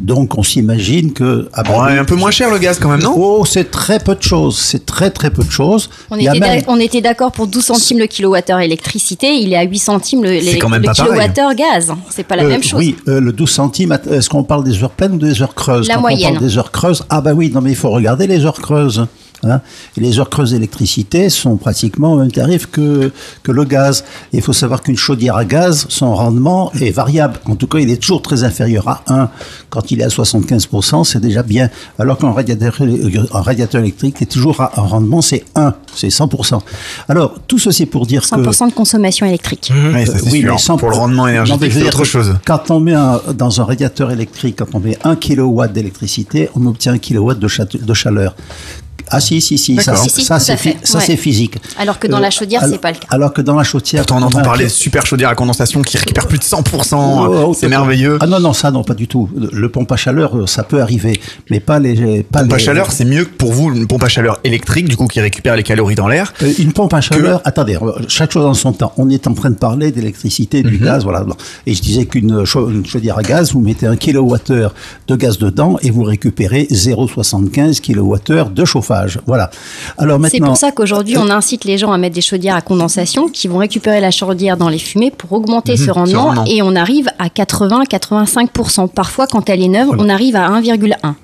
Donc, 0.00 0.36
on 0.38 0.42
s'imagine 0.42 1.12
que... 1.12 1.48
ah 1.54 1.62
Ouais, 1.62 1.92
oui. 1.92 1.98
un 1.98 2.04
peu 2.04 2.16
moins 2.16 2.30
cher 2.30 2.50
le 2.50 2.58
gaz 2.58 2.78
quand 2.78 2.88
même, 2.90 3.02
non? 3.02 3.14
Oh, 3.16 3.44
c'est 3.44 3.70
très 3.70 3.98
peu 3.98 4.14
de 4.14 4.22
choses. 4.22 4.58
C'est 4.58 4.84
très 4.86 5.10
très 5.10 5.30
peu 5.30 5.42
de 5.44 5.50
choses. 5.50 5.88
On 6.10 6.16
était, 6.16 6.30
même- 6.32 6.40
d'ac- 6.40 6.64
on 6.68 6.78
était 6.80 7.00
d'accord 7.00 7.32
pour 7.32 7.46
12 7.46 7.64
centimes 7.64 7.98
le 7.98 8.06
kilowattheure 8.06 8.60
électricité, 8.60 9.34
il 9.34 9.52
est 9.52 9.56
à 9.56 9.62
8 9.62 9.78
centimes 9.78 10.22
le, 10.24 10.30
le- 10.32 10.58
pareil. 10.58 10.94
kilowattheure 10.94 11.54
gaz. 11.54 11.92
C'est 12.10 12.24
pas 12.24 12.36
la 12.36 12.44
Euh, 12.44 12.48
même 12.48 12.62
chose. 12.62 12.78
Oui, 12.78 12.96
euh, 13.08 13.20
le 13.20 13.32
12 13.32 13.50
centimes, 13.50 13.96
est-ce 14.10 14.28
qu'on 14.28 14.42
parle 14.44 14.64
des 14.64 14.82
heures 14.82 14.90
pleines 14.90 15.12
ou 15.12 15.18
des 15.18 15.40
heures 15.42 15.54
creuses? 15.54 15.88
La 15.88 15.94
Quand 15.94 16.00
moyenne. 16.02 16.30
on 16.30 16.32
parle 16.34 16.44
des 16.46 16.58
heures 16.58 16.70
creuses, 16.72 17.04
ah 17.10 17.20
bah 17.20 17.32
oui, 17.34 17.50
non 17.54 17.60
mais 17.60 17.70
il 17.70 17.76
faut 17.76 17.90
regarder 17.90 18.26
les 18.26 18.44
heures 18.44 18.60
creuses. 18.60 19.06
Hein. 19.44 19.60
Et 19.96 20.00
les 20.00 20.18
heures 20.18 20.30
creuses 20.30 20.52
d'électricité 20.52 21.28
sont 21.30 21.56
pratiquement 21.56 22.12
au 22.12 22.16
même 22.18 22.32
tarif 22.32 22.66
que, 22.66 23.10
que 23.42 23.52
le 23.52 23.64
gaz. 23.64 24.04
Et 24.32 24.36
il 24.38 24.42
faut 24.42 24.52
savoir 24.52 24.82
qu'une 24.82 24.96
chaudière 24.96 25.36
à 25.36 25.44
gaz, 25.44 25.86
son 25.88 26.14
rendement 26.14 26.72
est 26.80 26.90
variable. 26.90 27.38
En 27.46 27.56
tout 27.56 27.66
cas, 27.66 27.78
il 27.78 27.90
est 27.90 27.96
toujours 28.00 28.22
très 28.22 28.44
inférieur 28.44 28.88
à 28.88 29.02
1. 29.08 29.28
Quand 29.70 29.90
il 29.90 30.00
est 30.00 30.04
à 30.04 30.08
75%, 30.08 31.04
c'est 31.04 31.20
déjà 31.20 31.42
bien. 31.42 31.70
Alors 31.98 32.18
qu'un 32.18 32.32
radiateur, 32.32 32.74
euh, 32.80 33.24
un 33.32 33.40
radiateur 33.42 33.80
électrique 33.80 34.20
est 34.22 34.26
toujours 34.30 34.60
à 34.60 34.72
un 34.80 34.82
rendement, 34.82 35.22
c'est 35.22 35.44
1, 35.54 35.74
c'est 35.94 36.08
100%. 36.08 36.60
Alors, 37.08 37.34
tout 37.46 37.58
ceci 37.58 37.86
pour 37.86 38.06
dire 38.06 38.22
que... 38.22 38.26
100% 38.26 38.68
de 38.70 38.74
consommation 38.74 39.26
électrique. 39.26 39.72
Ça, 40.06 40.12
c'est 40.18 40.30
sûr. 40.40 40.60
sans- 40.60 40.76
Pour 40.76 40.90
le 40.90 40.96
rendement 40.96 41.24
mais 41.24 41.32
énergétique, 41.32 41.72
c'est 41.72 41.78
dire 41.80 41.86
autre 41.88 42.04
chose. 42.04 42.34
Quand 42.46 42.70
on 42.70 42.80
met 42.80 42.94
un- 42.94 43.20
dans 43.34 43.60
un 43.60 43.64
radiateur 43.64 44.10
électrique, 44.10 44.56
quand 44.58 44.74
on 44.74 44.80
met 44.80 44.98
1 45.04 45.16
kW 45.16 45.66
d'électricité, 45.72 46.48
on 46.54 46.66
obtient 46.66 46.92
1 46.94 46.98
kW 46.98 47.34
de 47.34 47.94
chaleur. 47.94 48.34
Ah 49.12 49.20
si, 49.20 49.40
si, 49.40 49.58
si, 49.58 49.76
ça, 49.76 49.94
Si, 49.96 50.10
si, 50.10 50.24
ça, 50.24 50.38
c'est 50.40 50.56
fi- 50.56 50.76
ouais. 50.94 51.16
physique. 51.16 51.56
Alors 51.78 51.98
que 51.98 52.06
dans 52.06 52.18
Euh, 52.18 52.20
la 52.20 52.30
chaudière, 52.30 52.62
c'est 52.68 52.78
pas 52.80 52.90
le 52.92 52.98
cas. 52.98 53.06
Alors 53.10 53.32
que 53.32 53.40
dans 53.42 53.54
la 53.56 53.64
chaudière... 53.64 54.02
Pourtant, 54.04 54.18
on 54.22 54.26
entend 54.26 54.42
parler 54.42 54.64
de 54.64 54.70
super 54.70 55.04
chaudière 55.06 55.28
à 55.28 55.34
condensation 55.34 55.82
qui 55.82 55.96
récupère 55.98 56.26
plus 56.26 56.38
de 56.38 56.44
100%. 56.44 56.94
Oh, 56.94 57.44
oh, 57.48 57.54
c'est 57.58 57.66
oh, 57.66 57.68
merveilleux. 57.68 58.18
Ah 58.20 58.26
non, 58.26 58.40
non, 58.40 58.52
ça, 58.52 58.70
non, 58.70 58.82
pas 58.84 58.94
du 58.94 59.06
tout. 59.08 59.28
Le, 59.52 59.68
pompe 59.68 59.92
à 59.92 59.96
chaleur, 59.96 60.36
euh, 60.36 60.46
ça 60.46 60.62
peut 60.64 60.80
arriver, 60.80 61.20
mais 61.50 61.60
pas 61.60 61.78
les... 61.78 62.22
Pas 62.22 62.40
pompe 62.42 62.52
à 62.54 62.58
chaleur, 62.58 62.92
c'est 62.92 63.04
mieux 63.04 63.24
que 63.24 63.30
pour 63.36 63.52
vous 63.52 63.72
une 63.74 63.86
pompe 63.86 64.02
à 64.04 64.08
chaleur 64.08 64.38
électrique, 64.44 64.88
du 64.88 64.96
coup, 64.96 65.06
qui 65.06 65.20
récupère 65.20 65.56
les 65.56 65.62
calories 65.62 65.94
dans 65.94 66.08
l'air. 66.08 66.32
Euh, 66.42 66.52
Une 66.58 66.72
pompe 66.72 66.94
à 66.94 67.00
chaleur, 67.00 67.40
attendez, 67.44 67.78
chaque 68.08 68.32
chose 68.32 68.44
en 68.46 68.54
son 68.54 68.72
temps. 68.72 68.92
On 68.96 69.08
est 69.10 69.26
en 69.26 69.34
train 69.34 69.50
de 69.50 69.56
parler 69.56 69.90
d'électricité, 69.92 70.62
du 70.62 70.78
Mhm. 70.78 70.84
gaz, 70.84 71.04
voilà. 71.04 71.24
Et 71.66 71.74
je 71.74 71.82
disais 71.82 72.06
qu'une 72.06 72.44
chau- 72.44 72.70
une 72.70 72.86
chaudière 72.86 73.18
à 73.18 73.22
gaz, 73.22 73.52
vous 73.52 73.60
mettez 73.60 73.86
un 73.86 73.96
kilowattheure 73.96 74.74
de 75.08 75.16
gaz 75.16 75.38
dedans 75.38 75.76
et 75.82 75.90
vous 75.90 76.02
récupérez 76.02 76.66
0,75 76.70 77.80
kilowattheure 77.80 78.50
de 78.50 78.64
chauffage. 78.64 79.01
Voilà. 79.26 79.50
Alors 79.98 80.18
C'est 80.30 80.38
pour 80.40 80.56
ça 80.56 80.72
qu'aujourd'hui, 80.72 81.16
on 81.18 81.30
incite 81.30 81.64
les 81.64 81.78
gens 81.78 81.92
à 81.92 81.98
mettre 81.98 82.14
des 82.14 82.20
chaudières 82.20 82.56
à 82.56 82.60
condensation 82.60 83.28
qui 83.28 83.48
vont 83.48 83.58
récupérer 83.58 84.00
la 84.00 84.10
chaudière 84.10 84.56
dans 84.56 84.68
les 84.68 84.78
fumées 84.78 85.10
pour 85.10 85.32
augmenter 85.32 85.72
Mhm, 85.72 85.78
ce 85.78 85.84
ce 85.86 85.90
rendement. 85.90 86.22
rendement. 86.24 86.44
Et 86.46 86.62
on 86.62 86.74
arrive 86.76 87.08
à 87.18 87.28
80-85%. 87.28 88.88
Parfois, 88.88 89.26
quand 89.26 89.48
elle 89.48 89.62
est 89.62 89.68
neuve, 89.68 89.88
on 89.98 90.08
arrive 90.08 90.36
à 90.36 90.48
1,1. 90.48 91.14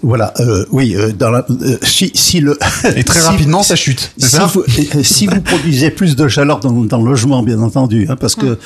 Voilà, 0.00 0.32
euh, 0.38 0.64
oui, 0.70 0.94
euh, 0.96 1.10
dans 1.12 1.30
la, 1.30 1.44
euh, 1.50 1.76
si, 1.82 2.12
si 2.14 2.38
le 2.38 2.56
Et 2.96 3.02
très 3.02 3.18
si- 3.20 3.26
rapidement, 3.26 3.64
ça 3.64 3.74
chute. 3.74 4.12
Si 4.16 4.28
ça 4.28 4.46
vous, 4.46 4.60
euh, 4.60 5.02
si 5.02 5.26
vous 5.26 5.40
produisez 5.40 5.90
plus 5.90 6.14
de 6.14 6.28
chaleur 6.28 6.60
dans, 6.60 6.70
dans 6.70 6.98
le 7.02 7.10
logement, 7.10 7.42
bien 7.42 7.60
entendu, 7.60 8.06
hein, 8.08 8.14
parce 8.14 8.36
que. 8.36 8.58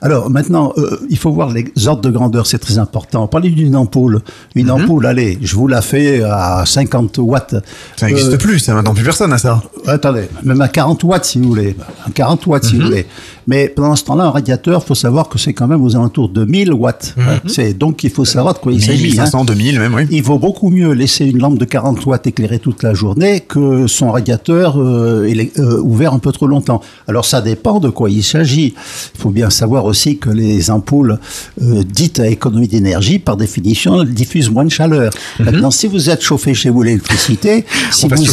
Alors 0.00 0.28
maintenant, 0.28 0.72
euh, 0.78 0.98
il 1.08 1.18
faut 1.18 1.30
voir 1.30 1.50
les 1.50 1.72
ordres 1.86 2.02
de 2.02 2.10
grandeur, 2.10 2.48
c'est 2.48 2.58
très 2.58 2.78
important. 2.78 3.28
Parlez 3.28 3.50
d'une 3.50 3.76
ampoule. 3.76 4.22
Une 4.56 4.66
Mhm. 4.66 4.70
ampoule, 4.72 5.06
allez, 5.06 5.38
je 5.40 5.54
vous 5.54 5.68
la 5.68 5.82
fais 5.82 6.22
à 6.24 6.64
50 6.66 7.18
watts. 7.18 7.54
Ça 7.96 8.06
n'existe 8.06 8.32
Euh, 8.32 8.36
plus, 8.36 8.58
ça 8.58 8.74
maintenant 8.74 8.92
plus 8.94 9.04
personne 9.04 9.32
à 9.32 9.38
ça. 9.38 9.62
Attendez, 9.86 10.28
même 10.42 10.60
à 10.60 10.66
40 10.68 11.04
watts 11.04 11.24
si 11.26 11.38
vous 11.38 11.48
voulez. 11.48 11.76
À 12.04 12.10
40 12.10 12.44
watts 12.46 12.64
si 12.64 12.74
Mhm. 12.74 12.80
vous 12.80 12.86
voulez. 12.88 13.06
Mais 13.46 13.68
pendant 13.68 13.96
ce 13.96 14.04
temps-là, 14.04 14.24
un 14.24 14.30
radiateur, 14.30 14.84
faut 14.84 14.94
savoir 14.94 15.28
que 15.28 15.38
c'est 15.38 15.52
quand 15.52 15.66
même 15.66 15.82
aux 15.82 15.96
alentours 15.96 16.28
de 16.28 16.44
1000 16.44 16.72
watts. 16.72 17.14
hein. 17.18 17.40
C'est 17.46 17.74
donc 17.76 18.04
il 18.04 18.10
faut 18.10 18.24
savoir 18.24 18.54
de 18.54 18.58
quoi 18.60 18.72
il 18.72 18.80
s'agit. 18.82 19.02
1500, 19.04 19.44
2000 19.44 19.78
même, 19.80 19.94
oui. 19.94 20.02
Il 20.10 20.22
vaut 20.22 20.38
beaucoup 20.38 20.70
mieux 20.70 20.92
laisser 20.92 21.24
une 21.26 21.38
lampe 21.38 21.58
de 21.58 21.64
40 21.64 22.04
watts 22.06 22.26
éclairée 22.26 22.58
toute 22.58 22.82
la 22.82 22.94
journée 22.94 23.40
que 23.40 23.86
son 23.86 24.12
radiateur 24.12 24.80
euh, 24.80 25.26
éle- 25.26 25.50
euh, 25.58 25.80
ouvert 25.82 26.12
un 26.14 26.18
peu 26.18 26.30
trop 26.32 26.46
longtemps. 26.46 26.80
Alors 27.08 27.24
ça 27.24 27.40
dépend 27.40 27.80
de 27.80 27.88
quoi 27.88 28.10
il 28.10 28.22
s'agit. 28.22 28.74
Il 29.14 29.20
faut 29.20 29.30
bien 29.30 29.50
savoir 29.50 29.84
aussi 29.86 30.18
que 30.18 30.30
les 30.30 30.70
ampoules 30.70 31.18
euh, 31.62 31.82
dites 31.84 32.20
à 32.20 32.28
économie 32.28 32.68
d'énergie, 32.68 33.18
par 33.18 33.36
définition, 33.36 34.04
diffusent 34.04 34.50
moins 34.50 34.64
de 34.64 34.70
chaleur. 34.70 35.10
Maintenant, 35.40 35.70
si 35.70 35.86
vous 35.88 36.10
êtes 36.10 36.22
chauffé 36.22 36.54
chez 36.54 36.70
vous 36.70 36.82
l'électricité, 36.82 37.64
si 37.90 38.06
vous 38.16 38.24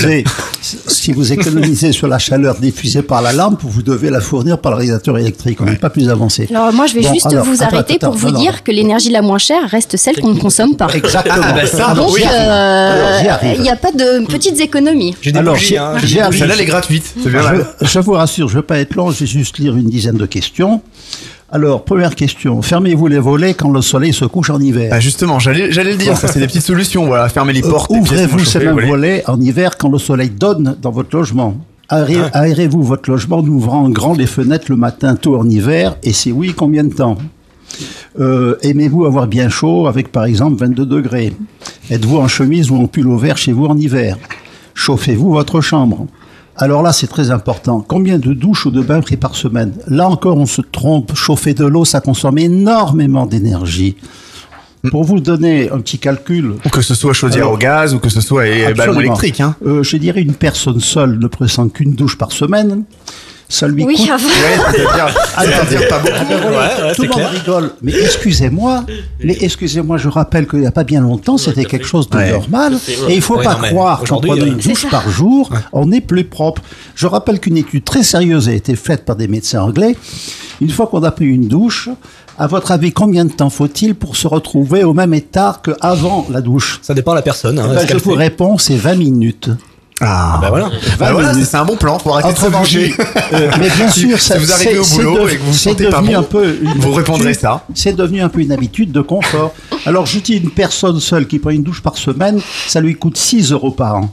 économisez, 0.00 0.24
si 0.86 1.12
vous 1.12 1.32
économisez 1.32 1.92
sur 1.92 2.08
la 2.08 2.18
chaleur 2.18 2.56
diffusée 2.58 3.02
par 3.02 3.22
la 3.22 3.32
lampe, 3.32 3.60
vous 3.62 3.82
devez 3.82 4.10
la 4.10 4.20
fournir 4.20 4.39
par 4.60 4.72
le 4.72 4.78
radiateur 4.78 5.16
électrique. 5.18 5.58
On 5.60 5.64
n'est 5.64 5.76
pas 5.76 5.90
plus 5.90 6.08
avancé. 6.08 6.46
Alors 6.50 6.72
moi, 6.72 6.86
je 6.86 6.94
vais 6.94 7.02
Bon, 7.02 7.12
juste 7.14 7.26
alors, 7.26 7.44
vous 7.44 7.62
attends, 7.62 7.76
arrêter 7.76 7.94
attends, 7.94 8.08
pour 8.10 8.16
vous 8.16 8.28
non, 8.28 8.34
non. 8.34 8.40
dire 8.40 8.62
que 8.64 8.70
l'énergie 8.72 9.10
la 9.10 9.22
moins 9.22 9.38
chère 9.38 9.68
reste 9.68 9.96
celle 9.96 10.20
qu'on 10.20 10.34
ne 10.34 10.38
consomme 10.40 10.76
pas. 10.76 10.88
Exactement. 10.94 11.36
Ah, 11.42 11.52
bah 11.52 11.66
ça, 11.66 11.94
Donc, 11.94 12.12
oui. 12.12 12.22
euh, 12.24 12.92
Alors, 12.92 13.20
j'y 13.22 13.28
arrive. 13.28 13.52
il 13.56 13.62
n'y 13.62 13.70
a 13.70 13.76
pas 13.76 13.92
de 13.92 14.26
petites 14.26 14.60
économies. 14.60 15.14
J'ai 15.22 15.32
des 15.32 15.38
Alors, 15.38 15.54
bougies, 15.54 15.66
j'ai- 15.68 15.78
hein. 15.78 15.94
j'ai 16.02 16.20
arrivé. 16.20 16.38
Celle-là, 16.38 16.54
elle 16.54 16.60
est 16.60 16.66
gratuite. 16.66 17.14
Bien. 17.24 17.40
Je, 17.80 17.86
je 17.86 17.98
vous 18.00 18.12
rassure, 18.12 18.48
je 18.48 18.56
ne 18.56 18.60
vais 18.60 18.66
pas 18.66 18.78
être 18.78 18.94
long, 18.94 19.10
je 19.10 19.20
vais 19.20 19.26
juste 19.26 19.58
lire 19.58 19.76
une 19.76 19.88
dizaine 19.88 20.16
de 20.16 20.26
questions. 20.26 20.80
Alors, 21.52 21.84
première 21.84 22.14
question, 22.14 22.62
fermez-vous 22.62 23.08
les 23.08 23.18
volets 23.18 23.54
quand 23.54 23.70
le 23.72 23.82
soleil 23.82 24.12
se 24.12 24.24
couche 24.24 24.50
en 24.50 24.60
hiver? 24.60 24.90
Ah, 24.94 25.00
justement, 25.00 25.40
j'allais 25.40 25.72
j'allais 25.72 25.90
le 25.92 25.96
dire, 25.98 26.16
ça 26.16 26.28
c'est 26.28 26.38
des 26.38 26.46
petites 26.46 26.62
solutions, 26.62 27.06
voilà, 27.06 27.28
fermer 27.28 27.52
les 27.52 27.64
Euh, 27.64 27.68
portes, 27.70 27.90
Ouvrez-vous 27.90 28.44
ces 28.44 28.60
mêmes 28.60 28.78
volets 28.86 29.24
en 29.26 29.40
hiver 29.40 29.76
quand 29.76 29.88
le 29.90 29.98
soleil 29.98 30.30
donne 30.30 30.76
dans 30.80 30.92
votre 30.92 31.08
logement? 31.16 31.56
Ah. 31.58 31.64
Aérez-vous 31.90 32.84
votre 32.84 33.10
logement 33.10 33.38
en 33.38 33.46
ouvrant 33.46 33.88
grand 33.90 34.14
les 34.14 34.26
fenêtres 34.26 34.66
le 34.68 34.76
matin 34.76 35.16
tôt 35.16 35.36
en 35.36 35.48
hiver 35.48 35.96
Et 36.04 36.12
si 36.12 36.30
oui, 36.30 36.54
combien 36.56 36.84
de 36.84 36.94
temps? 36.94 37.18
Euh, 38.20 38.56
Aimez-vous 38.62 39.06
avoir 39.06 39.26
bien 39.26 39.48
chaud 39.48 39.88
avec 39.88 40.12
par 40.12 40.24
exemple 40.24 40.56
22 40.60 40.86
degrés? 40.86 41.32
Êtes-vous 41.90 42.18
en 42.18 42.28
chemise 42.28 42.70
ou 42.70 42.76
en 42.76 42.86
pull 42.86 43.08
au 43.08 43.16
vert 43.16 43.36
chez 43.36 43.52
vous 43.52 43.66
en 43.66 43.76
hiver? 43.76 44.16
Chauffez-vous 44.74 45.32
votre 45.32 45.60
chambre? 45.60 46.06
Alors 46.56 46.82
là, 46.82 46.92
c'est 46.92 47.08
très 47.08 47.32
important. 47.32 47.84
Combien 47.86 48.18
de 48.18 48.34
douches 48.34 48.66
ou 48.66 48.70
de 48.70 48.82
bains 48.82 49.00
pris 49.00 49.16
par 49.16 49.34
semaine? 49.34 49.72
Là 49.88 50.08
encore, 50.08 50.36
on 50.36 50.46
se 50.46 50.60
trompe. 50.60 51.14
Chauffer 51.16 51.54
de 51.54 51.64
l'eau, 51.64 51.84
ça 51.84 52.00
consomme 52.00 52.38
énormément 52.38 53.26
d'énergie. 53.26 53.96
Pour 54.90 55.04
vous 55.04 55.20
donner 55.20 55.70
un 55.70 55.78
petit 55.80 55.98
calcul, 55.98 56.52
Ou 56.64 56.68
que 56.70 56.80
ce 56.80 56.94
soit 56.94 57.12
chaudière 57.12 57.42
Alors, 57.42 57.52
au 57.54 57.58
gaz, 57.58 57.92
ou 57.94 57.98
que 57.98 58.08
ce 58.08 58.20
soit 58.22 58.46
eh, 58.48 58.72
ballon 58.72 58.98
électrique. 58.98 59.40
Hein. 59.40 59.54
Euh, 59.66 59.82
je 59.82 59.96
dirais 59.98 60.22
une 60.22 60.32
personne 60.34 60.80
seule 60.80 61.18
ne 61.18 61.26
pressent 61.26 61.68
qu'une 61.68 61.92
douche 61.94 62.16
par 62.16 62.32
semaine. 62.32 62.84
ça 63.52 63.66
lui 63.66 63.82
Oui, 63.84 63.96
coûte. 63.96 64.10
avant. 64.10 64.28
Ouais, 64.28 64.32
c'est-à-dire- 64.70 65.14
c'est-à-dire 65.66 65.88
pas 65.88 65.98
beaucoup. 65.98 66.14
Ah 66.20 66.24
ben 66.28 66.50
Ouais, 66.50 66.56
ouais, 66.56 66.94
tout 66.94 67.02
c'est 67.02 67.02
le 67.02 67.08
monde 67.08 67.18
clair. 67.18 67.30
rigole. 67.32 67.70
Mais 67.82 67.92
excusez-moi, 67.92 68.84
mais 69.24 69.36
excusez-moi, 69.40 69.96
je 69.98 70.08
rappelle 70.08 70.46
qu'il 70.46 70.60
n'y 70.60 70.66
a 70.66 70.70
pas 70.70 70.84
bien 70.84 71.00
longtemps, 71.00 71.36
c'était 71.36 71.64
quelque 71.64 71.84
chose 71.86 72.08
de 72.08 72.16
Ouais. 72.16 72.30
normal. 72.30 72.74
Et 73.08 73.14
il 73.14 73.16
ne 73.16 73.20
faut 73.20 73.38
pas 73.38 73.56
croire 73.56 74.04
qu'en 74.04 74.20
prenant 74.20 74.42
euh, 74.44 74.46
une 74.46 74.56
douche 74.58 74.88
par 74.88 75.10
jour, 75.10 75.50
on 75.72 75.90
est 75.90 76.00
plus 76.00 76.22
propre. 76.24 76.62
Je 76.94 77.06
rappelle 77.08 77.40
qu'une 77.40 77.56
étude 77.56 77.84
très 77.84 78.04
sérieuse 78.04 78.48
a 78.48 78.52
été 78.52 78.76
faite 78.76 79.04
par 79.04 79.16
des 79.16 79.26
médecins 79.26 79.62
anglais. 79.62 79.96
Une 80.60 80.70
fois 80.70 80.86
qu'on 80.86 81.02
a 81.02 81.10
pris 81.10 81.26
une 81.26 81.48
douche, 81.48 81.88
à 82.40 82.46
votre 82.46 82.72
avis, 82.72 82.90
combien 82.90 83.26
de 83.26 83.32
temps 83.32 83.50
faut-il 83.50 83.94
pour 83.94 84.16
se 84.16 84.26
retrouver 84.26 84.82
au 84.82 84.94
même 84.94 85.12
état 85.12 85.60
qu'avant 85.62 86.26
la 86.30 86.40
douche? 86.40 86.78
Ça 86.82 86.94
dépend 86.94 87.10
de 87.12 87.16
la 87.16 87.22
personne. 87.22 87.58
hein, 87.58 87.68
Eh 87.70 87.74
ben, 87.74 87.86
Je 87.86 87.96
vous 87.98 88.12
fait. 88.12 88.16
réponds, 88.16 88.56
c'est 88.56 88.76
20 88.76 88.94
minutes. 88.94 89.50
Ah, 90.00 90.38
Bah 90.40 90.48
voilà. 90.50 90.70
Bah 90.98 91.12
voilà, 91.12 91.34
c'est 91.34 91.44
c'est 91.44 91.56
un 91.56 91.64
bon 91.64 91.76
plan 91.76 91.98
pour 91.98 92.16
arrêter 92.16 92.32
de 92.32 92.38
se 92.38 92.46
bouger. 92.50 92.94
euh, 93.32 93.50
mais 93.58 93.68
bien 93.70 93.90
Si- 93.90 94.00
sûr, 94.00 94.18
si 94.20 94.26
ça, 94.28 94.38
vous 94.38 94.50
arrivez 94.52 94.78
au 94.78 94.82
c'est- 94.84 94.96
boulot 94.96 95.16
c'est 95.16 95.24
de- 95.24 95.28
et 95.30 95.36
que 95.36 95.42
vous 95.42 95.52
vous 95.52 95.58
sentez 95.58 95.84
pas 95.88 95.96
devenu 96.00 96.14
bon, 96.14 96.18
un 96.20 96.22
peu 96.22 96.58
une 96.62 96.72
vous 96.80 96.92
répondrez 96.92 97.34
ça. 97.34 97.64
C'est 97.74 97.94
devenu 97.94 98.20
un 98.22 98.28
peu 98.28 98.40
une 98.40 98.52
habitude 98.52 98.92
de 98.92 99.00
confort. 99.02 99.52
Alors 99.86 100.06
je 100.06 100.18
dis 100.20 100.34
une 100.38 100.50
personne 100.50 101.00
seule 101.00 101.26
qui 101.26 101.38
prend 101.38 101.50
une 101.50 101.62
douche 101.62 101.82
par 101.82 101.96
semaine, 101.98 102.40
ça 102.66 102.80
lui 102.80 102.94
coûte 102.94 103.16
6 103.18 103.52
euros 103.52 103.70
par 103.72 103.96
an. 103.96 104.10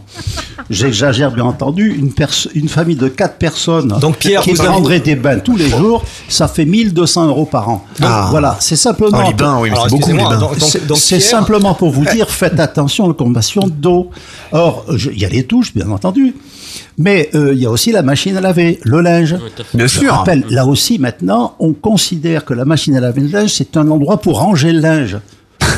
J'exagère 0.70 1.32
bien 1.32 1.46
entendu. 1.46 1.96
Une, 1.98 2.12
une 2.56 2.68
famille 2.70 2.96
de 2.96 3.08
4 3.08 3.36
personnes 3.38 3.96
Donc, 4.02 4.18
Pierre, 4.18 4.42
qui 4.42 4.54
prendraient 4.54 5.00
des 5.00 5.16
bains 5.16 5.40
tous 5.40 5.56
les 5.56 5.70
jours, 5.70 6.04
ça 6.28 6.48
fait 6.48 6.66
1200 6.66 7.28
euros 7.28 7.46
par 7.46 7.70
an. 7.70 7.86
Donc 8.00 8.10
Ah. 8.12 8.28
voilà, 8.30 8.58
c'est 8.60 8.76
simplement. 8.76 9.20
Oh, 9.24 9.28
les 9.28 9.34
bains, 9.34 9.58
oui, 9.62 9.70
c'est 9.84 9.90
beaucoup 9.90 10.10
les 10.12 10.18
bains. 10.18 10.38
donc- 10.38 10.58
donc- 10.60 10.70
C'est- 10.70 10.86
donc, 10.86 10.98
C'est 10.98 11.18
Pierre- 11.18 11.30
simplement 11.30 11.74
pour 11.74 11.92
vous 11.92 12.04
dire, 12.06 12.30
faites 12.30 12.60
attention 12.60 13.06
à 13.06 13.08
la 13.10 13.14
consommation 13.14 13.62
d'eau. 13.68 14.10
Or, 14.52 14.86
il 14.92 15.18
y 15.20 15.26
a 15.26 15.30
les 15.30 15.44
douches, 15.44 15.74
bien 15.78 15.90
entendu, 15.92 16.36
mais 16.98 17.30
euh, 17.36 17.54
il 17.54 17.60
y 17.62 17.66
a 17.66 17.70
aussi 17.72 17.92
la 17.92 18.02
machine 18.02 18.36
à 18.38 18.42
laver, 18.42 18.80
le 18.84 19.02
linge. 19.02 19.36
Bien 19.74 19.88
Je 19.88 20.00
sûr. 20.00 20.14
rappelle, 20.14 20.44
là 20.50 20.66
aussi, 20.66 21.00
maintenant, 21.00 21.56
on 21.60 21.74
considère 21.74 22.46
que 22.46 22.54
la 22.54 22.66
machine 22.66 22.96
à 22.96 23.00
laver 23.00 23.22
le 23.22 23.30
linge, 23.30 23.52
c'est 23.54 23.78
un 23.78 23.90
endroit 23.90 24.18
pour 24.18 24.40
ranger 24.40 24.72
le 24.74 24.80
linge. 24.80 25.18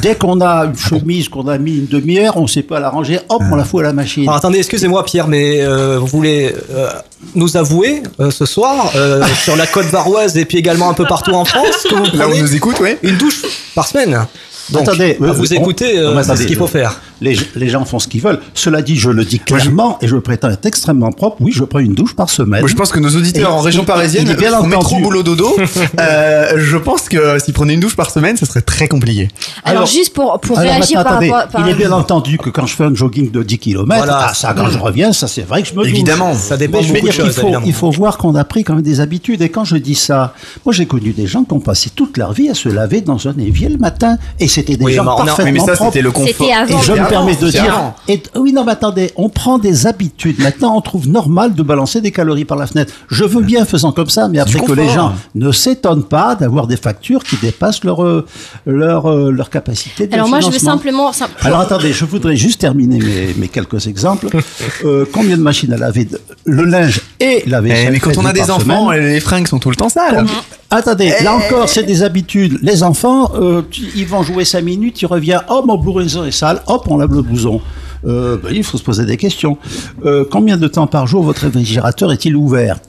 Dès 0.01 0.15
qu'on 0.15 0.39
a 0.39 0.65
une 0.65 0.77
chemise 0.77 1.27
qu'on 1.27 1.47
a 1.49 1.57
mis 1.57 1.77
une 1.79 1.87
demi-heure, 1.87 2.37
on 2.37 2.43
ne 2.43 2.47
sait 2.47 2.61
pas 2.63 2.79
la 2.79 2.89
ranger, 2.89 3.19
hop, 3.27 3.41
on 3.51 3.55
la 3.55 3.65
fout 3.65 3.81
à 3.81 3.83
la 3.83 3.93
machine. 3.93 4.23
Alors, 4.23 4.35
attendez, 4.35 4.59
excusez-moi 4.59 5.03
Pierre, 5.03 5.27
mais 5.27 5.61
euh, 5.61 5.97
vous 5.99 6.07
voulez 6.07 6.55
euh, 6.73 6.87
nous 7.35 7.57
avouer 7.57 8.03
euh, 8.21 8.31
ce 8.31 8.45
soir 8.45 8.91
euh, 8.95 9.21
sur 9.43 9.57
la 9.57 9.67
côte 9.67 9.87
varoise 9.87 10.37
et 10.37 10.45
puis 10.45 10.57
également 10.57 10.89
un 10.89 10.93
peu 10.93 11.05
partout 11.05 11.31
en 11.33 11.43
France 11.43 11.83
que 11.89 11.95
vous 11.95 12.17
Là 12.17 12.29
où 12.29 12.31
on 12.33 12.37
nous 12.39 12.55
écoute, 12.55 12.77
oui. 12.79 12.91
une 13.03 13.17
douche 13.17 13.41
par 13.75 13.87
semaine. 13.87 14.25
Donc, 14.69 14.83
Attendez, 14.83 15.17
euh, 15.19 15.31
vous 15.33 15.53
on- 15.53 15.67
euh, 15.81 16.13
mais 16.15 16.23
c'est 16.23 16.35
ce 16.37 16.45
qu'il 16.47 16.55
faut 16.55 16.67
faire. 16.67 17.01
Les, 17.21 17.37
les 17.55 17.69
gens 17.69 17.83
font 17.85 17.99
ce 17.99 18.07
qu'ils 18.07 18.21
veulent. 18.21 18.39
Cela 18.53 18.81
dit, 18.81 18.95
je 18.97 19.09
le 19.09 19.25
dis 19.25 19.39
clairement 19.39 19.97
et 20.01 20.07
je 20.07 20.15
prétends 20.15 20.49
être 20.49 20.65
extrêmement 20.65 21.11
propre. 21.11 21.37
Oui, 21.41 21.51
je 21.53 21.63
prends 21.63 21.79
une 21.79 21.93
douche 21.93 22.15
par 22.15 22.29
semaine. 22.29 22.61
Moi, 22.61 22.69
je 22.69 22.75
pense 22.75 22.91
que 22.91 22.99
nos 22.99 23.09
auditeurs 23.09 23.49
Et 23.49 23.53
en 23.53 23.59
région 23.59 23.83
il- 23.83 23.85
parisienne 23.85 24.23
il 24.25 24.31
est 24.31 24.35
bien 24.35 24.53
entendu. 24.53 25.01
boulot 25.01 25.23
dodo. 25.23 25.55
Euh, 25.99 26.53
je 26.57 26.77
pense 26.77 27.09
que 27.09 27.39
s'ils 27.39 27.53
prenaient 27.53 27.73
une 27.73 27.79
douche 27.79 27.95
par 27.95 28.09
semaine, 28.09 28.37
ça 28.37 28.45
serait 28.45 28.61
très 28.61 28.87
compliqué. 28.87 29.27
Alors, 29.65 29.85
juste 29.85 30.13
pour, 30.13 30.39
pour 30.39 30.57
Alors, 30.57 30.71
réagir 30.71 31.03
par 31.03 31.13
attendez, 31.13 31.29
rapport. 31.31 31.51
par- 31.51 31.67
il 31.67 31.71
est 31.71 31.75
bien 31.75 31.91
entendu 31.91 32.37
que 32.37 32.49
quand 32.49 32.65
je 32.65 32.75
fais 32.75 32.83
un 32.85 32.93
jogging 32.93 33.31
de 33.31 33.43
10 33.43 33.57
km, 33.59 33.85
Voilà. 33.97 34.27
ah, 34.29 34.33
ça, 34.33 34.53
quand 34.53 34.69
je 34.69 34.77
reviens, 34.77 35.11
ça 35.13 35.27
c'est 35.27 35.41
vrai 35.47 35.61
que 35.61 35.67
je 35.69 35.73
me 35.73 35.79
douche. 35.79 35.87
Évidemment. 35.89 36.33
Ça 36.35 36.57
dépend 36.57 36.79
Mais 36.81 36.83
je 36.87 36.93
dire 36.93 37.11
choses, 37.13 37.35
faut, 37.35 37.51
il 37.65 37.73
faut 37.73 37.91
voir 37.91 38.17
qu'on 38.17 38.35
a 38.35 38.43
pris 38.43 38.63
quand 38.63 38.73
même 38.75 38.83
des 38.83 38.99
habitudes. 39.01 39.41
Et 39.41 39.49
quand 39.49 39.65
je 39.65 39.75
dis 39.77 39.95
ça, 39.95 40.33
moi 40.65 40.73
j'ai 40.73 40.85
connu 40.85 41.11
des 41.11 41.27
gens 41.27 41.43
qui 41.43 41.53
ont 41.53 41.59
passé 41.59 41.89
toute 41.93 42.17
leur 42.17 42.33
vie 42.33 42.49
à 42.49 42.53
se 42.53 42.69
laver 42.69 43.01
dans 43.01 43.27
un 43.27 43.37
évier 43.37 43.69
le 43.69 43.77
matin. 43.77 44.17
Et 44.39 44.47
c'était 44.47 44.77
des 44.77 44.85
Oui, 44.85 44.93
gens 44.93 45.05
parfaitement 45.05 45.51
mais 45.51 45.59
ça, 45.59 45.73
propres. 45.73 45.91
c'était 45.91 46.01
le 46.03 46.11
confort. 46.11 46.27
C'était 46.37 46.53
avant. 46.53 46.81
Et 47.11 47.15
je 47.15 47.21
C'est 47.21 47.25
me 47.25 47.25
avant, 47.25 47.25
permets 47.25 47.35
de 47.35 47.49
dire. 47.51 47.93
Et, 48.07 48.23
oui, 48.39 48.53
non, 48.53 48.63
mais 48.65 48.71
attendez, 48.73 49.11
on 49.15 49.29
prend 49.29 49.57
des 49.57 49.87
habitudes. 49.87 50.39
Maintenant, 50.39 50.75
on 50.75 50.81
trouve 50.81 51.07
normal 51.07 51.53
de 51.53 51.63
balancer 51.63 52.01
des 52.01 52.11
calories 52.11 52.45
par 52.45 52.57
la 52.57 52.67
fenêtre. 52.67 52.93
Je 53.09 53.23
veux 53.23 53.41
bien 53.41 53.65
faisant 53.65 53.91
comme 53.91 54.09
ça, 54.09 54.27
mais 54.27 54.39
après 54.39 54.59
que 54.59 54.71
les 54.73 54.89
gens 54.89 55.13
ne 55.35 55.51
s'étonnent 55.51 56.03
pas 56.03 56.35
d'avoir 56.35 56.67
des 56.67 56.77
factures 56.77 57.23
qui 57.23 57.37
dépassent 57.37 57.83
leur, 57.83 58.03
euh, 58.03 58.25
leur, 58.65 59.05
euh, 59.09 59.31
leur 59.31 59.49
capacité 59.49 60.07
de 60.07 60.13
Alors, 60.13 60.27
moi, 60.27 60.39
je 60.39 60.45
veux 60.47 60.51
financement. 60.51 60.71
simplement. 60.73 61.13
sim- 61.13 61.25
Alors 61.41 61.59
attendez, 61.59 61.93
je 61.93 62.05
voudrais 62.05 62.35
juste 62.35 62.61
terminer 62.61 62.99
mes, 62.99 63.33
mes 63.37 63.47
quelques 63.47 63.87
exemples. 63.87 64.27
Euh, 64.85 65.05
combien 65.11 65.35
de 65.35 65.41
machines 65.41 65.73
à 65.73 65.77
laver 65.77 66.05
de- 66.05 66.19
le 66.45 66.63
linge 66.63 67.01
et 67.19 67.43
la 67.47 67.59
Eh, 67.59 67.61
vaisselle 67.61 67.91
mais 67.93 67.99
quand 67.99 68.17
on 68.17 68.25
a 68.25 68.31
des 68.33 68.49
enfants, 68.49 68.87
semaine 68.91 69.01
les 69.07 69.19
fringues 69.19 69.47
sont 69.47 69.59
tout 69.59 69.69
le 69.69 69.75
temps 69.75 69.89
sales. 69.89 70.15
Combien- 70.15 70.31
Attendez, 70.71 71.11
là 71.23 71.33
encore, 71.35 71.67
c'est 71.67 71.83
des 71.83 72.03
habitudes. 72.03 72.59
Les 72.61 72.83
enfants, 72.83 73.31
euh, 73.35 73.63
tu- 73.69 73.81
ils 73.95 74.05
vont 74.05 74.21
jouer 74.23 74.45
5 74.45 74.63
minutes, 74.63 74.95
tu 74.95 75.05
reviens, 75.05 75.41
oh 75.49 75.63
mon 75.65 75.77
blouson 75.77 76.25
est 76.25 76.31
sale, 76.31 76.61
hop, 76.67 76.85
on 76.89 76.98
le 77.05 77.21
blouson. 77.21 77.61
Euh, 78.07 78.37
ben, 78.41 78.49
il 78.53 78.63
faut 78.63 78.77
se 78.77 78.83
poser 78.83 79.05
des 79.05 79.17
questions. 79.17 79.57
Euh, 80.05 80.23
combien 80.29 80.57
de 80.57 80.67
temps 80.67 80.87
par 80.87 81.05
jour 81.07 81.23
votre 81.23 81.41
réfrigérateur 81.41 82.11
est-il 82.11 82.35
ouvert? 82.35 82.79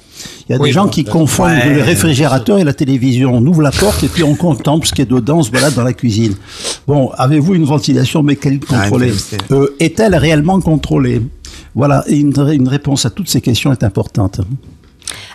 Il 0.48 0.52
y 0.52 0.54
a 0.54 0.60
Oui, 0.60 0.68
des 0.68 0.72
gens 0.72 0.84
bon, 0.84 0.90
qui 0.90 1.00
euh, 1.06 1.10
confondent 1.10 1.48
ouais. 1.50 1.74
le 1.74 1.82
réfrigérateur 1.82 2.58
et 2.58 2.64
la 2.64 2.72
télévision. 2.74 3.34
On 3.34 3.44
ouvre 3.46 3.62
la 3.62 3.70
porte 3.72 4.04
et 4.04 4.08
puis 4.08 4.22
on 4.22 4.34
contemple 4.34 4.86
ce 4.86 4.92
qui 4.92 5.02
est 5.02 5.10
dedans, 5.10 5.38
on 5.38 5.42
se 5.42 5.50
balade 5.50 5.74
dans 5.74 5.82
la 5.84 5.92
cuisine. 5.94 6.34
Bon, 6.86 7.10
avez-vous 7.16 7.54
une 7.54 7.64
ventilation 7.64 8.22
mécanique 8.22 8.64
Ah, 8.70 8.82
contrôlée? 8.82 9.12
Euh, 9.50 9.68
Est-elle 9.80 10.14
réellement 10.14 10.60
contrôlée? 10.60 11.22
Voilà, 11.74 12.04
et 12.06 12.16
une, 12.18 12.32
une 12.52 12.68
réponse 12.68 13.06
à 13.06 13.10
toutes 13.10 13.28
ces 13.28 13.40
questions 13.40 13.72
est 13.72 13.82
importante. 13.84 14.40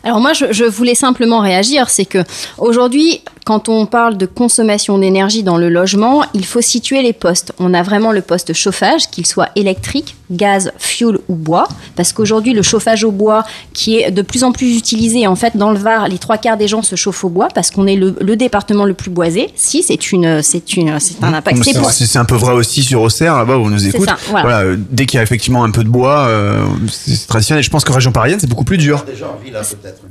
Alors 0.03 0.19
moi, 0.19 0.33
je, 0.33 0.45
je 0.51 0.63
voulais 0.65 0.95
simplement 0.95 1.39
réagir, 1.39 1.89
c'est 1.89 2.05
que 2.05 2.19
aujourd'hui, 2.57 3.21
quand 3.45 3.69
on 3.69 3.85
parle 3.85 4.17
de 4.17 4.25
consommation 4.25 4.97
d'énergie 4.97 5.43
dans 5.43 5.57
le 5.57 5.69
logement, 5.69 6.23
il 6.33 6.45
faut 6.45 6.61
situer 6.61 7.01
les 7.03 7.13
postes. 7.13 7.53
On 7.59 7.73
a 7.73 7.83
vraiment 7.83 8.11
le 8.11 8.21
poste 8.21 8.53
chauffage, 8.53 9.09
qu'il 9.11 9.25
soit 9.27 9.49
électrique, 9.55 10.15
gaz, 10.31 10.71
fuel 10.79 11.19
ou 11.29 11.35
bois, 11.35 11.67
parce 11.95 12.11
qu'aujourd'hui, 12.11 12.53
le 12.53 12.63
chauffage 12.63 13.03
au 13.03 13.11
bois, 13.11 13.43
qui 13.73 13.99
est 13.99 14.09
de 14.09 14.21
plus 14.23 14.43
en 14.43 14.51
plus 14.51 14.75
utilisé, 14.75 15.27
en 15.27 15.35
fait, 15.35 15.55
dans 15.57 15.71
le 15.71 15.77
Var, 15.77 16.07
les 16.07 16.17
trois 16.17 16.37
quarts 16.39 16.57
des 16.57 16.67
gens 16.67 16.81
se 16.81 16.95
chauffent 16.95 17.23
au 17.23 17.29
bois, 17.29 17.47
parce 17.53 17.69
qu'on 17.69 17.85
est 17.85 17.95
le, 17.95 18.15
le 18.19 18.35
département 18.35 18.85
le 18.85 18.95
plus 18.95 19.11
boisé. 19.11 19.49
Si, 19.55 19.83
c'est 19.83 20.11
une, 20.11 20.41
c'est 20.41 20.75
une, 20.75 20.99
c'est 20.99 21.23
un 21.23 21.33
impact. 21.33 21.57
C'est 21.63 21.73
C'est 21.73 21.79
pour 21.79 21.91
c'est 21.91 22.17
un 22.17 22.25
peu 22.25 22.35
vrai 22.35 22.53
aussi 22.53 22.81
sur 22.81 23.01
Auxerre, 23.03 23.35
là-bas 23.37 23.57
où 23.57 23.65
on 23.65 23.69
nous 23.69 23.77
C'est 23.79 23.89
écoute. 23.89 24.09
ça, 24.09 24.17
voilà. 24.29 24.61
euh, 24.61 24.77
dès 24.89 25.05
qu'il 25.05 25.17
y 25.17 25.19
a 25.19 25.23
effectivement 25.23 25.63
un 25.63 25.71
peu 25.71 25.83
de 25.83 25.89
bois, 25.89 26.25
euh, 26.27 26.63
c'est 26.91 27.27
traditionnel. 27.27 27.63
Je 27.63 27.69
pense 27.69 27.83
que 27.83 27.91
région 27.91 28.11
parisienne, 28.11 28.39
c'est 28.39 28.49
beaucoup 28.49 28.63
plus 28.63 28.77
dur. 28.77 29.05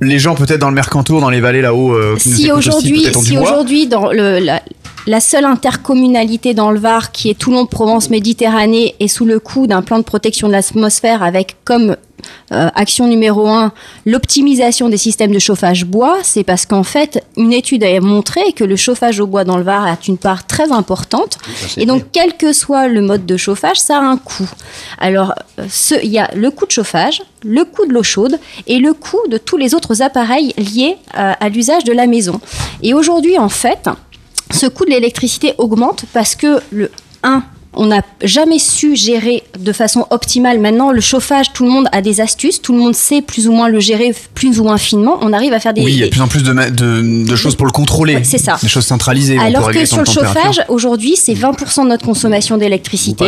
Les 0.00 0.18
gens 0.18 0.34
peut-être 0.34 0.60
dans 0.60 0.68
le 0.68 0.74
Mercantour, 0.74 1.20
dans 1.20 1.30
les 1.30 1.40
vallées 1.40 1.62
là-haut, 1.62 1.92
euh, 1.92 2.16
si 2.18 2.50
aujourd'hui, 2.50 3.06
si 3.22 3.38
aujourd'hui 3.38 3.86
dans 3.86 4.10
le, 4.10 4.38
la, 4.38 4.62
la 5.06 5.20
seule 5.20 5.44
intercommunalité 5.44 6.54
dans 6.54 6.70
le 6.70 6.78
Var 6.78 7.12
qui 7.12 7.30
est 7.30 7.38
Toulon, 7.38 7.66
Provence, 7.66 8.10
Méditerranée 8.10 8.93
est 9.04 9.08
sous 9.08 9.24
le 9.24 9.38
coup 9.38 9.66
d'un 9.66 9.82
plan 9.82 9.98
de 9.98 10.04
protection 10.04 10.48
de 10.48 10.52
l'atmosphère 10.52 11.22
avec 11.22 11.56
comme 11.64 11.96
euh, 12.52 12.70
action 12.74 13.06
numéro 13.06 13.48
un 13.48 13.72
l'optimisation 14.06 14.88
des 14.88 14.96
systèmes 14.96 15.32
de 15.32 15.38
chauffage 15.38 15.84
bois, 15.84 16.18
c'est 16.22 16.44
parce 16.44 16.66
qu'en 16.66 16.82
fait 16.82 17.24
une 17.36 17.52
étude 17.52 17.84
a 17.84 18.00
montré 18.00 18.52
que 18.52 18.64
le 18.64 18.76
chauffage 18.76 19.20
au 19.20 19.26
bois 19.26 19.44
dans 19.44 19.56
le 19.56 19.62
Var 19.62 19.86
a 19.86 19.96
une 20.06 20.18
part 20.18 20.46
très 20.46 20.72
importante 20.72 21.38
et 21.76 21.86
donc 21.86 22.04
quel 22.12 22.36
que 22.36 22.52
soit 22.52 22.88
le 22.88 23.00
mode 23.00 23.26
de 23.26 23.36
chauffage, 23.36 23.78
ça 23.78 23.98
a 23.98 24.02
un 24.02 24.16
coût. 24.16 24.48
Alors 24.98 25.34
euh, 25.58 25.66
il 26.02 26.10
y 26.10 26.18
a 26.18 26.30
le 26.34 26.50
coût 26.50 26.66
de 26.66 26.70
chauffage, 26.70 27.22
le 27.42 27.64
coût 27.64 27.86
de 27.86 27.92
l'eau 27.92 28.02
chaude 28.02 28.38
et 28.66 28.78
le 28.78 28.92
coût 28.94 29.20
de 29.28 29.38
tous 29.38 29.56
les 29.56 29.74
autres 29.74 30.02
appareils 30.02 30.52
liés 30.56 30.96
euh, 31.16 31.32
à 31.38 31.48
l'usage 31.48 31.84
de 31.84 31.92
la 31.92 32.06
maison. 32.06 32.40
Et 32.82 32.94
aujourd'hui 32.94 33.38
en 33.38 33.48
fait, 33.48 33.88
ce 34.50 34.66
coût 34.66 34.84
de 34.84 34.90
l'électricité 34.90 35.54
augmente 35.58 36.04
parce 36.12 36.34
que 36.34 36.60
le 36.70 36.90
1 37.22 37.42
on 37.76 37.86
n'a 37.86 38.02
jamais 38.22 38.58
su 38.58 38.96
gérer 38.96 39.42
de 39.58 39.72
façon 39.72 40.06
optimale. 40.10 40.58
Maintenant, 40.60 40.90
le 40.92 41.00
chauffage, 41.00 41.52
tout 41.52 41.64
le 41.64 41.70
monde 41.70 41.86
a 41.92 42.02
des 42.02 42.20
astuces, 42.20 42.60
tout 42.62 42.72
le 42.72 42.78
monde 42.78 42.94
sait 42.94 43.22
plus 43.22 43.48
ou 43.48 43.52
moins 43.52 43.68
le 43.68 43.80
gérer 43.80 44.14
plus 44.34 44.60
ou 44.60 44.64
moins 44.64 44.78
finement. 44.78 45.18
On 45.22 45.32
arrive 45.32 45.52
à 45.52 45.60
faire 45.60 45.74
des, 45.74 45.82
Oui, 45.82 45.92
il 45.92 45.98
y 45.98 46.02
a 46.02 46.04
des- 46.04 46.10
de 46.10 46.14
plus 46.14 46.20
en 46.22 46.28
plus 46.28 46.42
de, 46.42 46.52
ma- 46.52 46.70
de, 46.70 47.24
de 47.26 47.36
choses 47.36 47.54
pour 47.56 47.66
le 47.66 47.72
contrôler. 47.72 48.16
Ouais, 48.16 48.24
c'est 48.24 48.38
ça. 48.38 48.56
Des 48.62 48.68
choses 48.68 48.86
centralisées. 48.86 49.38
alors 49.38 49.70
que 49.70 49.84
sur 49.84 49.98
le 49.98 50.04
chauffage, 50.04 50.62
aujourd'hui, 50.68 51.16
c'est 51.16 51.34
20% 51.34 51.84
de 51.84 51.88
notre 51.88 52.04
consommation 52.04 52.56
d'électricité. 52.56 53.26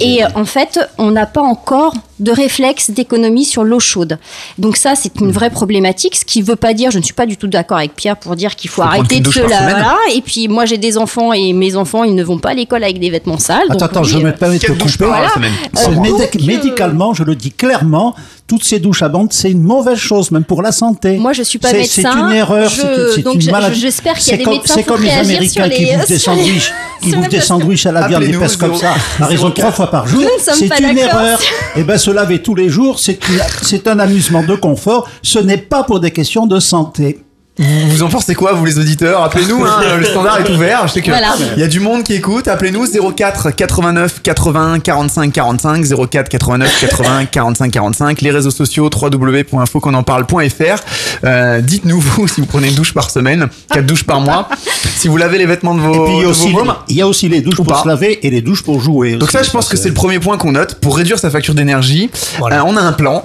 Et 0.00 0.20
en 0.34 0.44
fait, 0.44 0.78
on 0.98 1.10
n'a 1.10 1.26
pas 1.26 1.42
encore 1.42 1.94
de 2.20 2.32
réflexe 2.32 2.90
d'économie 2.90 3.44
sur 3.44 3.64
l'eau 3.64 3.80
chaude. 3.80 4.18
Donc 4.58 4.76
ça, 4.76 4.94
c'est 4.94 5.20
une 5.20 5.30
vraie 5.30 5.50
problématique, 5.50 6.16
ce 6.16 6.24
qui 6.24 6.40
ne 6.40 6.46
veut 6.46 6.56
pas 6.56 6.74
dire, 6.74 6.90
je 6.90 6.98
ne 6.98 7.02
suis 7.02 7.14
pas 7.14 7.26
du 7.26 7.36
tout 7.36 7.46
d'accord 7.46 7.78
avec 7.78 7.94
Pierre 7.94 8.16
pour 8.16 8.36
dire 8.36 8.56
qu'il 8.56 8.70
faut, 8.70 8.82
arrêter 8.82 9.20
de 9.20 9.30
se 9.30 9.40
la... 9.40 9.46
Voilà. 9.46 9.96
Et 10.14 10.22
puis 10.22 10.48
moi, 10.48 10.64
j'ai 10.64 10.78
des 10.78 10.98
enfants 10.98 11.32
et 11.32 11.52
mes 11.52 11.76
enfants, 11.76 12.04
ils 12.04 12.14
ne 12.14 12.24
vont 12.24 12.38
pas 12.38 12.50
à 12.50 12.54
l'école 12.54 12.84
avec 12.84 12.98
des 12.98 13.10
vêtements 13.10 13.38
sales. 13.38 13.62
Attends, 13.68 13.72
donc 13.74 13.82
attends, 13.82 14.02
oui, 14.02 14.08
je 14.08 14.18
euh, 14.18 14.22
me 14.22 14.32
permets 14.32 14.58
de 14.58 14.66
te 14.66 14.72
couper. 14.72 15.04
Voilà. 15.04 15.28
Euh, 15.36 15.88
euh, 15.88 16.46
médicalement, 16.46 17.14
je 17.14 17.24
le 17.24 17.34
dis 17.34 17.52
clairement, 17.52 18.14
toutes 18.46 18.64
ces 18.64 18.78
douches 18.78 19.02
à 19.02 19.08
bande, 19.08 19.32
c'est 19.32 19.50
une 19.50 19.62
mauvaise 19.62 19.98
chose, 19.98 20.30
même 20.30 20.44
pour 20.44 20.62
la 20.62 20.70
santé. 20.72 21.16
Moi, 21.18 21.32
je 21.32 21.42
suis 21.42 21.58
pas 21.58 21.70
C'est- 21.70 21.78
médecin. 21.78 22.02
C'est 22.12 22.18
une 22.20 22.32
erreur, 22.32 22.68
Je- 22.70 22.80
c'est- 22.80 23.14
c'est 23.16 23.22
donc 23.22 23.34
une 23.34 23.40
je- 23.40 23.50
maladie. 23.50 23.80
j'espère 23.80 24.14
qu'il 24.18 24.30
y 24.30 24.34
a 24.34 24.36
des 24.38 24.44
comme- 24.44 24.54
médecins 24.54 24.82
comme 24.82 25.02
les 25.02 25.10
Américains 25.10 25.68
qui 25.68 25.84
les- 25.84 25.96
bouffent 25.96 26.08
des 26.08 26.18
sandwichs, 26.18 26.72
qui 27.02 27.12
bouffent 27.12 27.28
des 27.28 27.40
sandwichs 27.40 27.86
à 27.86 27.92
la 27.92 28.00
viande, 28.06 28.20
des 28.22 28.26
Appelez-nous, 28.28 28.40
pèsent 28.40 28.56
comme 28.56 28.76
ça, 28.76 28.94
à 29.20 29.26
raison 29.26 29.48
de 29.48 29.54
trois 29.54 29.72
fois 29.72 29.90
par 29.90 30.06
jour. 30.06 30.22
C'est 30.38 30.78
une 30.80 30.98
erreur. 30.98 31.38
Et 31.76 31.82
ben, 31.82 31.98
se 31.98 32.10
laver 32.10 32.40
tous 32.40 32.54
les 32.54 32.68
jours, 32.68 33.00
c'est 33.00 33.18
une- 33.28 33.40
c'est 33.62 33.86
un 33.88 33.98
amusement 33.98 34.42
de 34.44 34.54
confort. 34.54 35.08
Ce 35.22 35.38
n'est 35.38 35.56
pas 35.58 35.82
pour 35.82 35.98
des 36.00 36.10
questions 36.12 36.46
de 36.46 36.60
santé. 36.60 37.20
Vous, 37.58 37.88
vous 37.90 38.02
en 38.02 38.08
pensez 38.08 38.34
quoi, 38.34 38.52
vous 38.52 38.66
les 38.66 38.78
auditeurs 38.78 39.22
Appelez-nous, 39.22 39.64
hein, 39.64 39.80
le 39.98 40.04
standard 40.04 40.40
est 40.40 40.50
ouvert. 40.50 40.86
Je 40.88 40.92
sais 40.92 41.00
que 41.00 41.10
Voilà. 41.10 41.34
il 41.56 41.60
y 41.60 41.64
a 41.64 41.68
du 41.68 41.80
monde 41.80 42.02
qui 42.02 42.12
écoute. 42.12 42.48
Appelez-nous 42.48 42.86
04 43.14 43.50
89 43.50 44.20
80 44.22 44.80
45 44.80 45.32
45 45.32 45.84
04 46.10 46.28
89 46.28 46.80
80 46.80 47.24
45 47.26 47.70
45. 47.72 48.20
Les 48.20 48.30
réseaux 48.30 48.50
sociaux 48.50 48.90
www.infoconenparle.fr. 48.92 51.24
Euh, 51.24 51.60
Dites-nous 51.62 51.98
vous 52.00 52.28
si 52.28 52.40
vous 52.42 52.46
prenez 52.46 52.68
une 52.68 52.74
douche 52.74 52.92
par 52.92 53.10
semaine, 53.10 53.48
quatre 53.72 53.86
douches 53.86 54.04
par 54.04 54.20
mois, 54.20 54.48
si 54.96 55.08
vous 55.08 55.16
lavez 55.16 55.38
les 55.38 55.46
vêtements 55.46 55.74
de 55.74 55.80
vos. 55.80 55.94
Et 55.94 56.04
puis 56.08 56.16
il 56.18 56.22
y, 56.22 56.24
a 56.24 56.28
aussi, 56.28 56.52
vos 56.52 56.64
mômes. 56.64 56.74
il 56.88 56.96
y 56.96 57.00
a 57.02 57.08
aussi 57.08 57.28
les 57.30 57.40
douches 57.40 57.58
Ou 57.58 57.64
pour 57.64 57.72
pas. 57.74 57.82
se 57.82 57.88
laver 57.88 58.26
et 58.26 58.30
les 58.30 58.42
douches 58.42 58.62
pour 58.64 58.80
jouer. 58.80 59.16
Donc 59.16 59.30
ça, 59.30 59.42
je 59.42 59.50
pense 59.50 59.68
que 59.70 59.78
c'est 59.78 59.88
le 59.88 59.94
premier 59.94 60.20
point 60.20 60.36
qu'on 60.36 60.52
note 60.52 60.74
pour 60.74 60.94
réduire 60.96 61.18
sa 61.18 61.30
facture 61.30 61.54
d'énergie. 61.54 62.10
Euh, 62.42 62.60
on 62.66 62.76
a 62.76 62.80
un 62.82 62.92
plan. 62.92 63.22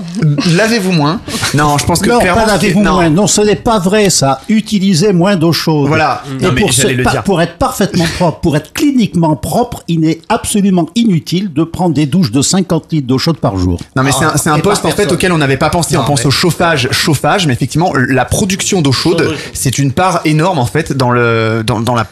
Lavez-vous 0.56 0.94
moins. 0.94 1.20
Non, 1.54 1.78
je 1.78 1.86
pense 1.86 2.00
que 2.00 2.10
non, 2.10 2.20
clairement, 2.20 2.44
pas 2.46 2.52
lavez-vous 2.54 2.82
moins. 2.82 3.10
Non, 3.10 3.28
ce 3.28 3.42
n'est 3.42 3.56
pas 3.58 3.78
vrai, 3.80 4.10
ça. 4.22 4.42
Utilisez 4.50 5.14
moins 5.14 5.36
d'eau 5.36 5.52
chaude. 5.52 5.88
Voilà. 5.88 6.24
Et 6.40 6.44
Non, 6.44 6.52
mais 6.54 6.62
pour, 6.62 6.72
j'allais 6.72 6.94
le 6.94 7.04
dire. 7.04 7.24
pour 7.24 7.42
être 7.42 7.58
parfaitement 7.58 8.06
propre, 8.18 8.40
pour 8.40 8.56
être 8.56 8.72
cliniquement 8.74 9.36
propre, 9.36 9.84
il 9.88 10.06
est 10.06 10.22
absolument 10.30 10.88
inutile 10.96 11.52
de 11.52 11.64
prendre 11.64 11.94
des 11.96 12.06
douches 12.06 12.32
de 12.32 12.42
50 12.42 12.92
litres 12.92 13.08
d'eau 13.08 13.18
chaude 13.18 13.38
par 13.38 13.58
jour. 13.58 13.80
Non 13.96 14.04
mais 14.04 14.12
c'est 14.12 14.50
un, 14.50 14.56
Et 14.58 14.62
poste 14.62 14.86
en 14.86 14.92
fait 14.92 15.12
auquel 15.12 15.32
on 15.32 15.38
n'avait 15.40 15.58
pas 15.58 15.70
pensé. 15.70 15.98
on 15.98 16.04
pense 16.04 16.22
mais- 16.22 16.28
au 16.28 16.32
chauffage, 16.32 16.88
chauffage, 16.92 17.48
mais 17.48 17.54
effectivement 17.54 17.94
la 17.96 18.26
production 18.26 18.82
d'eau 18.82 18.92
chaude, 18.92 19.36
c'est 19.54 19.80
une 19.80 19.92
part 19.92 20.22
énorme 20.26 20.60
en 20.60 20.66
fait 20.66 20.94
dans 20.94 21.12
le 21.12 21.64
dans, 21.66 21.80
dans 21.80 21.96
la 21.96 22.06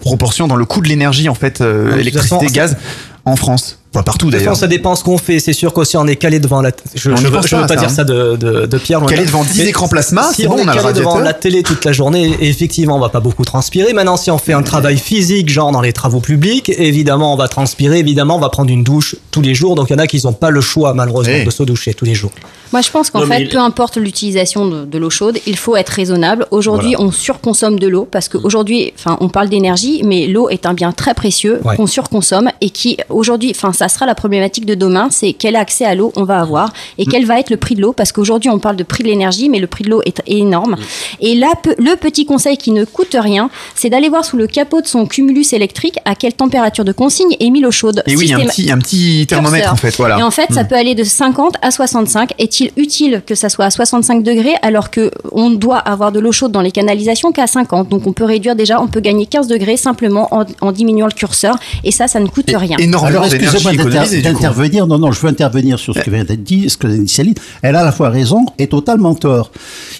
proportion, 0.00 0.48
dans 0.48 0.56
le 0.56 0.64
coût 0.64 0.80
de 0.80 0.88
l'énergie 0.88 1.28
en 1.28 1.34
fait, 1.34 1.60
euh, 1.60 1.96
électricité, 1.98 2.36
façon, 2.46 2.52
gaz 2.52 2.76
en 3.24 3.36
France, 3.36 3.78
enfin 3.94 4.02
partout 4.02 4.30
d'ailleurs. 4.30 4.56
ça 4.56 4.66
dépend 4.66 4.94
ce 4.96 5.04
qu'on 5.04 5.18
fait. 5.18 5.38
C'est 5.40 5.52
sûr 5.52 5.72
qu'aussi 5.72 5.96
on 5.96 6.06
est 6.06 6.16
calé 6.16 6.40
devant 6.40 6.60
la. 6.62 6.70
Je, 6.94 7.10
On 7.10 7.16
je 7.16 7.26
veux, 7.26 7.30
pense 7.32 7.46
je 7.46 7.56
veux 7.56 7.62
pas, 7.62 7.68
ça, 7.68 7.76
dire 7.76 7.84
hein. 7.84 7.88
ça 7.88 8.04
de, 8.04 8.36
de, 8.36 8.66
de 8.66 8.78
Pierre. 8.78 9.04
Calé 9.06 9.24
devant 9.24 9.44
10 9.44 9.58
Mais 9.58 9.68
écrans 9.68 9.88
plasma, 9.88 10.30
si 10.32 10.42
c'est 10.42 10.48
bon, 10.48 10.56
est 10.58 10.62
on 10.64 10.68
a 10.68 10.74
le 10.74 10.80
calé 10.82 10.92
devant 10.94 11.18
la 11.18 11.34
télé 11.34 11.62
toute 11.62 11.84
la 11.84 11.92
journée, 11.92 12.36
effectivement, 12.40 12.96
on 12.96 13.00
va 13.00 13.08
pas 13.08 13.20
beaucoup 13.20 13.44
transpirer. 13.44 13.92
Maintenant, 13.92 14.16
si 14.16 14.30
on 14.30 14.38
fait 14.38 14.52
un 14.52 14.62
travail 14.62 14.96
physique, 14.98 15.48
genre 15.48 15.72
dans 15.72 15.80
les 15.80 15.92
travaux 15.92 16.20
publics, 16.20 16.70
évidemment, 16.78 17.32
on 17.34 17.36
va 17.36 17.48
transpirer. 17.48 17.98
Évidemment, 17.98 18.36
on 18.36 18.40
va 18.40 18.48
prendre 18.48 18.70
une 18.70 18.82
douche 18.84 19.16
tous 19.30 19.42
les 19.42 19.54
jours. 19.54 19.74
Donc, 19.74 19.90
il 19.90 19.92
y 19.92 19.96
en 19.96 19.98
a 19.98 20.06
qui 20.06 20.20
n'ont 20.24 20.32
pas 20.32 20.50
le 20.50 20.60
choix, 20.60 20.94
malheureusement, 20.94 21.44
de 21.44 21.50
se 21.50 21.62
doucher 21.62 21.94
tous 21.94 22.04
les 22.04 22.14
jours. 22.14 22.32
Moi, 22.72 22.80
je 22.80 22.90
pense 22.90 23.10
qu'en 23.10 23.26
fait, 23.26 23.42
il- 23.42 23.48
peu 23.50 23.58
importe 23.58 23.98
l'utilisation 23.98 24.66
de, 24.66 24.84
de 24.86 24.98
l'eau 24.98 25.10
chaude, 25.10 25.38
il 25.46 25.56
faut 25.58 25.76
être 25.76 25.90
raisonnable. 25.90 26.46
Aujourd'hui, 26.50 26.94
on 26.98 27.10
surconsomme 27.12 27.78
de 27.78 27.86
l'eau 27.86 28.08
parce 28.10 28.28
qu'aujourd'hui, 28.30 28.92
enfin, 28.98 29.18
on 29.20 29.28
parle 29.28 29.50
d'énergie, 29.50 30.02
mais 30.04 30.26
l'eau 30.26 30.48
est 30.48 30.64
un 30.66 30.72
bien 30.74 30.92
très 30.92 31.12
précieux 31.14 31.60
Ouais. 31.64 31.76
qu'on 31.76 31.86
surconsomme 31.86 32.50
et 32.62 32.70
qui, 32.70 32.96
aujourd'hui, 33.10 33.52
enfin, 33.54 33.72
ça 33.82 33.88
sera 33.88 34.06
la 34.06 34.14
problématique 34.14 34.64
de 34.64 34.74
demain, 34.76 35.08
c'est 35.10 35.32
quel 35.32 35.56
accès 35.56 35.84
à 35.84 35.94
l'eau 35.96 36.12
on 36.14 36.22
va 36.24 36.38
avoir 36.40 36.72
et 36.98 37.06
quel 37.06 37.26
va 37.26 37.40
être 37.40 37.50
le 37.50 37.56
prix 37.56 37.74
de 37.74 37.80
l'eau 37.80 37.92
parce 37.92 38.12
qu'aujourd'hui, 38.12 38.48
on 38.50 38.58
parle 38.60 38.76
de 38.76 38.84
prix 38.84 39.02
de 39.02 39.08
l'énergie, 39.08 39.48
mais 39.48 39.58
le 39.58 39.66
prix 39.66 39.82
de 39.84 39.90
l'eau 39.90 40.02
est 40.06 40.22
énorme. 40.28 40.76
Et 41.20 41.34
là, 41.34 41.48
le 41.78 41.96
petit 41.96 42.24
conseil 42.24 42.56
qui 42.56 42.70
ne 42.70 42.84
coûte 42.84 43.16
rien, 43.18 43.50
c'est 43.74 43.90
d'aller 43.90 44.08
voir 44.08 44.24
sous 44.24 44.36
le 44.36 44.46
capot 44.46 44.80
de 44.80 44.86
son 44.86 45.06
cumulus 45.06 45.52
électrique 45.52 45.98
à 46.04 46.14
quelle 46.14 46.32
température 46.34 46.84
de 46.84 46.92
consigne 46.92 47.34
est 47.40 47.50
mis 47.50 47.60
l'eau 47.60 47.70
chaude. 47.72 48.02
Et 48.06 48.14
oui, 48.16 48.26
il 48.26 48.30
y 48.30 48.34
a 48.34 48.38
un 48.38 48.44
petit, 48.46 48.70
un 48.70 48.78
petit 48.78 49.26
thermomètre 49.28 49.70
curseur. 49.70 49.72
en 49.72 49.76
fait, 49.76 49.96
voilà. 49.96 50.18
Et 50.18 50.22
en 50.22 50.30
fait, 50.30 50.52
ça 50.52 50.62
Hmm. 50.62 50.68
peut 50.68 50.76
aller 50.76 50.94
de 50.94 51.02
50 51.04 51.56
à 51.60 51.70
65. 51.72 52.34
Est-il 52.38 52.70
utile 52.76 53.22
que 53.26 53.34
ça 53.34 53.48
soit 53.48 53.64
à 53.64 53.70
65 53.70 54.22
degrés 54.22 54.54
alors 54.62 54.90
que 54.90 55.10
on 55.32 55.50
doit 55.50 55.78
avoir 55.78 56.12
de 56.12 56.20
l'eau 56.20 56.30
chaude 56.30 56.52
dans 56.52 56.60
les 56.60 56.70
canalisations 56.70 57.32
qu'à 57.32 57.46
50 57.48 57.88
Donc 57.88 58.06
on 58.06 58.12
peut 58.12 58.24
réduire 58.24 58.54
déjà, 58.54 58.80
on 58.80 58.86
peut 58.86 59.00
gagner 59.00 59.26
15 59.26 59.48
degrés 59.48 59.76
simplement 59.76 60.28
en, 60.32 60.44
en 60.60 60.70
diminuant 60.72 61.06
le 61.06 61.12
curseur. 61.12 61.56
Et 61.82 61.90
ça, 61.90 62.06
ça 62.06 62.20
ne 62.20 62.28
coûte 62.28 62.50
rien. 62.54 62.76
Alors, 63.04 63.24
excusez-moi 63.24 63.71
d'inter- 63.76 64.22
d'intervenir. 64.22 64.86
Non, 64.86 64.98
non, 64.98 65.12
je 65.12 65.20
veux 65.20 65.28
intervenir 65.28 65.78
sur 65.78 65.94
ce 65.94 66.00
que 66.00 66.10
vient 66.10 66.24
d'être 66.24 66.42
dit, 66.42 66.68
ce 66.70 66.76
que 66.76 66.86
dit 66.86 67.08
Céline. 67.08 67.34
Elle 67.62 67.76
a 67.76 67.80
à 67.80 67.84
la 67.84 67.92
fois 67.92 68.08
raison 68.10 68.44
et 68.58 68.66
totalement 68.66 69.14
tort. 69.14 69.50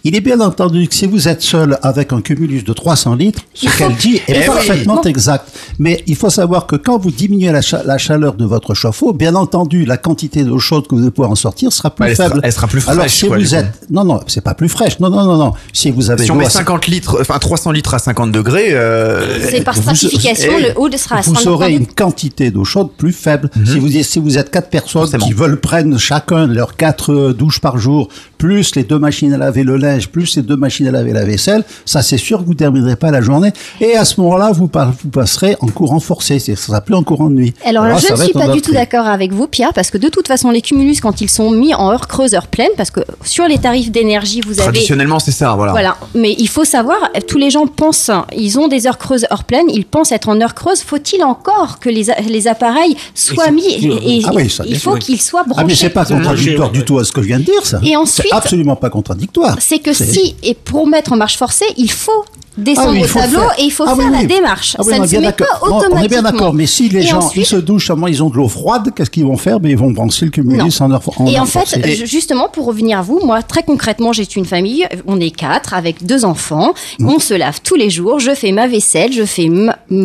Il 0.05 0.17
est 0.17 0.21
bien 0.21 0.41
entendu 0.41 0.89
que 0.89 0.95
si 0.95 1.07
vous 1.07 1.29
êtes 1.29 1.43
seul 1.43 1.79
avec 1.83 2.13
un 2.13 2.21
cumulus 2.21 2.63
de 2.65 2.73
300 2.73 3.15
litres, 3.15 3.43
ce 3.55 3.69
qu'elle 3.77 3.95
dit 3.97 4.21
Eh 4.29 4.33
est 4.33 4.39
oui. 4.41 4.47
parfaitement 4.47 5.03
exact. 5.05 5.49
Mais 5.79 6.03
il 6.07 6.17
faut 6.17 6.31
savoir 6.31 6.67
que 6.67 6.77
quand 6.77 6.99
vous 6.99 7.11
diminuez 7.11 7.53
la, 7.53 7.63
cha- 7.63 7.83
la 7.85 7.99
chaleur 7.99 8.35
de 8.35 8.45
votre 8.45 8.75
chauffe-eau, 8.75 9.13
bien 9.13 9.35
entendu, 9.35 9.85
la 9.85 9.97
quantité 9.97 10.45
d'eau 10.45 10.59
chaude 10.59 10.87
que 10.87 10.95
vous 10.95 11.03
allez 11.03 11.11
pouvoir 11.11 11.31
en 11.31 11.35
sortir 11.37 11.73
sera 11.73 11.91
plus 11.95 12.07
elle 12.09 12.17
sera- 12.17 12.29
faible. 12.29 12.41
elle 12.43 12.53
sera 12.53 12.67
plus 12.67 12.89
Alors, 12.89 13.01
fraîche, 13.03 13.15
si 13.15 13.27
quoi, 13.29 13.37
du 13.39 13.45
vous 13.45 13.55
êtes, 13.55 13.67
non, 13.91 14.05
non, 14.05 14.21
c'est 14.27 14.41
pas 14.43 14.55
plus 14.55 14.69
fraîche. 14.69 14.99
Non, 15.01 15.09
non, 15.11 15.25
non, 15.25 15.37
non. 15.37 15.53
Si 15.73 15.91
vous 15.91 16.11
avez 16.11 16.25
Si 16.25 16.31
on 16.31 16.35
met 16.37 16.47
à- 16.47 16.51
50 16.51 16.87
litres, 16.89 17.19
enfin 17.21 17.39
300 17.39 17.71
litres 17.73 17.95
à 17.95 17.99
50 17.99 18.33
degrés, 18.33 18.69
euh, 18.73 19.41
C'est 19.51 19.63
par 19.63 19.75
vous- 19.75 19.83
stratification, 19.83 20.53
eh, 20.59 20.63
le 20.63 20.73
haut 20.79 20.89
sera 20.97 21.17
à 21.17 21.21
Vous 21.23 21.35
50 21.35 21.47
aurez 21.47 21.67
degrés. 21.73 21.81
une 21.81 21.87
quantité 21.87 22.51
d'eau 22.51 22.65
chaude 22.65 22.89
plus 22.97 23.13
faible. 23.13 23.51
Mhm. 23.63 23.73
Si, 23.73 23.79
vous, 23.79 24.03
si 24.03 24.19
vous 24.19 24.39
êtes 24.39 24.51
quatre 24.51 24.69
personnes 24.69 25.09
qui 25.19 25.33
veulent 25.33 25.61
prendre 25.61 25.97
chacun 25.99 26.47
leurs 26.47 26.77
quatre 26.77 27.13
euh, 27.13 27.33
douches 27.33 27.61
par 27.61 27.79
jour, 27.79 28.09
plus 28.39 28.75
les 28.75 28.83
deux 28.85 28.99
machines 28.99 29.33
à 29.33 29.39
laver 29.39 29.63
le 29.63 29.77
linge, 29.77 30.09
plus 30.09 30.37
les 30.37 30.43
deux 30.43 30.57
machines 30.57 30.87
à 30.89 30.91
laver 30.91 31.13
la 31.13 31.25
vaisselle, 31.25 31.65
ça 31.85 32.03
c'est 32.03 32.17
sûr 32.19 32.39
que 32.41 32.45
vous 32.45 32.53
ne 32.53 32.57
terminerez 32.59 32.97
pas 32.97 33.11
la 33.11 33.21
journée. 33.21 33.53
Et 33.81 33.95
à 33.97 34.05
ce 34.05 34.21
moment-là, 34.21 34.51
vous, 34.53 34.69
par- 34.69 34.93
vous 35.03 35.11
passerez 35.11 35.57
en 35.61 35.69
courant 35.69 36.01
forcé. 36.01 36.39
Ça 36.39 36.57
sera 36.57 36.81
plus 36.81 36.95
en 36.95 37.03
courant 37.05 37.29
de 37.31 37.35
nuit. 37.35 37.55
Alors, 37.65 37.85
là, 37.85 37.97
je 37.99 38.13
ne 38.13 38.17
suis 38.17 38.33
pas 38.33 38.49
du 38.49 38.61
tout 38.63 38.73
d'accord 38.73 39.07
avec 39.07 39.33
vous, 39.33 39.47
Pierre, 39.47 39.73
parce 39.73 39.91
que 39.91 39.99
de 39.99 40.09
toute 40.09 40.27
façon, 40.29 40.51
les 40.51 40.61
cumulus, 40.61 41.01
quand 41.01 41.21
ils 41.21 41.31
sont 41.31 41.51
mis 41.51 41.75
en 41.75 41.91
heure 41.91 42.09
creuse, 42.09 42.35
heure 42.35 42.49
pleine, 42.49 42.71
parce 42.77 42.91
que 42.91 43.01
sur 43.25 43.47
les 43.47 43.59
tarifs 43.59 43.91
d'énergie, 43.93 44.41
vous 44.41 44.55
avez 44.61 44.71
traditionnellement 44.73 45.19
c'est 45.21 45.31
ça, 45.33 45.55
voilà. 45.55 45.73
Voilà, 45.73 45.97
mais 46.15 46.35
il 46.39 46.49
faut 46.49 46.65
savoir, 46.65 46.99
tous 47.29 47.39
les 47.39 47.51
gens 47.51 47.67
pensent, 47.67 48.11
ils 48.37 48.59
ont 48.59 48.67
des 48.69 48.87
heures 48.89 48.99
creuses, 48.99 49.25
heures 49.33 49.45
pleines, 49.45 49.67
ils 49.69 49.85
pensent 49.85 50.11
être 50.11 50.29
en 50.29 50.41
heure 50.41 50.55
creuse. 50.55 50.81
Faut-il 50.83 51.23
encore 51.23 51.79
que 51.79 51.89
les, 51.89 52.07
les 52.29 52.49
appareils 52.49 52.97
soient 53.15 53.52
mis 53.53 53.67
et, 53.67 53.87
et- 54.19 54.23
Ah 54.27 54.31
oui, 54.35 54.51
ça, 54.51 54.65
bien 54.65 54.73
il 54.75 54.79
faut 54.79 54.91
sûr. 54.93 54.99
qu'ils 54.99 55.21
soient 55.21 55.45
branchés 55.45 55.61
Ah 55.63 55.67
mais 55.67 55.75
c'est 55.75 55.91
pas 55.91 56.05
contradictoire 56.05 56.71
du 56.71 56.85
tout 56.85 56.99
à 56.99 57.05
ce 57.05 57.13
que 57.13 57.23
je 57.23 57.27
viens 57.29 57.39
de 57.39 57.45
dire, 57.45 57.65
ça. 57.65 57.81
Et 57.85 57.97
ensuite- 57.97 58.27
c'est 58.31 58.37
absolument 58.37 58.77
pas 58.77 58.91
contradictoire. 58.91 59.57
C'est 59.61 59.79
que 59.79 59.93
si, 59.93 60.35
et 60.43 60.55
pour 60.55 60.87
mettre 60.87 61.13
en 61.13 61.17
marche 61.17 61.37
forcée, 61.37 61.67
il 61.77 61.91
faut 61.91 62.25
descendre 62.59 62.89
Ah 62.91 62.93
oui, 62.93 63.03
au 63.05 63.07
tableau 63.07 63.41
faire. 63.41 63.55
et 63.59 63.63
il 63.63 63.71
faut 63.71 63.85
Ah 63.87 63.95
oui, 63.97 64.03
faire 64.05 64.13
la 64.13 64.25
démarche. 64.25 64.77
Ah 64.79 64.83
ça 64.83 64.99
ne 64.99 65.07
se 65.07 65.17
met 65.17 65.33
pas 65.33 65.47
automatiquement. 65.63 65.97
On 66.01 66.03
est 66.05 66.09
bien 66.09 66.21
d'accord, 66.23 66.53
mais 66.53 66.67
si 66.67 66.91
les 66.91 66.99
Et 66.99 67.07
gens 67.07 67.19
ensuite- 67.21 67.45
ils 67.45 67.47
se 67.49 67.57
douchent, 67.57 67.87
seulement 67.87 68.09
ils 68.09 68.23
ont 68.23 68.29
de 68.29 68.37
l'eau 68.37 68.47
froide, 68.49 68.91
qu'est-ce 68.95 69.09
qu'ils 69.09 69.25
vont 69.25 69.39
faire? 69.39 69.59
Ben, 69.59 69.71
Ils 69.71 69.79
vont 69.79 69.91
brancher 69.91 70.27
le 70.27 70.31
cumulus 70.31 70.79
en 70.83 70.91
heure 70.93 71.01
en 71.19 71.27
Et 71.29 71.39
en 71.41 71.47
fait, 71.47 71.81
justement, 72.05 72.49
pour 72.53 72.67
revenir 72.67 72.99
à 72.99 73.03
vous, 73.03 73.21
moi, 73.25 73.43
très 73.43 73.63
concrètement, 73.63 74.13
j'ai 74.13 74.27
une 74.37 74.45
famille, 74.45 74.87
on 75.07 75.19
est 75.19 75.31
quatre, 75.31 75.73
avec 75.73 76.05
deux 76.05 76.27
enfants, 76.27 76.75
on 77.01 77.19
se 77.19 77.33
lave 77.33 77.61
tous 77.65 77.75
les 77.75 77.89
jours, 77.89 78.21
je 78.21 78.35
fais 78.35 78.53
ma 78.53 78.67
vaisselle, 78.69 79.13
je 79.15 79.25
fais 79.25 79.49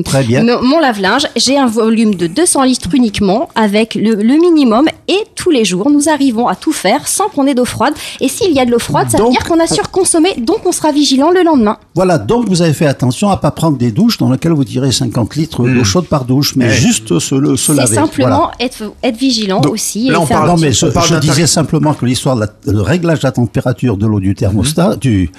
Très 0.06 0.24
bien. 0.24 0.44
mon 0.61 0.80
lave-linge, 0.80 1.28
j'ai 1.36 1.57
un 1.57 1.68
volume 1.68 2.15
de 2.15 2.28
200 2.28 2.64
litres 2.64 2.88
uniquement, 2.94 3.37
avec 3.56 3.96
le, 3.96 4.16
le 4.16 4.34
minimum, 4.40 4.88
et 5.08 5.20
tous 5.36 5.50
les 5.52 5.64
jours, 5.66 5.90
nous 5.90 6.10
arrivons 6.10 6.48
à 6.48 6.56
tout 6.56 6.74
faire 6.74 7.08
sans 7.08 7.30
qu'on 7.30 7.46
ait 7.48 7.54
d'eau 7.56 7.66
froide. 7.66 7.94
Et 8.22 8.28
s'il 8.28 8.52
y 8.54 8.60
a 8.60 8.66
de 8.66 8.72
l'eau 8.72 8.80
froide, 8.80 9.08
ça 9.10 9.18
veut 9.24 9.30
dire 9.30 9.44
qu'on 9.46 9.60
a 9.60 9.68
surconsommé, 9.68 10.30
donc 10.38 10.60
on 10.66 10.72
sera 10.72 10.92
vigilant 10.92 11.32
le 11.32 11.44
lendemain. 11.44 11.78
Voilà, 11.96 12.18
donc 12.18 12.48
vous 12.50 12.62
avez 12.62 12.74
fait 12.74 12.86
attention 12.88 13.30
à 13.30 13.38
pas 13.38 13.52
prendre 13.52 13.78
des 13.78 13.92
douches 13.92 14.18
dans 14.18 14.30
lesquelles 14.32 14.52
vous 14.54 14.66
tirez 14.66 14.92
50 14.92 15.36
litres 15.36 15.64
d'eau 15.68 15.84
chaude 15.84 16.08
par 16.08 16.26
douche, 16.26 16.56
mais 16.56 16.66
Ouais. 16.66 16.74
juste 16.74 17.20
se, 17.20 17.36
le, 17.36 17.56
se 17.56 17.72
C'est 17.74 17.78
laver. 17.78 17.96
simplement 17.96 18.28
Voilà. 18.28 18.52
être, 18.60 18.84
être 19.04 19.18
vigilant 19.18 19.62
Donc, 19.62 19.74
aussi. 19.74 20.08
Là, 20.08 20.14
et 20.14 20.18
on 20.18 20.26
faire 20.26 20.38
parle, 20.40 20.50
non, 20.50 20.58
mais 20.58 20.72
je, 20.74 20.86
on 20.86 20.92
parle 20.92 21.08
je 21.08 21.14
d'un 21.14 21.20
disais 21.20 21.48
simplement 21.48 21.94
que 21.94 22.06
l'histoire 22.06 22.36
le 22.36 22.82
réglage 22.82 23.20
de 23.20 23.24
la 23.26 23.32
température 23.32 23.98
de 23.98 24.06
l'eau 24.08 24.20
du 24.20 24.36
thermostat, 24.36 24.96
du, 24.98 25.32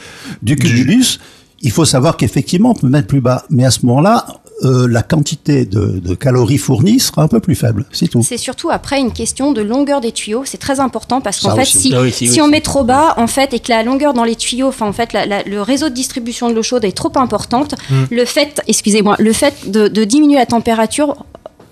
du 0.42 0.56
cumulus, 0.56 1.20
il 1.60 1.70
faut 1.72 1.84
savoir 1.84 2.16
qu'effectivement, 2.16 2.70
on 2.70 2.74
peut 2.74 2.88
mettre 2.88 3.08
plus 3.08 3.20
bas. 3.20 3.44
Mais 3.50 3.64
à 3.64 3.70
ce 3.70 3.84
moment-là, 3.86 4.26
euh, 4.64 4.88
la 4.88 5.02
quantité 5.02 5.64
de, 5.64 6.00
de 6.00 6.14
calories 6.14 6.58
fournies 6.58 6.98
sera 7.00 7.22
un 7.22 7.28
peu 7.28 7.38
plus 7.40 7.54
faible. 7.54 7.86
C'est 7.92 8.08
tout. 8.08 8.22
C'est 8.22 8.36
surtout 8.38 8.70
après 8.70 8.98
une 8.98 9.12
question 9.12 9.52
de 9.52 9.60
longueur 9.62 10.00
des 10.00 10.10
tuyaux. 10.12 10.42
C'est 10.44 10.58
très 10.58 10.80
important 10.80 11.20
parce 11.20 11.40
qu'en 11.40 11.54
fait, 11.54 11.62
aussi. 11.62 11.78
si, 11.78 11.94
Ah 11.94 12.00
oui, 12.02 12.10
si, 12.12 12.26
si 12.26 12.40
on 12.40 12.48
met 12.48 12.60
trop 12.60 12.82
bas, 12.84 13.14
en 13.18 13.26
fait, 13.28 13.54
et 13.54 13.60
que 13.60 13.68
la 13.70 13.82
longueur 13.84 14.14
dans 14.14 14.24
les 14.24 14.34
tuyaux, 14.36 14.68
enfin, 14.68 14.86
en 14.88 14.92
fait, 14.92 15.12
la- 15.12 15.26
la- 15.26 15.42
le 15.44 15.62
réseau 15.62 15.88
de 15.88 15.94
distribution 15.94 16.50
de 16.50 16.54
l'eau 16.54 16.62
chaude 16.64 16.84
est 16.84 16.92
trop 16.96 17.12
importante, 17.16 17.74
Mm. 17.90 17.94
le 18.10 18.24
fait, 18.24 18.60
excusez-moi, 18.66 19.14
le 19.18 19.32
fait 19.32 19.70
de, 19.70 19.86
de 19.88 20.04
diminuer 20.04 20.36
la 20.38 20.46
température 20.46 21.24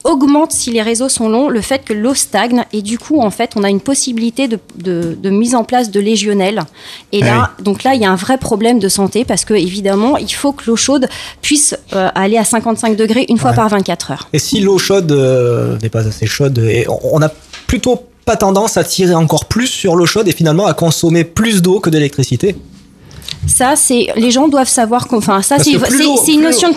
augmente 0.06 0.52
si 0.52 0.70
les 0.70 0.82
réseaux 0.82 1.08
sont 1.08 1.28
longs 1.28 1.48
le 1.48 1.60
fait 1.60 1.84
que 1.84 1.92
l'eau 1.92 2.14
stagne. 2.14 2.64
Et 2.72 2.82
du 2.82 2.98
coup 2.98 3.20
en 3.20 3.30
fait 3.30 3.50
on 3.56 3.62
a 3.64 3.70
une 3.70 3.80
possibilité 3.80 4.48
de, 4.48 4.58
de- 4.76 5.16
de 5.20 5.30
mise 5.30 5.54
en 5.54 5.64
place 5.64 5.90
de 5.90 6.00
légionnelle 6.00 6.62
et 7.12 7.22
Ah 7.22 7.26
là 7.26 7.50
donc 7.60 7.82
là 7.84 7.94
il 7.94 8.00
y 8.00 8.04
a 8.04 8.10
un 8.10 8.16
vrai 8.16 8.38
problème 8.38 8.78
de 8.78 8.88
santé 8.88 9.24
parce 9.24 9.44
que 9.44 9.54
évidemment 9.54 10.16
il 10.16 10.32
faut 10.32 10.52
que 10.52 10.64
l'eau 10.66 10.76
chaude 10.76 11.08
puisse 11.42 11.76
euh, 11.94 12.08
aller 12.14 12.38
à 12.38 12.44
55 12.44 12.96
degrés 12.96 13.26
une 13.28 13.38
fois 13.38 13.52
par 13.52 13.68
24 13.68 14.10
heures. 14.12 14.28
Et 14.32 14.38
si 14.38 14.60
l'eau 14.60 14.78
chaude 14.78 15.12
euh, 15.12 15.76
n'est 15.82 15.88
pas 15.90 16.06
assez 16.06 16.26
chaude, 16.26 16.58
et 16.58 16.86
on 16.88 16.98
on 17.18 17.22
a 17.22 17.30
plutôt 17.66 18.02
pas 18.24 18.36
tendance 18.36 18.76
à 18.76 18.84
tirer 18.84 19.14
encore 19.14 19.44
plus 19.46 19.68
sur 19.68 19.94
l'eau 19.96 20.06
chaude 20.06 20.26
et 20.28 20.32
finalement 20.32 20.66
à 20.66 20.74
consommer 20.74 21.24
plus 21.24 21.62
d'eau 21.62 21.78
que 21.80 21.90
d'électricité? 21.90 22.56
Ça, 23.46 23.74
c'est 23.76 24.08
les 24.16 24.30
gens 24.30 24.48
doivent 24.48 24.68
savoir 24.68 25.06
qu'on. 25.06 25.18
Enfin, 25.18 25.40
ça, 25.42 25.56
c'est 25.58 25.70
une 26.32 26.42
notion 26.42 26.70
de 26.70 26.76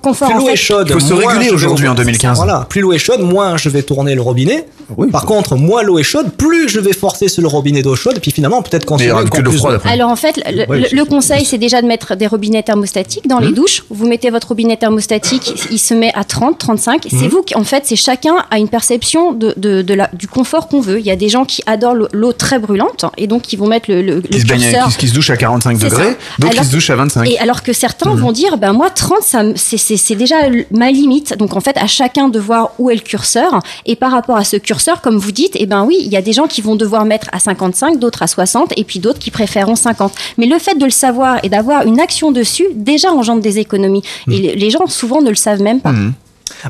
confort. 0.00 0.28
Plus 0.28 0.38
l'eau 0.38 0.48
est 0.48 0.56
chaude, 0.56 0.86
Il 0.88 0.92
faut 0.94 1.00
se 1.00 1.12
réguler 1.14 1.50
aujourd'hui, 1.50 1.88
au- 1.88 1.92
en 1.92 1.94
2015. 1.94 2.36
Voilà, 2.36 2.66
plus 2.68 2.80
l'eau 2.80 2.92
est 2.92 2.98
chaude, 2.98 3.20
moins 3.20 3.56
je 3.56 3.68
vais 3.68 3.82
tourner 3.82 4.14
le 4.14 4.20
robinet. 4.22 4.66
Par 5.10 5.26
contre, 5.26 5.56
moins 5.56 5.82
l'eau 5.82 5.98
est 5.98 6.02
chaude, 6.02 6.30
plus 6.36 6.68
je 6.68 6.80
vais 6.80 6.92
forcer 6.92 7.28
sur 7.28 7.42
le 7.42 7.48
robinet 7.48 7.82
d'eau 7.82 7.94
chaude, 7.96 8.16
et 8.16 8.20
puis 8.20 8.30
finalement, 8.30 8.62
peut-être 8.62 8.86
après. 9.76 9.90
Alors 9.90 10.10
en 10.10 10.16
fait, 10.16 10.36
le, 10.50 10.66
Ouais, 10.68 10.78
le- 10.80 10.86
c'est 10.88 10.96
le 10.96 11.04
conseil, 11.04 11.44
c'est 11.44 11.58
déjà 11.58 11.82
de 11.82 11.86
mettre 11.86 12.14
des 12.16 12.26
robinets 12.26 12.62
thermostatiques 12.62 13.28
dans 13.28 13.38
les 13.38 13.48
Mhm. 13.48 13.54
douches. 13.54 13.82
Vous 13.90 14.06
mettez 14.06 14.30
votre 14.30 14.48
robinet 14.48 14.76
thermostatique, 14.76 15.52
il 15.70 15.78
se 15.78 15.94
met 15.94 16.12
à 16.14 16.24
30, 16.24 16.58
35. 16.58 17.06
C'est 17.10 17.16
Mhm. 17.16 17.28
vous 17.28 17.42
qui, 17.42 17.54
en 17.56 17.64
fait, 17.64 17.82
c'est 17.86 17.96
chacun 17.96 18.34
a 18.50 18.58
une 18.58 18.68
perception 18.68 19.32
de, 19.32 19.54
de- 19.56 19.82
de 19.82 19.94
la- 19.94 20.10
du 20.12 20.28
confort 20.28 20.68
qu'on 20.68 20.80
veut. 20.80 20.98
Il 21.00 21.06
y 21.06 21.10
a 21.10 21.16
des 21.16 21.28
gens 21.28 21.44
qui 21.44 21.62
adorent 21.66 21.94
l'eau- 22.12 22.32
très 22.32 22.58
brûlante 22.58 23.04
et 23.18 23.26
donc 23.26 23.42
qui 23.42 23.56
vont 23.56 23.66
mettre 23.66 23.90
le, 23.90 24.02
le, 24.02 24.20
Qui 24.20 24.32
le 24.34 24.40
se, 24.40 24.46
baigne, 24.46 24.60
curseur. 24.60 24.88
qui, 24.88 24.96
qui 24.98 25.08
se 25.08 25.14
douche 25.14 25.30
à 25.30 25.36
45 25.36 25.78
C'est 25.78 25.84
degrés, 25.88 26.16
d'autres 26.38 26.54
qui 26.54 26.64
se 26.64 26.70
douchent 26.72 26.90
à 26.90 26.96
25. 26.96 27.28
Et 27.28 27.38
alors 27.38 27.62
que 27.62 27.72
certains 27.72 28.14
vont 28.14 28.32
dire, 28.32 28.56
ben 28.58 28.72
moi 28.72 28.90
30, 28.90 29.22
ça 29.22 29.42
me- 29.42 29.54
c'est- 29.56 29.76
déjà 30.14 30.36
ma 30.70 30.90
limite. 30.90 31.36
Donc 31.38 31.56
en 31.56 31.60
fait, 31.60 31.76
à 31.78 31.86
chacun 31.86 32.28
de 32.28 32.38
voir 32.38 32.72
où 32.78 32.90
est 32.90 32.94
le 32.94 33.00
curseur. 33.00 33.60
Et 33.86 33.96
par 33.96 34.10
rapport 34.12 34.36
à 34.36 34.44
ce 34.44 34.56
curseur, 34.56 34.72
comme 35.00 35.16
vous 35.16 35.32
dites, 35.32 35.52
eh 35.58 35.66
ben 35.66 35.84
oui, 35.84 35.96
il 36.00 36.08
y 36.08 36.16
a 36.16 36.22
des 36.22 36.32
gens 36.32 36.46
qui 36.46 36.60
vont 36.60 36.74
devoir 36.76 37.04
mettre 37.04 37.28
à 37.32 37.38
55, 37.38 37.98
d'autres 37.98 38.22
à 38.22 38.26
60, 38.26 38.72
et 38.76 38.84
puis 38.84 38.98
d'autres 38.98 39.18
qui 39.20 39.30
préféreront 39.30 39.76
50. 39.76 40.12
Mais 40.38 40.46
le 40.46 40.58
fait 40.58 40.74
de 40.76 40.84
le 40.84 40.90
savoir 40.90 41.38
et 41.44 41.48
d'avoir 41.48 41.86
une 41.86 42.00
action 42.00 42.32
dessus, 42.32 42.66
déjà 42.74 43.12
engendre 43.12 43.40
des 43.42 43.58
économies. 43.58 44.02
Et 44.28 44.38
les- 44.38 44.56
les 44.56 44.70
gens 44.70 44.86
souvent 44.86 45.22
ne 45.22 45.30
le 45.30 45.36
savent 45.36 45.62
même 45.62 45.80
pas. 45.80 45.92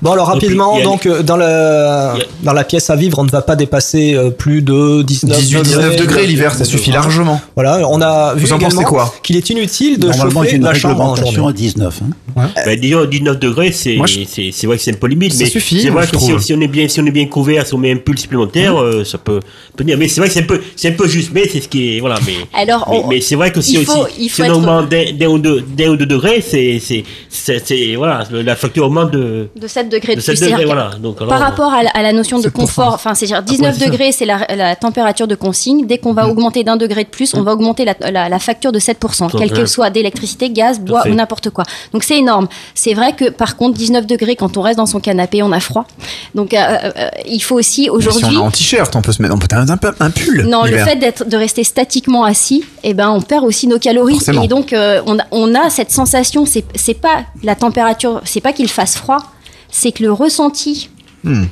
Bon 0.01 0.13
alors 0.13 0.27
rapidement, 0.29 0.77
a- 0.79 0.83
donc 0.83 1.05
euh, 1.07 1.23
dans 1.23 1.37
la 1.37 2.15
dans 2.43 2.53
la 2.55 2.65
pièce 2.65 2.89
à 2.89 2.97
vivre, 2.97 3.19
on 3.19 3.25
ne 3.25 3.31
va 3.31 3.43
pas 3.43 3.57
dépasser 3.57 4.15
euh, 4.15 4.31
plus 4.31 4.63
de 4.63 5.03
19 5.03 5.39
18, 5.39 5.63
19 5.63 5.97
degrés 5.97 6.27
l'hiver, 6.27 6.55
ça 6.55 6.65
suffit 6.65 6.91
largement. 6.91 7.41
Voilà, 7.55 7.87
on 7.89 8.01
a 8.01 8.35
vu 8.35 8.47
Vous 8.47 8.53
en 8.53 8.59
pensez 8.59 8.67
également 8.77 8.89
quoi 8.89 9.15
qu'il 9.23 9.37
est 9.37 9.51
inutile 9.51 9.99
de 9.99 10.11
chauffer 10.13 10.53
une 10.57 10.65
la 10.65 10.73
chambre 10.75 11.01
en 11.03 11.13
réglementation 11.13 11.33
journée. 11.43 11.51
à 11.51 11.53
19. 11.53 12.01
hein. 12.37 12.49
Ben, 12.65 12.81
disons 12.81 13.05
19 13.05 13.39
degrés, 13.39 13.73
c'est 13.73 13.99
c'est 14.27 14.51
c'est 14.53 14.67
vrai 14.67 14.77
que 14.79 14.83
c'est 14.83 14.93
un 14.93 14.97
peu 14.99 15.09
limite, 15.09 15.33
Ça 15.35 15.45
mais 15.45 15.51
suffit, 15.51 15.83
c'est 15.83 15.91
vrai 15.91 16.07
que 16.07 16.19
si, 16.19 16.33
si 16.41 16.55
on 16.55 16.61
est 16.61 16.69
bien 16.69 16.89
si 16.89 17.01
on 17.01 17.07
est 17.07 17.11
bien 17.11 17.27
couvert, 17.27 17.67
si 17.67 17.75
on 17.75 17.79
met 17.79 17.93
un 17.93 17.97
pull 17.97 18.19
supplémentaire, 18.19 18.81
euh, 18.81 19.05
ça 19.05 19.19
peut 19.19 19.41
peut 19.77 19.85
dire. 19.85 19.99
Mais 19.99 20.09
c'est 20.09 20.21
vrai 20.21 20.29
que 20.29 20.35
c'est 20.35 20.41
un 20.41 20.47
peu 20.47 20.61
c'est 20.75 20.89
un 20.89 20.93
peu 20.93 21.07
juste, 21.07 21.31
mais 21.35 21.47
c'est 21.53 21.61
ce 21.61 21.69
qui 21.69 21.97
est 21.97 22.01
voilà. 22.01 22.17
Mais 22.27 22.35
Alors, 22.59 22.89
mais, 22.91 23.03
on- 23.05 23.09
mais 23.09 23.21
c'est 23.21 23.35
vrai 23.37 23.53
que 23.53 23.61
si 23.61 23.77
aussi 23.79 24.29
si 24.31 24.43
on 24.43 24.49
augmente 24.55 24.89
d'un 24.91 25.27
ou 25.29 25.39
deux 25.39 25.61
d'un 25.61 25.89
ou 25.91 25.97
deux 25.97 26.07
degrés, 26.07 26.43
c'est 26.47 26.81
c'est 26.81 27.05
c'est 27.29 27.95
voilà 27.97 28.25
la 28.31 28.57
facture 28.57 28.87
augmente 28.87 29.11
de 29.11 29.49
De 29.61 29.67
7 29.73 29.89
degrés 29.89 30.15
de, 30.15 30.21
de 30.21 30.25
7 30.25 30.33
plus. 30.35 30.37
C'est-à-dire 30.39 30.59
degrés, 30.59 30.71
que 30.71 30.75
voilà. 30.75 30.91
Donc, 30.99 31.17
alors, 31.19 31.29
par 31.29 31.41
rapport 31.41 31.73
à 31.73 31.83
la, 31.83 31.91
à 31.91 32.03
la 32.03 32.13
notion 32.13 32.39
de 32.39 32.49
7%. 32.49 32.53
confort, 32.53 32.93
enfin, 32.95 33.15
c'est-à-dire 33.15 33.43
19 33.43 33.75
c'est 33.75 33.81
ça. 33.85 33.91
degrés, 33.91 34.13
c'est 34.13 34.25
la, 34.27 34.47
la 34.55 34.77
température 34.77 35.27
de 35.27 35.35
consigne. 35.35 35.87
Dès 35.87 35.99
qu'on 35.99 36.13
va 36.13 36.29
augmenter 36.29 36.65
d'un 36.65 36.77
degré 36.77 37.05
de 37.05 37.09
plus, 37.09 37.35
on 37.35 37.43
va 37.43 37.53
augmenter 37.53 37.85
la, 37.85 37.95
la- 38.11 38.29
la 38.29 38.39
facture 38.39 38.73
de 38.73 38.79
7%, 38.79 39.31
Tout 39.31 39.37
à 39.37 39.41
quelle 39.41 39.49
fait. 39.51 39.55
que 39.63 39.67
soit 39.67 39.91
d'électricité, 39.91 40.51
gaz, 40.51 40.79
bois 40.81 41.03
fait. 41.03 41.11
ou 41.11 41.15
n'importe 41.15 41.51
quoi. 41.51 41.65
Donc 41.93 42.05
c'est 42.05 42.19
énorme. 42.19 42.49
C'est 42.75 42.95
vrai 42.95 43.15
que 43.15 43.31
par 43.31 43.57
contre, 43.57 43.77
19 43.79 44.07
degrés, 44.07 44.37
quand 44.37 44.57
on 44.57 44.63
reste 44.63 44.77
dans 44.79 44.87
son 44.87 45.01
canapé, 45.01 45.43
on 45.43 45.53
a 45.53 45.61
froid. 45.61 45.87
Donc 46.35 46.55
euh, 46.55 46.59
euh, 46.97 47.09
il 47.27 47.41
faut 47.43 47.57
aussi 47.57 47.85
Si 47.85 47.91
aujourd'hui. 47.91 48.25
on 48.37 48.43
est 48.43 48.47
en 48.47 48.51
t-shirt, 48.51 48.95
on 48.97 49.03
peut 49.03 49.13
se 49.13 49.23
mettre 49.23 49.35
on 49.35 49.39
peut 49.39 49.49
un, 49.53 49.69
un, 49.69 49.79
un 50.01 50.11
pull. 50.11 50.47
Non, 50.49 50.65
le 50.65 50.77
fait 50.79 50.97
d'être, 50.97 51.29
de 51.29 51.37
rester 51.37 51.65
statiquement 51.65 52.25
assis, 52.25 52.65
eh 52.83 52.95
ben, 52.95 53.11
on 53.11 53.21
perd 53.21 53.45
aussi 53.45 53.67
nos 53.67 53.79
calories. 53.79 54.15
Forcément. 54.15 54.43
Et 54.43 54.49
donc, 54.49 54.73
euh, 54.73 55.01
on, 55.07 55.19
a, 55.19 55.23
on 55.31 55.55
a 55.55 55.71
cette 55.71 55.91
sensation, 55.91 56.45
c'est, 56.47 56.65
c'est 56.75 56.95
pas 56.95 57.23
la 57.43 57.55
température, 57.55 58.21
c'est 58.25 58.41
pas 58.41 58.53
qu'il 58.53 58.69
fasse 58.69 58.97
froid, 58.97 59.19
c'est 59.73 59.91
que 59.91 60.05
le 60.05 60.13
ressenti, 60.13 60.89
Hmm. 61.25 61.47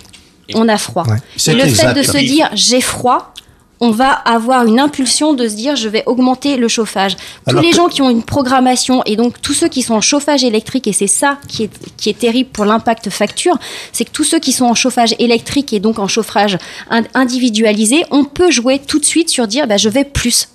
on 0.55 0.69
a 0.69 0.79
froid. 0.79 1.05
C'est 1.37 1.53
Et 1.53 1.55
le 1.57 1.65
exact. 1.65 1.89
fait 1.95 2.01
de 2.01 2.03
se 2.05 2.19
dire 2.19 2.49
j'ai 2.55 2.81
froid, 2.81 3.35
on 3.83 3.93
va 3.93 4.11
avoir 4.11 4.67
une 4.67 4.79
impulsion 4.79 5.33
de 5.33 5.49
se 5.49 5.55
dire 5.55 5.75
je 5.77 5.89
vais 5.89 6.03
augmenter 6.07 6.57
le 6.59 6.69
chauffage. 6.69 7.17
Tous 7.49 7.57
les 7.61 7.71
que- 7.71 7.77
gens 7.77 7.89
qui 7.89 8.03
ont 8.03 8.11
une 8.11 8.23
programmation 8.23 9.03
et 9.07 9.17
donc 9.17 9.41
tous 9.41 9.55
ceux 9.55 9.69
qui 9.69 9.81
sont 9.83 9.95
en 9.95 10.01
chauffage 10.03 10.45
électrique, 10.45 10.87
et 10.87 10.93
c'est 10.93 11.07
ça 11.07 11.39
qui 11.49 11.63
est, 11.65 11.71
qui 11.97 12.11
est 12.11 12.19
terrible 12.19 12.51
pour 12.51 12.65
l'impact 12.67 13.09
facture, 13.11 13.57
c'est 13.93 14.05
que 14.05 14.11
tous 14.11 14.25
ceux 14.25 14.39
qui 14.39 14.53
sont 14.53 14.67
en 14.67 14.75
chauffage 14.75 15.15
électrique 15.19 15.73
et 15.73 15.81
donc 15.81 15.99
en 15.99 16.09
chauffage 16.09 16.59
in- 16.91 17.05
individualisé, 17.15 18.05
on 18.11 18.25
peut 18.25 18.51
jouer 18.51 18.81
tout 18.81 18.99
de 18.99 19.05
suite 19.07 19.31
sur 19.31 19.47
dire 19.47 19.67
bah, 19.67 19.77
je 19.79 19.89
vais 19.89 20.05
plus. 20.05 20.49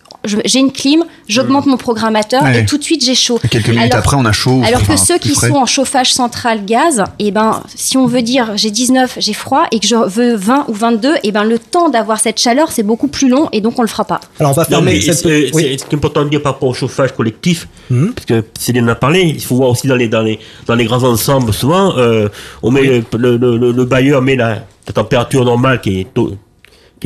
J'ai 0.45 0.59
une 0.59 0.71
clim, 0.71 1.03
j'augmente 1.27 1.65
mon 1.65 1.77
programmateur 1.77 2.43
Ouais. 2.43 2.61
et 2.61 2.65
tout 2.65 2.77
de 2.77 2.83
suite 2.83 3.03
j'ai 3.03 3.15
chaud. 3.15 3.39
Et 3.43 3.47
quelques 3.47 3.69
minutes 3.69 3.93
après, 3.93 4.15
on 4.17 4.25
a 4.25 4.31
chaud, 4.31 4.61
Alors 4.65 4.81
enfin, 4.81 4.95
que 4.95 4.99
ceux 4.99 5.17
qui 5.17 5.35
frais. 5.35 5.49
sont 5.49 5.55
en 5.55 5.65
chauffage 5.65 6.13
central 6.13 6.65
gaz, 6.65 7.03
et 7.19 7.31
ben, 7.31 7.61
si 7.75 7.97
on 7.97 8.05
veut 8.07 8.21
dire 8.21 8.53
j'ai 8.55 8.71
19, 8.71 9.17
j'ai 9.19 9.33
froid 9.33 9.65
et 9.71 9.79
que 9.79 9.87
je 9.87 9.95
veux 9.95 10.35
20 10.35 10.65
ou 10.67 10.73
22, 10.73 11.15
et 11.23 11.31
ben 11.31 11.43
le 11.43 11.59
temps 11.59 11.89
d'avoir 11.89 12.19
cette 12.19 12.39
chaleur 12.39 12.71
c'est 12.71 12.83
beaucoup 12.83 13.07
plus 13.07 13.29
long 13.29 13.49
et 13.51 13.61
donc 13.61 13.77
on 13.79 13.81
le 13.81 13.87
fera 13.87 14.05
pas. 14.05 14.19
Alors 14.39 14.51
on 14.51 14.55
va 14.55 14.65
fermer 14.65 14.93
mais 14.93 15.01
cette 15.01 15.15
c'est 15.17 15.51
c'est- 15.53 15.77
ce 15.79 15.85
qui 15.85 15.91
est 15.91 15.95
important 15.95 16.23
de 16.23 16.29
dire 16.29 16.41
par 16.41 16.53
rapport 16.53 16.69
au 16.69 16.73
chauffage 16.73 17.11
collectif, 17.13 17.67
parce 17.89 18.25
que 18.25 18.43
Céline 18.59 18.85
en 18.85 18.89
a 18.93 18.95
parlé, 18.95 19.21
il 19.21 19.41
faut 19.43 19.55
voir 19.55 19.69
aussi 19.69 19.87
dans 19.87 19.95
les, 19.95 20.07
dans 20.07 20.21
les, 20.21 20.39
dans 20.67 20.75
les 20.75 20.85
grands 20.85 21.03
ensembles, 21.03 21.53
souvent, 21.53 21.97
euh, 21.97 22.29
on 22.63 22.71
met 22.71 22.81
le, 22.83 23.03
le, 23.37 23.57
le- 23.57 23.71
le 23.71 23.85
bailleur 23.85 24.21
met 24.21 24.35
la, 24.35 24.63
la 24.87 24.93
température 24.93 25.45
normale 25.45 25.81
qui 25.81 26.01
est, 26.01 26.07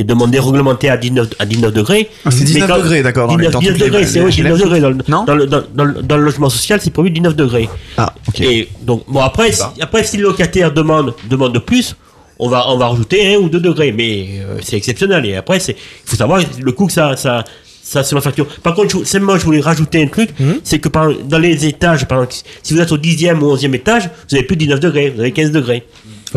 qui 0.00 0.04
est 0.04 0.06
demandée, 0.06 0.38
réglementée 0.40 0.88
à 0.88 0.96
19, 0.96 1.28
à 1.38 1.44
19 1.44 1.72
degrés. 1.74 2.08
Ah, 2.24 2.30
c'est 2.30 2.44
19 2.44 2.62
Mais 2.68 2.74
quand- 2.74 2.78
degrés, 2.80 3.02
d'accord, 3.02 3.28
dans 3.28 3.36
les- 3.36 3.46
19, 3.48 3.52
dans 3.52 3.58
19 3.60 3.74
toutes 3.76 3.84
les- 3.84 3.90
degrés, 3.90 4.06
c'est 4.06 4.20
oui, 4.20 4.30
HLM. 4.32 4.54
19 4.54 4.58
degrés. 4.62 4.80
Dans, 4.80 4.88
le- 4.88 4.96
dans, 5.26 5.34
le, 5.34 5.46
dans, 5.46 5.62
dans 5.74 5.84
le- 5.84 6.02
dans 6.02 6.16
le 6.16 6.24
logement 6.24 6.48
social, 6.48 6.80
c'est 6.82 6.90
prévu 6.90 7.10
19 7.10 7.36
degrés. 7.36 7.68
Ah, 7.98 8.14
ok. 8.28 8.40
Et 8.40 8.68
donc, 8.80 9.04
bon, 9.08 9.20
après, 9.20 9.52
si, 9.52 9.62
après, 9.80 10.02
si 10.04 10.16
le 10.16 10.22
locataire 10.22 10.72
demande, 10.72 11.12
demande 11.28 11.58
plus, 11.58 11.94
on 12.38 12.48
va, 12.48 12.64
on 12.70 12.78
va 12.78 12.88
rajouter 12.88 13.34
un 13.34 13.38
ou 13.40 13.50
deux 13.50 13.60
degrés, 13.60 13.92
mais 13.92 14.40
euh, 14.40 14.56
c'est 14.62 14.76
exceptionnel. 14.76 15.26
Et 15.26 15.36
après, 15.36 15.60
c'est, 15.60 15.72
il 15.72 16.08
faut 16.10 16.16
savoir 16.16 16.40
le 16.58 16.72
coût 16.72 16.86
que 16.86 16.92
ça, 16.94 17.14
ça, 17.16 17.44
ça 17.82 18.02
c'est 18.02 18.14
ma 18.14 18.22
facture. 18.22 18.46
Par 18.62 18.74
contre, 18.74 18.98
je, 19.00 19.04
simplement, 19.04 19.36
je 19.36 19.44
voulais 19.44 19.60
rajouter 19.60 20.02
un 20.02 20.06
truc, 20.06 20.30
c'est 20.64 20.78
que 20.78 20.88
par, 20.88 21.10
dans 21.28 21.38
les 21.38 21.66
étages, 21.66 22.06
par 22.08 22.22
exemple, 22.24 22.36
si 22.62 22.72
vous 22.72 22.80
êtes 22.80 22.90
au 22.92 22.96
10e 22.96 23.42
ou 23.42 23.54
11e 23.54 23.74
étage, 23.74 24.08
vous 24.30 24.36
avez 24.36 24.44
plus 24.46 24.56
de 24.56 24.60
19 24.60 24.80
degrés, 24.80 25.10
vous 25.14 25.20
avez 25.20 25.32
15 25.32 25.50
degrés. 25.52 25.84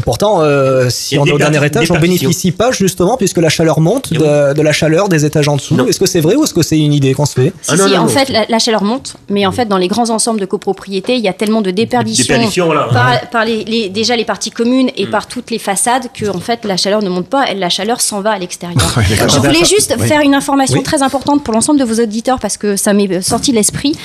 Pourtant, 0.03 0.41
euh, 0.41 0.90
si 0.90 1.18
on 1.20 1.26
est 1.26 1.32
au 1.32 1.38
dernier 1.38 1.64
étage, 1.65 1.91
on 1.91 1.99
bénéficie 1.99 2.52
pas 2.52 2.72
justement 2.72 3.18
puisque 3.18 3.38
la 3.38 3.49
chaleur 3.49 3.80
monte 3.80 4.11
de, 4.14 4.53
de 4.53 4.61
la 4.61 4.72
chaleur 4.72 5.10
des 5.10 5.26
étages 5.26 5.48
en 5.48 5.56
dessous. 5.56 5.78
Est-ce 5.88 5.99
que 5.99 6.06
c'est 6.07 6.22
vrai 6.22 6.36
ou 6.36 6.44
est-ce 6.44 6.53
que 6.53 6.61
c'est 6.64 6.80
une 6.80 6.94
idée 6.94 7.14
qu'on 7.14 7.26
se 7.26 7.34
fait? 7.34 7.53
Ah 7.68 7.78
Si, 7.78 7.84
si, 7.90 7.98
en 7.98 8.07
fait, 8.07 8.30
la, 8.30 8.45
la 8.49 8.60
chaleur 8.60 8.84
monte, 8.84 9.15
mais 9.30 9.45
en 9.45 9.52
fait, 9.52 9.65
dans 9.65 9.78
les 9.78 9.88
grands 9.88 10.10
ensembles 10.10 10.40
de 10.40 10.45
copropriété, 10.45 11.15
il 11.15 11.22
y 11.24 11.28
a 11.28 11.34
tellement 11.34 11.61
de 11.61 11.72
déperditions 11.72 12.24
Déperditions, 12.34 12.65
voilà. 12.65 12.86
par, 12.91 13.30
par 13.30 13.45
les, 13.45 13.64
les- 13.65 13.90
déjà 13.90 14.15
les 14.15 14.26
parties 14.26 14.52
communes 14.52 14.90
et 14.98 15.06
par 15.07 15.28
toutes 15.28 15.52
les 15.52 15.60
façades 15.60 16.07
que, 16.14 16.26
en 16.30 16.40
fait, 16.40 16.65
la 16.65 16.78
chaleur 16.78 17.02
ne 17.03 17.10
monte 17.10 17.28
pas, 17.28 17.45
elle- 17.48 17.60
la 17.60 17.70
chaleur 17.70 18.02
s'en 18.02 18.22
va 18.22 18.32
à 18.32 18.40
l'extérieur. 18.40 18.80
Je 19.30 19.38
voulais 19.38 19.65
juste 19.65 19.95
Oui. 19.99 20.07
faire 20.07 20.22
une 20.22 20.34
information 20.36 20.78
Oui. 20.78 20.84
très 20.84 21.02
importante 21.03 21.44
pour 21.44 21.53
l'ensemble 21.53 21.80
de 21.80 21.86
vos 21.86 22.02
auditeurs 22.02 22.40
parce 22.40 22.57
que 22.57 22.76
ça 22.76 22.94
m'est 22.94 23.22
sorti 23.22 23.52
de 23.52 23.57
l'esprit. 23.57 23.95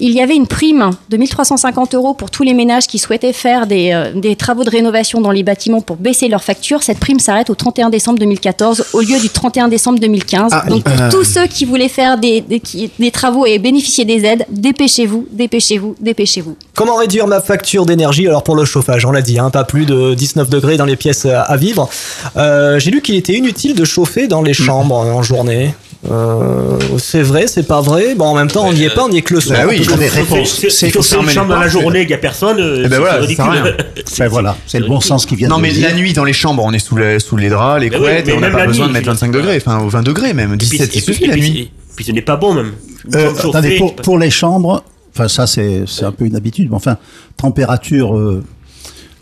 Il 0.00 0.10
y 0.12 0.20
avait 0.20 0.36
une 0.36 0.46
prime 0.46 0.90
de 1.08 1.16
1350 1.16 1.94
euros 1.94 2.14
pour 2.14 2.30
tous 2.30 2.42
les 2.42 2.54
ménages 2.54 2.86
qui 2.86 2.98
souhaitaient 2.98 3.32
faire 3.32 3.66
des, 3.66 3.92
euh, 3.92 4.12
des 4.14 4.36
travaux 4.36 4.64
de 4.64 4.70
rénovation 4.70 5.20
dans 5.20 5.29
les 5.32 5.42
bâtiments 5.42 5.80
pour 5.80 5.96
baisser 5.96 6.28
leurs 6.28 6.42
factures. 6.44 6.82
Cette 6.82 6.98
prime 6.98 7.18
s'arrête 7.18 7.50
au 7.50 7.54
31 7.54 7.90
décembre 7.90 8.18
2014 8.18 8.84
au 8.92 9.00
lieu 9.00 9.18
du 9.18 9.28
31 9.28 9.68
décembre 9.68 9.98
2015. 9.98 10.52
Ah, 10.54 10.64
Donc, 10.68 10.84
pour 10.84 11.00
euh. 11.00 11.10
tous 11.10 11.24
ceux 11.24 11.46
qui 11.46 11.64
voulaient 11.64 11.88
faire 11.88 12.18
des, 12.18 12.40
des, 12.40 12.60
qui- 12.60 12.90
des 12.98 13.10
travaux 13.10 13.46
et 13.46 13.58
bénéficier 13.58 14.04
des 14.04 14.24
aides, 14.24 14.46
dépêchez-vous, 14.50 15.26
dépêchez-vous, 15.32 15.94
dépêchez-vous. 16.00 16.56
Comment 16.74 16.96
réduire 16.96 17.26
ma 17.26 17.40
facture 17.40 17.86
d'énergie 17.86 18.26
Alors 18.28 18.42
pour 18.42 18.56
le 18.56 18.64
chauffage, 18.64 19.04
on 19.06 19.10
l'a 19.12 19.22
dit, 19.22 19.38
hein, 19.38 19.50
pas 19.50 19.64
plus 19.64 19.86
de 19.86 20.14
19 20.14 20.48
degrés 20.48 20.76
dans 20.76 20.84
les 20.84 20.96
pièces 20.96 21.26
à, 21.26 21.42
à 21.42 21.56
vivre. 21.56 21.88
Euh, 22.36 22.78
J'ai 22.78 22.90
lu 22.90 23.02
qu'il 23.02 23.14
était 23.16 23.34
inutile 23.34 23.74
de 23.74 23.84
chauffer 23.84 24.28
dans 24.28 24.42
les 24.42 24.54
chambres 24.54 24.96
en 24.96 25.22
journée. 25.22 25.74
Euh, 26.10 26.78
c'est 26.98 27.20
vrai, 27.22 27.46
c'est 27.46 27.66
pas 27.66 27.82
vrai. 27.82 28.14
Bon, 28.14 28.24
en 28.26 28.34
même 28.34 28.48
temps, 28.50 28.66
on 28.66 28.72
n'y 28.72 28.84
est 28.84 28.94
pas, 28.94 29.04
on 29.04 29.10
n'y 29.10 29.18
est 29.18 29.22
que 29.22 29.34
le 29.34 29.40
soir. 29.40 29.60
Bah 29.60 29.66
oui, 29.68 29.86
les 29.98 30.08
réponses. 30.08 30.64
C'est 30.70 30.86
on 30.96 31.02
faut 31.02 31.02
fait 31.02 31.16
une 31.16 31.22
fermer 31.26 31.32
chambre 31.32 31.48
les 31.48 31.54
dans 31.54 31.60
la 31.60 31.68
journée, 31.68 32.02
il 32.02 32.06
n'y 32.08 32.14
a 32.14 32.18
personne, 32.18 32.58
euh, 32.58 32.82
Eh 32.84 32.88
ben 32.88 32.90
c'est 33.26 33.34
voilà, 33.34 33.52
rien. 33.52 33.64
Ben 34.18 34.28
voilà, 34.28 34.56
c'est 34.66 34.80
le 34.80 34.86
bon 34.86 35.00
sens 35.00 35.26
qui 35.26 35.36
vient 35.36 35.48
Non, 35.48 35.58
de 35.58 35.62
mais 35.62 35.72
la 35.72 35.92
nuit 35.92 36.12
dans 36.14 36.24
les 36.24 36.32
chambres, 36.32 36.62
on 36.64 36.72
est 36.72 36.78
sous 36.78 36.96
les, 36.96 37.20
sous 37.20 37.36
les 37.36 37.50
draps, 37.50 37.80
les 37.82 37.90
couettes, 37.90 38.26
mais 38.26 38.32
et 38.32 38.36
on 38.36 38.40
n'a 38.40 38.50
pas 38.50 38.66
besoin 38.66 38.86
de 38.88 38.92
mettre 38.92 39.04
je- 39.06 39.10
25 39.10 39.30
degrés, 39.30 39.56
enfin, 39.58 39.82
ou 39.84 39.90
20 39.90 40.02
degrés 40.02 40.32
même. 40.32 40.54
Et 40.54 40.56
puis, 40.56 40.68
17, 40.68 40.80
et 40.80 40.84
c'est 40.84 41.04
puis- 41.04 41.14
suffit 41.14 41.24
et 41.24 41.26
la 41.28 41.32
puis- 41.34 41.50
nuit. 41.50 41.60
et 41.60 41.70
puis 41.96 42.04
ce 42.06 42.12
n'est 42.12 42.22
pas 42.22 42.36
bon 42.36 42.54
même. 42.54 42.72
Euh, 43.14 43.30
attendez, 43.38 43.82
pour, 44.02 44.18
les 44.18 44.30
chambres, 44.30 44.82
enfin 45.14 45.28
ça 45.28 45.46
c'est 45.46 45.84
c'est 45.86 46.04
un 46.04 46.12
peu 46.12 46.24
une 46.24 46.36
habitude, 46.36 46.68
mais 46.70 46.76
enfin, 46.76 46.96
température 47.36 48.16
euh, 48.16 48.42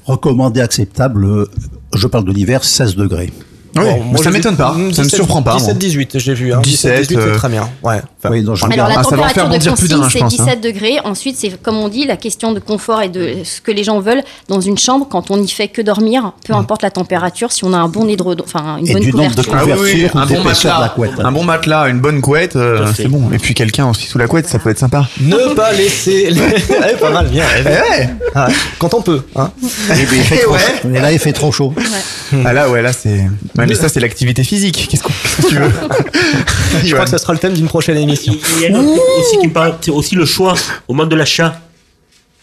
recommandée, 0.05 0.61
acceptable, 0.61 1.25
euh, 1.25 1.47
je 1.95 2.07
parle 2.07 2.25
de 2.25 2.33
l'hiver, 2.33 2.63
16 2.65 2.95
degrés. 2.95 3.33
Oui, 3.77 3.85
Bon, 3.85 4.03
moi, 4.05 4.23
ça 4.23 4.31
m'étonne 4.31 4.57
pas, 4.57 4.73
ça 4.73 4.79
me 4.79 4.91
17, 4.91 5.15
surprend 5.15 5.43
pas. 5.43 5.59
moi. 5.59 5.73
17-18, 5.73 6.19
j'ai 6.19 6.35
vu. 6.35 6.53
Hein. 6.53 6.61
17, 6.63 7.03
17-18, 7.03 7.07
c'est 7.09 7.17
euh, 7.17 7.35
très 7.37 7.49
bien. 7.49 7.69
Ouais. 7.83 8.01
Enfin, 8.21 8.35
Oui, 8.35 8.43
donc 8.43 8.57
je 8.57 8.65
Alors 8.65 8.89
la 8.89 8.95
Ah, 8.99 9.03
ça 9.05 9.17
va 9.17 9.23
en 9.23 9.29
faire 9.29 9.45
température 9.45 9.45
de 9.45 9.49
bondir 9.51 9.75
plus 9.75 9.89
consigne 9.89 10.11
c'est 10.11 10.19
pense, 10.19 10.41
hein. 10.41 10.45
17 10.47 10.61
degrés. 10.61 10.99
Ensuite 11.05 11.37
c'est 11.37 11.63
comme 11.63 11.77
on 11.77 11.89
dit 11.89 12.05
la 12.05 12.17
question 12.17 12.53
de 12.53 12.59
confort 12.61 13.01
et 13.03 13.09
de 13.09 13.37
ce 13.45 13.61
que 13.61 13.71
les 13.71 13.85
gens 13.85 14.01
veulent 14.01 14.23
dans 14.49 14.61
une 14.61 14.77
chambre 14.77 15.07
quand 15.09 15.31
on 15.31 15.37
n'y 15.37 15.49
fait 15.49 15.69
que 15.69 15.83
dormir, 15.83 16.33
peu 16.45 16.53
importe 16.55 16.83
la 16.83 16.91
température, 16.91 17.53
si 17.53 17.65
on 17.65 17.73
a 17.73 17.77
un 17.79 17.89
bon 17.89 18.09
édredon, 18.09 18.43
enfin 18.45 18.79
une 18.79 18.89
Et 18.89 18.93
bonne 18.95 19.03
du 19.03 19.11
de 19.13 19.17
couverture. 19.17 19.45
Ah 19.55 19.77
oui, 19.81 20.09
un 20.15 20.27
bon 20.27 20.41
de 20.41 20.45
matelas, 20.45 20.93
couette. 20.95 21.13
un 21.23 21.33
bon 21.33 21.45
matelas, 21.45 21.89
une 21.89 22.01
bonne 22.01 22.21
couette, 22.21 22.57
euh, 22.57 22.87
c'est 22.97 23.09
bon. 23.09 23.31
Et 23.33 23.39
puis 23.39 23.55
quelqu'un 23.55 23.89
aussi 23.89 24.07
sous 24.07 24.19
la 24.19 24.27
couette, 24.27 24.49
ça 24.49 24.59
peut 24.59 24.71
être 24.71 24.79
sympa. 24.79 25.07
Ne 25.21 25.55
pas 25.55 25.73
laisser. 25.73 26.31
les- 26.31 26.41
Ouais, 26.41 26.95
pas 27.01 27.11
mal, 27.11 27.29
bien. 27.29 27.45
Eh 27.61 27.65
ouais. 27.69 28.11
Ah, 28.35 28.49
quand 28.79 28.95
on 28.95 29.03
peut. 29.03 29.23
Hein. 29.37 29.51
Et, 29.63 30.05
puis, 30.05 30.19
il 30.19 30.23
fait 30.25 30.39
Eh 30.41 30.45
trop 30.45 30.53
ouais. 30.55 30.59
chaud. 30.59 30.89
Mais 30.89 31.01
là, 31.01 31.13
il 31.13 31.19
fait 31.19 31.33
trop 31.33 31.53
chaud. 31.53 31.75
Ah 32.45 32.53
là, 32.53 32.69
ouais, 32.69 32.83
là, 32.83 32.93
c'est. 32.93 33.27
Mais 33.57 33.75
ça, 33.75 33.89
c'est 33.89 34.01
l'activité 34.01 34.43
physique. 34.45 34.89
Qu'est-ce 34.91 35.03
que 35.03 35.49
tu 35.49 35.57
veux 35.57 35.71
Je 36.85 36.93
crois 36.95 37.05
que 37.05 37.11
ce 37.11 37.19
sera 37.19 37.33
le 37.33 37.39
thème 37.39 37.53
d'une 37.55 37.69
prochaine 37.69 37.97
émission. 37.97 38.08
Il 38.13 38.63
y 38.63 38.67
a 38.67 38.77
un 38.77 38.81
autre 38.81 38.93
truc 38.95 39.19
aussi 39.21 39.39
qui 39.39 39.49
me 39.49 39.53
parle, 39.53 39.75
c'est 39.81 39.91
aussi 39.91 40.15
le 40.15 40.25
choix 40.27 40.55
au 40.87 40.95
moment 40.95 41.09
de 41.09 41.17
l'achat. 41.17 41.61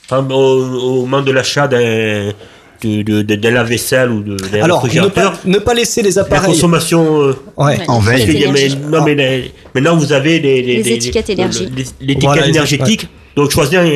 Enfin, 0.05 0.25
au, 0.29 0.35
au 0.35 1.01
moment 1.05 1.21
de 1.21 1.31
l'achat 1.31 1.67
d'un 1.67 2.31
de, 2.83 3.01
de, 3.01 3.21
de, 3.23 3.35
de 3.35 3.49
la 3.49 3.63
vaisselle 3.63 4.11
ou 4.11 4.21
de, 4.21 4.35
d'un 4.35 4.61
Alors, 4.63 4.85
ne 4.85 5.07
pas, 5.07 5.33
ne 5.45 5.57
pas 5.59 5.73
laisser 5.73 6.03
les 6.03 6.11
La 6.11 6.21
appareils. 6.21 6.51
consommation 6.51 7.21
euh, 7.23 7.33
Ouais. 7.57 7.79
En 7.87 7.99
veille. 7.99 8.47
mais- 8.51 8.69
non, 8.89 9.03
mais 9.03 9.15
les- 9.15 9.51
maintenant 9.73 9.95
vous 9.95 10.11
avez 10.13 10.39
les, 10.39 10.61
les, 10.61 10.77
Les 10.77 10.83
les- 10.83 10.91
étiquettes 10.93 11.27
les- 11.29 11.35
L'étiquette 12.01 12.23
Voilà, 12.23 12.47
énergétique. 12.47 13.07
Donc 13.35 13.51
choisir 13.51 13.81
une, 13.83 13.91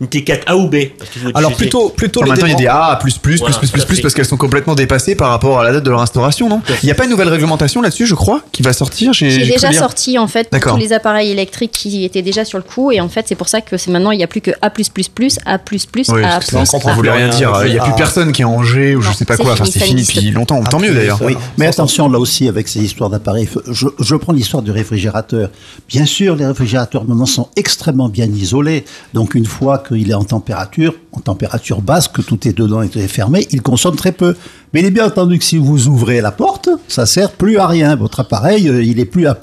une 0.00 0.06
étiquette 0.06 0.42
A 0.46 0.56
ou 0.56 0.68
B. 0.68 0.76
parce 0.98 1.10
que 1.10 1.18
vous 1.20 1.30
Alors 1.34 1.54
plutôt, 1.54 1.90
plutôt 1.90 2.20
En 2.22 2.24
les 2.24 2.30
même 2.30 2.40
temps, 2.40 2.46
il 2.46 2.52
y 2.52 2.54
a 2.54 2.58
des 2.58 2.66
A, 2.66 2.98
plus, 3.00 3.18
plus, 3.18 3.38
Voilà, 3.38 3.56
plus, 3.56 3.70
plus, 3.70 3.84
plus, 3.84 4.00
parce 4.00 4.14
qu'elles 4.14 4.24
sont 4.26 4.36
complètement 4.36 4.74
dépassées 4.74 5.14
par 5.14 5.30
rapport 5.30 5.60
à 5.60 5.64
la 5.64 5.72
date 5.72 5.84
de 5.84 5.90
leur 5.90 6.00
instauration, 6.00 6.48
non 6.48 6.60
Il 6.82 6.86
n'y 6.86 6.92
a 6.92 6.94
pas 6.94 7.04
une 7.04 7.10
nouvelle 7.10 7.28
réglementation 7.28 7.80
là-dessus, 7.82 8.06
je 8.06 8.14
crois, 8.14 8.40
qui 8.52 8.62
va 8.62 8.72
sortir 8.72 9.12
J'ai 9.12 9.28
Qui 9.28 9.42
est 9.42 9.52
déjà 9.52 9.72
sorti 9.72 10.18
en 10.18 10.26
fait 10.26 10.50
pour 10.50 10.60
tous 10.72 10.76
les 10.76 10.92
appareils 10.92 11.30
électriques 11.30 11.72
qui 11.72 12.04
étaient 12.04 12.22
déjà 12.22 12.44
sur 12.44 12.58
le 12.58 12.64
coup 12.64 12.90
et 12.90 13.00
en 13.00 13.08
fait 13.08 13.26
c'est 13.28 13.34
pour 13.34 13.48
ça 13.48 13.60
que 13.60 13.76
c'est 13.76 13.90
maintenant 13.90 14.10
il 14.10 14.18
n'y 14.18 14.24
a 14.24 14.26
plus 14.26 14.40
que 14.40 14.50
A++, 14.62 14.66
A++, 14.66 14.72
Oui, 14.76 15.28
A++, 15.46 15.58
que 15.58 16.56
A++. 16.56 16.66
ça 16.66 16.92
voulait 16.94 17.10
rien 17.10 17.28
dire. 17.28 17.52
Il 17.64 17.72
n'y 17.72 17.78
a 17.78 17.84
plus 17.84 17.94
personne 17.94 18.32
qui 18.32 18.42
est 18.42 18.46
en 18.46 18.62
G 18.62 18.96
ou 18.96 19.00
je 19.02 19.08
Non, 19.08 19.14
sais 19.14 19.24
pas 19.24 19.36
quoi. 19.36 19.52
Enfin, 19.52 19.64
c'est 19.64 19.80
fini 19.80 20.02
depuis 20.02 20.30
longtemps. 20.30 20.62
Tant 20.64 20.80
mieux 20.80 20.92
d'ailleurs. 20.94 21.20
Oui, 21.22 21.36
mais 21.58 21.66
attention 21.66 22.08
là 22.08 22.18
aussi 22.18 22.48
avec 22.48 22.68
ces 22.68 22.80
histoires 22.80 23.10
d'appareils. 23.10 23.48
Je, 23.70 23.86
je 24.00 24.14
prends 24.16 24.32
l'histoire 24.32 24.62
du 24.62 24.70
réfrigérateur. 24.70 25.50
Bien 25.88 26.06
sûr, 26.06 26.34
les 26.36 26.46
réfrigérateurs 26.46 27.04
maintenant 27.04 27.26
sont 27.26 27.48
extrêmement 27.56 28.08
bien 28.08 28.26
isolés. 28.26 28.63
Donc 29.12 29.34
une 29.34 29.46
fois 29.46 29.78
qu'il 29.86 30.10
est 30.10 30.14
en 30.14 30.24
température, 30.24 30.94
en 31.12 31.20
température 31.20 31.80
basse, 31.82 32.08
que 32.08 32.22
tout 32.22 32.46
est 32.48 32.52
dedans 32.56 32.82
et 32.82 32.88
tout 32.88 32.98
est 32.98 33.08
fermé, 33.08 33.46
il 33.50 33.62
consomme 33.62 33.96
très 33.96 34.12
peu. 34.12 34.34
Mais 34.72 34.80
il 34.80 34.86
est 34.86 34.90
bien 34.90 35.06
entendu 35.06 35.38
que 35.38 35.44
si 35.44 35.56
vous 35.56 35.86
ouvrez 35.86 36.20
la 36.20 36.32
porte, 36.32 36.68
ça 36.88 37.06
sert 37.06 37.30
plus 37.30 37.58
à 37.58 37.68
rien. 37.68 37.94
Votre 37.94 38.18
appareil, 38.20 38.68
euh, 38.68 38.82
il 38.82 38.98
est 38.98 39.04
plus 39.04 39.28
A++, 39.28 39.36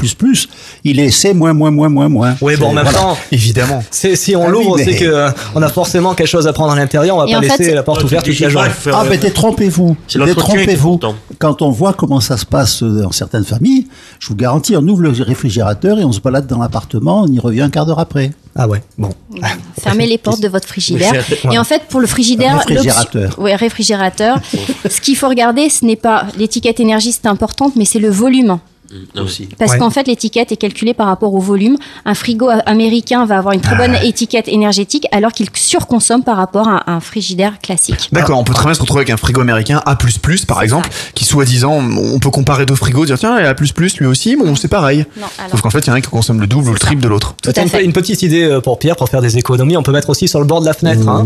il 0.84 1.00
est 1.00 1.10
C 1.10 1.34
moins 1.34 1.54
moins 1.54 1.72
moins 1.72 1.88
moins 1.88 2.10
moins. 2.10 2.36
Oui, 2.42 2.58
bon, 2.58 2.66
en 2.66 2.70
C'est- 2.70 2.76
même 2.76 2.84
voilà. 2.84 3.00
temps, 3.00 3.18
Évidemment. 3.32 3.82
si 3.92 4.36
on 4.36 4.42
Ah 4.44 4.46
oui, 4.48 4.52
l'ouvre, 4.52 4.76
mais- 4.78 4.84
c'est 4.84 4.98
que 4.98 5.06
euh, 5.06 5.30
on 5.56 5.62
a 5.62 5.70
forcément 5.70 6.14
quelque 6.16 6.28
chose 6.28 6.48
à 6.48 6.54
prendre 6.54 6.74
à 6.74 6.76
l'intérieur. 6.76 7.16
On 7.16 7.20
va 7.24 7.30
Et 7.30 7.34
pas 7.34 7.40
laisser 7.40 7.64
fait, 7.64 7.74
la 7.74 7.84
porte 7.84 8.04
ouverte 8.04 8.26
toute 8.26 8.40
la 8.42 8.50
journée. 8.50 8.70
Ah, 8.88 9.04
euh, 9.06 9.08
mais 9.10 9.18
détrompez-vous. 9.18 9.96
Est 10.14 10.18
Détrompez-vous. 10.26 10.90
important. 10.96 11.16
Quand 11.40 11.62
on 11.62 11.72
voit 11.72 11.94
comment 11.94 12.20
ça 12.20 12.36
se 12.36 12.46
passe 12.46 12.84
euh, 12.84 13.04
dans 13.04 13.12
certaines 13.14 13.46
familles, 13.46 13.88
je 14.20 14.28
vous 14.28 14.36
garantis, 14.36 14.76
on 14.76 14.86
ouvre 14.86 15.02
le 15.04 15.12
réfrigérateur 15.12 15.98
et 15.98 16.04
on 16.04 16.12
se 16.12 16.20
balade 16.20 16.46
dans 16.48 16.60
l'appartement, 16.60 17.22
on 17.24 17.28
y 17.28 17.40
revient 17.40 17.62
un 17.62 17.70
quart 17.70 17.86
d'heure 17.86 18.00
après. 18.00 18.32
Ah 18.56 18.68
ouais, 18.68 18.82
bon. 18.98 19.10
Fermez 19.82 20.08
les 20.08 20.18
portes 20.18 20.42
de 20.42 20.48
votre 20.48 20.68
frigidaire. 20.68 21.24
Et 21.52 21.58
en 21.58 21.64
fait, 21.64 21.84
pour 21.90 22.00
le 22.02 22.08
frigidaire, 22.08 22.58
Réfrigérateur. 22.60 23.40
ouais, 23.40 23.56
réfrigérateur. 23.56 24.40
ce 24.90 25.00
qu'il 25.02 25.16
faut 25.16 25.30
regarder, 25.30 25.70
ce 25.70 25.86
n'est 25.86 25.96
pas 25.96 26.28
l'étiquette 26.38 26.80
énergie, 26.80 27.12
c'est 27.14 27.28
importante, 27.28 27.76
mais 27.76 27.86
c'est 27.86 28.00
le 28.00 28.10
volume. 28.10 28.60
Aussi. 29.18 29.48
Parce 29.58 29.72
Ouais. 29.74 29.78
qu'en 29.80 29.90
fait, 29.90 30.08
l'étiquette 30.08 30.52
est 30.52 30.58
calculée 30.58 30.94
par 30.94 31.08
rapport 31.08 31.34
au 31.34 31.40
volume. 31.40 31.78
Un 32.06 32.14
frigo 32.14 32.50
a- 32.50 32.56
américain 32.66 33.26
va 33.26 33.38
avoir 33.38 33.54
une 33.54 33.62
très 33.62 33.76
bonne 33.76 33.96
étiquette 34.04 34.48
énergétique, 34.48 35.08
alors 35.12 35.32
qu'il 35.32 35.48
surconsomme 35.54 36.24
par 36.24 36.38
rapport 36.38 36.68
à 36.68 36.92
un 36.92 37.00
frigidaire 37.00 37.60
classique. 37.62 38.10
D'accord, 38.12 38.40
on 38.40 38.44
peut 38.44 38.54
très 38.54 38.66
bien 38.66 38.74
se 38.74 38.82
retrouver 38.82 39.00
avec 39.02 39.10
un 39.12 39.18
frigo 39.18 39.40
américain 39.42 39.82
A++, 39.86 39.98
par 40.48 40.62
exemple, 40.62 40.90
qui 41.16 41.26
soi-disant, 41.26 41.74
on 41.74 42.20
peut 42.20 42.30
comparer 42.32 42.66
deux 42.66 42.76
frigos, 42.76 43.06
dire 43.06 43.18
tiens, 43.18 43.38
il 43.40 43.44
y 43.44 43.46
a 43.46 43.50
A++, 43.50 43.56
lui 44.00 44.06
aussi, 44.08 44.36
bon, 44.36 44.56
c'est 44.56 44.68
pareil. 44.68 45.06
Non, 45.20 45.28
alors- 45.38 45.52
Sauf 45.52 45.62
qu'en 45.62 45.70
fait, 45.70 45.80
il 45.80 45.88
y 45.88 45.90
en 45.92 45.94
a 45.94 45.98
un 45.98 46.02
qui 46.02 46.10
consomme 46.10 46.40
le 46.42 46.48
double 46.48 46.70
ou 46.70 46.74
le 46.74 46.80
triple 46.80 47.02
de 47.02 47.08
l'autre. 47.08 47.36
Tout 47.42 47.50
à 47.50 47.54
Tiens, 47.54 47.64
une, 47.64 47.70
fait. 47.70 47.84
une 47.86 47.94
petite 47.94 48.22
idée 48.24 48.44
euh, 48.44 48.62
pour 48.62 48.80
Pierre, 48.80 48.96
pour 48.96 49.08
faire 49.10 49.22
des 49.22 49.38
économies, 49.38 49.78
on 49.78 49.84
peut 49.84 49.92
mettre 49.92 50.10
aussi 50.10 50.28
sur 50.28 50.40
le 50.40 50.46
bord 50.46 50.62
de 50.62 50.66
la 50.66 50.74
fenêtre, 50.74 51.08
hein, 51.08 51.26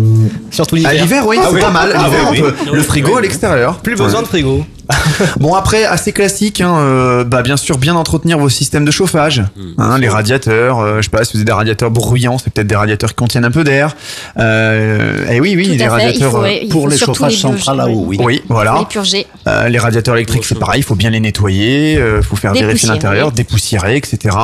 surtout 0.52 0.76
l'hiver. 0.76 0.92
À 0.92 0.94
l'hiver, 0.94 1.26
oui, 1.28 1.38
Ah 1.40 1.46
c'est 1.50 1.56
oui. 1.56 1.62
pas 1.62 1.72
mal. 1.72 1.94
Ah 1.96 2.08
oui, 2.10 2.16
oui. 2.32 2.42
peut- 2.42 2.76
le 2.76 2.82
frigo 2.84 3.18
à 3.18 3.22
l'extérieur. 3.22 3.78
Plus 3.80 3.96
besoin 3.96 4.22
de 4.22 4.28
frigo. 4.28 4.64
Bon 5.40 5.54
après 5.56 5.86
assez 5.86 6.12
classique, 6.12 6.62
hein, 6.62 6.76
euh, 6.78 7.24
bah 7.24 7.42
bien 7.42 7.58
sûr 7.58 7.78
bien 7.78 7.96
entretenir 7.96 8.38
vos 8.38 8.50
systèmes 8.50 8.86
de 8.86 8.92
chauffage, 8.92 9.44
hein, 9.78 9.98
les 9.98 10.08
radiateurs, 10.10 10.80
euh, 10.80 10.98
je 10.98 11.04
sais 11.04 11.10
pas 11.10 11.24
si 11.24 11.34
vous 11.34 11.40
avez 11.40 11.46
des 11.46 11.52
radiateurs 11.52 11.92
bruyants, 11.92 12.38
c'est 12.38 12.52
peut-être 12.54 12.68
des 12.68 12.76
radiateurs 12.76 13.10
qui 13.10 13.16
contiennent 13.16 13.46
un 13.46 13.52
peu 13.52 13.64
d'air. 13.64 13.96
Euh, 14.38 15.28
et 15.30 15.40
oui 15.40 15.54
oui 15.56 15.66
Tout 15.66 15.72
à 15.72 15.74
les 15.74 15.80
fait, 15.80 15.88
radiateurs. 15.88 16.30
il 16.30 16.32
faut- 16.32 16.44
euh, 16.44 16.60
il 16.64 16.70
Pour 16.70 16.88
les 16.88 16.98
chauffages 16.98 17.38
centrales 17.38 17.80
à 17.82 17.88
eau, 17.88 18.04
oui. 18.08 18.18
oui 18.22 18.42
voilà. 18.48 18.78
Les 18.80 18.86
purger. 18.86 19.26
Euh, 19.48 19.68
les 19.70 19.80
radiateurs 19.80 20.16
électriques 20.16 20.46
c'est 20.46 20.60
pareil, 20.60 20.82
il 20.82 20.84
faut 20.84 20.96
bien 20.96 21.10
les 21.10 21.20
nettoyer, 21.20 21.98
euh, 21.98 22.22
faut 22.22 22.36
faire 22.36 22.54
vérifier 22.54 22.90
l'intérieur, 22.90 23.32
dépoussiérer 23.32 23.96
etc. 23.98 24.36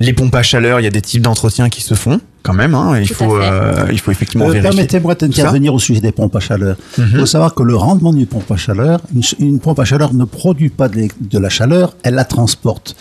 Les 0.00 0.12
pompes 0.12 0.34
à 0.34 0.42
chaleur, 0.42 0.80
il 0.80 0.84
y 0.84 0.86
a 0.86 0.90
des 0.90 1.02
types 1.02 1.22
d'entretien 1.22 1.68
qui 1.68 1.82
se 1.82 1.94
font 1.94 2.20
quand 2.42 2.54
même, 2.54 2.74
hein, 2.74 2.98
il 3.00 3.08
Tout 3.08 3.14
faut 3.14 3.36
euh, 3.36 3.86
il 3.90 3.98
faut 3.98 4.10
effectivement 4.10 4.46
Euh, 4.46 4.52
vérifier. 4.52 4.70
Permettez-moi 4.70 5.14
d'intervenir 5.14 5.74
au 5.74 5.78
sujet 5.78 6.00
des 6.00 6.12
pompes 6.12 6.34
à 6.36 6.40
chaleur. 6.40 6.76
Il 6.98 7.04
Mhm. 7.04 7.20
faut 7.20 7.26
savoir 7.26 7.54
que 7.54 7.62
le 7.62 7.76
rendement 7.76 8.12
d'une 8.12 8.26
pompe 8.26 8.50
à 8.50 8.56
chaleur, 8.56 9.00
une, 9.38 9.58
pompe 9.60 9.78
à 9.78 9.84
chaleur 9.84 10.14
ne 10.14 10.24
produit 10.24 10.70
pas 10.70 10.88
de, 10.88 11.38
la 11.38 11.48
chaleur, 11.48 11.94
elle 12.02 12.14
la 12.14 12.24
transporte. 12.24 12.96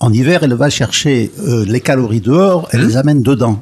En 0.00 0.12
hiver, 0.12 0.40
elle 0.42 0.54
va 0.54 0.70
chercher 0.70 1.32
euh, 1.46 1.64
les 1.66 1.80
calories 1.80 2.20
dehors, 2.20 2.68
elle 2.72 2.86
les 2.86 2.96
amène 2.96 3.22
dedans. 3.22 3.60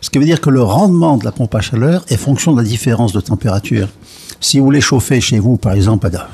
Ce 0.00 0.08
qui 0.10 0.18
veut 0.18 0.24
dire 0.24 0.40
que 0.40 0.50
le 0.50 0.62
rendement 0.62 1.16
de 1.16 1.24
la 1.24 1.32
pompe 1.32 1.54
à 1.54 1.60
chaleur 1.60 2.04
est 2.08 2.16
fonction 2.16 2.52
de 2.52 2.58
la 2.62 2.66
différence 2.66 3.12
de 3.12 3.20
température. 3.20 3.88
Si 4.42 4.58
vous 4.58 4.70
les 4.70 4.80
chauffez 4.82 5.20
chez 5.20 5.38
vous, 5.38 5.56
par 5.56 5.72
exemple, 5.72 6.08
à, 6.08 6.28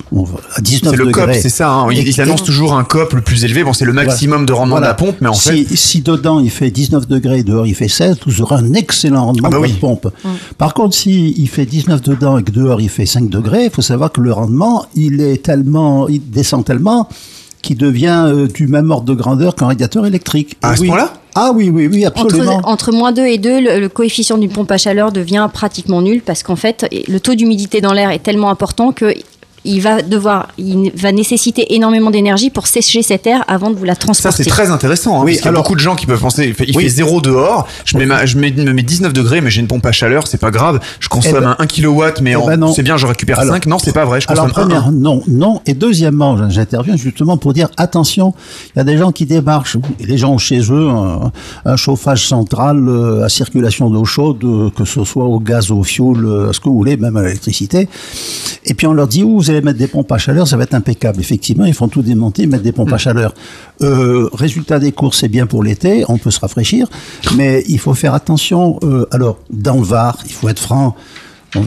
à 0.56 0.60
19 0.60 0.90
C'est 0.90 0.97
le 0.97 1.05
COP, 1.12 1.22
degrés, 1.26 1.40
c'est 1.40 1.48
ça. 1.51 1.70
Hein. 1.70 1.93
Ils, 1.93 2.20
annoncent 2.20 2.43
toujours 2.44 2.72
un 2.74 2.82
COP 2.82 3.12
le 3.12 3.20
plus 3.20 3.44
élevé. 3.44 3.62
Bon, 3.62 3.72
c'est 3.72 3.85
le 3.85 3.93
maximum 3.93 4.47
de 4.47 4.52
rendement 4.52 4.76
Voilà. 4.78 4.86
de 4.86 4.90
la 4.90 4.94
pompe, 4.94 5.16
mais 5.20 5.28
en 5.28 5.35
si, 5.35 5.64
fait, 5.66 5.76
si 5.76 6.01
dedans 6.01 6.40
il 6.40 6.51
fait 6.51 6.70
19 6.70 7.06
degrés, 7.06 7.43
dehors 7.43 7.66
il 7.66 7.74
fait 7.74 7.86
16, 7.89 8.16
vous 8.26 8.40
aurez 8.43 8.56
un 8.56 8.72
excellent 8.74 9.26
rendement 9.26 9.48
Ah 9.48 9.51
bah 9.51 9.56
de 9.59 9.62
oui. 9.62 9.68
votre 9.68 9.80
pompe. 9.80 10.09
Par 10.56 10.74
contre, 10.74 10.97
si 10.97 11.35
il 11.36 11.48
fait 11.48 11.66
19 11.66 12.01
dedans 12.02 12.39
et 12.39 12.43
que 12.43 12.51
dehors 12.51 12.80
il 12.80 12.89
fait 12.89 13.06
5 13.06 13.28
degrés, 13.28 13.66
il 13.66 13.70
faut 13.70 13.82
savoir 13.82 14.10
que 14.10 14.20
le 14.22 14.32
rendement, 14.32 14.86
il 14.94 15.20
est 15.20 15.43
tellement, 15.44 16.09
il 16.09 16.28
descend 16.30 16.64
tellement 16.64 17.09
qu'il 17.60 17.76
devient 17.76 18.24
euh, 18.28 18.47
du 18.47 18.68
même 18.68 18.90
ordre 18.90 19.05
de 19.05 19.14
grandeur 19.14 19.55
qu'un 19.55 19.66
radiateur 19.66 20.06
électrique. 20.06 20.56
À 20.62 20.72
Et 20.72 20.76
ce 20.76 20.80
oui. 20.82 20.89
point-là? 20.89 21.12
Ah 21.40 21.52
oui, 21.55 21.70
oui, 21.70 21.86
oui, 21.86 22.05
absolument. 22.05 22.60
Entre, 22.65 22.90
moins 22.90 23.12
2 23.12 23.24
et 23.27 23.39
2, 23.39 23.60
le, 23.60 23.78
le 23.78 23.89
coefficient 23.89 24.39
d'une 24.39 24.51
pompe 24.51 24.73
à 24.73 24.77
chaleur 24.77 25.12
devient 25.12 25.48
pratiquement 25.52 26.02
nul 26.02 26.20
parce 26.20 26.43
qu'en 26.43 26.56
fait, 26.56 26.89
le 27.06 27.20
taux 27.20 27.36
d'humidité 27.36 27.81
dans 27.81 27.93
l'air 27.93 28.10
est 28.10 28.19
tellement 28.19 28.51
important 28.51 28.90
que 28.90 29.15
il 29.64 29.80
va 29.80 30.02
devoir, 30.02 30.48
il 30.59 30.90
va 30.94 31.12
nécessiter 31.12 31.74
énormément 31.74 32.10
d'énergie 32.10 32.51
pour 32.51 32.66
sécher 32.66 33.02
cet 33.02 33.26
air 33.26 33.44
avant 33.48 33.70
de 33.70 33.76
vous 33.76 33.85
la 33.85 33.94
ça 33.94 34.01
transporter. 34.01 34.44
c'est 34.44 34.51
très 34.51 34.70
intéressant. 34.70 35.20
Hein, 35.20 35.24
Oui, 35.24 35.32
parce 35.32 35.36
qu'il 35.39 35.44
y 35.44 35.48
a 35.48 35.51
alors- 35.51 35.62
beaucoup 35.62 35.74
de 35.74 35.80
gens 35.80 35.97
qui 35.97 36.06
peuvent 36.06 36.20
penser, 36.20 36.47
il 36.47 36.55
fait, 36.55 36.64
il 36.68 36.76
Oui. 36.76 36.85
fait 36.85 36.89
zéro 36.90 37.20
dehors. 37.20 37.66
Je 37.85 37.97
mets, 37.98 38.06
ma- 38.06 38.24
je 38.26 38.39
mets, 38.39 38.51
me 38.52 38.72
mets 38.72 38.82
19 38.82 39.12
degrés, 39.12 39.40
mais 39.40 39.51
j'ai 39.51 39.60
une 39.60 39.66
pompe 39.66 39.85
à 39.86 39.93
chaleur, 39.93 40.26
c'est 40.26 40.39
pas 40.40 40.51
grave. 40.51 40.80
Je 41.01 41.09
consomme 41.09 41.35
Eh 41.39 41.40
ben- 41.40 41.56
un 41.59 41.62
1 41.62 41.66
kW, 41.66 42.20
mais 42.22 42.30
Eh 42.32 42.36
en- 42.36 42.47
ben 42.47 42.72
c'est 42.74 42.82
bien, 42.82 42.97
je 42.97 43.06
récupère 43.06 43.39
Alors- 43.40 43.55
5. 43.55 43.66
Non, 43.66 43.78
c'est 43.78 43.93
pas 43.93 44.05
vrai. 44.05 44.20
Je 44.20 44.26
Alors, 44.28 44.47
consomme 44.47 44.64
un, 44.72 44.80
première, 44.80 44.93
non, 44.93 45.22
non. 45.28 45.60
Et 45.66 45.74
deuxièmement, 45.74 46.48
j'interviens 46.51 46.97
justement 46.97 47.36
pour 47.36 47.52
dire 47.52 47.68
attention, 47.76 48.35
il 48.74 48.78
y 48.78 48.80
a 48.80 48.85
des 48.85 48.97
gens 48.97 49.12
qui 49.12 49.26
démarchent. 49.26 49.76
Et 50.01 50.06
les 50.06 50.18
gens 50.18 50.32
ont 50.32 50.39
chez 50.39 50.60
eux 50.70 50.89
un, 50.89 51.32
un 51.64 51.76
chauffage 51.76 52.26
central 52.26 52.89
euh, 52.89 53.24
à 53.24 53.28
circulation 53.28 53.90
d'eau 53.90 54.05
chaude, 54.05 54.43
euh, 54.44 54.70
que 54.70 54.85
ce 54.85 55.05
soit 55.05 55.24
au 55.24 55.39
gaz, 55.40 55.70
au 55.70 55.82
fioul, 55.82 56.24
euh, 56.24 56.51
à 56.51 56.52
ce 56.52 56.60
que 56.60 56.68
vous 56.68 56.76
voulez, 56.76 56.97
même 56.97 57.16
à 57.16 57.22
l'électricité. 57.22 57.89
Et 58.64 58.74
puis 58.74 58.86
on 58.86 58.93
leur 58.93 59.06
dit, 59.09 59.24
où 59.24 59.43
vous 59.48 59.56
allez 59.56 59.64
mettre 59.64 59.78
des 59.78 59.86
pompes 59.86 60.10
à 60.12 60.18
chaleur, 60.18 60.46
ça 60.46 60.56
va 60.56 60.64
être 60.64 60.74
impeccable. 60.74 61.20
Effectivement, 61.20 61.64
ils 61.64 61.74
font 61.74 61.88
tout 61.88 62.02
démonter, 62.02 62.46
mettre 62.46 62.62
des 62.64 62.72
pompes 62.72 62.92
à 62.92 62.98
chaleur. 62.98 63.34
Euh, 63.82 64.28
résultat 64.32 64.78
des 64.78 64.92
courses, 64.92 65.18
c'est 65.20 65.28
bien 65.28 65.46
pour 65.46 65.62
l'été, 65.62 66.04
on 66.08 66.18
peut 66.18 66.30
se 66.30 66.40
rafraîchir, 66.40 66.88
mais 67.36 67.64
il 67.68 67.78
faut 67.78 67.94
faire 67.94 68.14
attention. 68.14 68.78
euh, 68.82 69.06
alors, 69.10 69.38
dans 69.50 69.76
le 69.76 69.82
Var, 69.84 70.18
il 70.26 70.32
faut 70.32 70.48
être 70.48 70.58
franc. 70.60 70.94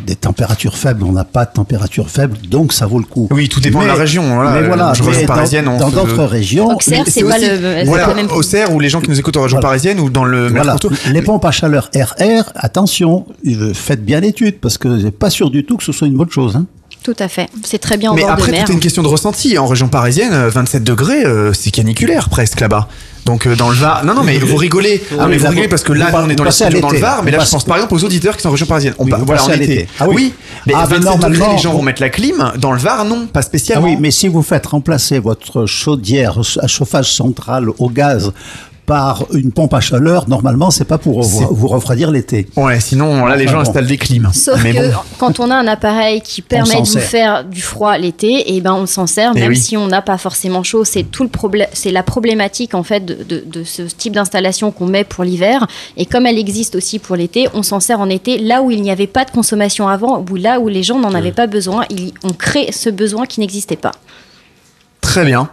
des 0.05 0.15
températures 0.15 0.77
faibles, 0.77 1.03
on 1.03 1.11
n'a 1.11 1.23
pas 1.23 1.43
de 1.45 1.53
température 1.53 2.07
faible, 2.07 2.37
donc 2.47 2.71
ça 2.71 2.85
vaut 2.85 2.99
le 2.99 3.03
coup. 3.05 3.27
Oui, 3.31 3.49
tout 3.49 3.59
dépend 3.59 3.81
de 3.81 3.87
la 3.87 3.95
région, 3.95 4.35
voilà. 4.35 4.51
mais 4.61 4.67
voilà, 4.67 4.91
région 4.91 5.05
mais 5.09 5.21
dans- 5.21 5.25
parisienne, 5.33 5.65
dans 5.65 5.89
se- 5.89 5.95
d'autres 5.95 6.23
régions, 6.23 6.67
Auxerre, 6.75 7.03
c'est 7.07 7.23
pas 7.23 7.39
le- 7.39 7.43
c'est 7.43 7.83
voilà, 7.85 8.03
pas 8.05 8.09
le 8.11 8.15
même- 8.17 8.31
Auxerre 8.31 8.71
ou 8.75 8.79
les 8.79 8.89
gens 8.89 9.01
qui 9.01 9.09
nous 9.09 9.17
écoutent 9.19 9.37
en 9.37 9.41
région 9.41 9.55
Voilà. 9.57 9.69
parisienne 9.69 9.99
ou 9.99 10.11
dans 10.11 10.23
le 10.23 10.49
voilà, 10.49 10.75
les 11.11 11.23
pompes 11.23 11.43
à 11.45 11.49
chaleur 11.49 11.89
RR, 11.95 12.51
attention, 12.53 13.25
euh, 13.47 13.73
faites 13.73 14.05
bien 14.05 14.19
l'étude 14.19 14.59
parce 14.59 14.77
que 14.77 14.99
c'est 14.99 15.09
pas 15.17 15.31
sûr 15.31 15.49
du 15.49 15.65
tout 15.65 15.77
que 15.77 15.83
ce 15.83 15.91
soit 15.91 16.05
une 16.07 16.15
bonne 16.15 16.29
chose. 16.29 16.55
hein. 16.57 16.67
Tout 17.03 17.15
à 17.17 17.27
fait. 17.27 17.49
C'est 17.63 17.79
très 17.79 17.97
bien 17.97 18.11
en 18.11 18.13
Mais 18.13 18.21
bord 18.21 18.35
de 18.35 18.41
après, 18.41 18.51
mer. 18.51 18.65
tout 18.65 18.71
est 18.71 18.75
une 18.75 18.79
question 18.79 19.01
de 19.01 19.07
ressenti. 19.07 19.57
En 19.57 19.65
région 19.65 19.87
parisienne, 19.87 20.33
euh, 20.33 20.49
27 20.49 20.83
degrés, 20.83 21.25
euh, 21.25 21.51
c'est 21.51 21.71
caniculaire 21.71 22.29
presque 22.29 22.59
là-bas. 22.59 22.87
Donc 23.25 23.47
euh, 23.47 23.55
dans 23.55 23.69
le 23.69 23.75
Var, 23.75 24.03
non 24.05 24.13
non 24.15 24.23
mais 24.23 24.37
vous 24.39 24.55
rigolez, 24.55 25.01
Ah, 25.19 25.27
mais 25.27 25.37
vous 25.37 25.47
rigolez 25.47 25.67
parce 25.67 25.83
que 25.83 25.93
là 25.93 26.11
nous, 26.11 26.17
on 26.17 26.29
est 26.29 26.35
dans 26.35 26.49
studios 26.51 26.79
dans 26.79 26.89
le. 26.91 26.99
Var, 26.99 27.23
mais 27.23 27.31
Vous 27.31 27.37
là 27.37 27.43
je 27.43 27.49
pense 27.51 27.65
par 27.65 27.77
exemple 27.77 27.93
aux 27.95 28.03
auditeurs 28.03 28.35
qui 28.35 28.41
sont 28.43 28.49
en 28.49 28.51
région 28.51 28.65
parisienne. 28.67 28.93
On 28.99 29.05
Oui, 29.05 29.11
voilà, 29.25 29.43
en 29.43 29.49
été. 29.49 29.57
l'été. 29.67 29.87
Ah 29.99 30.07
oui. 30.07 30.13
oui, 30.15 30.33
mais 30.67 30.73
Ah, 30.75 30.87
mais 30.89 30.97
27 30.99 31.29
degrés, 31.31 31.51
les 31.53 31.57
gens 31.59 31.73
vont 31.73 31.81
mettre 31.83 32.01
la 32.01 32.09
clim. 32.09 32.51
Dans 32.57 32.71
le 32.71 32.79
Var, 32.79 33.05
non, 33.05 33.25
pas 33.27 33.39
Ah 33.39 33.43
spécialement. 33.43 33.85
oui, 33.87 33.97
mais 33.99 34.09
si 34.11 34.27
vous 34.27 34.41
faites 34.43 34.65
remplacer 34.67 35.19
votre 35.19 35.65
chaudière 35.67 36.39
à 36.61 36.67
chauffage 36.67 37.11
central 37.13 37.69
au 37.77 37.89
gaz 37.89 38.31
par 38.91 39.23
une 39.33 39.53
pompe 39.53 39.73
à 39.73 39.79
chaleur, 39.79 40.27
normalement, 40.27 40.69
c'est 40.69 40.83
pas 40.83 40.97
pour 40.97 41.21
vous, 41.21 41.47
vous 41.49 41.67
refroidir 41.69 42.11
l'été. 42.11 42.47
Ouais, 42.57 42.81
sinon 42.81 43.25
là 43.25 43.37
les 43.37 43.45
Enfin, 43.45 43.51
gens 43.53 43.57
bon. 43.63 43.69
installent 43.69 43.87
des 43.87 43.95
clims. 43.95 44.29
Sauf 44.33 44.61
mais 44.61 44.73
que 44.73 44.91
bon. 44.91 44.97
quand 45.17 45.39
on 45.39 45.49
a 45.49 45.55
un 45.55 45.67
appareil 45.67 46.19
qui 46.19 46.41
permet 46.41 46.81
de 46.81 46.85
sert. 46.85 47.01
faire 47.01 47.45
du 47.45 47.61
froid 47.61 47.97
l'été, 47.97 48.53
et 48.53 48.59
ben 48.59 48.73
on 48.73 48.85
s'en 48.85 49.07
sert 49.07 49.31
Eh 49.33 49.39
même 49.39 49.51
oui. 49.51 49.55
si 49.57 49.77
on 49.77 49.87
n'a 49.87 50.01
pas 50.01 50.17
forcément 50.17 50.61
chaud. 50.63 50.83
C'est 50.83 51.03
tout 51.03 51.23
le 51.23 51.29
problème, 51.29 51.67
c'est 51.71 51.91
la 51.91 52.03
problématique 52.03 52.73
en 52.75 52.83
fait 52.83 53.05
de, 53.05 53.13
de- 53.23 53.43
de 53.45 53.63
ce 53.63 53.83
type 53.83 54.13
d'installation 54.13 54.71
qu'on 54.71 54.87
met 54.87 55.05
pour 55.05 55.23
l'hiver. 55.23 55.67
Et 55.95 56.05
comme 56.05 56.25
elle 56.25 56.37
existe 56.37 56.75
aussi 56.75 56.99
pour 56.99 57.15
l'été, 57.15 57.47
on 57.53 57.63
s'en 57.63 57.79
sert 57.79 58.01
en 58.01 58.09
été 58.09 58.39
là 58.39 58.61
où 58.61 58.71
il 58.71 58.81
n'y 58.81 58.91
avait 58.91 59.07
pas 59.07 59.23
de 59.23 59.31
consommation 59.31 59.87
avant, 59.87 60.25
ou 60.29 60.35
là 60.35 60.59
où 60.59 60.67
les 60.67 60.83
gens 60.83 60.99
n'en 60.99 61.13
avaient 61.13 61.31
pas 61.31 61.47
besoin. 61.47 61.85
Il- 61.89 62.11
on 62.23 62.33
crée 62.33 62.67
ce 62.73 62.89
besoin 62.89 63.25
qui 63.25 63.39
n'existait 63.39 63.77
pas. 63.77 63.93
Très 64.99 65.23
bien. 65.23 65.49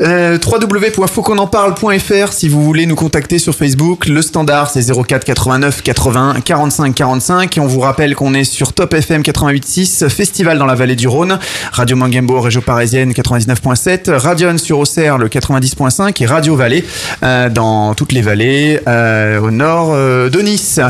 Euh, 0.00 0.38
www.fautquonenparle.fr 0.44 2.32
si 2.32 2.48
vous 2.48 2.62
voulez 2.62 2.86
nous 2.86 2.94
contacter 2.94 3.38
sur 3.38 3.54
Facebook. 3.54 4.06
Le 4.06 4.22
standard 4.22 4.70
c'est 4.70 4.90
04 4.90 5.24
89 5.24 5.82
80 5.82 6.36
45 6.44 6.94
45 6.94 7.56
et 7.56 7.60
on 7.60 7.66
vous 7.66 7.80
rappelle 7.80 8.14
qu'on 8.14 8.32
est 8.34 8.44
sur 8.44 8.72
Top 8.72 8.94
FM 8.94 9.22
88.6, 9.22 10.08
Festival 10.08 10.58
dans 10.58 10.66
la 10.66 10.74
vallée 10.74 10.96
du 10.96 11.08
Rhône, 11.08 11.38
Radio 11.72 11.96
Mangembo 11.96 12.40
région 12.40 12.60
parisienne 12.60 13.12
99.7, 13.12 14.10
Radion 14.12 14.56
sur 14.58 14.78
Auxerre 14.78 15.18
le 15.18 15.28
90.5 15.28 16.22
et 16.22 16.26
Radio 16.26 16.56
Vallée 16.56 16.84
euh, 17.22 17.48
dans 17.50 17.94
toutes 17.94 18.12
les 18.12 18.22
vallées 18.22 18.80
euh, 18.86 19.40
au 19.40 19.50
nord 19.50 19.90
euh, 19.92 20.30
de 20.30 20.40
Nice. 20.40 20.80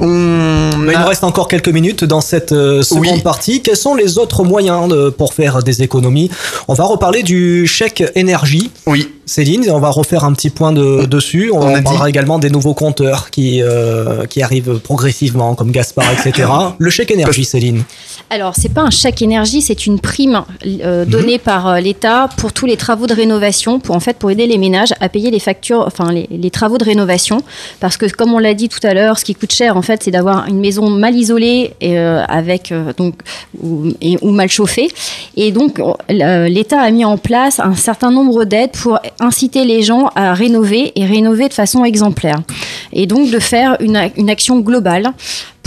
On 0.00 0.70
il 0.90 0.98
nous 0.98 1.06
reste 1.06 1.24
encore 1.24 1.48
quelques 1.48 1.68
minutes 1.68 2.04
dans 2.04 2.20
cette 2.20 2.50
seconde 2.50 3.22
partie. 3.22 3.62
Quels 3.62 3.76
sont 3.76 3.94
les 3.94 4.18
autres 4.18 4.42
moyens 4.44 4.88
de- 4.88 5.10
pour 5.10 5.34
faire 5.34 5.62
des 5.62 5.82
économies? 5.82 6.30
On 6.66 6.74
va 6.74 6.84
reparler 6.84 7.22
du 7.22 7.66
chèque 7.66 8.02
énergie. 8.14 8.37
Oui. 8.86 9.17
Céline, 9.28 9.70
on 9.70 9.78
va 9.78 9.90
refaire 9.90 10.24
un 10.24 10.32
petit 10.32 10.48
point 10.48 10.72
de- 10.72 11.04
dessus. 11.04 11.50
On, 11.52 11.58
On 11.60 11.74
a 11.74 11.82
parlera 11.82 12.08
également 12.08 12.38
des 12.38 12.48
nouveaux 12.48 12.72
compteurs 12.72 13.30
qui, 13.30 13.60
euh, 13.62 14.24
qui 14.24 14.42
arrivent 14.42 14.78
progressivement, 14.78 15.54
comme 15.54 15.70
Gaspard, 15.70 16.06
etc. 16.12 16.48
Le 16.78 16.88
chèque 16.90 17.10
énergie, 17.10 17.44
Céline. 17.44 17.82
Alors, 18.30 18.54
c'est 18.56 18.70
pas 18.72 18.80
un 18.82 18.90
chèque 18.90 19.20
énergie, 19.22 19.60
c'est 19.60 19.86
une 19.86 20.00
prime 20.00 20.42
euh, 20.66 21.04
donnée 21.04 21.38
par 21.38 21.68
euh, 21.68 21.80
l'État 21.80 22.28
pour 22.38 22.52
tous 22.54 22.64
les 22.66 22.76
travaux 22.78 23.06
de 23.06 23.14
rénovation, 23.14 23.80
pour 23.80 23.94
en 23.96 24.00
fait 24.00 24.16
pour 24.16 24.30
aider 24.30 24.46
les 24.46 24.56
ménages 24.58 24.92
à 25.00 25.08
payer 25.10 25.30
les 25.30 25.38
factures, 25.40 25.84
enfin 25.86 26.10
les, 26.10 26.26
les 26.30 26.50
travaux 26.50 26.78
de 26.78 26.84
rénovation, 26.84 27.42
parce 27.80 27.96
que 27.98 28.06
comme 28.06 28.32
on 28.32 28.38
l'a 28.38 28.54
dit 28.54 28.68
tout 28.70 28.84
à 28.86 28.94
l'heure, 28.94 29.18
ce 29.18 29.24
qui 29.26 29.34
coûte 29.34 29.52
cher 29.52 29.76
en 29.76 29.82
fait, 29.82 30.02
c'est 30.02 30.10
d'avoir 30.10 30.46
une 30.48 30.58
maison 30.60 30.88
mal 30.90 31.14
isolée 31.14 31.74
et 31.82 31.98
euh, 31.98 32.22
avec 32.24 32.72
euh, 32.72 32.92
donc 32.96 33.14
ou, 33.62 33.88
et- 34.00 34.18
ou 34.22 34.30
mal 34.30 34.48
chauffée, 34.48 34.88
et 35.36 35.52
donc 35.52 35.80
l'État 36.08 36.80
a 36.80 36.90
mis 36.90 37.04
en 37.04 37.18
place 37.18 37.60
un 37.60 37.74
certain 37.74 38.10
nombre 38.10 38.44
d'aides 38.44 38.72
pour 38.72 38.98
inciter 39.20 39.64
les 39.64 39.82
gens 39.82 40.10
à 40.14 40.34
rénover 40.34 40.92
et 40.94 41.06
rénover 41.06 41.48
de 41.48 41.54
façon 41.54 41.84
exemplaire, 41.84 42.40
et 42.92 43.06
donc 43.06 43.30
de 43.30 43.38
faire 43.38 43.76
une, 43.80 43.96
action 44.30 44.60
globale 44.60 45.12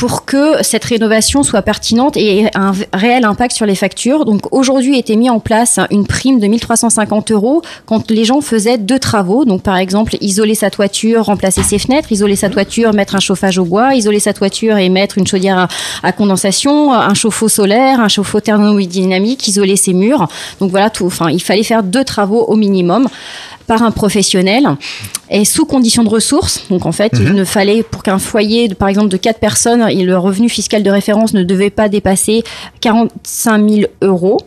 pour 0.02 0.26
que 0.26 0.64
cette 0.64 0.84
rénovation 0.86 1.44
soit 1.44 1.61
pertinente 1.61 2.18
et 2.18 2.40
ait 2.40 2.57
un 2.57 2.72
réel 2.91 3.23
impact 3.23 3.56
sur 3.56 3.68
les 3.68 3.76
factures. 3.76 4.26
Donc 4.26 4.52
aujourd'hui 4.52 4.98
était 4.98 5.15
mis 5.15 5.30
en 5.30 5.40
place 5.40 5.80
une 5.91 6.07
prime 6.07 6.40
de 6.40 6.48
1350 6.48 7.30
euros 7.30 7.61
quand 7.86 8.10
les 8.10 8.26
gens 8.26 8.41
faisaient 8.41 8.80
deux 8.80 8.98
travaux. 8.98 9.45
Donc 9.45 9.61
par 9.61 9.78
exemple 9.78 10.15
isoler 10.19 10.56
sa 10.56 10.72
toiture, 10.72 11.26
remplacer 11.26 11.61
ses 11.61 11.78
fenêtres, 11.78 12.11
isoler 12.11 12.36
sa 12.36 12.49
toiture, 12.49 12.94
mettre 12.94 13.14
un 13.14 13.19
chauffage 13.19 13.60
au 13.60 13.64
bois, 13.64 13.94
isoler 13.94 14.19
sa 14.19 14.34
toiture 14.34 14.78
et 14.78 14.90
mettre 14.90 15.19
une 15.19 15.28
chaudière 15.28 15.60
à, 15.60 15.68
à 16.02 16.11
condensation, 16.11 16.91
un 16.91 17.14
chauffe-eau 17.14 17.48
solaire, 17.48 17.99
un 17.99 18.07
chauffe-eau 18.07 18.40
thermodynamique, 18.40 19.48
isoler 19.48 19.76
ses 19.76 19.94
murs. 19.94 20.28
Donc 20.60 20.72
voilà 20.72 20.90
tout. 20.90 21.06
Enfin 21.06 21.30
il 21.30 21.44
fallait 21.44 21.61
faire 21.61 21.84
deux 21.84 22.03
travaux 22.03 22.44
au 22.45 22.56
minimum 22.56 23.07
par 23.72 23.84
un 23.84 23.91
professionnel 23.91 24.68
et 25.30 25.45
sous 25.45 25.64
condition 25.65 26.03
de 26.03 26.10
ressources. 26.10 26.65
Donc 26.69 26.85
en 26.85 26.91
fait, 26.91 27.14
il 27.22 27.31
ne 27.34 27.45
fallait 27.45 27.84
pour 27.84 28.03
qu'un 28.03 28.19
foyer, 28.19 28.68
de- 28.68 28.73
par 28.73 28.89
exemple, 28.89 29.07
de 29.07 29.15
quatre 29.15 29.39
personnes, 29.39 29.88
et 29.89 30.03
le 30.03 30.18
revenu 30.18 30.49
fiscal 30.49 30.84
de 30.84 30.89
référence 30.89 31.34
ne 31.34 31.41
devait 31.43 31.69
pas 31.69 31.88
dépasser 31.88 32.43
45 32.81 33.69
000 33.69 33.81
euros 34.02 34.39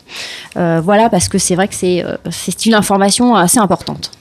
Euh, 0.57 0.79
voilà, 0.83 1.09
parce 1.09 1.27
que 1.27 1.39
c'est 1.39 1.55
vrai 1.55 1.67
que 1.67 1.73
c'est 1.73 2.05
euh, 2.05 2.17
c'est 2.29 2.67
une 2.67 2.75
information 2.75 3.35
assez 3.35 3.57
importante. 3.57 4.11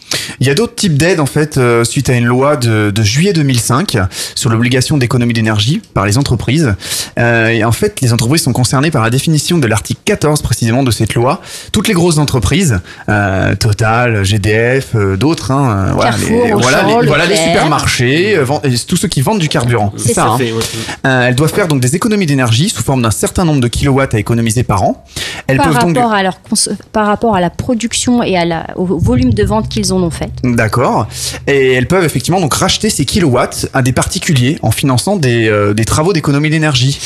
Il 0.41 0.47
y 0.47 0.51
a 0.51 0.55
d'autres 0.55 0.75
types 0.75 0.97
d'aides 0.97 1.21
en 1.21 1.27
fait 1.27 1.57
euh, 1.59 1.85
suite 1.85 2.09
à 2.09 2.15
une 2.15 2.25
loi 2.25 2.57
de, 2.57 2.91
de 2.91 3.03
juillet 3.03 3.33
2005 3.33 3.97
sur 4.35 4.51
l'obligation 4.51 4.97
d'économie 4.97 5.33
d'énergie 5.35 5.81
par 5.95 6.07
les 6.07 6.19
entreprises. 6.19 6.75
Euh, 7.19 7.49
et 7.49 7.65
en 7.65 7.73
fait, 7.73 8.01
les 8.01 8.13
entreprises 8.13 8.43
sont 8.43 8.53
concernées 8.53 8.91
par 8.91 9.03
la 9.03 9.11
définition 9.11 9.59
de 9.59 9.67
l'article 9.67 10.01
14 10.05 10.43
précisément 10.43 10.83
de 10.83 10.91
cette 10.91 11.15
loi. 11.15 11.41
Toutes 11.73 11.89
les 11.89 11.95
grosses 11.95 12.19
entreprises, 12.19 12.81
euh, 13.09 13.55
Total, 13.55 14.25
GDF, 14.25 14.95
euh, 14.95 15.17
d'autres, 15.17 15.51
hein, 15.51 15.93
voilà, 15.95 16.17
les, 16.17 16.53
Auchan, 16.53 16.59
voilà, 16.61 16.83
les, 17.01 17.07
voilà 17.07 17.25
les 17.27 17.31
Leclerc. 17.35 17.49
supermarchés, 17.49 18.37
euh, 18.37 18.45
tous 18.89 18.97
ceux 18.97 19.09
qui 19.09 19.21
vendent 19.21 19.39
du 19.41 19.49
carburant. 19.49 19.93
C'est 19.97 20.15
ça. 20.15 20.27
hein. 20.27 20.39
Fait, 20.39 20.53
ouais. 20.53 20.63
Euh, 21.07 21.29
elles 21.29 21.35
doivent 21.35 21.53
faire 21.53 21.69
donc 21.69 21.81
des 21.81 21.95
économies 21.97 22.27
d'énergie 22.27 22.69
sous 22.71 22.83
forme 22.83 23.03
d'un 23.03 23.11
certain 23.11 23.45
nombre 23.45 23.61
de 23.61 23.69
kilowatts 23.69 24.15
à 24.15 24.19
économiser 24.19 24.63
par 24.63 24.83
an. 24.83 25.05
Elles 25.47 25.57
Par 25.57 25.67
peuvent 25.71 25.79
donc 25.81 25.97
rapport, 25.97 26.13
à 26.13 26.23
leur 26.23 26.41
cons- 26.43 26.71
par 26.93 27.07
rapport 27.07 27.35
à 27.35 27.41
la 27.41 27.51
production 27.51 28.23
et 28.23 28.37
à 28.37 28.45
la, 28.45 28.67
au 28.77 28.85
volume 28.99 29.33
de 29.35 29.45
vente 29.45 29.69
qu'ils 29.69 29.93
en 30.01 30.07
ont 30.07 30.11
fait. 30.11 30.31
D'accord. 30.43 31.09
Et 31.47 31.73
elles 31.73 31.87
peuvent 31.87 32.05
effectivement 32.05 32.41
donc 32.41 32.55
racheter 32.55 32.91
ces 32.91 33.05
kilowatts 33.05 33.69
à 33.73 33.83
des 33.83 33.93
particuliers 33.93 34.59
en 34.63 34.71
finançant 34.71 35.17
des, 35.17 35.49
euh, 35.49 35.75
des 35.75 35.85
travaux 35.85 36.13
d'économie 36.13 36.51
d'énergie. 36.51 36.99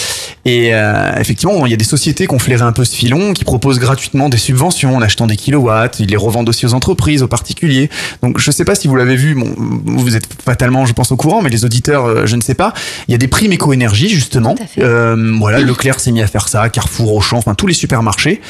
Et 0.45 0.75
euh, 0.75 1.15
effectivement, 1.19 1.65
il 1.67 1.71
y 1.71 1.75
a 1.75 1.77
des 1.77 1.85
sociétés 1.85 2.27
qui 2.27 2.35
ont 2.35 2.39
flairé 2.39 2.63
un 2.63 2.73
peu 2.73 2.85
ce 2.85 2.95
filon, 2.95 3.33
qui 3.33 3.45
proposent 3.45 3.79
gratuitement 3.79 4.29
des 4.29 4.37
subventions 4.37 4.97
en 4.97 5.03
achetant 5.03 5.27
des 5.27 5.37
kilowatts. 5.37 6.01
Ils 6.01 6.09
les 6.09 6.17
revendent 6.17 6.49
aussi 6.49 6.67
aux 6.67 6.75
entreprises, 6.75 7.23
aux 7.23 7.29
particuliers. 7.29 7.89
Donc 8.23 8.39
je 8.39 8.51
sais 8.51 8.65
pas 8.65 8.75
si 8.75 8.89
vous 8.89 8.97
l'avez 8.97 9.17
vu, 9.17 9.35
bon, 9.35 9.55
vous 9.57 10.17
êtes 10.17 10.29
fatalement, 10.45 10.85
je 10.87 10.93
pense, 10.93 11.13
au 11.13 11.17
courant, 11.17 11.41
mais 11.43 11.51
les 11.51 11.65
auditeurs, 11.65 12.05
euh, 12.05 12.27
je 12.27 12.37
ne 12.37 12.43
sais 12.43 12.55
pas. 12.55 12.75
Il 13.09 13.13
y 13.13 13.15
a 13.15 13.19
des 13.19 13.29
primes 13.29 13.53
éco-énergie, 13.53 14.09
justement. 14.09 14.55
Euh, 14.79 15.17
voilà, 15.39 15.61
Leclerc 15.61 16.01
s'est 16.01 16.13
mis 16.13 16.23
à 16.23 16.27
faire 16.27 16.49
ça, 16.49 16.69
Carrefour, 16.69 17.15
Auchan, 17.15 17.39
enfin 17.39 17.55
tous 17.55 17.67
les 17.67 17.75
supermarchés. 17.75 18.41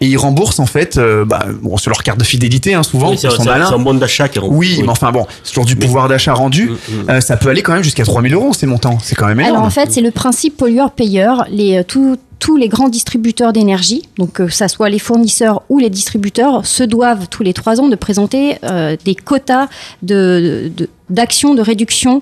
Et 0.00 0.06
ils 0.06 0.16
remboursent 0.16 0.60
en 0.60 0.66
fait, 0.66 0.96
euh, 0.96 1.24
bah, 1.24 1.46
bon, 1.62 1.76
sur 1.76 1.90
leur 1.90 2.02
carte 2.02 2.18
de 2.18 2.24
fidélité, 2.24 2.74
hein, 2.74 2.82
souvent, 2.82 3.10
Oui, 3.10 3.18
ils 3.22 3.30
sont 3.30 3.44
malins. 3.44 3.70
D'achat 3.98 4.28
qui 4.28 4.38
rembourse. 4.38 4.58
Oui, 4.58 4.78
mais 4.82 4.88
enfin 4.88 5.12
bon, 5.12 5.26
c'est 5.42 5.50
toujours 5.52 5.64
du 5.64 5.76
pouvoir 5.76 6.08
d'achat 6.08 6.34
rendu. 6.34 6.70
Euh, 7.08 7.20
ça 7.20 7.36
peut 7.36 7.48
aller 7.48 7.62
quand 7.62 7.72
même 7.74 7.82
jusqu'à 7.84 8.04
3000 8.04 8.34
euros 8.34 8.52
ces 8.52 8.66
montants. 8.66 8.98
C'est 9.02 9.14
quand 9.14 9.26
même 9.26 9.40
énorme. 9.40 9.54
Alors 9.56 9.66
en 9.66 9.70
fait, 9.70 9.90
c'est 9.92 10.00
le 10.00 10.10
principe 10.10 10.56
pollueur-payeur. 10.56 11.46
Les, 11.50 11.78
euh, 11.78 11.82
tout- 11.86 12.16
tous 12.40 12.56
les 12.56 12.68
grands 12.68 12.88
distributeurs 12.90 13.52
d'énergie, 13.54 14.02
donc 14.18 14.38
euh, 14.40 14.46
que 14.46 14.52
ça 14.52 14.68
soit 14.68 14.90
les 14.90 14.98
fournisseurs 14.98 15.62
ou 15.70 15.78
les 15.78 15.88
distributeurs, 15.88 16.66
se 16.66 16.82
doivent 16.82 17.28
tous 17.30 17.42
les 17.42 17.54
trois 17.54 17.80
ans 17.80 17.88
de 17.88 17.96
présenter 17.96 18.56
euh, 18.64 18.96
des 19.04 19.14
quotas 19.14 19.68
de, 20.02 20.70
de- 20.76 20.88
d'actions 21.10 21.54
de 21.54 21.60
réduction 21.62 22.20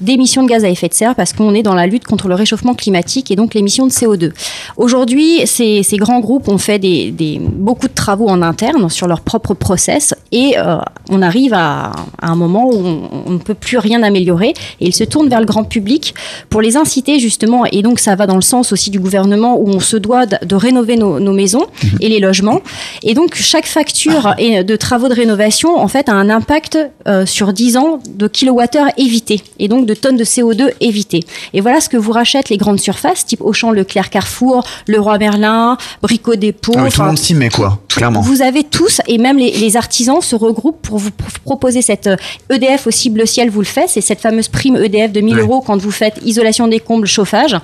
d'émissions 0.00 0.42
de 0.42 0.48
gaz 0.48 0.64
à 0.64 0.68
effet 0.68 0.88
de 0.88 0.94
serre 0.94 1.14
parce 1.14 1.32
qu'on 1.32 1.54
est 1.54 1.62
dans 1.62 1.74
la 1.74 1.86
lutte 1.86 2.04
contre 2.04 2.26
le 2.28 2.34
réchauffement 2.34 2.74
climatique 2.74 3.30
et 3.30 3.36
donc 3.36 3.54
l'émission 3.54 3.86
de 3.86 3.92
CO2. 3.92 4.32
Aujourd'hui, 4.76 5.46
ces, 5.46 5.82
ces 5.82 5.96
grands 5.98 6.20
groupes 6.20 6.48
ont 6.48 6.58
fait 6.58 6.78
des, 6.78 7.10
des- 7.10 7.38
beaucoup 7.40 7.86
de 7.88 7.92
travaux 7.94 8.28
en 8.28 8.42
interne 8.42 8.88
sur 8.90 9.06
leur 9.06 9.20
propre 9.20 9.54
process 9.54 10.14
et 10.32 10.54
euh, 10.58 10.76
on 11.10 11.22
arrive 11.22 11.52
à, 11.54 11.92
à 12.20 12.30
un 12.30 12.34
moment 12.34 12.66
où 12.66 12.74
on, 12.74 13.02
on 13.26 13.30
ne 13.32 13.38
peut 13.38 13.54
plus 13.54 13.78
rien 13.78 14.02
améliorer 14.02 14.48
et 14.80 14.86
ils 14.86 14.94
se 14.94 15.04
tournent 15.04 15.28
vers 15.28 15.40
le 15.40 15.46
grand 15.46 15.64
public 15.64 16.14
pour 16.50 16.60
les 16.60 16.76
inciter 16.76 17.18
justement 17.18 17.64
et 17.66 17.82
donc 17.82 17.98
ça 18.00 18.14
va 18.16 18.26
dans 18.26 18.36
le 18.36 18.42
sens 18.42 18.72
aussi 18.72 18.90
du 18.90 18.98
gouvernement 19.00 19.58
où 19.58 19.68
on 19.68 19.80
se 19.80 19.96
doit 19.96 20.26
de, 20.26 20.36
de 20.44 20.54
rénover 20.54 20.96
nos, 20.96 21.20
nos 21.20 21.32
maisons 21.32 21.66
et 22.00 22.08
les 22.08 22.20
logements 22.20 22.60
et 23.02 23.14
donc 23.14 23.34
chaque 23.34 23.66
facture 23.66 24.34
et 24.38 24.64
de 24.64 24.76
travaux 24.76 25.08
de 25.08 25.14
rénovation 25.14 25.78
en 25.78 25.88
fait 25.88 26.08
a 26.08 26.12
un 26.14 26.30
impact 26.30 26.78
euh, 27.06 27.26
sur 27.26 27.52
10 27.52 27.76
ans 27.76 27.98
de 28.14 28.28
kilowattheures 28.28 28.88
évités 28.96 29.42
et 29.58 29.68
donc 29.68 29.86
de 29.86 29.94
tonnes 29.94 30.16
de 30.16 30.24
CO2 30.24 30.70
évitées. 30.80 31.20
Et 31.52 31.60
voilà 31.60 31.80
ce 31.80 31.88
que 31.88 31.96
vous 31.96 32.12
rachètent 32.12 32.48
les 32.48 32.56
grandes 32.56 32.80
surfaces 32.80 33.26
type 33.26 33.40
Auchan, 33.42 33.70
Leclerc, 33.70 34.10
Carrefour, 34.10 34.64
Leroy 34.86 35.18
Merlin, 35.18 35.76
Brico 36.02 36.36
Dépôt. 36.36 36.72
Ah 36.76 36.82
oui, 36.84 36.90
tout 36.90 37.00
le 37.00 37.06
monde 37.08 37.18
s'y 37.18 37.34
met 37.34 37.48
quoi, 37.48 37.78
clairement. 37.88 38.20
vous 38.20 38.42
avez 38.42 38.62
tous, 38.64 39.00
et 39.06 39.18
même 39.18 39.38
les, 39.38 39.50
les 39.52 39.76
artisans 39.76 40.20
se 40.20 40.36
regroupent 40.36 40.80
pour 40.82 40.98
vous 40.98 41.10
pro- 41.10 41.28
proposer 41.44 41.82
cette 41.82 42.06
euh, 42.06 42.16
EDF 42.50 42.86
aussi 42.86 43.10
bleu 43.10 43.26
ciel 43.26 43.50
vous 43.50 43.60
le 43.60 43.66
fait, 43.66 43.86
c'est 43.88 44.00
cette 44.00 44.20
fameuse 44.20 44.48
prime 44.48 44.76
EDF 44.76 45.12
de 45.12 45.20
1000 45.20 45.34
Ouais. 45.34 45.40
euros 45.42 45.60
quand 45.60 45.76
vous 45.76 45.90
faites 45.90 46.14
isolation 46.24 46.68
des 46.68 46.78
combles, 46.80 47.06
chauffage. 47.06 47.56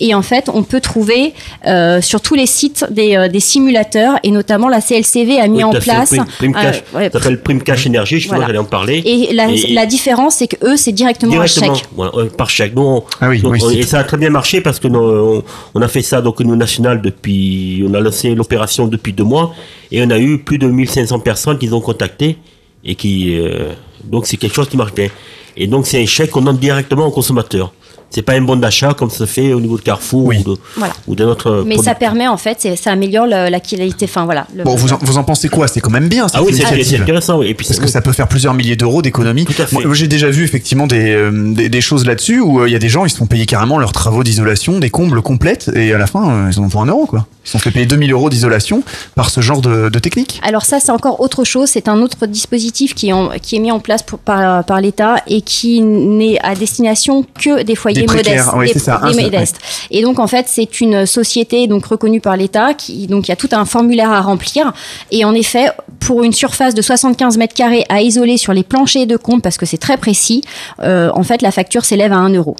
Et 0.00 0.14
en 0.14 0.22
fait, 0.22 0.48
on 0.52 0.62
peut 0.64 0.80
trouver 0.80 1.34
euh, 1.66 2.00
sur 2.00 2.20
tous 2.20 2.34
les 2.34 2.46
sites 2.46 2.84
des, 2.90 3.16
euh, 3.16 3.28
des 3.28 3.40
simulateurs, 3.40 4.18
et 4.22 4.30
notamment 4.30 4.68
la 4.68 4.80
CLCV 4.80 5.38
a 5.38 5.46
mis 5.48 5.58
Oui, 5.58 5.64
en 5.64 5.70
place. 5.70 6.08
Prime, 6.10 6.24
prime 6.38 6.56
euh, 6.56 6.62
cash. 6.62 6.82
ouais, 6.94 7.10
ça 7.12 7.18
s'appelle 7.20 7.40
Prime 7.42 7.62
Cash 7.62 7.86
Énergie, 7.86 8.16
justement, 8.16 8.36
Voilà. 8.36 8.46
j'allais 8.48 8.58
en 8.58 8.64
parler. 8.64 9.02
et 9.04 9.32
la, 9.34 9.48
Et- 9.50 9.72
la 9.72 9.86
différence, 9.96 10.34
c'est 10.38 10.48
que 10.52 10.56
eux, 10.68 10.76
c'est 10.76 10.92
directement, 11.02 11.32
Directement, 11.32 11.72
un 11.72 11.74
chèque. 11.76 11.86
voilà, 11.94 12.12
par 12.40 12.50
chèque. 12.56 12.74
Nous, 12.74 12.82
on- 12.82 13.04
Ah 13.20 13.28
oui, 13.30 13.40
donc, 13.42 13.52
oui, 13.52 13.60
on- 13.62 13.70
et 13.70 13.82
ça 13.92 13.98
a 14.00 14.04
très 14.04 14.16
bien 14.16 14.30
marché 14.30 14.60
parce 14.66 14.78
que 14.80 14.88
nous, 14.88 14.98
on, 14.98 15.42
on 15.74 15.80
a 15.82 15.88
fait 15.88 16.02
ça 16.10 16.20
donc 16.26 16.40
au 16.40 16.44
niveau 16.44 16.56
national 16.56 17.00
depuis, 17.08 17.84
on 17.88 17.92
a 17.94 18.00
lancé 18.00 18.34
l'opération 18.34 18.86
depuis 18.88 19.12
deux 19.12 19.24
mois 19.34 19.46
et 19.92 20.02
on 20.04 20.10
a 20.10 20.18
eu 20.18 20.38
plus 20.38 20.58
de 20.58 20.66
1500 20.66 21.20
personnes 21.20 21.58
qui 21.58 21.66
nous 21.68 21.74
ont 21.76 21.80
contacté 21.90 22.36
et 22.84 22.94
qui, 23.00 23.36
euh, 23.38 23.72
donc 24.12 24.26
c'est 24.26 24.36
quelque 24.36 24.54
chose 24.54 24.68
qui 24.68 24.76
marche 24.76 24.94
bien. 24.94 25.08
Et 25.56 25.66
donc 25.66 25.86
c'est 25.86 26.00
un 26.02 26.06
chèque 26.06 26.30
qu'on 26.30 26.42
donne 26.42 26.56
directement 26.58 27.06
au 27.06 27.10
consommateur. 27.10 27.72
C'est 28.14 28.22
pas 28.22 28.34
un 28.34 28.42
bon 28.42 28.56
d'achat 28.56 28.94
comme 28.94 29.10
ça 29.10 29.18
se 29.18 29.26
fait 29.26 29.52
au 29.54 29.60
niveau 29.60 29.76
de 29.78 29.82
Carrefour 29.82 30.26
ou 30.26 30.32
de 30.34 30.56
Voilà. 30.76 30.92
ou 31.06 31.14
d'un 31.14 31.26
autre. 31.28 31.62
Mais 31.66 31.74
produit. 31.76 31.84
ça 31.90 31.94
permet 31.94 32.28
en 32.28 32.36
fait, 32.36 32.68
ça 32.80 32.90
améliore 32.92 33.26
le- 33.26 33.48
la 33.50 33.60
qualité. 33.60 34.04
Enfin 34.04 34.24
voilà. 34.24 34.46
le- 34.54 34.64
Bon, 34.64 34.74
vous 34.74 34.92
en, 34.92 34.98
vous 35.00 35.16
en 35.18 35.24
pensez 35.24 35.48
quoi? 35.48 35.66
C'est 35.68 35.80
quand 35.80 35.90
même 35.90 36.08
bien 36.08 36.26
Ah 36.34 36.42
oui, 36.42 36.52
c'est- 36.54 36.96
intéressant, 37.00 37.38
oui. 37.38 37.46
Et 37.48 37.54
puis 37.54 37.66
Parce 37.66 37.80
que 37.80 37.86
ça 37.88 38.00
peut 38.02 38.12
faire 38.12 38.28
plusieurs 38.28 38.54
milliers 38.54 38.76
d'euros 38.76 39.00
d'économie. 39.02 39.46
Moi, 39.72 39.82
moi, 39.84 39.94
j'ai 39.94 40.08
déjà 40.08 40.28
vu 40.30 40.44
effectivement 40.44 40.86
des, 40.86 41.10
euh, 41.12 41.54
des, 41.54 41.68
des 41.68 41.80
choses 41.80 42.04
là-dessus 42.06 42.40
où 42.40 42.60
euh, 42.60 42.68
il 42.68 42.72
y 42.72 42.76
a 42.76 42.78
des 42.78 42.88
gens, 42.88 43.04
ils 43.06 43.10
se 43.10 43.16
font 43.16 43.26
payer 43.26 43.46
carrément 43.46 43.78
leurs 43.78 43.92
travaux 43.92 44.22
d'isolation, 44.22 44.78
des 44.78 44.90
combles 44.90 45.22
complètes, 45.22 45.70
et 45.74 45.92
à 45.94 45.98
la 45.98 46.06
fin, 46.06 46.30
euh, 46.30 46.50
ils 46.52 46.58
en 46.60 46.64
ont 46.64 46.68
pour 46.68 46.82
un 46.82 46.86
euro, 46.86 47.06
quoi. 47.06 47.26
Ils 47.44 47.48
se 47.48 47.52
sont 47.52 47.58
fait 47.58 47.70
payer 47.70 47.86
2000 47.86 48.12
euros 48.12 48.28
d'isolation 48.30 48.82
par 49.14 49.30
ce 49.30 49.40
genre 49.40 49.60
de, 49.60 49.88
de 49.88 49.98
technique. 49.98 50.40
Alors 50.44 50.64
ça, 50.64 50.78
c'est 50.80 50.92
encore 50.92 51.20
autre 51.20 51.44
chose. 51.44 51.68
C'est 51.70 51.88
un 51.88 52.00
autre 52.02 52.26
dispositif 52.26 52.94
qui 52.94 53.08
est, 53.08 53.12
en- 53.12 53.30
qui 53.40 53.56
est 53.56 53.58
mis 53.58 53.72
en 53.72 53.80
place 53.80 54.02
pour- 54.02 54.18
par, 54.18 54.64
par 54.64 54.80
l'État 54.80 55.16
et 55.26 55.40
qui 55.40 55.80
n'est 55.80 56.38
à 56.42 56.54
destination 56.54 57.24
que 57.40 57.62
des 57.62 57.74
foyers 57.74 58.01
Des 58.01 58.01
précaires, 58.06 58.54
modestes. 58.56 58.78
ça, 58.78 59.00
seul, 59.12 59.22
modestes. 59.22 59.58
Et 59.90 60.02
donc 60.02 60.18
en 60.18 60.26
fait, 60.26 60.46
c'est 60.48 60.80
une 60.80 61.06
société 61.06 61.66
donc 61.66 61.86
reconnue 61.86 62.20
par 62.20 62.36
l'État 62.36 62.74
qui 62.74 63.06
donc 63.06 63.28
il 63.28 63.30
y 63.30 63.32
a 63.32 63.36
tout 63.36 63.48
un 63.52 63.64
formulaire 63.64 64.10
à 64.10 64.20
remplir. 64.20 64.72
Et 65.10 65.24
en 65.24 65.34
effet, 65.34 65.70
pour 66.00 66.22
une 66.22 66.32
surface 66.32 66.74
de 66.74 66.82
75 66.82 67.38
mètres 67.38 67.54
carrés 67.54 67.84
à 67.88 68.02
isoler 68.02 68.36
sur 68.36 68.52
les 68.52 68.62
planchers 68.62 69.06
de 69.06 69.16
compte, 69.16 69.42
parce 69.42 69.56
que 69.56 69.66
c'est 69.66 69.78
très 69.78 69.96
précis, 69.96 70.42
euh, 70.80 71.10
en 71.14 71.22
fait, 71.22 71.42
la 71.42 71.50
facture 71.50 71.84
s'élève 71.84 72.12
à 72.12 72.16
1 72.16 72.30
euro. 72.34 72.56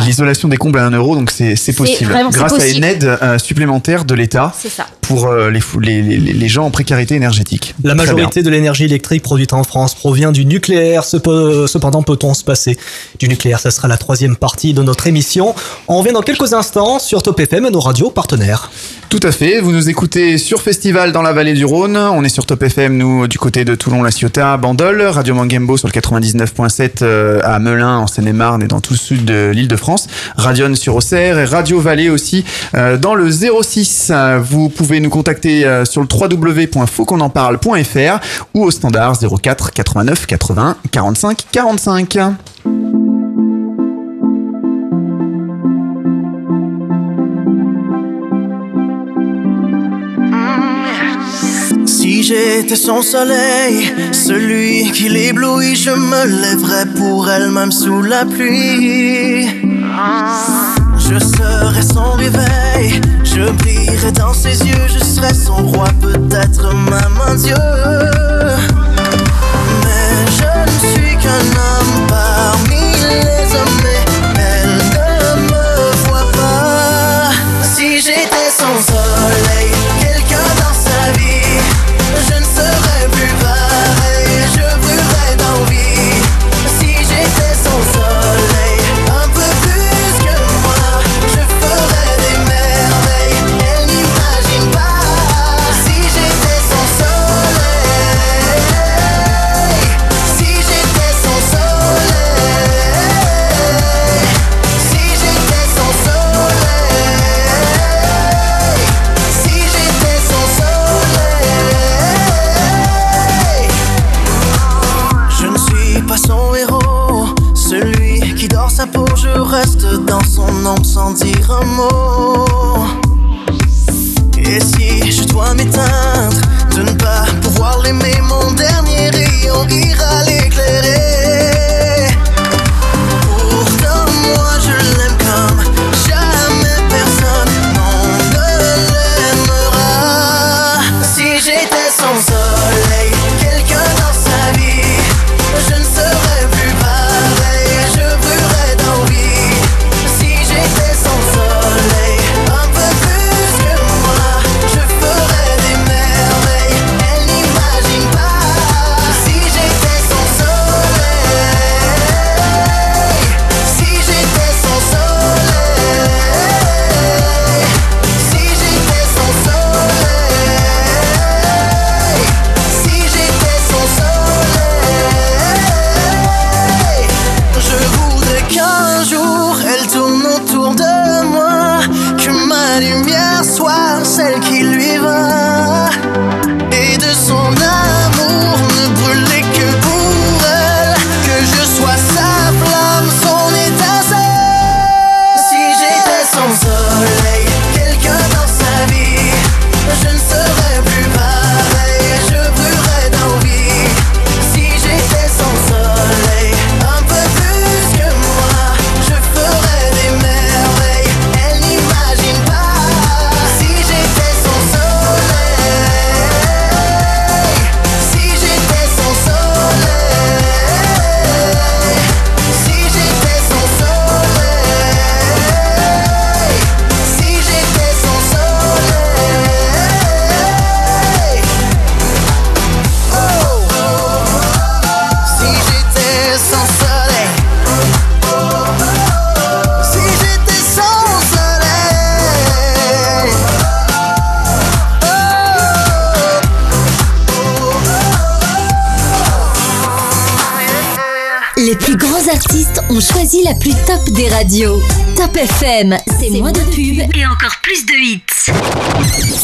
L'isolation 0.00 0.48
des 0.48 0.56
combles 0.56 0.78
à 0.78 0.86
1 0.86 0.90
euro, 0.92 1.14
donc 1.14 1.30
c'est 1.30 1.56
c'est 1.56 1.72
possible. 1.72 2.10
vraiment- 2.10 2.30
Grâce 2.30 2.52
à 2.58 2.66
une 2.68 2.84
aide 2.84 3.04
euh, 3.04 3.38
supplémentaire 3.38 4.04
de 4.04 4.14
l'État 4.14 4.52
C'est 4.58 4.68
ça. 4.70 4.86
pour 5.02 5.26
euh, 5.26 5.50
les, 5.50 5.60
les, 5.80 6.02
les, 6.02 6.32
les 6.32 6.48
gens 6.48 6.64
en 6.64 6.70
précarité 6.70 7.14
énergétique. 7.14 7.74
La 7.84 7.94
Très 7.94 8.04
bien. 8.04 8.12
majorité 8.14 8.42
de 8.42 8.50
l'énergie 8.50 8.84
électrique 8.84 9.22
produite 9.22 9.52
en 9.52 9.62
France 9.64 9.94
provient 9.94 10.32
du 10.32 10.46
nucléaire. 10.46 11.02
Cepe- 11.02 11.66
Cependant, 11.66 12.02
peut-on 12.02 12.34
se 12.34 12.44
passer 12.44 12.78
du 13.18 13.28
nucléaire? 13.28 13.60
Ça 13.60 13.70
sera 13.70 13.86
la 13.88 13.96
troisième 13.98 14.36
partie 14.36 14.72
de 14.74 14.82
notre 14.82 15.06
émission. 15.06 15.54
On 15.88 15.98
revient 15.98 16.12
dans 16.12 16.22
quelques 16.22 16.52
instants 16.54 16.98
sur 16.98 17.22
Top 17.22 17.38
FM 17.38 17.66
et 17.66 17.70
nos 17.70 17.80
radios 17.80 18.10
partenaires. 18.10 18.70
Tout 19.14 19.20
à 19.22 19.30
fait. 19.30 19.60
Vous 19.60 19.70
nous 19.70 19.88
écoutez 19.88 20.38
sur 20.38 20.60
Festival 20.60 21.12
dans 21.12 21.22
la 21.22 21.32
vallée 21.32 21.52
du 21.52 21.64
Rhône. 21.64 21.96
On 21.96 22.24
est 22.24 22.28
sur 22.28 22.46
Top 22.46 22.64
FM, 22.64 22.96
nous, 22.96 23.28
du 23.28 23.38
côté 23.38 23.64
de 23.64 23.76
Toulon, 23.76 24.02
La 24.02 24.10
Ciotat, 24.10 24.56
Bandol. 24.56 25.02
Radio 25.02 25.36
Mangembo 25.36 25.76
sur 25.76 25.86
le 25.86 25.92
99.7 25.92 27.02
euh, 27.02 27.38
à 27.44 27.60
Melun, 27.60 27.98
en 27.98 28.08
Seine-et-Marne 28.08 28.64
et 28.64 28.66
dans 28.66 28.80
tout 28.80 28.94
le 28.94 28.98
sud 28.98 29.24
de 29.24 29.52
l'île 29.54 29.68
de 29.68 29.76
France. 29.76 30.08
Radion 30.36 30.74
sur 30.74 30.96
Auxerre 30.96 31.38
et 31.38 31.44
Radio 31.44 31.78
Vallée 31.78 32.10
aussi 32.10 32.44
euh, 32.74 32.96
dans 32.96 33.14
le 33.14 33.30
06. 33.30 34.08
Euh, 34.10 34.40
Vous 34.42 34.68
pouvez 34.68 34.98
nous 34.98 35.10
contacter 35.10 35.64
euh, 35.64 35.84
sur 35.84 36.00
le 36.00 36.08
www.fautquonenparle.fr 36.10 38.18
ou 38.52 38.64
au 38.64 38.72
standard 38.72 39.16
04 39.16 39.70
89 39.70 40.26
80 40.26 40.76
45 40.90 41.38
45. 41.52 42.18
Si 52.04 52.22
j'étais 52.22 52.76
son 52.76 53.00
soleil, 53.00 53.90
celui 54.12 54.92
qui 54.92 55.08
l'éblouit, 55.08 55.74
je 55.74 55.88
me 55.88 56.26
lèverais 56.42 56.84
pour 56.84 57.30
elle 57.30 57.48
même 57.50 57.72
sous 57.72 58.02
la 58.02 58.26
pluie. 58.26 59.48
Je 60.98 61.18
serais 61.18 61.80
son 61.80 62.12
réveil, 62.12 63.00
je 63.24 63.50
brillerais 63.52 64.12
dans 64.12 64.34
ses 64.34 64.66
yeux, 64.66 64.86
je 64.86 65.02
serais 65.02 65.32
son 65.32 65.66
roi, 65.66 65.86
peut-être 66.02 66.74
même 66.74 67.18
un 67.26 67.36
dieu. 67.36 67.54
Mais 69.82 70.26
je 70.38 70.50
ne 70.72 70.92
suis 70.92 71.16
qu'un 71.16 71.46
homme 71.56 71.83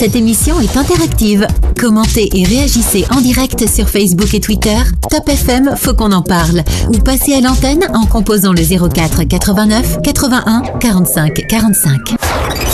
Cette 0.01 0.17
émission 0.17 0.59
est 0.61 0.79
interactive. 0.79 1.47
Commentez 1.79 2.31
et 2.33 2.43
réagissez 2.45 3.05
en 3.15 3.21
direct 3.21 3.69
sur 3.69 3.87
Facebook 3.87 4.33
et 4.33 4.41
Twitter. 4.41 4.79
Top 5.11 5.29
FM, 5.29 5.77
faut 5.77 5.93
qu'on 5.93 6.13
en 6.13 6.23
parle. 6.23 6.63
Ou 6.89 6.97
passez 7.01 7.35
à 7.35 7.43
l'antenne 7.43 7.87
en 7.93 8.07
composant 8.07 8.55
le 8.55 8.63
04 8.63 9.25
89 9.25 9.99
81 10.03 10.63
45 10.81 11.47
45. 11.47 12.15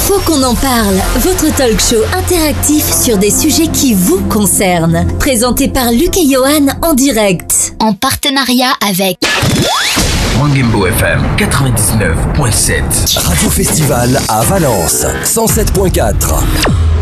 Faut 0.07 0.21
qu'on 0.21 0.41
en 0.45 0.55
parle, 0.55 0.95
votre 1.17 1.53
talk 1.57 1.81
show 1.81 2.01
interactif 2.17 2.85
sur 2.95 3.19
des 3.19 3.33
sujets 3.33 3.73
qui 3.73 3.95
vous 3.95 4.21
concernent. 4.29 5.05
Présenté 5.19 5.67
par 5.67 5.91
Luc 5.91 6.17
et 6.17 6.31
Johan 6.31 6.69
en 6.83 6.95
direct. 6.95 7.75
En 7.81 7.93
partenariat 7.93 8.71
avec 8.89 9.19
Wangembo 10.41 10.87
FM 10.87 11.23
99.7. 11.39 13.19
Radio 13.27 13.51
Festival 13.51 14.21
à 14.29 14.43
Valence 14.43 15.07
107.4. 15.25 16.13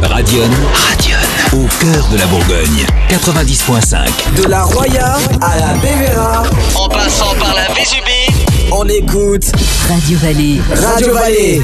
Radion. 0.02 0.48
Radion. 0.72 1.18
Au 1.52 1.66
cœur 1.80 2.06
de 2.12 2.18
la 2.18 2.26
Bourgogne 2.26 2.86
90.5. 3.08 4.42
De 4.42 4.48
la 4.48 4.62
Roya 4.62 5.16
à 5.40 5.58
la 5.58 5.74
Bévéra. 5.80 6.44
En 6.76 6.88
passant 6.88 7.34
par 7.40 7.54
la 7.54 7.74
Vésubie. 7.74 8.46
On 8.70 8.86
écoute 8.88 9.50
Radio 9.88 10.18
Vallée. 10.18 10.60
Radio 10.70 11.14
Vallée. 11.14 11.62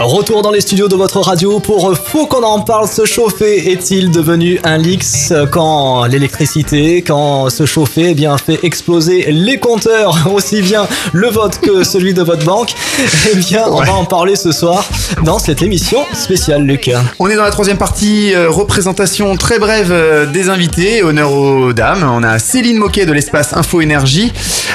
Retour 0.00 0.42
dans 0.42 0.52
les 0.52 0.60
studios 0.60 0.86
de 0.86 0.94
votre 0.94 1.18
radio 1.20 1.58
pour 1.58 1.92
Faut 1.96 2.26
qu'on 2.26 2.44
en 2.44 2.60
parle. 2.60 2.86
Se 2.86 3.04
chauffer 3.04 3.72
est-il 3.72 4.12
devenu 4.12 4.60
un 4.62 4.78
lix 4.78 5.32
quand 5.50 6.04
l'électricité, 6.04 7.02
quand 7.02 7.50
se 7.50 7.66
chauffer, 7.66 8.10
eh 8.10 8.14
bien 8.14 8.38
fait 8.38 8.60
exploser 8.62 9.26
les 9.32 9.58
compteurs, 9.58 10.30
aussi 10.32 10.62
bien 10.62 10.86
le 11.12 11.28
vote 11.28 11.58
que 11.58 11.82
celui 11.88 12.14
de 12.14 12.22
votre 12.22 12.44
banque 12.44 12.74
Eh 13.32 13.36
bien, 13.36 13.64
on 13.66 13.82
va 13.82 13.92
en 13.94 14.04
parler 14.04 14.36
ce 14.36 14.52
soir 14.52 14.88
dans 15.24 15.40
cette 15.40 15.62
émission 15.62 15.98
spéciale, 16.12 16.62
Luc. 16.62 16.88
On 17.18 17.28
est 17.28 17.34
dans 17.34 17.42
la 17.42 17.50
troisième 17.50 17.78
partie, 17.78 18.32
euh, 18.34 18.48
représentation 18.48 19.36
très 19.36 19.58
brève 19.58 19.90
euh, 19.90 20.26
des 20.26 20.48
invités, 20.48 21.02
honneur 21.02 21.32
aux 21.32 21.72
dames. 21.72 22.08
On 22.08 22.22
a 22.22 22.38
Céline 22.38 22.78
Moquet 22.78 23.04
de 23.04 23.12
l'espace 23.12 23.52
Info 23.52 23.80
Énergie 23.80 24.32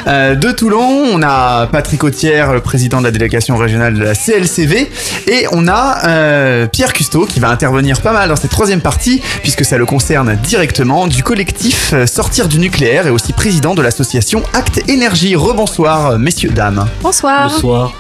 euh, 0.07 0.35
de 0.35 0.51
Toulon, 0.51 1.05
on 1.13 1.21
a 1.23 1.67
Patrick 1.67 2.03
Autière, 2.03 2.51
le 2.51 2.59
président 2.59 2.99
de 2.99 3.05
la 3.05 3.11
délégation 3.11 3.55
régionale 3.55 3.93
de 3.93 4.03
la 4.03 4.15
CLCV, 4.15 4.89
et 5.27 5.47
on 5.51 5.67
a 5.67 6.07
euh, 6.07 6.67
Pierre 6.67 6.93
Custeau 6.93 7.25
qui 7.25 7.39
va 7.39 7.49
intervenir 7.49 8.01
pas 8.01 8.13
mal 8.13 8.29
dans 8.29 8.35
cette 8.35 8.51
troisième 8.51 8.81
partie, 8.81 9.21
puisque 9.41 9.65
ça 9.65 9.77
le 9.77 9.85
concerne 9.85 10.35
directement, 10.43 11.07
du 11.07 11.23
collectif 11.23 11.93
euh, 11.93 12.05
Sortir 12.05 12.47
du 12.47 12.59
nucléaire 12.59 13.07
et 13.07 13.09
aussi 13.09 13.33
président 13.33 13.75
de 13.75 13.81
l'association 13.81 14.43
Acte 14.53 14.81
Énergie. 14.89 15.35
Rebonsoir, 15.35 16.19
messieurs, 16.19 16.51
dames. 16.51 16.85
Bonsoir. 17.01 17.51
Bonsoir. 17.51 17.93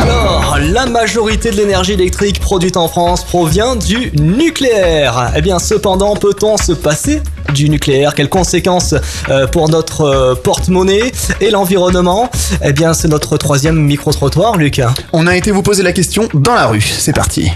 Alors, 0.00 0.58
la 0.60 0.86
majorité 0.86 1.50
de 1.50 1.56
l'énergie 1.56 1.92
électrique 1.92 2.40
produite 2.40 2.76
en 2.76 2.88
France 2.88 3.24
provient 3.24 3.76
du 3.76 4.12
nucléaire. 4.20 5.32
Eh 5.36 5.42
bien, 5.42 5.58
cependant, 5.58 6.16
peut-on 6.16 6.56
se 6.56 6.72
passer 6.72 7.22
du 7.52 7.68
nucléaire? 7.68 8.14
Quelles 8.14 8.28
conséquences 8.28 8.94
euh, 9.28 9.46
pour 9.46 9.68
notre 9.68 10.02
euh, 10.02 10.34
porte-monnaie 10.34 11.12
et 11.40 11.50
l'environnement? 11.50 12.30
Eh 12.62 12.72
bien, 12.72 12.94
c'est 12.94 13.08
notre 13.08 13.36
troisième 13.36 13.76
micro-trottoir, 13.76 14.56
Luc. 14.56 14.80
On 15.12 15.26
a 15.26 15.36
été 15.36 15.50
vous 15.50 15.62
poser 15.62 15.82
la 15.82 15.92
question 15.92 16.28
dans 16.34 16.54
la 16.54 16.66
rue. 16.66 16.80
C'est 16.80 17.14
parti. 17.14 17.50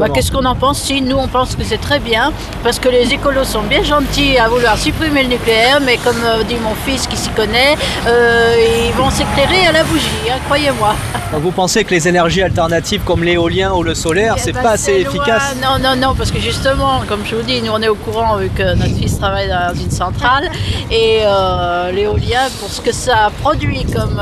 Bah, 0.00 0.08
Qu'est-ce 0.08 0.32
qu'on 0.32 0.46
en 0.46 0.54
pense 0.54 0.80
Si 0.80 1.02
nous 1.02 1.16
on 1.18 1.28
pense 1.28 1.54
que 1.56 1.62
c'est 1.62 1.76
très 1.80 1.98
bien, 1.98 2.32
parce 2.62 2.78
que 2.78 2.88
les 2.88 3.12
écolos 3.12 3.44
sont 3.44 3.60
bien 3.62 3.82
gentils 3.82 4.38
à 4.38 4.48
vouloir 4.48 4.78
supprimer 4.78 5.24
le 5.24 5.28
nucléaire, 5.28 5.78
mais 5.84 5.98
comme 5.98 6.22
euh, 6.24 6.42
dit 6.42 6.56
mon 6.56 6.74
fils 6.86 7.06
qui 7.06 7.18
s'y 7.18 7.28
connaît, 7.30 7.76
euh, 8.06 8.86
ils 8.88 8.94
vont 8.94 9.10
s'éclairer 9.10 9.66
à 9.66 9.72
la 9.72 9.84
bougie, 9.84 10.08
hein, 10.30 10.38
croyez-moi. 10.46 10.94
Donc 11.32 11.42
vous 11.42 11.50
pensez 11.50 11.84
que 11.84 11.90
les 11.90 12.08
énergies 12.08 12.40
alternatives 12.42 13.02
comme 13.04 13.22
l'éolien 13.22 13.74
ou 13.74 13.82
le 13.82 13.94
solaire, 13.94 14.36
c'est 14.38 14.52
Bah, 14.52 14.62
pas 14.62 14.70
assez 14.70 14.92
efficace. 14.92 15.54
Non, 15.62 15.78
non, 15.78 15.94
non, 15.96 16.14
parce 16.14 16.30
que 16.30 16.40
justement, 16.40 17.02
comme 17.06 17.20
je 17.26 17.36
vous 17.36 17.42
dis, 17.42 17.60
nous 17.60 17.72
on 17.72 17.82
est 17.82 17.88
au 17.88 17.94
courant 17.94 18.36
vu 18.36 18.48
que 18.48 18.74
notre 18.76 18.94
fils 18.96 19.18
travaille 19.18 19.48
dans 19.50 19.74
une 19.78 19.90
centrale 19.90 20.44
et 20.90 21.20
euh, 21.24 21.92
l'éolien, 21.92 22.48
pour 22.58 22.70
ce 22.70 22.80
que 22.80 22.92
ça 22.92 23.30
produit 23.42 23.84
comme, 23.84 24.20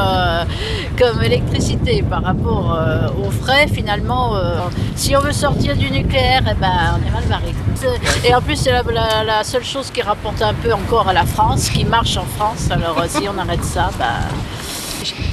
comme 0.98 1.22
électricité 1.22 2.02
par 2.02 2.24
rapport 2.24 2.76
aux 3.24 3.30
frais, 3.30 3.68
finalement, 3.72 4.32
si 4.96 5.14
on 5.16 5.20
veut 5.20 5.27
sortir 5.32 5.76
du 5.76 5.90
nucléaire, 5.90 6.42
eh 6.50 6.54
ben, 6.54 6.72
on 6.94 7.06
est 7.06 7.10
mal 7.10 7.24
barré. 7.28 7.54
Et 8.24 8.34
en 8.34 8.40
plus, 8.40 8.56
c'est 8.56 8.72
la, 8.72 8.82
la- 8.82 9.24
la 9.24 9.44
seule 9.44 9.64
chose 9.64 9.90
qui 9.90 10.02
rapporte 10.02 10.40
un 10.42 10.54
peu 10.54 10.72
encore 10.72 11.08
à 11.08 11.12
la 11.12 11.24
France, 11.24 11.68
qui 11.70 11.84
marche 11.84 12.16
en 12.16 12.24
France. 12.36 12.68
Alors 12.70 12.98
euh, 12.98 13.06
si 13.08 13.28
on 13.28 13.38
arrête 13.38 13.64
ça, 13.64 13.90
bah, 13.98 14.06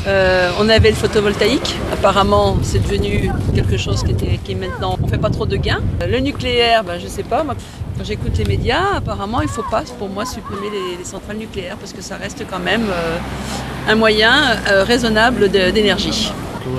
Euh, 0.08 0.52
on 0.60 0.70
avait 0.70 0.90
le 0.92 0.96
photovoltaïque. 0.96 1.76
Apparemment, 1.92 2.58
c'est 2.62 2.80
devenu 2.88 3.32
quelque 3.56 3.78
chose 3.78 4.04
qui, 4.04 4.12
était, 4.12 4.40
qui 4.44 4.52
est 4.52 4.56
maintenant. 4.56 4.96
On 5.02 5.08
fait 5.08 5.18
pas 5.18 5.32
trop 5.32 5.48
de 5.48 5.56
gains. 5.58 5.82
Euh, 6.02 6.08
Le 6.08 6.20
nucléaire, 6.20 6.84
ben, 6.84 7.00
je 7.04 7.08
sais 7.08 7.24
pas. 7.24 7.44
Moi, 7.44 7.56
quand 7.98 8.04
j'écoute 8.06 8.38
les 8.38 8.46
médias, 8.46 8.98
apparemment, 8.98 9.42
il 9.42 9.48
faut 9.48 9.64
pas, 9.64 9.82
pour 9.98 10.10
moi, 10.10 10.24
supprimer 10.26 10.70
les, 10.72 10.98
les 11.00 11.04
centrales 11.04 11.38
nucléaires 11.38 11.78
parce 11.78 11.94
que 11.94 12.04
ça 12.04 12.16
reste 12.18 12.44
quand 12.50 12.60
même 12.60 12.86
euh, 12.92 13.92
un 13.92 13.96
moyen 13.96 14.34
euh, 14.70 14.84
raisonnable 14.84 15.50
de- 15.50 15.72
d'énergie. 15.72 16.32
Il 16.68 16.72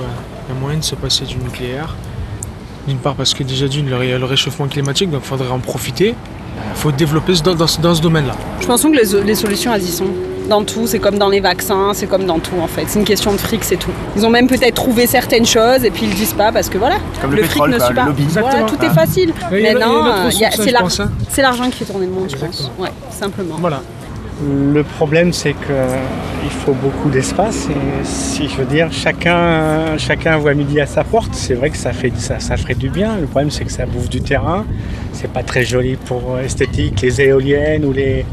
y 0.53 0.57
a 0.57 0.59
moyen 0.61 0.79
de 0.79 0.83
se 0.83 0.95
passer 0.95 1.25
du 1.25 1.35
nucléaire. 1.37 1.93
D'une 2.87 2.97
part 2.97 3.15
parce 3.15 3.33
que 3.33 3.43
déjà 3.43 3.67
d'une, 3.67 3.89
le, 3.89 3.95
ré- 3.97 4.17
le 4.17 4.25
réchauffement 4.25 4.67
climatique, 4.67 5.09
donc 5.11 5.21
il 5.23 5.27
faudrait 5.27 5.49
en 5.49 5.59
profiter. 5.59 6.15
Il 6.73 6.79
faut 6.79 6.91
développer 6.91 7.33
dans, 7.43 7.53
dans 7.55 7.67
ce- 7.67 7.81
dans 7.81 7.93
ce 7.93 8.01
domaine-là. 8.01 8.35
Je 8.61 8.65
pense 8.67 8.81
que 8.83 8.87
les, 8.87 9.23
les 9.23 9.35
solutions, 9.35 9.73
elles 9.73 9.83
y 9.83 9.91
sont. 9.91 10.05
Dans 10.49 10.63
tout, 10.63 10.87
c'est 10.87 10.99
comme 10.99 11.17
dans 11.17 11.27
les 11.27 11.41
vaccins, 11.41 11.91
c'est 11.93 12.07
comme 12.07 12.25
dans 12.25 12.39
tout 12.39 12.55
en 12.61 12.67
fait. 12.67 12.85
C'est 12.87 12.99
une 12.99 13.03
question 13.05 13.33
de 13.33 13.37
fric, 13.37 13.65
c'est 13.65 13.75
tout. 13.75 13.91
Ils 14.15 14.25
ont 14.25 14.29
même 14.29 14.47
peut-être 14.47 14.75
trouvé 14.75 15.05
certaines 15.05 15.45
choses 15.45 15.83
et 15.83 15.91
puis 15.91 16.03
ils 16.05 16.09
le 16.09 16.15
disent 16.15 16.31
pas 16.31 16.53
parce 16.53 16.69
que 16.69 16.77
voilà, 16.77 16.95
Comme 17.21 17.31
le 17.31 17.39
fric 17.43 17.49
pétrole, 17.51 17.71
ne 17.71 17.79
suit 17.79 17.93
pas. 17.93 18.05
lobby. 18.05 18.23
Voilà, 18.29 18.47
Exactement. 18.47 18.77
tout 18.79 18.85
est 18.85 18.89
Ah. 18.89 18.93
facile. 18.93 19.33
C'est 20.55 20.71
l'ar- 20.71 20.83
pense, 20.83 20.99
hein. 21.01 21.11
c'est 21.29 21.41
l'argent 21.41 21.65
qui 21.69 21.79
fait 21.79 21.85
tourner 21.85 22.05
le 22.05 22.13
monde, 22.13 22.29
je 22.31 22.37
pense. 22.37 22.71
Ouais, 22.79 22.87
simplement. 23.11 23.55
Voilà. 23.59 23.81
Le 24.43 24.83
problème, 24.83 25.33
c'est 25.33 25.53
qu'il 25.53 26.51
faut 26.63 26.73
beaucoup 26.73 27.09
d'espace. 27.09 27.67
Et 27.69 28.05
si 28.05 28.47
je 28.47 28.57
veux 28.57 28.65
dire, 28.65 28.89
chacun, 28.91 29.97
chacun 29.97 30.37
voit 30.37 30.53
midi 30.53 30.79
à 30.79 30.85
sa 30.85 31.03
porte. 31.03 31.33
C'est 31.33 31.55
vrai 31.55 31.71
que 31.71 31.77
ça, 31.77 31.91
fait, 31.91 32.11
ça, 32.17 32.39
ça 32.39 32.55
ferait 32.55 32.75
du 32.75 32.89
bien. 32.89 33.17
Le 33.17 33.25
problème, 33.25 33.49
c'est 33.49 33.65
que 33.65 33.71
ça 33.71 33.85
bouffe 33.87 34.09
du 34.09 34.21
terrain. 34.21 34.65
C'est 35.13 35.31
pas 35.31 35.41
très 35.41 35.65
joli 35.65 35.95
pour 35.95 36.35
euh, 36.35 36.43
esthétique, 36.43 37.01
les 37.01 37.19
éoliennes 37.21 37.83
ou 37.83 37.91
les, 37.91 38.25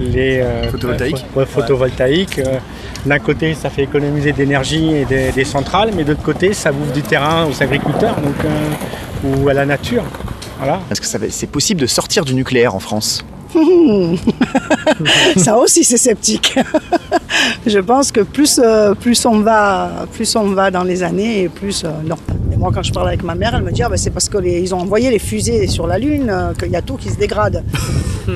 les 0.00 0.40
euh, 0.40 0.68
Photovoltaïques. 0.70 1.24
photovoltaïques. 1.46 2.38
Euh, 2.40 2.58
D'un 3.06 3.20
côté, 3.20 3.54
ça 3.54 3.70
fait 3.70 3.84
économiser 3.84 4.32
d'énergie 4.32 4.92
et 4.96 5.04
des, 5.04 5.30
des 5.30 5.44
centrales, 5.44 5.90
mais 5.94 6.02
de 6.02 6.10
l'autre 6.10 6.24
côté, 6.24 6.52
ça 6.52 6.72
bouffe 6.72 6.92
du 6.92 7.02
terrain 7.02 7.46
aux 7.46 7.62
agriculteurs 7.62 8.16
donc, 8.20 8.34
euh, 8.44 9.44
ou 9.44 9.48
à 9.48 9.54
la 9.54 9.64
nature. 9.64 10.02
Voilà. 10.58 10.80
Est-ce 10.90 11.00
que 11.00 11.30
c'est 11.30 11.46
possible 11.46 11.80
de 11.80 11.86
sortir 11.86 12.24
du 12.24 12.34
nucléaire 12.34 12.74
en 12.74 12.80
France? 12.80 13.24
Ça 15.36 15.56
aussi, 15.56 15.84
c'est 15.84 15.96
sceptique. 15.96 16.58
Je 17.66 17.78
pense 17.78 18.12
que 18.12 18.20
plus, 18.20 18.60
euh, 18.62 18.94
plus, 18.94 19.24
on 19.26 19.40
va, 19.40 20.06
plus 20.12 20.36
on 20.36 20.50
va 20.50 20.70
dans 20.70 20.84
les 20.84 21.02
années, 21.02 21.42
et 21.42 21.48
plus 21.48 21.84
euh, 21.84 21.88
non. 22.04 22.16
Et 22.52 22.56
moi, 22.56 22.70
quand 22.74 22.82
je 22.82 22.92
parle 22.92 23.08
avec 23.08 23.22
ma 23.22 23.34
mère, 23.34 23.54
elle 23.54 23.62
me 23.62 23.72
dit 23.72 23.82
ah, 23.82 23.88
ben, 23.88 23.96
c'est 23.96 24.10
parce 24.10 24.28
qu'ils 24.28 24.74
ont 24.74 24.80
envoyé 24.80 25.10
les 25.10 25.18
fusées 25.18 25.66
sur 25.66 25.86
la 25.86 25.98
Lune 25.98 26.28
euh, 26.30 26.52
qu'il 26.54 26.70
y 26.70 26.76
a 26.76 26.82
tout 26.82 26.96
qui 26.96 27.08
se 27.10 27.16
dégrade. 27.16 27.64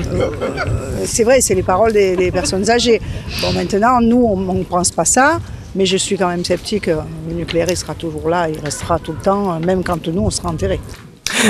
C'est 1.05 1.23
vrai, 1.23 1.39
c'est 1.41 1.53
les 1.53 1.61
paroles 1.61 1.93
des, 1.93 2.15
des 2.15 2.31
personnes 2.31 2.67
âgées. 2.67 2.99
Bon, 3.41 3.51
maintenant, 3.53 4.01
nous, 4.01 4.23
on 4.25 4.53
ne 4.53 4.63
pense 4.63 4.89
pas 4.89 5.05
ça. 5.05 5.39
Mais 5.75 5.85
je 5.85 5.97
suis 5.97 6.17
quand 6.17 6.29
même 6.29 6.45
sceptique. 6.45 6.87
Le 6.87 7.33
nucléaire, 7.33 7.67
il 7.69 7.77
sera 7.77 7.93
toujours 7.93 8.29
là, 8.29 8.47
il 8.49 8.59
restera 8.59 8.99
tout 8.99 9.11
le 9.11 9.17
temps, 9.19 9.59
même 9.59 9.83
quand 9.83 10.07
nous, 10.07 10.21
on 10.21 10.29
sera 10.29 10.49
enterrés. 10.49 10.79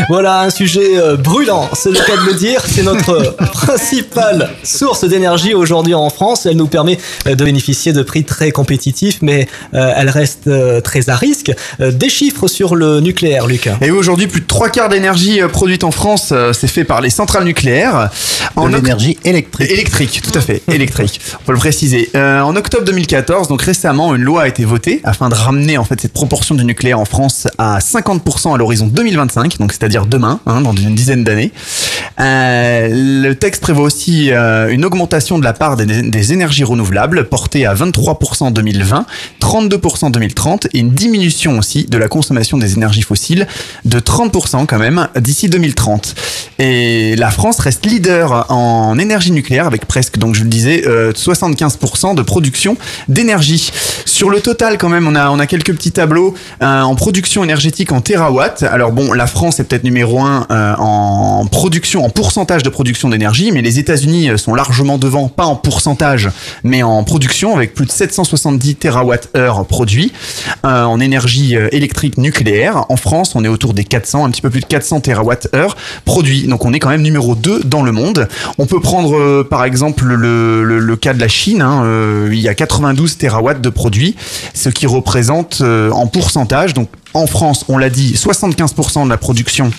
Voilà 0.09 0.41
un 0.41 0.49
sujet 0.49 0.97
euh, 0.97 1.17
brûlant, 1.17 1.69
c'est 1.73 1.89
le 1.89 1.97
cas 1.97 2.17
de 2.17 2.25
le 2.25 2.33
dire. 2.33 2.61
C'est 2.65 2.83
notre 2.83 3.35
principale 3.53 4.49
source 4.63 5.03
d'énergie 5.03 5.53
aujourd'hui 5.53 5.93
en 5.93 6.09
France. 6.09 6.45
Elle 6.45 6.57
nous 6.57 6.67
permet 6.67 6.97
euh, 7.27 7.35
de 7.35 7.45
bénéficier 7.45 7.93
de 7.93 8.01
prix 8.01 8.23
très 8.23 8.51
compétitifs, 8.51 9.19
mais 9.21 9.47
euh, 9.73 9.93
elle 9.95 10.09
reste 10.09 10.49
très 10.83 11.09
à 11.09 11.15
risque. 11.15 11.51
Des 11.79 12.09
chiffres 12.09 12.47
sur 12.47 12.75
le 12.75 12.99
nucléaire, 12.99 13.47
Luc. 13.47 13.69
Et 13.81 13.91
aujourd'hui, 13.91 14.27
plus 14.27 14.41
de 14.41 14.47
trois 14.47 14.69
quarts 14.69 14.89
d'énergie 14.89 15.41
produite 15.51 15.83
en 15.83 15.91
France, 15.91 16.33
c'est 16.53 16.67
fait 16.67 16.83
par 16.83 17.01
les 17.01 17.09
centrales 17.09 17.43
nucléaires. 17.43 18.09
De 18.55 18.67
l'énergie 18.67 19.17
électrique. 19.23 19.69
Électrique, 19.71 20.21
tout 20.21 20.37
à 20.37 20.41
fait, 20.41 20.61
électrique. 20.67 21.19
On 21.41 21.45
peut 21.45 21.53
le 21.53 21.57
préciser. 21.57 22.09
En 22.15 22.55
octobre 22.55 22.85
2014, 22.85 23.47
donc 23.47 23.61
récemment, 23.61 24.15
une 24.15 24.23
loi 24.23 24.43
a 24.43 24.47
été 24.47 24.65
votée 24.65 25.01
afin 25.03 25.29
de 25.29 25.35
ramener 25.35 25.77
en 25.77 25.83
fait 25.83 25.99
cette 26.01 26.13
proportion 26.13 26.55
du 26.55 26.63
nucléaire 26.63 26.99
en 26.99 27.05
France 27.05 27.47
à 27.57 27.79
50% 27.79 28.53
à 28.53 28.57
l'horizon 28.57 28.87
2025. 28.87 29.57
Donc 29.57 29.73
c'est 29.73 29.82
c'est-à-dire 29.83 30.05
demain, 30.05 30.39
hein, 30.45 30.61
dans 30.61 30.73
une 30.73 30.95
dizaine 30.95 31.25
d'années. 31.25 31.51
Euh, 32.17 32.87
le 32.89 33.33
texte 33.33 33.63
prévoit 33.63 33.83
aussi 33.83 34.31
euh, 34.31 34.69
une 34.69 34.85
augmentation 34.85 35.39
de 35.39 35.43
la 35.43 35.51
part 35.51 35.75
des, 35.75 36.31
énergies 36.31 36.63
renouvelables, 36.63 37.25
portée 37.25 37.65
à 37.65 37.75
23% 37.75 38.43
en 38.45 38.51
2020, 38.51 39.05
32% 39.41 40.05
en 40.05 40.09
2030, 40.09 40.67
et 40.73 40.79
une 40.79 40.91
diminution 40.91 41.57
aussi 41.57 41.83
de 41.83 41.97
la 41.97 42.07
consommation 42.07 42.57
des 42.57 42.75
énergies 42.75 43.01
fossiles 43.01 43.45
de 43.83 43.99
30% 43.99 44.65
quand 44.67 44.77
même 44.77 45.09
d'ici 45.19 45.49
2030. 45.49 46.15
Et 46.59 47.17
la 47.17 47.29
France 47.29 47.59
reste 47.59 47.85
leader 47.85 48.49
en 48.49 48.97
énergie 48.97 49.31
nucléaire 49.31 49.67
avec 49.67 49.85
presque, 49.85 50.17
donc 50.17 50.35
je 50.35 50.43
le 50.43 50.49
disais, 50.49 50.83
euh, 50.87 51.11
75% 51.11 52.15
de 52.15 52.21
production 52.21 52.77
d'énergie. 53.09 53.69
Sur 54.05 54.29
le 54.29 54.39
total 54.39 54.77
quand 54.77 54.89
même, 54.89 55.07
on 55.07 55.15
a, 55.15 55.29
on 55.29 55.39
a 55.39 55.45
quelques 55.45 55.73
petits 55.73 55.91
tableaux 55.91 56.35
euh, 56.61 56.81
en 56.81 56.95
production 56.95 57.43
énergétique 57.43 57.91
en 57.91 57.99
terawatts. 57.99 58.63
Alors 58.63 58.93
bon, 58.93 59.11
la 59.11 59.27
France 59.27 59.59
est 59.59 59.72
numéro 59.81 60.19
un 60.21 60.45
euh, 60.51 60.75
en 60.77 61.45
production, 61.47 62.05
en 62.05 62.09
pourcentage 62.09 62.61
de 62.61 62.69
production 62.69 63.09
d'énergie, 63.09 63.51
mais 63.51 63.61
les 63.61 63.79
États-Unis 63.79 64.29
euh, 64.29 64.37
sont 64.37 64.53
largement 64.53 64.97
devant, 64.97 65.27
pas 65.27 65.45
en 65.45 65.55
pourcentage, 65.55 66.29
mais 66.63 66.83
en 66.83 67.03
production, 67.03 67.55
avec 67.55 67.73
plus 67.73 67.85
de 67.85 67.91
770 67.91 68.75
terawatts-heure 68.75 69.65
produits 69.65 70.11
euh, 70.65 70.83
en 70.83 70.99
énergie 70.99 71.55
euh, 71.55 71.69
électrique 71.71 72.17
nucléaire. 72.17 72.85
En 72.89 72.97
France, 72.97 73.35
on 73.35 73.43
est 73.43 73.47
autour 73.47 73.73
des 73.73 73.83
400, 73.83 74.25
un 74.25 74.29
petit 74.31 74.41
peu 74.41 74.49
plus 74.49 74.59
de 74.59 74.65
400 74.65 74.99
terawatts-heure 75.01 75.75
produits. 76.05 76.47
Donc 76.47 76.65
on 76.65 76.73
est 76.73 76.79
quand 76.79 76.89
même 76.89 77.01
numéro 77.01 77.35
2 77.35 77.63
dans 77.63 77.83
le 77.83 77.91
monde. 77.91 78.27
On 78.57 78.65
peut 78.65 78.79
prendre 78.81 79.43
par 79.43 79.63
exemple 79.63 80.05
le, 80.05 80.95
cas 80.95 81.13
de 81.13 81.19
la 81.19 81.27
Chine. 81.27 81.61
hein, 81.61 82.27
il 82.31 82.39
y 82.39 82.47
a 82.47 82.53
92 82.53 83.17
terawatts 83.17 83.61
de 83.61 83.69
produits, 83.69 84.15
ce 84.53 84.69
qui 84.69 84.85
représente 84.85 85.61
en 85.61 86.07
pourcentage. 86.07 86.73
Donc 86.73 86.89
en 87.13 87.27
France, 87.27 87.65
on 87.67 87.77
l'a 87.77 87.89
dit, 87.89 88.13
75% 88.13 89.05
de 89.05 89.09
la 89.09 89.17
production 89.17 89.71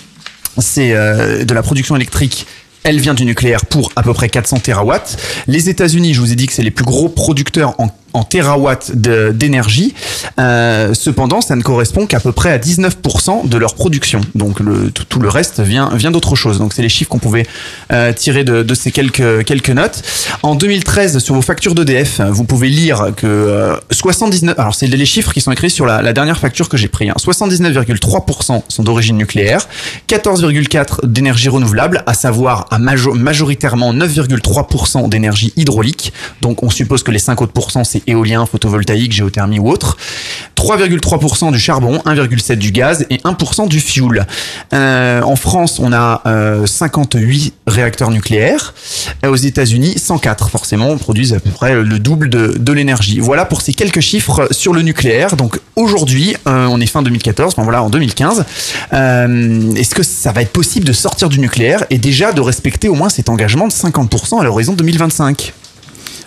c'est 0.59 0.93
euh, 0.93 1.45
de 1.45 1.55
la 1.55 1.63
production 1.63 1.97
électrique. 1.97 2.47
Elle 2.83 3.01
vient 3.01 3.15
du 3.15 3.25
nucléaire 3.25 3.65
pour 3.67 3.93
à 3.97 4.03
peu 4.03 4.13
près 4.13 4.29
400 4.29 4.61
terawatts. 4.61 5.17
Les 5.47 5.69
États-Unis, 5.69 6.15
je 6.15 6.21
vous 6.21 6.33
ai 6.33 6.37
dit 6.37 6.47
que 6.47 6.53
c'est 6.53 6.63
les 6.63 6.71
plus 6.71 6.85
gros 6.85 7.09
producteurs 7.09 7.75
en, 7.81 7.89
en 8.15 8.23
terawatts 8.23 8.93
d'énergie. 8.95 9.95
Euh, 10.39 10.95
cependant, 10.95 11.41
ça 11.41 11.57
ne 11.57 11.63
correspond 11.63 12.07
qu'à 12.07 12.21
peu 12.21 12.33
près 12.33 12.53
à 12.53 12.59
19% 12.59 13.49
de 13.49 13.59
leur 13.59 13.75
production. 13.75 14.21
Donc 14.35 14.61
le, 14.61 14.91
tout, 14.91 15.21
le 15.21 15.29
reste 15.29 15.61
vient, 15.61 15.91
vient 15.95 16.13
d'autre 16.13 16.37
chose. 16.37 16.59
Donc 16.59 16.73
c'est 16.73 16.83
les 16.83 16.89
chiffres 16.89 17.11
qu'on 17.11 17.19
pouvait 17.19 17.47
euh, 17.93 18.13
tirer 18.13 18.45
de, 18.45 18.63
de 18.63 18.75
ces 18.75 18.93
quelques, 18.93 19.45
quelques 19.45 19.71
notes. 19.71 20.03
En 20.43 20.55
2013, 20.55 21.19
sur 21.19 21.35
vos 21.35 21.43
factures 21.43 21.75
d'EDF, 21.75 22.21
vous 22.21 22.45
pouvez 22.45 22.69
lire 22.69 23.13
que 23.17 23.27
euh, 23.27 23.77
79... 23.91 24.59
Alors 24.59 24.75
c'est 24.75 24.87
les 24.87 25.07
chiffres 25.07 25.33
qui 25.33 25.41
sont 25.41 25.51
écrits 25.51 25.71
sur 25.71 25.85
la, 25.85 26.01
la 26.01 26.13
dernière 26.13 26.39
facture 26.39 26.69
que 26.69 26.77
j'ai 26.77 26.89
pris. 26.89 27.11
Hein. 27.11 27.15
79,3% 27.19 28.63
sont 28.69 28.83
d'origine 28.85 29.17
nucléaire, 29.17 29.67
14,4% 30.09 31.07
d'énergie 31.07 31.49
renouvelable, 31.49 32.05
à 32.07 32.15
savoir 32.15 32.69
majoritairement 32.79 33.93
9,3% 33.93 35.09
d'énergie 35.09 35.53
hydraulique. 35.57 36.13
Donc 36.41 36.63
on 36.63 36.71
suppose 36.71 37.03
que 37.03 37.11
les 37.11 37.19
5 37.19 37.43
autres 37.43 37.53
c'est 37.83 38.03
éolien, 38.07 38.47
photovoltaïque, 38.47 39.13
géothermie 39.13 39.59
ou 39.59 39.71
autre. 39.71 39.97
3,3% 40.57 41.53
du 41.53 41.59
charbon, 41.59 41.99
1,7% 42.07 42.57
du 42.57 42.71
gaz 42.71 43.07
et 43.11 43.17
1% 43.19 43.69
du 43.69 43.81
fuel. 43.81 44.27
Euh, 44.73 45.23
en 45.23 45.37
France, 45.37 45.79
on 45.79 45.93
a 45.93 46.23
euh, 46.27 46.67
58 46.67 47.55
réacteurs 47.67 48.11
nucléaires. 48.11 48.75
Euh, 49.25 49.31
aux 49.31 49.37
États-Unis, 49.37 49.99
104. 49.99 50.51
Forcément, 50.51 50.89
on 50.89 50.99
produit 50.99 51.35
à 51.35 51.41
peu 51.41 51.51
près 51.51 51.75
le 51.75 51.99
double 51.99 52.29
de, 52.29 52.73
l'énergie. 52.73 53.21
Voilà 53.21 53.45
pour 53.45 53.63
ces 53.63 53.73
quelques 53.73 54.01
chiffres 54.01 54.49
sur 54.51 54.73
le 54.73 54.83
nucléaire. 54.83 55.37
Donc 55.37 55.61
aujourd'hui, 55.77 56.37
euh, 56.47 56.67
on 56.71 56.81
est 56.81 56.87
fin 56.87 57.03
2014, 57.03 57.55
enfin 57.55 57.63
voilà, 57.63 57.83
en 57.83 57.91
2015. 57.91 58.45
Euh, 58.93 59.75
Est-ce 59.75 59.95
que 59.95 60.03
ça 60.03 60.33
va 60.33 60.43
être 60.43 60.53
possible 60.53 60.87
de 60.87 60.93
sortir 60.93 61.29
du 61.29 61.39
nucléaire 61.39 61.85
et 61.91 61.99
déjà 61.99 62.33
de 62.33 62.41
respecter 62.41 62.89
au 62.89 62.95
moins 62.95 63.09
cet 63.09 63.29
engagement 63.29 63.69
de 63.69 63.73
50% 63.73 64.41
à 64.41 64.45
l'horizon 64.45 64.73
2025 64.73 65.55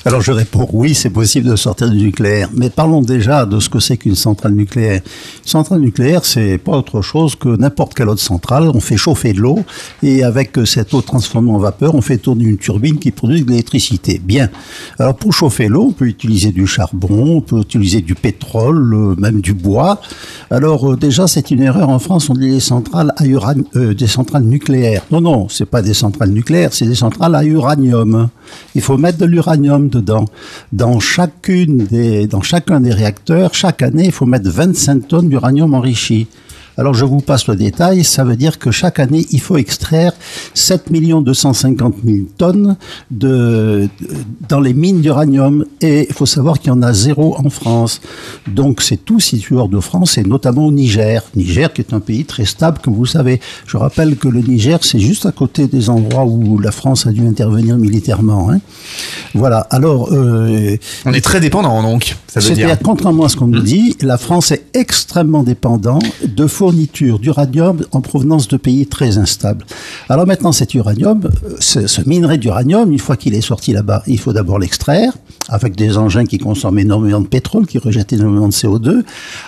Alors 0.07 0.21
je 0.21 0.31
réponds 0.31 0.65
oui, 0.71 0.95
c'est 0.95 1.09
possible 1.09 1.49
de 1.49 1.57
sortir 1.57 1.89
du 1.89 1.97
nucléaire. 1.97 2.47
Mais 2.53 2.69
parlons 2.69 3.01
déjà 3.01 3.45
de 3.45 3.59
ce 3.59 3.67
que 3.67 3.81
c'est 3.81 3.97
qu'une 3.97 4.15
centrale 4.15 4.53
nucléaire. 4.53 5.01
Une 5.03 5.49
centrale 5.49 5.81
nucléaire, 5.81 6.23
c'est 6.23 6.57
pas 6.57 6.77
autre 6.77 7.01
chose 7.01 7.35
que 7.35 7.49
n'importe 7.49 7.93
quelle 7.93 8.07
autre 8.07 8.21
centrale. 8.21 8.71
On 8.73 8.79
fait 8.79 8.95
chauffer 8.95 9.33
de 9.33 9.41
l'eau 9.41 9.59
et 10.01 10.23
avec 10.23 10.57
cette 10.63 10.93
eau 10.93 11.01
transformée 11.01 11.51
en 11.51 11.57
vapeur, 11.57 11.93
on 11.93 11.99
fait 11.99 12.19
tourner 12.19 12.45
une 12.45 12.57
turbine 12.57 12.99
qui 12.99 13.11
produit 13.11 13.43
de 13.43 13.49
l'électricité. 13.49 14.21
Bien. 14.23 14.49
Alors 14.97 15.13
pour 15.17 15.33
chauffer 15.33 15.67
l'eau, 15.67 15.87
on 15.89 15.91
peut 15.91 16.05
utiliser 16.05 16.53
du 16.53 16.67
charbon, 16.67 17.35
on 17.35 17.41
peut 17.41 17.59
utiliser 17.59 17.99
du 17.99 18.15
pétrole, 18.15 18.93
euh, 18.93 19.15
même 19.17 19.41
du 19.41 19.53
bois. 19.53 19.99
Alors 20.49 20.93
euh, 20.93 20.95
déjà, 20.95 21.27
c'est 21.27 21.51
une 21.51 21.63
erreur 21.63 21.89
en 21.89 21.99
France. 21.99 22.29
On 22.29 22.33
dit 22.33 22.51
des 22.51 22.59
centrales 22.61 23.11
à 23.17 23.25
uranium, 23.25 23.65
des 23.73 24.07
centrales 24.07 24.43
nucléaires. 24.43 25.01
Non, 25.11 25.19
non, 25.19 25.49
c'est 25.49 25.65
pas 25.65 25.81
des 25.81 25.93
centrales 25.93 26.31
nucléaires, 26.31 26.71
c'est 26.71 26.85
des 26.85 26.95
centrales 26.95 27.35
à 27.35 27.43
uranium. 27.43 28.29
Il 28.73 28.81
faut 28.81 28.97
mettre 28.97 29.17
de 29.17 29.25
l'uranium 29.25 29.89
dans 30.01 30.99
chacun 30.99 31.65
des 32.79 32.93
réacteurs, 32.93 33.53
chaque 33.53 33.81
année, 33.81 34.05
il 34.05 34.11
faut 34.11 34.25
mettre 34.25 34.49
25 34.49 35.07
tonnes 35.07 35.29
d'uranium 35.29 35.73
enrichi. 35.73 36.27
Alors 36.77 36.93
je 36.93 37.05
vous 37.05 37.19
passe 37.21 37.47
le 37.47 37.55
détail, 37.55 38.03
ça 38.03 38.23
veut 38.23 38.35
dire 38.35 38.59
que 38.59 38.69
chaque 38.71 38.99
année, 38.99 39.25
il 39.31 39.41
faut 39.41 39.57
extraire 39.57 40.11
7 40.53 40.91
250 40.91 41.95
000 42.05 42.17
tonnes 42.37 42.77
de, 43.11 43.89
dans 44.47 44.59
les 44.59 44.73
mines 44.73 45.01
d'uranium. 45.01 45.65
Et 45.81 46.05
il 46.09 46.13
faut 46.13 46.25
savoir 46.25 46.59
qu'il 46.59 46.67
y 46.69 46.71
en 46.71 46.81
a 46.81 46.93
zéro 46.93 47.35
en 47.37 47.49
France. 47.49 47.99
Donc 48.47 48.81
c'est 48.81 48.97
tout 49.03 49.19
situé 49.19 49.55
hors 49.55 49.69
de 49.69 49.79
France 49.79 50.17
et 50.17 50.23
notamment 50.23 50.65
au 50.67 50.71
Niger. 50.71 51.23
Niger 51.35 51.73
qui 51.73 51.81
est 51.81 51.93
un 51.93 51.99
pays 51.99 52.25
très 52.25 52.45
stable, 52.45 52.77
comme 52.83 52.93
vous 52.95 53.05
savez. 53.05 53.39
Je 53.65 53.77
rappelle 53.77 54.15
que 54.15 54.27
le 54.27 54.41
Niger, 54.41 54.79
c'est 54.83 54.99
juste 54.99 55.25
à 55.25 55.31
côté 55.31 55.67
des 55.67 55.89
endroits 55.89 56.25
où 56.25 56.59
la 56.59 56.71
France 56.71 57.07
a 57.07 57.11
dû 57.11 57.25
intervenir 57.27 57.77
militairement. 57.77 58.51
hein. 58.51 58.59
Voilà. 59.33 59.59
Alors... 59.71 60.09
euh, 60.13 60.77
On 61.05 61.13
est 61.13 61.21
très 61.21 61.39
dépendant 61.39 61.81
donc, 61.81 62.15
ça 62.27 62.39
veut 62.39 62.45
c'est-à-dire, 62.45 62.67
dire. 62.67 62.79
contrairement 62.83 63.25
à 63.25 63.29
ce 63.29 63.35
qu'on 63.35 63.47
nous 63.47 63.61
dit, 63.61 63.95
la 64.01 64.17
France 64.17 64.51
est 64.51 64.65
extrêmement 64.73 65.43
dépendant 65.43 65.99
de 66.27 66.47
fournitures 66.67 67.19
d'uranium 67.19 67.77
en 67.93 68.01
provenance 68.01 68.49
de 68.49 68.57
pays 68.57 68.87
très 68.87 69.17
instables. 69.17 69.65
Alors 70.09 70.27
maintenant, 70.27 70.51
cet 70.51 70.73
uranium, 70.73 71.21
euh, 71.23 71.55
ce, 71.61 72.01
minerai 72.05 72.37
d'uranium, 72.37 72.91
une 72.91 72.99
fois 72.99 73.15
qu'il 73.15 73.33
est 73.35 73.41
sorti 73.41 73.71
là-bas, 73.71 74.03
il 74.05 74.19
faut 74.19 74.33
d'abord 74.33 74.59
l'extraire 74.59 75.13
avec 75.47 75.77
des 75.77 75.97
engins 75.97 76.25
qui 76.25 76.39
consomment 76.39 76.79
énormément 76.79 77.21
de 77.21 77.27
pétrole, 77.27 77.65
qui 77.67 77.77
rejettent 77.77 78.11
énormément 78.11 78.49
de 78.49 78.53
CO2. 78.53 79.03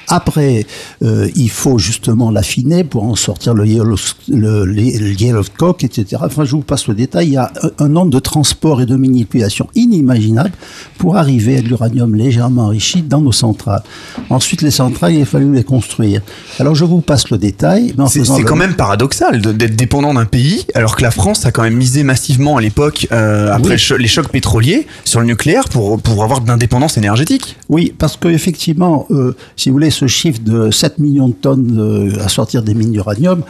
Après, 0.07 0.65
euh, 1.03 1.27
il 1.35 1.49
faut 1.49 1.77
justement 1.77 2.31
l'affiner 2.31 2.85
pour 2.85 3.03
en 3.03 3.15
sortir 3.15 3.53
le 3.53 3.67
yellow, 3.67 3.97
le, 4.29 4.79
etc. 4.79 6.21
Enfin, 6.21 6.45
je 6.45 6.51
vous 6.51 6.61
passe 6.61 6.87
le 6.87 6.95
détail. 6.95 7.27
Il 7.27 7.33
y 7.33 7.37
a 7.37 7.51
un 7.79 7.89
nombre 7.89 8.11
de 8.11 8.19
transports 8.19 8.81
et 8.81 8.85
de 8.85 8.95
manipulations 8.95 9.67
inimaginables 9.75 10.53
pour 10.97 11.17
arriver 11.17 11.57
à 11.57 11.61
de 11.61 11.67
l'uranium 11.67 12.15
légèrement 12.15 12.67
enrichi 12.67 13.01
dans 13.01 13.19
nos 13.19 13.33
centrales. 13.33 13.83
Ensuite, 14.29 14.61
les 14.61 14.71
centrales, 14.71 15.13
il 15.15 15.21
a 15.21 15.25
fallu 15.25 15.53
les 15.53 15.65
construire. 15.65 16.21
Alors, 16.59 16.75
je 16.75 16.85
vous 16.85 17.01
passe 17.09 17.31
le 17.31 17.39
détail. 17.39 17.95
C'est 18.07 18.43
quand 18.43 18.55
même 18.55 18.75
paradoxal 18.75 19.41
d'être 19.41 19.75
dépendant 19.75 20.13
d'un 20.13 20.25
pays, 20.25 20.67
alors 20.75 20.95
que 20.95 21.01
la 21.01 21.09
France 21.09 21.43
a 21.47 21.51
quand 21.51 21.63
même 21.63 21.75
misé 21.75 22.03
massivement 22.03 22.57
à 22.57 22.61
l'époque, 22.61 23.07
euh, 23.11 23.47
après 23.51 23.63
Oui. 23.63 23.71
le 23.71 23.77
cho- 23.77 23.97
les 23.97 24.07
chocs 24.07 24.29
pétroliers, 24.29 24.85
sur 25.05 25.19
le 25.19 25.25
nucléaire 25.25 25.69
pour, 25.69 25.99
pour 25.99 26.23
avoir 26.23 26.41
de 26.41 26.47
l'indépendance 26.47 26.97
énergétique. 26.99 27.55
Oui, 27.67 27.95
parce 27.97 28.15
qu'effectivement, 28.15 29.07
euh, 29.09 29.35
si 29.55 29.69
vous 29.69 29.73
voulez, 29.73 29.89
ce 29.89 30.05
chiffre 30.05 30.39
de 30.45 30.69
7 30.69 30.99
millions 30.99 31.29
de 31.29 31.33
tonnes 31.33 31.77
euh, 31.79 32.23
à 32.23 32.29
sortir 32.29 32.61
des 32.61 32.75
mines 32.75 32.91
d'uranium, 32.91 33.41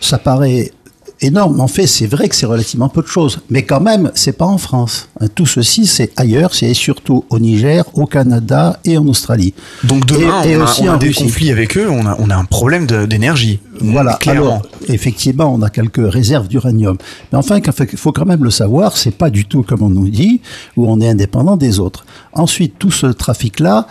ça 0.00 0.18
paraît 0.18 0.70
énorme. 1.20 1.60
En 1.60 1.68
fait, 1.68 1.86
c'est 1.86 2.06
vrai 2.06 2.28
que 2.28 2.36
c'est 2.36 2.46
relativement 2.46 2.88
peu 2.88 3.02
de 3.02 3.06
choses. 3.06 3.40
Mais 3.50 3.62
quand 3.62 3.80
même, 3.80 4.10
c'est 4.14 4.32
pas 4.36 4.44
en 4.46 4.58
France. 4.58 5.08
Hein, 5.20 5.26
Tout 5.34 5.46
ceci, 5.46 5.86
c'est 5.86 6.10
ailleurs. 6.16 6.54
C'est 6.54 6.72
surtout 6.74 7.24
au 7.30 7.38
Niger, 7.38 7.84
au 7.94 8.06
Canada 8.06 8.78
et 8.84 8.96
en 8.98 9.06
Australie. 9.06 9.54
Donc 9.84 10.06
demain, 10.06 10.42
Et- 10.44 10.50
et 10.50 10.56
on 10.56 10.60
a, 10.60 10.64
aussi 10.64 10.88
on 10.88 10.92
a 10.92 10.96
des 10.98 11.08
Russie. 11.08 11.22
conflits 11.24 11.50
avec 11.50 11.76
eux, 11.76 11.88
on 11.90 12.06
a, 12.06 12.16
on 12.18 12.30
a 12.30 12.36
un 12.36 12.44
problème 12.44 12.86
d'énergie. 12.86 13.60
Voilà. 13.80 14.14
clairement. 14.14 14.40
Alors, 14.46 14.62
effectivement, 14.88 15.54
on 15.54 15.62
a 15.62 15.70
quelques 15.70 16.00
réserves 16.12 16.48
d'uranium. 16.48 16.96
Mais 17.32 17.38
enfin, 17.38 17.58
il 17.92 17.96
faut 17.98 18.12
quand 18.12 18.26
même 18.26 18.42
le 18.42 18.50
savoir, 18.50 18.96
c'est 18.96 19.12
pas 19.16 19.30
du 19.30 19.44
tout 19.44 19.62
comme 19.62 19.82
on 19.82 19.90
nous 19.90 20.08
dit, 20.08 20.40
où 20.76 20.90
on 20.90 21.00
est 21.00 21.08
indépendant 21.08 21.56
des 21.56 21.78
autres. 21.78 22.04
Ensuite, 22.32 22.74
tout 22.78 22.90
ce 22.90 23.06
trafic-là, 23.06 23.86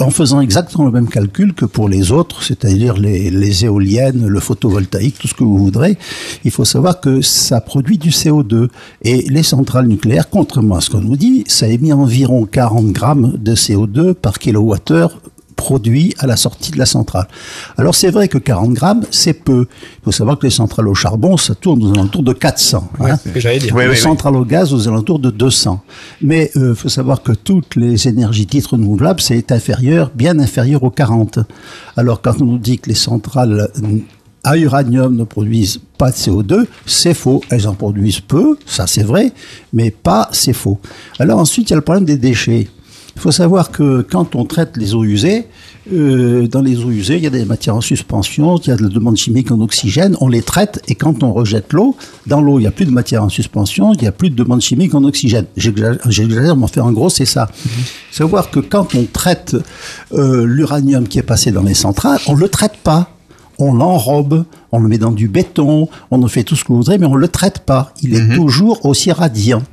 en 0.00 0.10
faisant 0.10 0.40
exactement 0.40 0.84
le 0.84 0.92
même 0.92 1.08
calcul 1.08 1.54
que 1.54 1.64
pour 1.64 1.88
les 1.88 2.12
autres, 2.12 2.42
c'est-à-dire 2.42 2.96
les, 2.96 3.64
éoliennes, 3.64 4.26
le 4.26 4.40
photovoltaïque, 4.40 5.18
tout 5.18 5.28
ce 5.28 5.34
que 5.34 5.44
vous 5.44 5.58
voudrez, 5.58 5.98
il 6.44 6.50
faut 6.50 6.64
savoir 6.64 7.00
que 7.00 7.20
ça 7.20 7.60
produit 7.60 7.98
du 7.98 8.10
CO2. 8.10 8.68
Et 9.02 9.22
les 9.28 9.42
centrales 9.42 9.86
nucléaires, 9.86 10.30
contrairement 10.30 10.76
à 10.76 10.80
ce 10.80 10.90
qu'on 10.90 11.00
nous 11.00 11.16
dit, 11.16 11.44
ça 11.46 11.66
émet 11.68 11.92
environ 11.92 12.46
40 12.46 12.92
grammes 12.92 13.34
de 13.38 13.54
CO2 13.54 14.14
par 14.14 14.38
kilowattheure 14.38 15.20
produit 15.58 16.14
à 16.18 16.26
la 16.26 16.36
sortie 16.36 16.70
de 16.70 16.78
la 16.78 16.86
centrale. 16.86 17.26
Alors 17.76 17.94
c'est 17.94 18.10
vrai 18.10 18.28
que 18.28 18.38
40 18.38 18.72
grammes, 18.72 19.04
c'est 19.10 19.34
peu. 19.34 19.66
Il 19.98 20.04
faut 20.04 20.12
savoir 20.12 20.38
que 20.38 20.46
les 20.46 20.52
centrales 20.52 20.88
au 20.88 20.94
charbon, 20.94 21.36
ça 21.36 21.54
tourne 21.54 21.82
aux 21.84 21.92
alentours 21.92 22.22
de 22.22 22.32
400. 22.32 22.90
Ouais, 23.00 23.10
hein. 23.10 23.18
c'est 23.20 23.28
ce 23.28 23.34
que 23.34 23.40
j'allais 23.40 23.58
dire. 23.58 23.74
Les 23.74 23.74
Ouais, 23.74 23.88
ouais, 23.88 23.96
centrales 23.96 24.36
au 24.36 24.44
gaz 24.44 24.72
aux 24.72 24.88
alentours 24.88 25.18
de 25.18 25.30
200. 25.30 25.82
Mais 26.22 26.50
il 26.54 26.74
faut 26.74 26.88
savoir 26.88 27.22
que 27.22 27.32
toutes 27.32 27.76
les 27.76 28.08
énergies 28.08 28.46
dites 28.46 28.68
renouvelables, 28.68 29.20
c'est 29.20 29.52
inférieur, 29.52 30.10
bien 30.14 30.38
inférieur 30.38 30.82
aux 30.84 30.90
40. 30.90 31.40
Alors 31.96 32.22
quand 32.22 32.40
on 32.40 32.44
nous 32.44 32.58
dit 32.58 32.78
que 32.78 32.88
les 32.88 32.94
centrales 32.94 33.68
à 34.44 34.56
uranium 34.56 35.16
ne 35.16 35.24
produisent 35.24 35.80
pas 35.98 36.10
de 36.10 36.16
CO2, 36.16 36.66
c'est 36.86 37.14
faux. 37.14 37.42
Elles 37.50 37.66
en 37.66 37.74
produisent 37.74 38.20
peu, 38.20 38.56
ça 38.64 38.86
c'est 38.86 39.02
vrai, 39.02 39.32
mais 39.72 39.90
pas, 39.90 40.28
c'est 40.32 40.52
faux. 40.52 40.78
Alors 41.18 41.40
ensuite, 41.40 41.68
il 41.68 41.72
y 41.72 41.74
a 41.74 41.76
le 41.76 41.82
problème 41.82 42.04
des 42.04 42.16
déchets. 42.16 42.68
Il 43.18 43.20
faut 43.20 43.32
savoir 43.32 43.72
que 43.72 44.06
quand 44.08 44.36
on 44.36 44.44
traite 44.44 44.76
les 44.76 44.94
eaux 44.94 45.02
usées, 45.02 45.48
euh, 45.92 46.46
dans 46.46 46.62
les 46.62 46.84
eaux 46.84 46.92
usées, 46.92 47.16
il 47.16 47.24
y 47.24 47.26
a 47.26 47.30
des 47.30 47.44
matières 47.44 47.74
en 47.74 47.80
suspension, 47.80 48.56
il 48.58 48.68
y 48.68 48.70
a 48.70 48.76
de 48.76 48.84
la 48.84 48.88
demande 48.88 49.16
chimique 49.16 49.50
en 49.50 49.60
oxygène, 49.60 50.16
on 50.20 50.28
les 50.28 50.40
traite 50.40 50.80
et 50.86 50.94
quand 50.94 51.24
on 51.24 51.32
rejette 51.32 51.72
l'eau, 51.72 51.96
dans 52.28 52.40
l'eau, 52.40 52.60
il 52.60 52.62
n'y 52.62 52.68
a 52.68 52.70
plus 52.70 52.84
de 52.84 52.92
matière 52.92 53.24
en 53.24 53.28
suspension, 53.28 53.92
il 53.92 54.02
n'y 54.02 54.06
a 54.06 54.12
plus 54.12 54.30
de 54.30 54.36
demande 54.36 54.60
chimique 54.60 54.94
en 54.94 55.02
oxygène. 55.02 55.46
J'exagère, 55.56 56.54
mais 56.54 56.62
enfin, 56.62 56.82
en 56.82 56.92
gros, 56.92 57.10
c'est 57.10 57.24
ça. 57.24 57.50
Savoir 58.12 58.52
que 58.52 58.60
quand 58.60 58.94
on 58.94 59.02
traite 59.12 59.56
euh, 60.12 60.46
l'uranium 60.46 61.08
qui 61.08 61.18
est 61.18 61.22
passé 61.22 61.50
dans 61.50 61.64
les 61.64 61.74
centrales, 61.74 62.20
on 62.28 62.36
ne 62.36 62.40
le 62.40 62.48
traite 62.48 62.76
pas. 62.84 63.10
On 63.58 63.74
l'enrobe, 63.74 64.44
on 64.70 64.78
le 64.78 64.88
met 64.88 64.98
dans 64.98 65.10
du 65.10 65.26
béton, 65.26 65.88
on 66.12 66.22
en 66.22 66.28
fait 66.28 66.44
tout 66.44 66.54
ce 66.54 66.62
que 66.62 66.68
vous 66.68 66.76
voudrez, 66.76 66.98
mais 66.98 67.06
on 67.06 67.16
ne 67.16 67.20
le 67.20 67.26
traite 67.26 67.58
pas. 67.58 67.92
Il 68.00 68.14
est 68.14 68.36
toujours 68.36 68.86
aussi 68.86 69.10
radiant. 69.10 69.64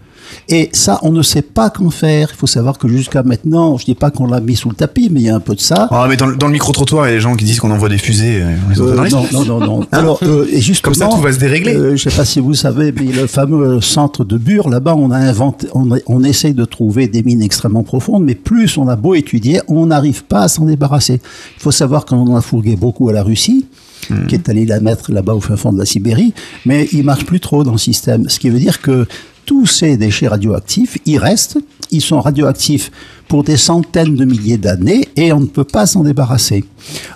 Et 0.49 0.69
ça, 0.73 0.99
on 1.01 1.11
ne 1.11 1.21
sait 1.21 1.41
pas 1.41 1.69
qu'en 1.69 1.89
faire. 1.89 2.29
Il 2.31 2.35
faut 2.37 2.47
savoir 2.47 2.77
que 2.77 2.87
jusqu'à 2.87 3.23
maintenant, 3.23 3.77
je 3.77 3.85
dis 3.85 3.95
pas 3.95 4.11
qu'on 4.11 4.27
l'a 4.27 4.39
mis 4.39 4.55
sous 4.55 4.69
le 4.69 4.75
tapis, 4.75 5.09
mais 5.11 5.19
il 5.21 5.25
y 5.25 5.29
a 5.29 5.35
un 5.35 5.39
peu 5.39 5.55
de 5.55 5.59
ça. 5.61 5.87
Ah, 5.91 6.05
mais 6.09 6.17
dans, 6.17 6.27
le- 6.27 6.35
dans 6.35 6.47
le 6.47 6.53
micro-trottoir, 6.53 7.05
il 7.07 7.09
y 7.09 7.13
a 7.13 7.15
des 7.15 7.21
gens 7.21 7.35
qui 7.35 7.45
disent 7.45 7.59
qu'on 7.59 7.71
envoie 7.71 7.89
des 7.89 7.97
fusées. 7.97 8.41
euh, 8.41 8.55
Euh, 8.79 9.09
dans 9.09 9.21
non, 9.21 9.25
non, 9.31 9.45
non, 9.45 9.59
non. 9.79 9.87
Alors, 9.91 10.19
euh, 10.23 10.47
et 10.51 10.61
justement, 10.61 10.93
Comme 10.93 11.09
ça, 11.09 11.15
tout 11.15 11.21
va 11.21 11.31
se 11.31 11.39
dérégler. 11.39 11.75
euh, 11.75 11.95
je 11.95 12.09
sais 12.09 12.15
pas 12.15 12.25
si 12.25 12.39
vous 12.39 12.53
savez, 12.53 12.91
mais 12.91 13.11
le 13.11 13.27
fameux 13.27 13.81
centre 13.81 14.23
de 14.25 14.37
Bure, 14.37 14.69
là-bas, 14.69 14.95
on 14.97 15.11
a 15.11 15.17
inventé, 15.17 15.67
on, 15.73 15.91
a- 15.93 15.99
on 16.07 16.23
essaye 16.23 16.53
de 16.53 16.65
trouver 16.65 17.07
des 17.07 17.23
mines 17.23 17.41
extrêmement 17.41 17.83
profondes, 17.83 18.23
mais 18.23 18.35
plus 18.35 18.77
on 18.77 18.87
a 18.87 18.95
beau 18.95 19.15
étudier, 19.15 19.61
on 19.67 19.87
n'arrive 19.87 20.23
pas 20.25 20.41
à 20.43 20.47
s'en 20.47 20.65
débarrasser. 20.65 21.21
Il 21.57 21.61
faut 21.61 21.71
savoir 21.71 22.05
qu'on 22.05 22.17
en 22.27 22.35
a 22.35 22.41
fourgué 22.41 22.75
beaucoup 22.75 23.09
à 23.09 23.13
la 23.13 23.23
Russie, 23.23 23.65
Hmm. 24.09 24.27
qui 24.27 24.35
est 24.35 24.49
allé 24.49 24.67
la 24.67 24.79
mettre 24.81 25.11
là-bas 25.11 25.33
au 25.33 25.39
fin 25.39 25.55
fond 25.55 25.73
de 25.73 25.79
la 25.79 25.85
Sibérie, 25.85 26.31
mais 26.67 26.87
il 26.91 27.03
marche 27.03 27.25
plus 27.25 27.39
trop 27.39 27.63
dans 27.63 27.71
le 27.71 27.79
système. 27.79 28.29
Ce 28.29 28.37
qui 28.37 28.51
veut 28.51 28.59
dire 28.59 28.79
que 28.79 29.07
tous 29.45 29.65
ces 29.65 29.97
déchets 29.97 30.27
radioactifs, 30.27 30.97
ils 31.05 31.17
restent, 31.17 31.57
ils 31.91 32.01
sont 32.01 32.19
radioactifs 32.19 32.91
pour 33.27 33.43
des 33.43 33.57
centaines 33.57 34.15
de 34.15 34.25
milliers 34.25 34.57
d'années 34.57 35.07
et 35.15 35.31
on 35.33 35.39
ne 35.39 35.45
peut 35.45 35.63
pas 35.63 35.85
s'en 35.85 36.03
débarrasser. 36.03 36.63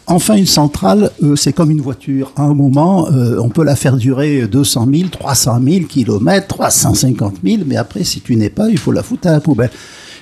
Enfin, 0.08 0.36
une 0.36 0.46
centrale, 0.46 1.12
euh, 1.24 1.36
c'est 1.36 1.54
comme 1.54 1.72
une 1.72 1.82
voiture. 1.82 2.32
À 2.36 2.44
un 2.44 2.54
moment, 2.54 3.08
euh, 3.12 3.40
on 3.40 3.50
peut 3.50 3.64
la 3.64 3.76
faire 3.76 3.98
durer 3.98 4.48
200 4.48 4.88
000, 4.92 5.10
300 5.10 5.60
000 5.64 5.86
kilomètres, 5.86 6.48
350 6.48 7.36
000, 7.44 7.64
mais 7.66 7.78
après, 7.78 8.04
si 8.04 8.22
tu 8.22 8.36
n'es 8.36 8.50
pas, 8.50 8.70
il 8.70 8.78
faut 8.78 8.92
la 8.92 9.04
foutre 9.04 9.28
à 9.28 9.32
la 9.32 9.40
poubelle. 9.40 9.72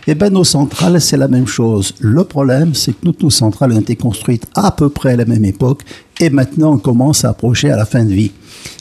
Eh 0.09 0.15
bien, 0.15 0.29
nos 0.29 0.45
centrales, 0.45 1.01
c'est 1.01 1.17
la 1.17 1.27
même 1.27 1.47
chose. 1.47 1.93
Le 1.99 2.23
problème, 2.23 2.73
c'est 2.73 2.93
que 2.93 3.05
toutes 3.05 3.23
nos 3.23 3.29
centrales 3.29 3.73
ont 3.73 3.81
été 3.81 3.97
construites 3.97 4.45
à 4.55 4.71
peu 4.71 4.89
près 4.89 5.11
à 5.11 5.15
la 5.17 5.25
même 5.25 5.43
époque 5.43 5.84
et 6.21 6.29
maintenant 6.29 6.75
on 6.75 6.77
commence 6.77 7.25
à 7.25 7.29
approcher 7.29 7.69
à 7.71 7.75
la 7.75 7.85
fin 7.85 8.05
de 8.05 8.13
vie. 8.13 8.31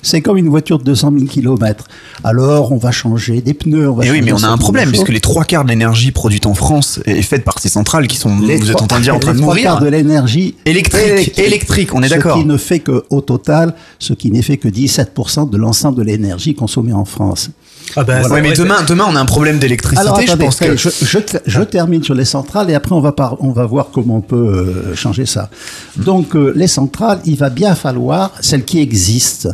C'est 0.03 0.21
comme 0.23 0.37
une 0.37 0.49
voiture 0.49 0.79
de 0.79 0.85
200 0.85 1.13
000 1.19 1.25
km. 1.27 1.85
Alors, 2.23 2.71
on 2.73 2.77
va 2.77 2.93
changer 2.93 3.41
des 3.41 3.55
pneus, 3.55 3.89
on 3.91 3.95
va 3.95 4.05
Et 4.05 4.11
oui, 4.11 4.19
changer 4.19 4.33
mais 4.33 4.33
on 4.33 4.45
a 4.45 4.49
un 4.49 4.57
problème, 4.59 4.91
puisque 4.91 5.09
les 5.09 5.21
trois 5.21 5.45
quarts 5.45 5.65
de 5.65 5.69
l'énergie 5.71 6.13
produite 6.13 6.47
en 6.47 6.55
France 6.55 7.01
est 7.07 7.23
faite 7.23 7.45
par 7.45 7.59
ces 7.59 7.69
centrales 7.69 8.07
qui 8.07 8.17
sont, 8.17 8.39
Les 8.41 8.57
vous 8.57 8.71
êtes 8.71 8.81
en 8.83 8.87
train 8.87 8.99
de 8.99 9.03
dire, 9.05 9.17
en 9.17 9.19
train 9.19 9.33
de 9.33 9.37
les 9.39 9.43
trois 9.43 9.55
mourir. 9.55 9.73
quarts 9.73 9.81
de 9.83 9.89
l'énergie 9.89 10.55
Électrique, 10.65 11.39
électrique, 11.39 11.95
on 11.95 12.03
est 12.03 12.09
d'accord. 12.09 12.37
Ce 12.37 12.43
qui 12.43 12.47
ne 12.47 12.57
fait 12.57 12.79
que, 12.81 13.05
au 13.11 13.21
total, 13.21 13.75
ce 13.99 14.13
qui 14.13 14.31
n'est 14.31 14.43
fait 14.43 14.59
que 14.59 14.69
17% 14.69 15.51
de 15.51 15.57
l'ensemble 15.57 15.99
de 15.99 16.03
l'énergie 16.03 16.55
consommée 16.55 16.93
en 16.93 17.05
France. 17.05 17.51
Ah 17.97 18.03
ben, 18.05 18.19
Voilà. 18.21 18.35
ouais, 18.35 18.43
mais 18.43 18.53
demain, 18.53 18.83
demain, 18.87 19.05
on 19.09 19.15
a 19.17 19.21
un 19.21 19.25
problème 19.27 19.59
d'électricité, 19.59 20.01
Alors, 20.01 20.21
je 20.21 20.27
attendez, 20.27 20.45
pense 20.45 20.57
que. 20.57 20.77
je, 20.77 20.89
je, 20.89 21.19
je 21.47 21.63
termine 21.63 22.03
sur 22.03 22.15
les 22.15 22.25
centrales 22.25 22.69
et 22.71 22.75
après 22.75 22.95
on 22.95 23.01
va, 23.01 23.13
par, 23.13 23.43
on 23.45 23.51
va 23.53 23.65
voir 23.65 23.89
comment 23.93 24.17
on 24.17 24.21
peut 24.23 24.37
euh, 24.37 24.95
changer 24.97 25.25
ça. 25.25 25.51
Donc 25.97 26.35
euh, 26.35 26.53
les 26.57 26.67
centrales, 26.67 27.21
il 27.27 27.37
va 27.37 27.49
bien 27.49 27.75
falloir, 27.77 28.33
celles 28.41 28.65
qui 28.65 28.81
existent, 28.81 29.51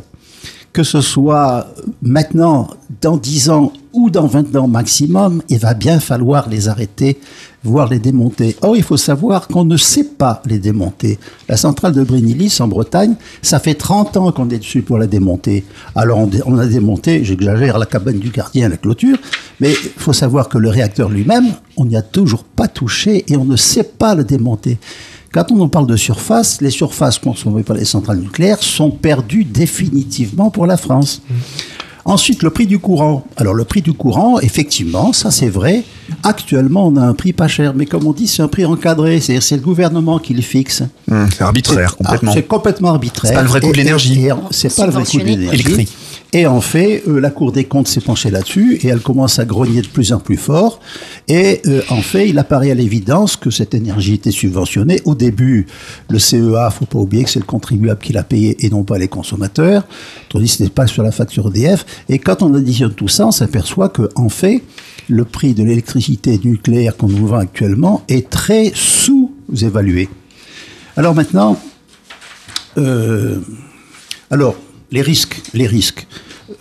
que 0.73 0.83
ce 0.83 1.01
soit 1.01 1.67
maintenant, 2.01 2.69
dans 3.01 3.17
10 3.17 3.51
ans 3.51 3.73
ou 3.93 4.09
dans 4.09 4.27
20 4.27 4.57
ans 4.57 4.69
maximum, 4.69 5.43
il 5.51 5.59
va 5.59 5.75
bien 5.75 6.01
falloir 6.01 6.49
les 6.49 6.69
arrêter, 6.69 7.21
voire 7.63 7.91
les 7.91 7.99
démonter. 7.99 8.57
Or, 8.63 8.75
il 8.75 8.83
faut 8.83 8.97
savoir 8.97 9.49
qu'on 9.49 9.67
ne 9.67 9.77
sait 9.77 10.05
pas 10.05 10.43
les 10.47 10.59
démonter. 10.59 11.19
La 11.47 11.59
centrale 11.59 11.93
de 11.93 12.03
Brénilis, 12.03 12.59
en 12.61 12.69
Bretagne, 12.69 13.17
ça 13.43 13.59
fait 13.59 13.75
30 13.75 14.17
ans 14.17 14.33
qu'on 14.33 14.49
est 14.49 14.59
dessus 14.59 14.81
pour 14.81 14.97
la 14.97 15.07
démonter. 15.07 15.65
Alors, 15.95 16.19
on, 16.19 16.31
on 16.47 16.57
a 16.57 16.67
démonté, 16.67 17.23
j'exagère, 17.23 17.79
la 17.79 17.87
cabane 17.87 18.19
du 18.19 18.31
gardien, 18.31 18.71
la 18.71 18.79
clôture, 18.79 19.19
mais 19.61 19.73
il 19.73 19.91
faut 19.99 20.15
savoir 20.15 20.49
que 20.49 20.57
le 20.57 20.71
réacteur 20.71 21.11
lui-même, 21.11 21.53
on 21.77 21.85
n'y 21.85 21.97
a 21.97 22.03
toujours 22.03 22.45
pas 22.45 22.69
touché 22.69 23.25
et 23.29 23.37
on 23.37 23.45
ne 23.45 23.57
sait 23.57 23.85
pas 23.85 24.15
le 24.15 24.25
démonter. 24.25 24.79
Quand 25.33 25.51
on 25.51 25.61
en 25.61 25.69
parle 25.69 25.87
de 25.87 25.97
surface, 25.97 26.61
les 26.61 26.71
surfaces 26.71 27.19
consommées 27.19 27.63
par 27.63 27.77
les 27.77 27.87
centrales 27.87 28.19
nucléaires 28.19 28.63
sont 28.63 28.91
perdues 28.91 29.45
définitivement 29.45 30.51
pour 30.51 30.67
la 30.67 30.77
France. 30.77 31.23
Ensuite, 32.05 32.43
le 32.43 32.51
prix 32.51 32.67
du 32.67 32.79
courant. 32.81 33.25
Alors, 33.37 33.55
le 33.55 33.65
prix 33.65 33.81
du 33.81 33.93
courant, 33.93 34.41
effectivement, 34.41 35.13
ça 35.13 35.31
c'est 35.31 35.49
vrai. 35.49 35.85
Actuellement, 36.25 36.89
on 36.89 36.97
a 36.97 37.01
un 37.03 37.15
prix 37.15 37.33
pas 37.33 37.47
cher, 37.49 37.75
mais 37.77 37.87
comme 37.87 38.07
on 38.07 38.13
dit, 38.13 38.27
c'est 38.27 38.43
un 38.43 38.49
prix 38.49 38.65
encadré. 38.65 39.21
C'est-à-dire, 39.21 39.43
c'est 39.43 39.57
le 39.57 39.63
gouvernement 39.63 40.19
qui 40.19 40.35
le 40.35 40.43
fixe. 40.43 40.83
Hum, 41.11 41.29
c'est 41.35 41.43
arbitraire, 41.45 41.95
Ah, 41.95 42.03
complètement. 42.03 42.33
C'est 42.35 42.43
complètement 42.43 42.89
arbitraire. 42.91 43.31
C'est 43.31 43.37
pas 43.37 43.43
le 43.43 43.49
vrai 43.49 43.61
coût 43.61 43.73
de 43.73 43.77
l'énergie. 43.77 44.29
C'est 44.51 44.75
pas 44.75 44.87
le 44.87 44.93
vrai 44.93 45.05
coût 45.05 45.19
de 45.19 45.25
l'énergie. 45.25 45.89
Et 46.35 46.47
en 46.47 46.63
fait, 46.63 47.03
euh, 47.07 47.21
la 47.21 47.31
Cour 47.31 47.53
des 47.53 47.65
comptes 47.65 47.89
s'est 47.89 48.01
penchée 48.01 48.31
là-dessus 48.31 48.79
et 48.83 48.89
elle 48.89 49.01
commence 49.01 49.39
à 49.39 49.45
grogner 49.45 49.83
de 49.83 49.87
plus 49.87 50.15
en 50.15 50.19
plus 50.19 50.39
fort. 50.39 50.81
Et 51.29 51.61
euh, 51.67 51.83
en 51.91 52.01
fait, 52.01 52.27
il 52.27 52.39
apparaît 52.39 52.71
à 52.71 52.75
l'évidence 52.75 53.37
que 53.37 53.51
cette 53.51 53.75
énergie 53.75 54.15
était 54.15 54.31
subventionnée. 54.31 55.03
Au 55.05 55.15
début, 55.15 55.67
le 56.09 56.19
CEA, 56.19 56.71
faut 56.71 56.87
pas 56.87 56.99
oublier 56.99 57.25
que 57.25 57.31
c'est 57.31 57.39
le 57.39 57.45
contribuable 57.45 58.01
qui 58.01 58.15
l'a 58.15 58.23
payé 58.23 58.65
et 58.65 58.71
non 58.71 58.83
pas 58.83 58.97
les 58.97 59.09
consommateurs. 59.09 59.85
Tandis 60.31 60.47
que 60.47 60.53
ce 60.53 60.63
n'est 60.63 60.71
pas 60.71 60.87
sur 60.87 61.03
la 61.03 61.13
facture 61.13 61.49
EDF. 61.49 61.85
Et 62.09 62.19
quand 62.19 62.41
on 62.41 62.55
additionne 62.55 62.95
tout 62.95 63.09
ça, 63.09 63.27
on 63.27 63.33
s'aperçoit 63.33 63.91
que 63.91 64.09
en 64.15 64.31
fait, 64.31 64.63
le 65.11 65.27
prix 65.27 65.53
de 65.53 65.63
l'électricité 65.65 66.41
nucléaire 66.43 66.97
qu'on 66.97 67.09
nous 67.09 67.27
vend 67.27 67.39
actuellement 67.39 68.05
est 68.09 68.31
très 68.31 68.73
sous-évalué. 68.75 70.09
Alors 70.97 71.15
maintenant, 71.15 71.59
euh, 72.79 73.39
alors 74.31 74.57
les 74.93 75.03
risques, 75.03 75.41
les 75.55 75.67
risques. 75.67 76.07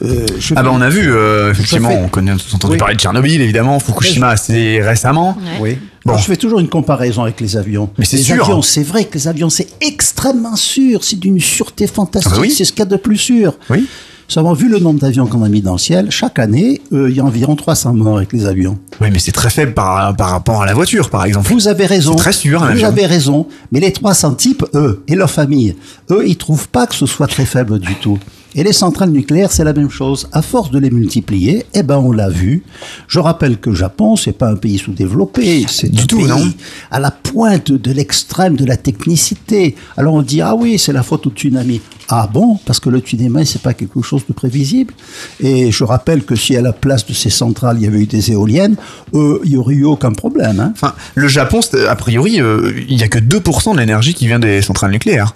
Euh, 0.04 0.26
je 0.40 0.54
Ah 0.58 0.64
bah 0.64 0.70
on 0.74 0.80
a 0.82 0.90
vu, 0.90 1.12
euh, 1.12 1.52
effectivement, 1.52 1.90
Je 1.90 1.96
fais- 1.96 2.02
on 2.04 2.08
connaît 2.08 2.34
tous 2.36 2.54
entendu 2.56 2.74
Oui. 2.74 2.78
parler 2.80 2.96
de 2.96 3.00
Tchernobyl, 3.00 3.42
évidemment, 3.42 3.78
Fukushima 3.80 4.30
assez 4.30 4.82
récemment. 4.82 5.38
Oui. 5.60 5.78
Bon. 6.06 6.18
Je 6.18 6.24
fais 6.24 6.38
toujours 6.38 6.60
une 6.60 6.70
comparaison 6.70 7.24
avec 7.24 7.42
les 7.42 7.58
avions. 7.58 7.90
Mais 8.00 8.06
c'est 8.06 8.18
les 8.18 8.24
sûr. 8.24 8.44
avions, 8.44 8.62
c'est 8.62 8.84
vrai 8.84 9.06
que 9.06 9.14
les 9.16 9.28
avions, 9.28 9.50
c'est 9.50 9.68
extrêmement 9.82 10.56
sûr. 10.56 11.04
C'est 11.04 11.20
d'une 11.20 11.40
sûreté 11.40 11.86
fantastique. 11.88 12.32
Ah 12.34 12.38
bah 12.38 12.42
oui. 12.42 12.52
C'est 12.52 12.64
ce 12.66 12.72
qu'il 12.72 12.80
y 12.80 12.84
a 12.84 12.86
de 12.86 12.96
plus 12.96 13.18
sûr. 13.18 13.54
Oui. 13.70 13.86
Seulement, 14.32 14.54
vu 14.54 14.70
le 14.70 14.80
nombre 14.80 15.02
d'avions 15.02 15.28
qu'on 15.28 15.44
a 15.44 15.50
mis 15.50 15.60
dans 15.60 15.74
le 15.74 15.78
ciel, 15.78 16.10
chaque 16.10 16.40
année, 16.40 16.80
euh, 16.94 17.10
il 17.10 17.18
y 17.18 17.20
a 17.20 17.26
environ 17.26 17.58
300 17.58 17.96
morts 17.96 18.16
avec 18.16 18.32
les 18.32 18.46
avions. 18.46 18.80
Oui, 19.02 19.10
mais 19.12 19.20
c'est 19.20 19.34
très 19.34 19.50
faible 19.50 19.74
par, 19.74 20.16
par 20.16 20.30
rapport 20.30 20.62
à 20.62 20.66
la 20.66 20.74
voiture, 20.74 21.10
par 21.10 21.26
exemple. 21.26 21.52
Vous 21.52 21.68
avez 21.68 21.86
raison. 21.86 22.14
C'est 22.14 22.24
très 22.24 22.32
sûr, 22.32 22.66
Vous 22.66 22.86
avez 22.86 23.06
raison. 23.06 23.46
Mais 23.74 23.82
les 23.82 23.92
300 23.92 24.36
types, 24.36 24.64
eux, 24.74 25.04
et 25.10 25.16
leur 25.16 25.30
famille, 25.30 25.76
eux, 26.12 26.24
ils 26.26 26.38
trouvent 26.38 26.70
pas 26.70 26.88
que 26.88 26.96
ce 26.96 27.06
soit 27.08 27.28
très 27.28 27.44
faible 27.44 27.78
du 27.80 27.94
tout. 27.96 28.20
Et 28.54 28.64
les 28.64 28.74
centrales 28.74 29.12
nucléaires, 29.12 29.52
c'est 29.52 29.64
la 29.64 29.72
même 29.74 29.90
chose. 29.90 30.28
À 30.34 30.42
force 30.42 30.72
de 30.72 30.80
les 30.80 30.90
multiplier, 30.90 31.66
eh 31.74 31.84
ben, 31.84 31.98
on 31.98 32.12
l'a 32.12 32.30
vu. 32.30 32.64
Je 33.08 33.20
rappelle 33.20 33.58
que 33.58 33.70
le 33.70 33.76
Japon, 33.78 34.18
c'est 34.18 34.34
pas 34.34 34.50
un 34.50 34.56
pays 34.58 34.78
sous-développé. 34.78 35.66
C'est 35.70 35.90
Du 35.90 36.02
un 36.04 36.06
tout, 36.06 36.18
pays 36.18 36.28
non. 36.28 36.52
à 36.92 37.00
la 37.00 37.12
pointe 37.12 37.72
de 37.72 37.92
l'extrême 37.94 38.58
de 38.58 38.66
la 38.66 38.76
technicité. 38.78 39.76
Alors 39.96 40.16
on 40.16 40.22
dit, 40.22 40.42
ah 40.42 40.54
oui, 40.56 40.78
c'est 40.78 40.92
la 40.92 41.02
faute 41.04 41.28
au 41.28 41.30
tsunami. 41.30 41.80
Ah 42.10 42.30
bon? 42.32 42.60
Parce 42.66 42.82
que 42.82 42.90
le 42.90 43.00
tsunami, 43.00 43.46
c'est 43.46 43.62
pas 43.62 43.74
quelque 43.74 44.02
chose 44.02 44.24
de 44.28 44.34
prévisible. 44.34 44.94
Et 45.40 45.72
je 45.72 45.84
rappelle 45.86 46.24
que 46.26 46.36
si 46.36 46.58
à 46.58 46.62
la 46.62 46.74
place 46.74 47.06
de 47.06 47.14
ces 47.14 47.30
centrales, 47.30 47.78
il 47.80 47.84
y 47.84 47.88
avait 47.88 48.02
eu 48.02 48.06
des 48.06 48.32
éoliennes, 48.34 48.76
euh, 49.14 49.40
il 49.46 49.52
y 49.52 49.58
aurait 49.58 49.76
eu 49.76 49.86
aucun 49.86 50.12
problème, 50.12 50.60
hein. 50.60 50.72
Enfin, 50.76 50.94
le 51.16 51.30
Japon, 51.30 51.62
a 51.88 51.96
priori, 51.96 52.42
euh, 52.42 52.74
il 52.90 53.00
y 53.00 53.04
a 53.04 53.08
que 53.08 53.20
2% 53.20 53.74
de 53.76 53.80
l'énergie 53.80 54.14
qui 54.14 54.28
vient 54.28 54.40
des 54.40 54.62
centrales 54.62 54.92
nucléaires. 54.92 55.36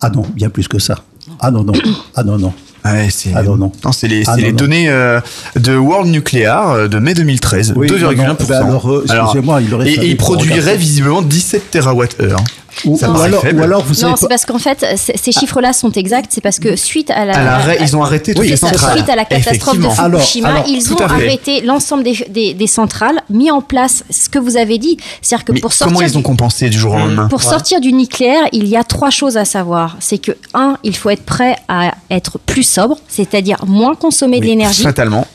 Ah 0.00 0.08
non, 0.10 0.24
bien 0.34 0.48
plus 0.48 0.66
que 0.66 0.78
ça. 0.78 1.04
Ah 1.38 1.50
non, 1.50 1.64
non. 1.64 1.74
Ah 2.14 2.22
non, 2.22 2.38
non. 2.38 2.52
Ah 2.84 2.92
ouais, 2.94 3.08
c'est 3.10 3.30
Ah 3.34 3.42
non, 3.42 3.56
non. 3.56 3.72
c'est 3.92 4.08
les, 4.08 4.22
Ah 4.26 4.32
c'est 4.34 4.40
non, 4.40 4.46
les 4.46 4.52
non. 4.52 4.56
données 4.56 4.88
euh, 4.88 5.20
de 5.56 5.76
World 5.76 6.10
Nuclear 6.10 6.70
euh, 6.70 6.88
de 6.88 6.98
mai 6.98 7.14
2013, 7.14 7.74
Oui, 7.76 7.86
2,1%. 7.88 8.16
non, 8.16 8.26
non, 8.26 8.36
ben 8.48 8.54
alors, 8.56 8.90
euh, 8.90 9.04
excusez-moi, 9.06 9.60
il 9.62 9.72
aurait 9.74 9.88
et, 9.90 9.94
et 9.94 10.06
il 10.08 10.16
produirait 10.16 10.76
visiblement 10.76 11.22
17 11.22 11.70
TWh. 11.70 12.34
Ou, 12.86 12.96
Ça 12.98 13.10
ou 13.10 13.12
paraît 13.12 13.26
alors, 13.26 13.44
ou 13.44 13.62
alors, 13.62 13.84
vous 13.84 13.92
savez 13.92 14.10
Non, 14.12 14.16
c'est 14.16 14.22
pas- 14.22 14.28
parce 14.30 14.46
qu'en 14.46 14.58
fait, 14.58 14.84
ces 14.96 15.30
chiffres-là 15.30 15.74
sont 15.74 15.92
exacts. 15.92 16.30
C'est 16.32 16.40
parce 16.40 16.58
que 16.58 16.74
suite 16.74 17.10
à 17.10 17.26
la, 17.26 17.56
À 17.68 17.76
ils 17.76 17.94
ont 17.94 18.02
arrêté 18.02 18.32
toutes 18.32 18.40
Oui, 18.44 18.48
les 18.48 18.56
centrales. 18.56 18.96
Suite 18.96 19.10
à 19.10 19.14
la 19.14 19.26
catastrophe 19.26 19.78
de. 19.78 19.84
Alors, 20.00 20.20
Fukushima, 20.22 20.48
alors, 20.48 20.64
ils 20.66 20.90
ont 20.90 20.96
arrêté 21.02 21.60
l'ensemble 21.60 22.02
des, 22.02 22.26
des, 22.30 22.54
des 22.54 22.66
centrales, 22.66 23.20
mis 23.28 23.50
en 23.50 23.60
place 23.60 24.04
ce 24.08 24.30
que 24.30 24.38
vous 24.38 24.56
avez 24.56 24.78
dit, 24.78 24.96
c'est-à-dire 25.20 25.44
que 25.44 25.52
Mais 25.52 25.60
pour 25.60 25.74
sortir 25.74 25.94
comment 25.94 26.06
ils 26.08 26.16
ont 26.16 26.22
compensé 26.22 26.70
du 26.70 26.78
jour 26.78 26.94
au 26.94 26.98
lendemain 26.98 27.28
pour 27.28 27.42
sortir 27.42 27.78
du 27.78 27.92
nucléaire, 27.92 28.44
il 28.52 28.66
y 28.66 28.76
a 28.76 28.84
trois 28.84 29.10
choses 29.10 29.36
à 29.36 29.44
savoir. 29.44 29.96
C'est 30.00 30.16
que, 30.18 30.32
un, 30.54 30.78
il 30.82 30.96
faut 30.96 31.10
être 31.10 31.24
prêt 31.24 31.56
à 31.68 31.92
être 32.10 32.38
plus 32.38 32.62
sobre, 32.72 32.96
c'est-à-dire 33.08 33.64
moins 33.66 33.94
consommer 33.94 34.40
de 34.40 34.46
l'énergie, 34.46 34.84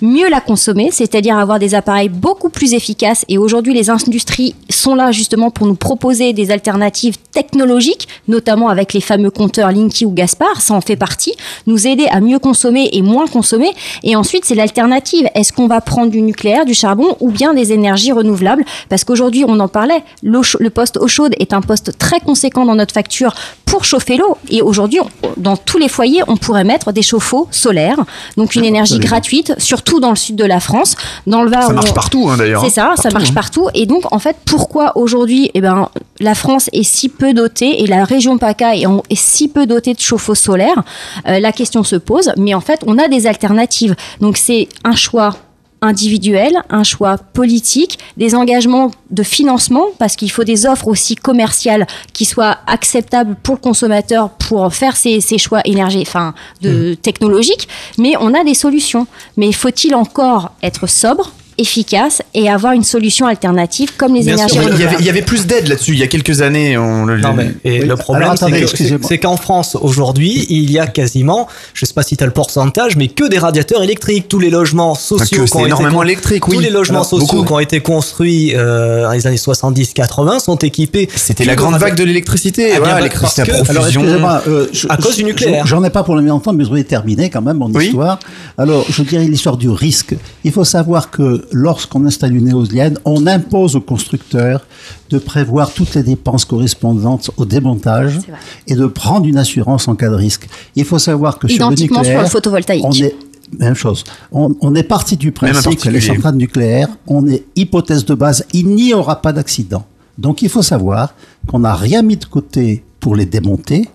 mieux 0.01 0.29
la 0.29 0.41
consommer, 0.41 0.89
c'est-à-dire 0.91 1.37
avoir 1.37 1.59
des 1.59 1.75
appareils 1.75 2.09
beaucoup 2.09 2.49
plus 2.49 2.73
efficaces. 2.73 3.25
Et 3.29 3.37
aujourd'hui, 3.37 3.73
les 3.73 3.89
industries 3.89 4.55
sont 4.69 4.95
là 4.95 5.11
justement 5.11 5.51
pour 5.51 5.67
nous 5.67 5.75
proposer 5.75 6.33
des 6.33 6.51
alternatives 6.51 7.17
technologiques, 7.31 8.07
notamment 8.27 8.69
avec 8.69 8.93
les 8.93 9.01
fameux 9.01 9.29
compteurs 9.29 9.71
Linky 9.71 10.05
ou 10.05 10.11
Gaspard, 10.11 10.61
ça 10.61 10.73
en 10.73 10.81
fait 10.81 10.95
partie, 10.95 11.35
nous 11.67 11.87
aider 11.87 12.07
à 12.09 12.19
mieux 12.19 12.39
consommer 12.39 12.89
et 12.91 13.01
moins 13.01 13.27
consommer. 13.27 13.69
Et 14.03 14.15
ensuite, 14.15 14.45
c'est 14.45 14.55
l'alternative. 14.55 15.29
Est-ce 15.35 15.53
qu'on 15.53 15.67
va 15.67 15.81
prendre 15.81 16.11
du 16.11 16.21
nucléaire, 16.21 16.65
du 16.65 16.73
charbon 16.73 17.15
ou 17.19 17.29
bien 17.29 17.53
des 17.53 17.71
énergies 17.71 18.11
renouvelables? 18.11 18.65
Parce 18.89 19.03
qu'aujourd'hui, 19.03 19.45
on 19.47 19.59
en 19.59 19.67
parlait, 19.67 20.03
le 20.23 20.69
poste 20.69 20.97
eau 20.97 21.07
chaude 21.07 21.35
est 21.39 21.53
un 21.53 21.61
poste 21.61 21.97
très 21.97 22.19
conséquent 22.19 22.65
dans 22.65 22.75
notre 22.75 22.93
facture 22.93 23.35
pour 23.65 23.83
chauffer 23.83 24.17
l'eau. 24.17 24.37
Et 24.49 24.61
aujourd'hui, 24.61 24.99
dans 25.35 25.57
tous 25.57 25.77
les 25.77 25.89
foyers, 25.89 26.21
on 26.27 26.37
pourrait 26.37 26.63
mettre 26.63 26.91
des 26.91 27.03
solaires, 27.51 27.99
donc 28.37 28.55
une 28.55 28.63
énergie 28.63 28.93
Absolument. 28.95 29.09
gratuite, 29.09 29.53
surtout 29.57 29.99
dans 29.99 30.09
le 30.11 30.15
sud 30.15 30.35
de 30.35 30.43
la 30.45 30.59
France. 30.59 30.95
Dans 31.25 31.43
le 31.43 31.49
Var, 31.51 31.67
Ça 31.67 31.73
marche 31.73 31.89
on- 31.91 31.93
partout, 31.93 32.29
hein, 32.29 32.37
d'ailleurs, 32.37 32.61
C'est 32.61 32.79
hein. 32.79 32.93
ça, 32.95 33.01
ça 33.01 33.03
Partout, 33.03 33.17
marche 33.17 33.29
hein. 33.29 33.33
partout. 33.33 33.69
Et 33.73 33.85
donc, 33.85 34.03
en 34.11 34.19
fait, 34.19 34.37
pourquoi 34.45 34.97
aujourd'hui, 34.97 35.51
eh 35.53 35.61
ben, 35.61 35.89
la 36.19 36.35
France 36.35 36.69
est 36.73 36.83
si 36.83 37.09
peu 37.09 37.33
dotée 37.33 37.83
et 37.83 37.87
la 37.87 38.03
région 38.03 38.37
PACA 38.37 38.75
est, 38.75 38.85
en- 38.85 39.03
est 39.09 39.15
si 39.19 39.47
peu 39.47 39.65
dotée 39.65 39.93
de 39.93 39.99
chauffe-eau 39.99 40.35
solaire? 40.35 40.83
Euh, 41.27 41.39
La 41.39 41.51
question 41.51 41.83
se 41.83 41.95
pose, 41.95 42.31
mais 42.37 42.53
en 42.53 42.61
fait, 42.61 42.81
on 42.87 42.97
a 42.97 43.07
des 43.07 43.27
alternatives. 43.27 43.95
Donc, 44.21 44.37
c'est 44.37 44.67
un 44.83 44.95
choix 44.95 45.35
individuel, 45.81 46.53
un 46.69 46.83
choix 46.83 47.17
politique, 47.17 47.99
des 48.17 48.35
engagements 48.35 48.91
de 49.11 49.23
financement, 49.23 49.85
parce 49.99 50.15
qu'il 50.15 50.31
faut 50.31 50.43
des 50.43 50.65
offres 50.65 50.87
aussi 50.87 51.15
commerciales 51.15 51.87
qui 52.13 52.25
soient 52.25 52.57
acceptables 52.67 53.35
pour 53.43 53.55
le 53.55 53.61
consommateur 53.61 54.29
pour 54.31 54.73
faire 54.73 54.97
ses, 54.97 55.21
ses 55.21 55.37
choix 55.37 55.61
énergétiques, 55.65 56.07
enfin, 56.07 56.33
de, 56.61 56.95
technologiques, 56.95 57.67
mais 57.97 58.13
on 58.19 58.33
a 58.33 58.43
des 58.43 58.53
solutions. 58.53 59.07
Mais 59.37 59.51
faut-il 59.51 59.95
encore 59.95 60.51
être 60.63 60.87
sobre? 60.87 61.31
Efficace 61.57 62.21
et 62.33 62.49
avoir 62.49 62.73
une 62.73 62.83
solution 62.83 63.25
alternative 63.27 63.91
comme 63.97 64.13
les 64.13 64.21
Bien 64.23 64.33
énergies 64.35 64.53
sûr, 64.53 64.61
il 64.61 64.65
y, 64.65 64.67
renouvelables. 64.69 64.93
avait, 64.95 65.03
il 65.03 65.07
y 65.07 65.09
avait 65.09 65.21
plus 65.21 65.47
d'aide 65.47 65.67
là-dessus 65.67 65.93
il 65.93 65.99
y 65.99 66.03
a 66.03 66.07
quelques 66.07 66.41
années. 66.41 66.77
On 66.77 67.05
le- 67.05 67.17
Non, 67.19 67.33
mais, 67.33 67.51
et 67.63 67.79
le 67.83 67.95
problème, 67.95 68.31
c'est 68.37 68.51
que- 68.51 68.67
c'est 68.67 69.03
c'est 69.03 69.17
qu'en 69.17 69.37
France, 69.37 69.75
aujourd'hui, 69.79 70.45
il 70.49 70.71
y 70.71 70.79
a 70.79 70.87
quasiment, 70.87 71.47
je 71.73 71.85
sais 71.85 71.93
pas 71.93 72.03
si 72.03 72.15
tu 72.17 72.23
as 72.23 72.27
le 72.27 72.33
pourcentage, 72.33 72.95
mais 72.95 73.07
que 73.07 73.27
des 73.27 73.39
radiateurs 73.39 73.81
électriques. 73.83 74.27
Tous 74.27 74.39
les 74.39 74.49
logements 74.49 74.93
sociaux. 74.95 75.43
qui 75.43 75.47
c'est 75.47 75.55
ont 75.55 75.59
été 75.59 75.67
énormément 75.67 75.97
con- 75.97 76.03
électrique, 76.03 76.47
oui. 76.47 76.55
Tous 76.55 76.61
les 76.61 76.69
logements 76.69 76.99
Alors, 76.99 77.05
sociaux 77.09 77.27
beaucoup. 77.27 77.45
qui 77.45 77.53
ont 77.53 77.59
été 77.59 77.79
construits 77.79 78.53
euh, 78.55 79.03
dans 79.03 79.11
les 79.11 79.25
années 79.27 79.37
70-80 79.37 80.39
sont 80.39 80.57
équipés. 80.57 81.09
C'était 81.15 81.45
la 81.45 81.55
grande 81.55 81.75
vague 81.77 81.95
de 81.95 82.03
l'électricité. 82.03 82.71
Ah, 82.73 82.79
voilà, 82.79 82.97
l'électricité 82.97 83.41
à 83.41 83.45
profusion. 83.45 83.71
Alors, 83.71 83.87
excusez-moi, 83.87 84.41
euh, 84.47 84.67
je- 84.73 84.87
À 84.89 84.97
cause 84.97 85.15
du 85.15 85.23
nucléaire. 85.23 85.65
J'en 85.65 85.83
ai 85.83 85.89
pas 85.89 86.03
pour 86.03 86.15
le 86.15 86.21
même 86.21 86.39
temps, 86.41 86.53
mais 86.53 86.63
je 86.63 86.69
voudrais 86.69 86.83
terminer 86.83 87.29
quand 87.29 87.41
même 87.41 87.57
mon 87.57 87.71
histoire. 87.79 88.19
Alors, 88.57 88.85
je 88.89 89.01
dirais 89.03 89.25
l'histoire 89.25 89.57
du 89.57 89.69
risque. 89.69 90.15
Il 90.43 90.51
faut 90.51 90.63
savoir 90.65 91.09
que 91.11 91.45
lorsqu'on 91.51 92.05
installe 92.05 92.35
une 92.35 92.47
éolienne, 92.47 92.97
on 93.05 93.27
impose 93.27 93.75
au 93.75 93.81
constructeur 93.81 94.65
de 95.09 95.17
prévoir 95.17 95.73
toutes 95.73 95.95
les 95.95 96.03
dépenses 96.03 96.45
correspondantes 96.45 97.31
au 97.37 97.45
démontage 97.45 98.19
et 98.67 98.75
de 98.75 98.85
prendre 98.85 99.25
une 99.27 99.37
assurance 99.37 99.87
en 99.87 99.95
cas 99.95 100.09
de 100.09 100.15
risque. 100.15 100.47
Il 100.75 100.85
faut 100.85 100.99
savoir 100.99 101.39
que 101.39 101.47
sur 101.47 101.69
le 101.69 101.75
nucléaire, 101.75 102.05
sur 102.05 102.21
le 102.21 102.27
photovoltaïque. 102.27 102.85
on 102.85 102.91
est 102.91 103.15
même 103.59 103.75
chose. 103.75 104.03
On, 104.31 104.53
on 104.61 104.75
est 104.75 104.83
parti 104.83 105.15
du 105.15 105.31
principe 105.31 105.79
que 105.79 105.89
les 105.89 106.01
centrales 106.01 106.35
nucléaires, 106.35 106.89
on 107.07 107.27
est 107.27 107.45
hypothèse 107.55 108.05
de 108.05 108.13
base, 108.13 108.45
il 108.53 108.67
n'y 108.69 108.93
aura 108.93 109.21
pas 109.21 109.31
d'accident. 109.31 109.85
Donc 110.17 110.41
il 110.41 110.49
faut 110.49 110.63
savoir 110.63 111.13
qu'on 111.47 111.59
n'a 111.59 111.75
rien 111.75 112.01
mis 112.01 112.17
de 112.17 112.25
côté 112.25 112.83
pour 112.99 113.15
les 113.15 113.25
démonter 113.25 113.87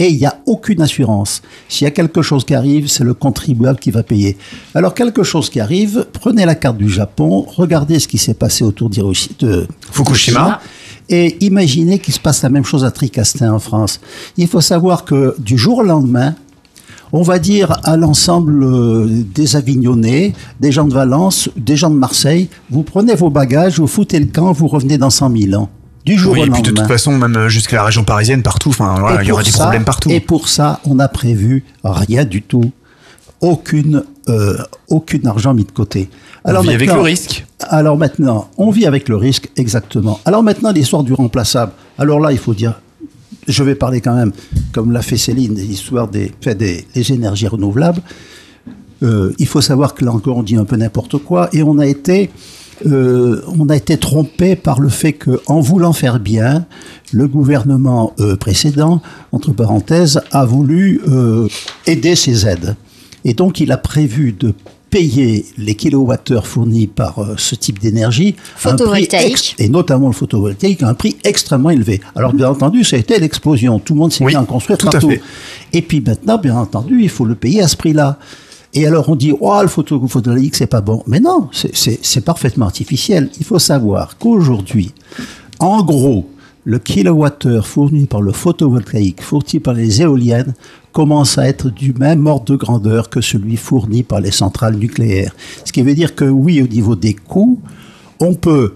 et 0.00 0.08
il 0.08 0.16
n'y 0.16 0.26
a 0.26 0.40
aucune 0.46 0.80
assurance. 0.80 1.42
S'il 1.68 1.84
y 1.84 1.88
a 1.88 1.90
quelque 1.90 2.22
chose 2.22 2.44
qui 2.44 2.54
arrive, 2.54 2.88
c'est 2.88 3.04
le 3.04 3.12
contribuable 3.12 3.78
qui 3.78 3.90
va 3.90 4.02
payer. 4.02 4.36
Alors 4.74 4.94
quelque 4.94 5.22
chose 5.22 5.50
qui 5.50 5.60
arrive, 5.60 6.06
prenez 6.12 6.46
la 6.46 6.54
carte 6.54 6.78
du 6.78 6.88
Japon, 6.88 7.44
regardez 7.46 7.98
ce 7.98 8.08
qui 8.08 8.16
s'est 8.16 8.34
passé 8.34 8.64
autour 8.64 8.88
de 8.88 9.66
Fukushima. 9.92 10.60
et 11.10 11.36
imaginez 11.44 11.98
qu'il 11.98 12.14
se 12.14 12.20
passe 12.20 12.42
la 12.42 12.48
même 12.48 12.64
chose 12.64 12.82
à 12.82 12.90
Tricastin 12.90 13.52
en 13.52 13.58
France. 13.58 14.00
Il 14.38 14.48
faut 14.48 14.62
savoir 14.62 15.04
que 15.04 15.36
du 15.38 15.58
jour 15.58 15.78
au 15.78 15.82
lendemain, 15.82 16.34
on 17.12 17.22
va 17.22 17.38
dire 17.38 17.76
à 17.84 17.98
l'ensemble 17.98 18.62
euh, 18.62 19.06
des 19.06 19.56
Avignonnais, 19.56 20.32
des 20.60 20.72
gens 20.72 20.84
de 20.84 20.94
Valence, 20.94 21.50
des 21.56 21.76
gens 21.76 21.90
de 21.90 21.96
Marseille, 21.96 22.48
vous 22.70 22.84
prenez 22.84 23.14
vos 23.14 23.28
bagages, 23.28 23.78
vous 23.78 23.88
foutez 23.88 24.18
le 24.18 24.26
camp, 24.26 24.52
vous 24.52 24.68
revenez 24.68 24.96
dans 24.96 25.10
100 25.10 25.36
000 25.36 25.60
ans. 25.60 25.68
Du 26.04 26.16
jour 26.18 26.32
Oui, 26.32 26.40
au 26.40 26.42
et 26.44 26.46
puis 26.46 26.56
lendemain. 26.62 26.72
de 26.72 26.78
toute 26.78 26.88
façon, 26.88 27.16
même 27.16 27.36
euh, 27.36 27.48
jusqu'à 27.48 27.76
la 27.76 27.84
région 27.84 28.04
parisienne, 28.04 28.42
partout, 28.42 28.70
enfin, 28.70 28.96
voilà, 28.98 29.22
il 29.22 29.28
y 29.28 29.32
aura 29.32 29.42
des 29.42 29.50
ça- 29.50 29.58
problèmes 29.64 29.84
partout. 29.84 30.10
Et 30.10 30.20
pour 30.20 30.48
ça, 30.48 30.80
on 30.84 30.94
n'a 30.96 31.08
prévu 31.08 31.64
rien 31.84 32.24
du 32.24 32.42
tout. 32.42 32.72
Aucune, 33.40 34.02
euh, 34.28 34.58
aucun 34.88 35.24
argent 35.26 35.54
mis 35.54 35.64
de 35.64 35.70
côté. 35.72 36.10
On 36.44 36.60
vit 36.60 36.72
avec 36.74 36.90
le 36.92 37.00
risque. 37.00 37.46
Alors 37.60 37.96
maintenant, 37.96 38.48
on 38.58 38.70
vit 38.70 38.86
avec 38.86 39.08
le 39.08 39.16
risque, 39.16 39.50
exactement. 39.56 40.20
Alors 40.24 40.42
maintenant, 40.42 40.72
l'histoire 40.72 41.04
du 41.04 41.12
remplaçable. 41.14 41.72
Alors 41.98 42.18
là, 42.20 42.32
il 42.32 42.38
faut 42.38 42.54
dire, 42.54 42.80
je 43.48 43.62
vais 43.62 43.74
parler 43.74 44.00
quand 44.00 44.14
même, 44.14 44.32
comme 44.72 44.92
l'a 44.92 45.02
fait 45.02 45.16
Céline, 45.18 45.54
des 45.54 45.64
histoires 45.66 46.08
des, 46.08 46.32
des, 46.54 46.86
des 46.94 47.12
énergies 47.12 47.48
renouvelables. 47.48 48.00
Euh, 49.02 49.32
il 49.38 49.46
faut 49.46 49.60
savoir 49.62 49.94
que 49.94 50.04
là 50.04 50.12
encore, 50.12 50.36
on 50.36 50.42
dit 50.42 50.56
un 50.56 50.64
peu 50.66 50.76
n'importe 50.76 51.18
quoi, 51.18 51.48
et 51.54 51.62
on 51.62 51.78
a 51.78 51.86
été, 51.86 52.30
euh, 52.86 53.42
on 53.58 53.68
a 53.68 53.76
été 53.76 53.96
trompé 53.98 54.56
par 54.56 54.80
le 54.80 54.88
fait 54.88 55.12
que, 55.12 55.40
en 55.46 55.60
voulant 55.60 55.92
faire 55.92 56.18
bien, 56.20 56.66
le 57.12 57.26
gouvernement 57.28 58.12
euh, 58.20 58.36
précédent, 58.36 59.00
entre 59.32 59.52
parenthèses, 59.52 60.20
a 60.32 60.44
voulu 60.44 61.00
euh, 61.08 61.48
aider 61.86 62.14
ces 62.16 62.46
aides, 62.46 62.76
et 63.24 63.34
donc 63.34 63.60
il 63.60 63.70
a 63.72 63.76
prévu 63.76 64.32
de 64.32 64.54
payer 64.90 65.46
les 65.56 65.76
kilowattheures 65.76 66.48
fournis 66.48 66.88
par 66.88 67.20
euh, 67.20 67.34
ce 67.36 67.54
type 67.54 67.78
d'énergie 67.78 68.34
à 68.64 68.70
un 68.70 68.72
prix 68.76 68.78
Photovoltaïque. 68.86 69.30
ex- 69.30 69.54
et 69.58 69.68
notamment 69.68 70.08
le 70.08 70.12
photovoltaïque 70.12 70.82
à 70.82 70.88
un 70.88 70.94
prix 70.94 71.16
extrêmement 71.22 71.70
élevé. 71.70 72.00
Alors 72.16 72.32
bien 72.32 72.48
entendu, 72.50 72.82
ça 72.82 72.96
a 72.96 72.98
été 72.98 73.16
l'explosion. 73.20 73.78
Tout 73.78 73.94
le 73.94 74.00
monde 74.00 74.12
s'est 74.12 74.24
mis 74.24 74.34
à 74.34 74.40
en 74.40 74.44
construire 74.46 74.78
tout 74.78 74.88
à 74.88 74.90
partout. 74.90 75.10
fait. 75.10 75.22
Et 75.72 75.82
puis 75.82 76.00
maintenant, 76.00 76.38
bien 76.38 76.56
entendu, 76.56 76.98
il 77.02 77.08
faut 77.08 77.24
le 77.24 77.36
payer 77.36 77.62
à 77.62 77.68
ce 77.68 77.76
prix-là. 77.76 78.18
Et 78.72 78.86
alors 78.86 79.08
on 79.08 79.16
dit, 79.16 79.32
oh, 79.40 79.58
le 79.62 79.68
photo- 79.68 80.06
photovoltaïque, 80.06 80.54
c'est 80.56 80.66
pas 80.66 80.80
bon. 80.80 81.02
Mais 81.06 81.20
non, 81.20 81.48
c'est 81.52 82.24
parfaitement 82.24 82.66
artificiel. 82.66 83.30
Il 83.38 83.44
faut 83.44 83.58
savoir 83.58 84.16
qu'aujourd'hui, 84.18 84.92
en 85.58 85.82
gros, 85.82 86.28
le 86.64 86.78
kilowattheure 86.78 87.66
fourni 87.66 88.06
par 88.06 88.22
le 88.22 88.32
photovoltaïque, 88.32 89.22
fourni 89.22 89.58
par 89.60 89.74
les 89.74 90.02
éoliennes, 90.02 90.54
commence 90.92 91.38
à 91.38 91.48
être 91.48 91.70
du 91.70 91.92
même 91.94 92.26
ordre 92.26 92.44
de 92.52 92.56
grandeur 92.56 93.08
que 93.10 93.20
celui 93.20 93.56
fourni 93.56 94.02
par 94.02 94.20
les 94.20 94.30
centrales 94.30 94.76
nucléaires. 94.76 95.34
Ce 95.64 95.72
qui 95.72 95.82
veut 95.82 95.94
dire 95.94 96.14
que 96.14 96.24
oui, 96.24 96.60
au 96.62 96.66
niveau 96.66 96.96
des 96.96 97.14
coûts, 97.14 97.58
on 98.20 98.34
peut 98.34 98.74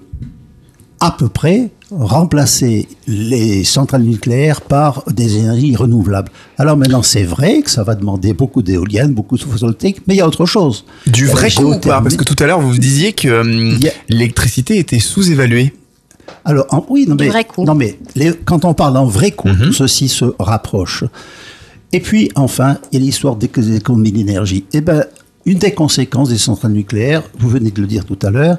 à 1.01 1.11
peu 1.11 1.29
près 1.29 1.71
remplacer 1.99 2.89
les 3.07 3.65
centrales 3.65 4.03
nucléaires 4.03 4.61
par 4.61 5.05
des 5.13 5.37
énergies 5.39 5.77
renouvelables. 5.77 6.31
Alors 6.59 6.77
maintenant, 6.77 7.03
c'est 7.03 7.23
vrai 7.25 7.63
que 7.63 7.71
ça 7.71 7.83
va 7.85 7.95
demander 7.95 8.33
beaucoup 8.33 8.63
d'éoliennes, 8.63 9.13
beaucoup 9.15 9.37
de 9.37 9.43
photovoltaïques, 9.43 10.03
mais 10.07 10.15
il 10.15 10.19
y 10.19 10.21
a 10.21 10.27
autre 10.27 10.47
chose. 10.47 10.85
Du 11.07 11.27
vrai 11.27 11.47
ou 11.47 11.71
pas? 11.71 11.73
Géothermie. 11.73 12.03
Parce 12.05 12.17
que 12.17 12.25
tout 12.25 12.37
à 12.43 12.47
l'heure, 12.47 12.61
vous 12.61 12.77
disiez 12.79 13.13
que 13.13 13.41
hum, 13.41 13.79
l'électricité 14.09 14.79
était 14.79 14.99
sous-évaluée. 14.99 15.75
Alors, 16.45 16.67
en- 16.71 16.85
oui, 16.89 17.07
non, 17.09 17.15
Du 17.15 17.25
mais, 17.25 17.31
vrai 17.31 17.45
coût. 17.45 17.65
non, 17.65 17.75
mais 17.75 17.99
les- 18.17 18.33
quand 18.45 18.65
on 18.65 18.75
parle 18.75 18.97
en 18.97 19.07
vrai 19.07 19.31
coût, 19.31 19.49
ceci 19.73 20.09
se 20.09 20.25
rapproche. 20.39 21.05
Et 21.93 22.01
puis, 22.01 22.31
enfin, 22.35 22.79
il 22.93 22.99
y 22.99 23.03
a 23.03 23.05
l'histoire 23.07 23.37
des 23.37 23.49
des 23.49 23.77
économies 23.77 24.13
d'énergie. 24.13 24.65
Eh 24.73 24.81
ben, 24.81 25.05
une 25.47 25.59
des 25.59 25.73
conséquences 25.73 26.31
des 26.31 26.39
centrales 26.39 26.73
nucléaires, 26.73 27.23
vous 27.39 27.49
venez 27.49 27.71
de 27.71 27.81
le 27.81 27.87
dire 27.87 28.05
tout 28.05 28.19
à 28.23 28.31
l'heure, 28.31 28.59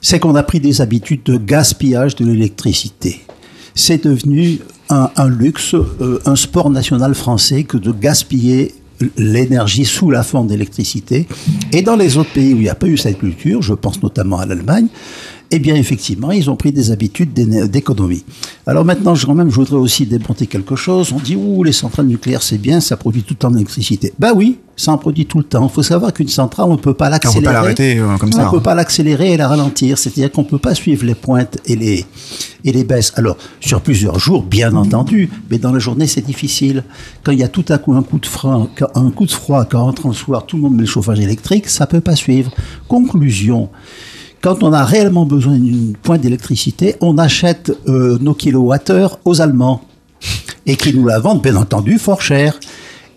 c'est 0.00 0.18
qu'on 0.18 0.34
a 0.34 0.42
pris 0.42 0.60
des 0.60 0.80
habitudes 0.80 1.22
de 1.24 1.36
gaspillage 1.36 2.16
de 2.16 2.24
l'électricité. 2.24 3.20
C'est 3.74 4.04
devenu 4.04 4.60
un, 4.88 5.28
luxe, 5.28 5.74
euh, 5.74 6.18
un 6.26 6.36
sport 6.36 6.70
national 6.70 7.14
français 7.14 7.62
que 7.62 7.76
de 7.76 7.92
gaspiller 7.92 8.74
l'énergie 9.16 9.84
sous 9.84 10.10
la 10.10 10.22
forme 10.22 10.48
d'électricité. 10.48 11.26
Et 11.72 11.82
dans 11.82 11.96
les 11.96 12.18
autres 12.18 12.32
pays 12.32 12.52
où 12.52 12.56
il 12.56 12.62
n'y 12.62 12.68
a 12.68 12.74
pas 12.74 12.86
eu 12.86 12.96
cette 12.96 13.18
culture, 13.18 13.62
je 13.62 13.72
pense 13.72 14.02
notamment 14.02 14.38
à 14.38 14.46
l'Allemagne, 14.46 14.88
eh 15.52 15.58
bien, 15.58 15.74
effectivement, 15.74 16.30
ils 16.30 16.48
ont 16.48 16.56
pris 16.56 16.70
des 16.70 16.92
habitudes 16.92 17.32
d'économie. 17.32 18.24
Alors 18.66 18.84
maintenant, 18.84 19.16
je, 19.16 19.26
quand 19.26 19.34
même, 19.34 19.50
je 19.50 19.56
voudrais 19.56 19.76
aussi 19.76 20.06
démonter 20.06 20.46
quelque 20.46 20.76
chose. 20.76 21.12
On 21.12 21.18
dit, 21.18 21.34
ouh, 21.34 21.64
les 21.64 21.72
centrales 21.72 22.06
nucléaires, 22.06 22.42
c'est 22.42 22.58
bien, 22.58 22.80
ça 22.80 22.96
produit 22.96 23.22
tout 23.22 23.34
le 23.34 23.38
temps 23.38 23.50
de 23.50 23.56
l'électricité. 23.56 24.12
Ben 24.18 24.32
oui, 24.34 24.58
ça 24.76 24.92
en 24.92 24.98
produit 24.98 25.26
tout 25.26 25.38
le 25.38 25.44
temps. 25.44 25.66
Il 25.68 25.74
faut 25.74 25.82
savoir 25.82 26.12
qu'une 26.12 26.28
centrale, 26.28 26.66
on 26.68 26.74
ne 26.74 26.76
peut 26.76 26.94
pas 26.94 27.06
On 27.06 27.08
peut 27.08 27.12
l'accélérer. 27.12 27.44
pas 27.44 27.52
l'arrêter 27.52 27.98
euh, 27.98 28.16
comme 28.16 28.30
ça. 28.32 28.42
On 28.42 28.46
ne 28.46 28.50
peut 28.50 28.62
pas 28.62 28.76
l'accélérer 28.76 29.32
et 29.32 29.36
la 29.36 29.48
ralentir. 29.48 29.98
C'est-à-dire 29.98 30.30
qu'on 30.30 30.42
ne 30.42 30.46
peut 30.46 30.58
pas 30.58 30.74
suivre 30.76 31.04
les 31.04 31.16
pointes 31.16 31.58
et 31.66 31.74
les, 31.74 32.06
et 32.64 32.72
les 32.72 32.84
baisses. 32.84 33.12
Alors, 33.16 33.36
sur 33.60 33.80
plusieurs 33.80 34.20
jours, 34.20 34.44
bien 34.44 34.74
entendu, 34.76 35.30
mais 35.50 35.58
dans 35.58 35.72
la 35.72 35.80
journée, 35.80 36.06
c'est 36.06 36.24
difficile. 36.24 36.84
Quand 37.24 37.32
il 37.32 37.40
y 37.40 37.44
a 37.44 37.48
tout 37.48 37.64
à 37.70 37.78
coup 37.78 37.94
un 37.94 38.04
coup 38.04 38.20
de 38.20 38.26
frein, 38.26 38.68
un 38.94 39.10
coup 39.10 39.26
de 39.26 39.32
froid, 39.32 39.64
quand 39.64 39.80
on 39.80 39.84
rentre 39.86 40.06
en 40.06 40.12
soir, 40.12 40.46
tout 40.46 40.56
le 40.56 40.62
monde 40.62 40.76
met 40.76 40.82
le 40.82 40.86
chauffage 40.86 41.18
électrique, 41.18 41.68
ça 41.68 41.86
peut 41.88 42.00
pas 42.00 42.14
suivre. 42.14 42.52
Conclusion. 42.86 43.68
Quand 44.42 44.62
on 44.62 44.72
a 44.72 44.84
réellement 44.84 45.26
besoin 45.26 45.58
d'une 45.58 45.94
pointe 46.02 46.22
d'électricité, 46.22 46.96
on 47.02 47.18
achète 47.18 47.72
euh, 47.88 48.16
nos 48.20 48.32
kilowattheures 48.32 49.18
aux 49.26 49.42
Allemands 49.42 49.82
et 50.66 50.76
qui 50.76 50.94
nous 50.94 51.06
la 51.06 51.18
vendent, 51.18 51.42
bien 51.42 51.56
entendu, 51.56 51.98
fort 51.98 52.22
cher. 52.22 52.58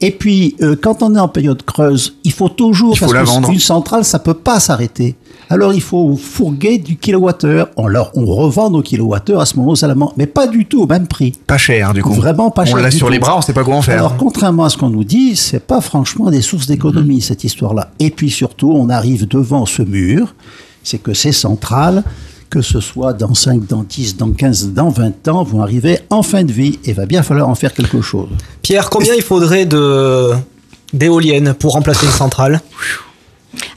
Et 0.01 0.11
puis, 0.11 0.57
euh, 0.61 0.75
quand 0.81 1.01
on 1.01 1.15
est 1.15 1.19
en 1.19 1.29
période 1.29 1.63
creuse, 1.63 2.17
il 2.25 2.33
faut 2.33 2.49
toujours, 2.49 2.95
Il 2.95 2.97
faut 2.99 3.05
parce 3.05 3.13
la 3.13 3.41
que 3.47 3.53
une 3.53 3.59
centrale, 3.59 4.03
ça 4.03 4.19
peut 4.19 4.33
pas 4.33 4.59
s'arrêter. 4.59 5.15
Alors, 5.49 5.73
il 5.73 5.81
faut 5.81 6.17
fourguer 6.17 6.77
du 6.77 6.97
kilowattheure. 6.97 7.69
Alors, 7.77 8.11
on 8.15 8.25
revend 8.25 8.69
nos 8.69 8.81
kilowattheures 8.81 9.39
à 9.39 9.45
ce 9.45 9.55
moment 9.55 9.71
aux 9.71 9.85
Allemands, 9.85 10.11
mais 10.17 10.25
pas 10.27 10.47
du 10.47 10.65
tout 10.65 10.81
au 10.81 10.87
même 10.87 11.07
prix. 11.07 11.31
Pas 11.47 11.57
cher, 11.57 11.93
du 11.93 12.03
coup. 12.03 12.11
Vraiment 12.11 12.51
pas 12.51 12.63
On 12.63 12.65
cher. 12.65 12.77
l'a 12.79 12.89
du 12.89 12.97
sur 12.97 13.09
les 13.09 13.19
bras, 13.19 13.37
on 13.37 13.41
sait 13.41 13.53
pas 13.53 13.63
comment 13.63 13.81
faire. 13.81 13.99
Alors, 13.99 14.17
contrairement 14.17 14.65
à 14.65 14.69
ce 14.69 14.77
qu'on 14.77 14.89
nous 14.89 15.05
dit, 15.05 15.37
c'est 15.37 15.65
pas 15.65 15.79
franchement 15.79 16.29
des 16.29 16.41
sources 16.41 16.67
d'économie, 16.67 17.21
cette 17.21 17.45
histoire-là. 17.45 17.91
Et 17.99 18.09
puis 18.09 18.29
surtout, 18.29 18.73
on 18.75 18.89
arrive 18.89 19.25
devant 19.25 19.65
ce 19.65 19.83
mur, 19.83 20.35
c'est 20.83 20.97
que 20.99 21.13
ces 21.13 21.31
centrales, 21.31 22.03
que 22.49 22.61
ce 22.61 22.79
soit 22.79 23.13
dans 23.13 23.33
5, 23.33 23.65
dans 23.67 23.83
10, 23.83 24.17
dans 24.17 24.31
15, 24.31 24.69
dans 24.73 24.89
20 24.89 25.27
ans, 25.29 25.43
vont 25.43 25.61
arriver 25.61 25.99
en 26.09 26.21
fin 26.21 26.43
de 26.43 26.51
vie. 26.51 26.77
Et 26.85 26.93
va 26.93 27.05
bien 27.05 27.23
falloir 27.23 27.49
en 27.49 27.55
faire 27.55 27.73
quelque 27.73 28.01
chose. 28.01 28.29
Pierre, 28.61 28.89
combien 28.89 29.15
il 29.15 29.23
faudrait 29.23 29.65
de 29.65 30.29
d'éoliennes 30.93 31.53
pour 31.55 31.73
remplacer 31.73 32.05
une 32.05 32.11
centrale? 32.11 32.61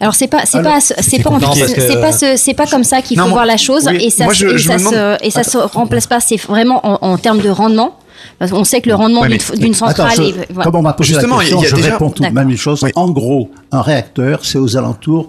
Alors 0.01 0.15
c'est 0.15 0.27
pas 0.27 0.43
c'est 0.47 0.63
pas 0.63 0.81
c'est 0.81 1.23
pas 1.23 1.39
c'est 1.55 2.01
pas 2.01 2.13
ce- 2.13 2.37
c'est 2.37 2.55
pas 2.55 2.67
comme 2.67 2.85
ça 2.85 3.03
qu'il 3.03 3.19
faut 3.19 3.29
voir 3.29 3.47
la 3.47 3.57
chose. 3.59 3.87
oui. 3.91 4.05
et 4.07 4.11
ça 4.11 4.25
Moi, 4.25 4.35
se- 4.35 4.39
je- 4.49 4.55
et 4.55 4.59
je 4.59 4.69
ça 4.69 4.79
se 4.79 4.85
demande- 4.91 5.19
et 5.23 5.31
ça 5.31 5.43
se 5.45 5.57
remplace 5.59 6.07
pas. 6.07 6.21
C'est 6.21 6.37
vraiment 6.39 6.81
en, 6.87 6.99
en 7.13 7.19
termes 7.19 7.41
de 7.41 7.49
rendement 7.51 7.99
parce 8.39 8.51
qu'on 8.51 8.65
sait 8.65 8.81
que 8.81 8.89
le 8.89 8.95
rendement 8.95 9.21
Ouais, 9.23 9.29
d'une 9.29 9.69
mais- 9.69 9.73
centrale 9.73 10.11
Attends, 10.13 10.23
je- 10.23 10.29
est 10.41 10.47
voilà. 10.53 10.65
Comme 10.71 10.77
on 10.77 10.83
m'a 10.83 10.93
posé 10.93 11.13
Justement, 11.15 11.37
la 11.37 11.43
question, 11.43 11.59
il 11.61 11.63
y 11.63 11.67
a 11.67 11.71
je 11.71 11.77
déjà- 11.77 11.91
réponds 11.93 12.11
tout 12.11 12.23
de 12.23 12.29
même 12.29 12.51
une 12.51 12.57
chose. 12.57 12.85
En 12.95 13.11
gros, 13.11 13.51
un 13.73 13.83
réacteur, 13.83 14.41
c'est 14.45 14.59
aux 14.59 14.77
alentours, 14.77 15.29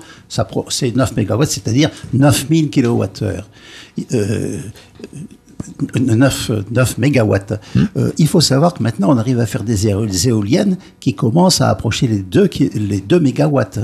c'est 0.69 0.95
9 0.95 1.15
mégawatts, 1.15 1.49
c'est-à-dire 1.49 1.89
9000 2.13 2.69
kilowattheures. 2.69 3.47
Euh, 4.13 4.57
9, 5.99 6.51
9 6.71 6.97
mégawatts. 6.97 7.59
Hmm. 7.75 7.85
Euh, 7.97 8.11
il 8.17 8.27
faut 8.27 8.41
savoir 8.41 8.73
que 8.73 8.83
maintenant, 8.83 9.07
on 9.11 9.17
arrive 9.17 9.39
à 9.39 9.45
faire 9.45 9.63
des 9.63 9.87
éo- 9.87 10.05
des 10.05 10.27
éoliennes 10.29 10.77
qui 10.99 11.13
commencent 11.13 11.61
à 11.61 11.69
approcher 11.69 12.07
les 12.07 12.19
2, 12.19 12.49
les 12.75 13.01
2 13.01 13.19
mégawatts. 13.19 13.79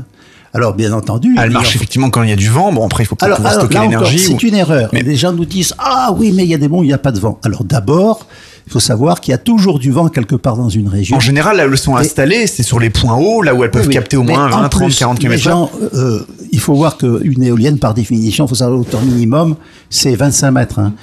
Alors, 0.56 0.76
bien 0.76 0.94
entendu... 0.94 1.35
Elle 1.40 1.48
il 1.48 1.49
y 1.49 1.53
marche 1.53 1.69
en- 1.69 1.76
effectivement 1.77 2.10
quand 2.11 2.22
il 2.22 2.30
y 2.30 2.34
a 2.34 2.35
du 2.35 2.48
vent. 2.49 2.72
Bon, 2.72 2.85
après, 2.85 3.03
il 3.03 3.07
faut 3.07 3.15
peut-être 3.15 3.26
alors, 3.26 3.38
pouvoir 3.38 3.53
alors, 3.53 3.65
stocker 3.65 3.81
l'énergie. 3.81 4.19
c'est 4.19 4.34
ou- 4.35 4.48
une 4.48 4.53
erreur. 4.53 4.90
Les 4.94 5.15
gens 5.15 5.34
nous 5.34 5.45
disent 5.45 5.73
Ah 5.80 6.14
oui, 6.15 6.31
mais 6.31 6.44
il 6.44 6.49
y 6.49 6.53
a 6.53 6.60
des 6.60 6.68
où 6.68 6.84
il 6.84 6.88
n'y 6.88 6.94
a 6.94 6.99
pas 6.99 7.11
de 7.11 7.19
vent. 7.19 7.40
Alors 7.44 7.64
d'abord, 7.64 8.27
il 8.65 8.72
faut 8.72 8.80
savoir 8.80 9.19
qu'il 9.22 9.31
y 9.31 9.35
a 9.35 9.38
toujours 9.38 9.77
du 9.80 9.91
vent 9.91 10.07
quelque 10.07 10.35
part 10.35 10.56
dans 10.57 10.69
une 10.69 10.88
région. 10.88 11.18
En 11.18 11.19
général, 11.19 11.57
là 11.57 11.68
où 11.68 11.72
elles 11.72 11.77
sont 11.77 11.95
installées, 11.95 12.48
c'est 12.48 12.64
sur 12.64 12.80
les 12.80 12.90
points 12.90 13.15
hauts, 13.15 13.41
là 13.41 13.53
où 13.53 13.64
elles 13.64 13.72
peuvent 13.72 13.88
Oui, 13.88 13.94
capter 13.94 14.18
au 14.18 14.23
moins 14.23 14.48
en 14.52 14.61
20, 14.61 14.69
30, 14.69 14.84
plus, 14.85 14.99
40 14.99 15.18
les 15.18 15.22
km 15.30 15.41
gens, 15.44 15.72
euh, 15.94 16.19
il 16.52 16.60
faut 16.60 16.73
voir 16.73 16.98
qu'une 16.98 17.44
éolienne, 17.44 17.77
par 17.80 17.94
définition, 17.94 18.45
il 18.45 18.48
faut 18.49 18.56
savoir 18.56 18.80
hauteur 18.80 19.02
minimum, 19.02 19.56
c'est 19.90 20.15
25 20.15 20.52
mètres. 20.52 20.80
hein. 20.80 20.94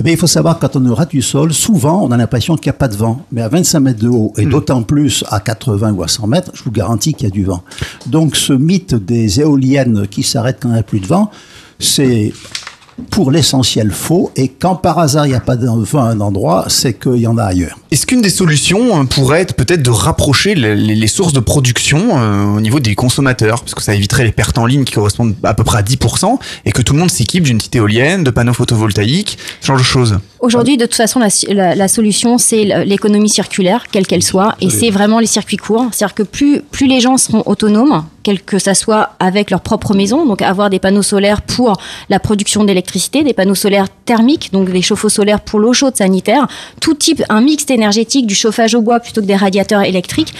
Eh 0.00 0.04
bien, 0.04 0.12
il 0.12 0.18
faut 0.18 0.28
savoir 0.28 0.60
que 0.60 0.64
quand 0.66 0.76
on 0.76 0.86
aura 0.86 1.06
du 1.06 1.20
sol, 1.22 1.52
souvent, 1.52 2.04
on 2.04 2.12
a 2.12 2.16
l'impression 2.16 2.54
qu'il 2.56 2.66
n'y 2.70 2.76
a 2.76 2.78
pas 2.78 2.86
de 2.86 2.94
vent. 2.94 3.24
Mais 3.32 3.42
à 3.42 3.48
25 3.48 3.80
mètres 3.80 3.98
de 3.98 4.08
haut, 4.08 4.32
Hmm. 4.36 4.40
et 4.42 4.46
d'autant 4.46 4.82
plus 4.84 5.24
à 5.28 5.40
80 5.40 5.92
ou 5.92 6.04
à 6.04 6.08
100 6.08 6.28
mètres, 6.28 6.52
je 6.54 6.62
vous 6.62 6.70
garantis 6.70 7.14
qu'il 7.14 7.26
y 7.26 7.30
a 7.30 7.32
du 7.32 7.42
vent. 7.44 7.62
Donc, 8.06 8.36
ce 8.36 8.52
mythe 8.52 8.94
des 8.94 9.40
éoliennes 9.40 10.06
qui 10.08 10.22
s'arrêtent 10.22 10.58
quand 10.62 10.68
il 10.68 10.74
n'y 10.74 10.78
a 10.78 10.84
plus 10.84 11.00
de 11.00 11.06
vent, 11.08 11.32
c'est 11.80 12.32
pour 13.10 13.30
l'essentiel 13.30 13.90
faux. 13.90 14.30
Et 14.36 14.48
quand 14.48 14.76
par 14.76 14.98
hasard, 14.98 15.26
il 15.26 15.30
n'y 15.30 15.34
a 15.34 15.40
pas 15.40 15.56
de 15.56 15.68
à 15.68 16.00
un 16.00 16.20
endroit, 16.20 16.66
c'est 16.68 16.94
qu'il 16.94 17.16
y 17.16 17.26
en 17.26 17.38
a 17.38 17.44
ailleurs. 17.44 17.78
Est-ce 17.90 18.06
qu'une 18.06 18.22
des 18.22 18.30
solutions 18.30 19.00
euh, 19.00 19.04
pourrait 19.04 19.40
être 19.40 19.54
peut-être 19.54 19.82
de 19.82 19.90
rapprocher 19.90 20.54
les 20.54 21.06
sources 21.06 21.32
de 21.32 21.40
production 21.40 22.18
euh, 22.18 22.56
au 22.56 22.60
niveau 22.60 22.80
des 22.80 22.94
consommateurs? 22.94 23.60
Parce 23.60 23.74
que 23.74 23.82
ça 23.82 23.94
éviterait 23.94 24.24
les 24.24 24.32
pertes 24.32 24.58
en 24.58 24.66
ligne 24.66 24.84
qui 24.84 24.92
correspondent 24.92 25.34
à 25.42 25.54
peu 25.54 25.64
près 25.64 25.78
à 25.78 25.82
10% 25.82 26.38
et 26.64 26.72
que 26.72 26.82
tout 26.82 26.92
le 26.92 26.98
monde 26.98 27.10
s'équipe 27.10 27.44
d'une 27.44 27.58
petite 27.58 27.76
éolienne, 27.76 28.24
de 28.24 28.30
panneaux 28.30 28.54
photovoltaïques, 28.54 29.38
ce 29.60 29.66
genre 29.66 29.78
de 29.78 29.82
choses. 29.82 30.18
Aujourd'hui, 30.40 30.76
de 30.76 30.86
toute 30.86 30.94
façon, 30.94 31.18
la, 31.18 31.28
la- 31.48 31.74
la 31.74 31.88
solution, 31.88 32.38
c'est 32.38 32.64
l'économie 32.84 33.28
circulaire, 33.28 33.86
quelle 33.90 34.06
qu'elle 34.06 34.22
soit, 34.22 34.54
et 34.60 34.70
c'est 34.70 34.90
vraiment 34.90 35.18
les 35.18 35.26
circuits 35.26 35.56
courts. 35.56 35.86
C'est-à-dire 35.90 36.14
que 36.14 36.22
plus, 36.22 36.60
plus 36.62 36.86
les 36.86 37.00
gens 37.00 37.16
seront 37.18 37.42
autonomes, 37.46 38.04
quel 38.22 38.40
que 38.42 38.58
ça 38.60 38.74
soit 38.74 39.10
avec 39.18 39.50
leur 39.50 39.60
propre 39.62 39.94
maison, 39.94 40.26
donc 40.26 40.40
avoir 40.42 40.70
des 40.70 40.78
panneaux 40.78 41.02
solaires 41.02 41.42
pour 41.42 41.76
la 42.08 42.20
production 42.20 42.62
d'électricité, 42.64 43.24
des 43.24 43.32
panneaux 43.32 43.56
solaires 43.56 43.86
thermiques, 44.04 44.50
donc 44.52 44.70
des 44.70 44.82
chauffe-eau 44.82 45.08
solaires 45.08 45.40
pour 45.40 45.58
l'eau 45.58 45.72
chaude 45.72 45.96
sanitaire, 45.96 46.46
tout 46.80 46.94
type, 46.94 47.22
un 47.28 47.40
mixte 47.40 47.70
énergétique 47.72 48.26
du 48.26 48.34
chauffage 48.36 48.74
au 48.76 48.80
bois 48.80 49.00
plutôt 49.00 49.20
que 49.22 49.26
des 49.26 49.36
radiateurs 49.36 49.82
électriques, 49.82 50.32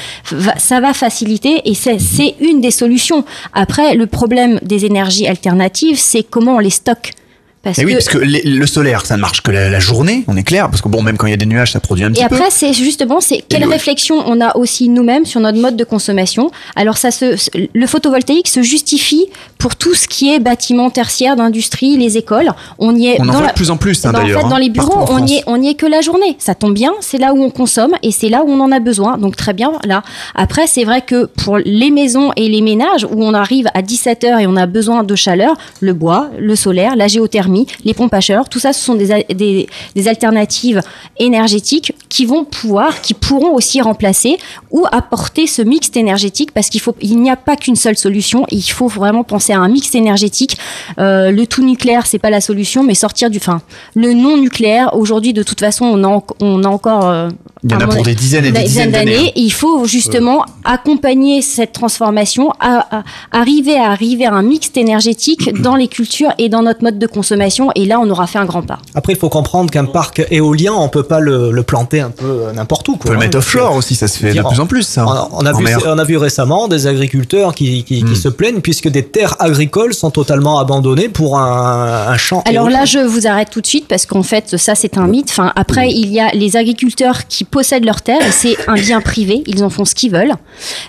ça 0.58 0.80
va 0.80 0.94
faciliter 0.94 1.62
et 1.64 1.74
c'est 1.74 1.98
c'est 1.98 2.36
une 2.40 2.60
des 2.60 2.70
solutions. 2.70 3.24
Après, 3.52 3.94
le 3.94 4.06
problème 4.06 4.60
des 4.62 4.84
énergies 4.84 5.26
alternatives, 5.26 5.98
c'est 5.98 6.22
comment 6.22 6.56
on 6.56 6.58
les 6.60 6.70
stocke. 6.70 7.14
Parce 7.62 7.78
Et 7.78 7.84
oui, 7.84 7.92
que- 7.92 7.96
parce 7.98 8.08
que 8.08 8.18
les- 8.18 8.42
le 8.42 8.66
solaire, 8.66 9.04
ça 9.04 9.16
ne 9.16 9.20
marche 9.20 9.42
que 9.42 9.50
la, 9.50 9.68
la 9.68 9.80
journée, 9.80 10.24
on 10.28 10.36
est 10.36 10.42
clair, 10.44 10.70
parce 10.70 10.80
que 10.80 10.88
bon, 10.88 11.02
même 11.02 11.16
quand 11.16 11.26
il 11.26 11.30
y 11.30 11.34
a 11.34 11.36
des 11.38 11.44
nuages, 11.46 11.72
ça 11.72 11.80
produit 11.80 12.04
un 12.04 12.10
petit 12.12 12.22
Et 12.22 12.28
peu. 12.28 12.36
après, 12.36 12.50
c'est 12.50 12.72
justement, 12.72 13.20
c'est 13.20 13.42
quelle 13.48 13.62
le- 13.62 13.68
réflexion 13.68 14.22
on 14.26 14.40
a 14.40 14.56
aussi 14.56 14.88
nous-mêmes 14.88 15.24
sur 15.26 15.40
notre 15.40 15.58
mode 15.58 15.76
de 15.76 15.84
consommation. 15.84 16.50
Alors, 16.76 16.96
ça 16.96 17.10
se, 17.10 17.36
le 17.74 17.86
photovoltaïque 17.86 18.46
se 18.48 18.62
justifie 18.62 19.26
pour 19.58 19.74
tout 19.76 19.94
ce 19.94 20.06
qui 20.06 20.32
est 20.32 20.38
bâtiment 20.38 20.88
tertiaire, 20.90 21.34
d'industrie, 21.36 21.96
les 21.96 22.16
écoles. 22.16 22.52
On 22.78 22.94
y 22.94 23.08
est 23.08 23.16
On 23.20 23.28
en 23.28 23.32
voit 23.32 23.42
la- 23.42 23.48
de 23.48 23.52
plus 23.54 23.70
en 23.70 23.76
plus, 23.76 24.04
hein, 24.06 24.12
dans- 24.12 24.20
d'ailleurs, 24.20 24.38
En 24.38 24.40
fait, 24.42 24.46
hein, 24.46 24.50
dans 24.50 24.56
les 24.58 24.70
partout 24.70 24.90
bureaux, 24.96 25.06
on 25.10 25.26
y 25.26 25.34
est, 25.36 25.42
on 25.48 25.60
y 25.60 25.68
est 25.68 25.74
que 25.74 25.86
la 25.86 26.00
journée. 26.00 26.36
Ça 26.38 26.54
tombe 26.54 26.74
bien, 26.74 26.92
c'est 27.00 27.18
là 27.18 27.34
où 27.34 27.42
on 27.42 27.50
consomme 27.50 27.92
et 28.04 28.12
c'est 28.12 28.28
là 28.28 28.44
où 28.44 28.50
on 28.50 28.60
en 28.60 28.70
a 28.70 28.78
besoin. 28.78 29.18
Donc 29.18 29.34
très 29.36 29.52
bien 29.52 29.72
là. 29.84 30.02
Après, 30.36 30.66
c'est 30.68 30.84
vrai 30.84 31.02
que 31.02 31.26
pour 31.44 31.58
les 31.58 31.90
maisons 31.90 32.30
et 32.36 32.48
les 32.48 32.60
ménages 32.60 33.04
où 33.04 33.24
on 33.24 33.34
arrive 33.34 33.66
à 33.74 33.82
17 33.82 34.22
heures 34.24 34.38
et 34.38 34.46
on 34.46 34.56
a 34.56 34.66
besoin 34.66 35.02
de 35.02 35.14
chaleur, 35.16 35.54
le 35.80 35.92
bois, 35.92 36.30
le 36.38 36.54
solaire, 36.54 36.94
la 36.94 37.08
géothermie, 37.08 37.47
les 37.84 37.94
pompes 37.94 38.14
à 38.14 38.20
chaleur, 38.20 38.48
tout 38.48 38.58
ça, 38.58 38.72
ce 38.72 38.80
sont 38.84 38.94
des, 38.94 39.66
alternatives 40.06 40.80
énergétiques 41.18 41.92
qui 42.08 42.24
vont 42.24 42.44
pouvoir, 42.44 43.00
qui 43.00 43.14
pourront 43.14 43.54
aussi 43.54 43.80
remplacer 43.80 44.36
ou 44.70 44.86
apporter 44.92 45.46
ce 45.46 45.62
mixte 45.62 45.96
énergétique 45.96 46.52
parce 46.52 46.68
qu'il 46.70 47.20
n'y 47.20 47.30
a 47.30 47.36
pas 47.36 47.56
qu'une 47.56 47.76
seule 47.76 47.96
solution. 47.96 48.46
Il 48.50 48.62
faut 48.62 48.88
vraiment 48.88 49.24
penser 49.24 49.52
à 49.52 49.58
un 49.58 49.68
mixte 49.68 49.94
énergétique. 49.94 50.56
Euh, 50.98 51.30
le 51.30 51.46
tout 51.46 51.64
nucléaire, 51.64 52.06
c'est 52.06 52.18
pas 52.18 52.30
la 52.30 52.40
solution, 52.40 52.84
mais 52.84 52.94
sortir 52.94 53.30
du, 53.30 53.40
fin, 53.40 53.60
le 53.94 54.12
non 54.12 54.36
nucléaire. 54.36 54.94
Aujourd'hui, 54.96 55.32
de 55.32 55.42
toute 55.42 55.60
façon, 55.60 55.84
on 55.86 56.04
a, 56.04 56.08
en- 56.08 56.24
on 56.40 56.64
a 56.64 56.68
encore. 56.68 57.06
euh, 57.08 57.28
Il 57.64 57.72
y 57.72 57.74
en 57.74 57.80
a 57.80 57.86
mon 57.86 57.94
pour 57.94 58.02
des 58.04 58.14
dizaines 58.14 58.44
et 58.44 58.52
des 58.52 58.62
dizaines 58.62 58.92
d'années, 58.92 59.16
hein. 59.16 59.30
Et 59.34 59.40
il 59.40 59.52
faut 59.52 59.84
justement 59.86 60.44
accompagner 60.64 61.42
cette 61.42 61.72
transformation, 61.72 62.52
à, 62.60 62.98
à- 62.98 63.02
arriver 63.32 63.76
à 63.76 63.90
arriver 63.90 64.26
à 64.26 64.34
un 64.34 64.42
mixte 64.42 64.76
énergétique 64.76 65.50
dans 65.62 65.74
les 65.76 65.88
cultures 65.88 66.30
et 66.38 66.48
dans 66.48 66.62
notre 66.62 66.82
mode 66.82 66.98
de 66.98 67.06
consommation. 67.06 67.70
Et 67.74 67.84
là, 67.84 67.98
on 68.00 68.08
aura 68.10 68.26
fait 68.26 68.38
un 68.38 68.44
grand 68.44 68.62
pas. 68.62 68.78
Après, 68.94 69.12
il 69.14 69.18
faut 69.18 69.28
comprendre 69.28 69.70
qu'un 69.70 69.86
parc 69.86 70.24
éolien, 70.30 70.72
on 70.74 70.88
peut 70.88 71.02
pas 71.02 71.20
le, 71.20 71.50
le 71.50 71.62
planter 71.62 72.00
un 72.00 72.10
peu 72.10 72.24
euh, 72.26 72.52
n'importe 72.52 72.86
où. 72.88 72.92
On 72.94 72.96
peut 72.98 73.12
le 73.12 73.18
mettre 73.18 73.38
offshore 73.38 73.74
aussi, 73.76 73.94
ça 73.94 74.08
se 74.08 74.18
fait 74.18 74.34
de 74.34 74.42
plus 74.42 74.60
en 74.60 74.66
plus, 74.66 74.82
ça. 74.82 75.04
On, 75.32 75.38
on 75.42 75.46
a 75.46 75.52
En 75.52 75.58
vu, 75.58 75.66
on 75.86 75.98
a 75.98 76.04
vu 76.04 76.16
récemment 76.16 76.68
des 76.68 76.86
agriculteurs 76.86 77.54
qui, 77.54 77.84
qui, 77.84 77.98
Hmm. 78.04 78.10
qui 78.10 78.16
se 78.16 78.28
plaignent 78.28 78.60
puisque 78.60 78.88
des 78.88 79.02
terres 79.02 79.34
agricoles 79.40 79.92
sont 79.92 80.10
totalement 80.10 80.60
abandonnées 80.60 81.08
pour 81.08 81.38
un, 81.38 82.06
un 82.08 82.16
champ. 82.16 82.42
Alors 82.46 82.66
éolien. 82.66 82.78
là, 82.80 82.84
je 82.84 82.98
vous 83.00 83.26
arrête 83.26 83.50
tout 83.50 83.60
de 83.60 83.66
suite 83.66 83.86
parce 83.88 84.06
qu'en 84.06 84.22
fait, 84.22 84.56
ça, 84.56 84.74
c'est 84.76 84.96
un 84.98 85.06
mythe. 85.08 85.28
Enfin, 85.30 85.52
après, 85.56 85.90
il 85.90 86.12
y 86.12 86.20
a 86.20 86.30
les 86.32 86.56
agriculteurs 86.56 87.26
qui 87.26 87.44
possèdent 87.50 87.84
leurs 87.84 88.02
terres 88.02 88.22
et 88.26 88.30
c'est 88.32 88.56
un 88.68 88.74
bien 88.74 89.00
privé. 89.00 89.42
Ils 89.46 89.62
en 89.64 89.70
font 89.70 89.84
ce 89.84 89.94
qu'ils 89.94 90.10
veulent. 90.12 90.34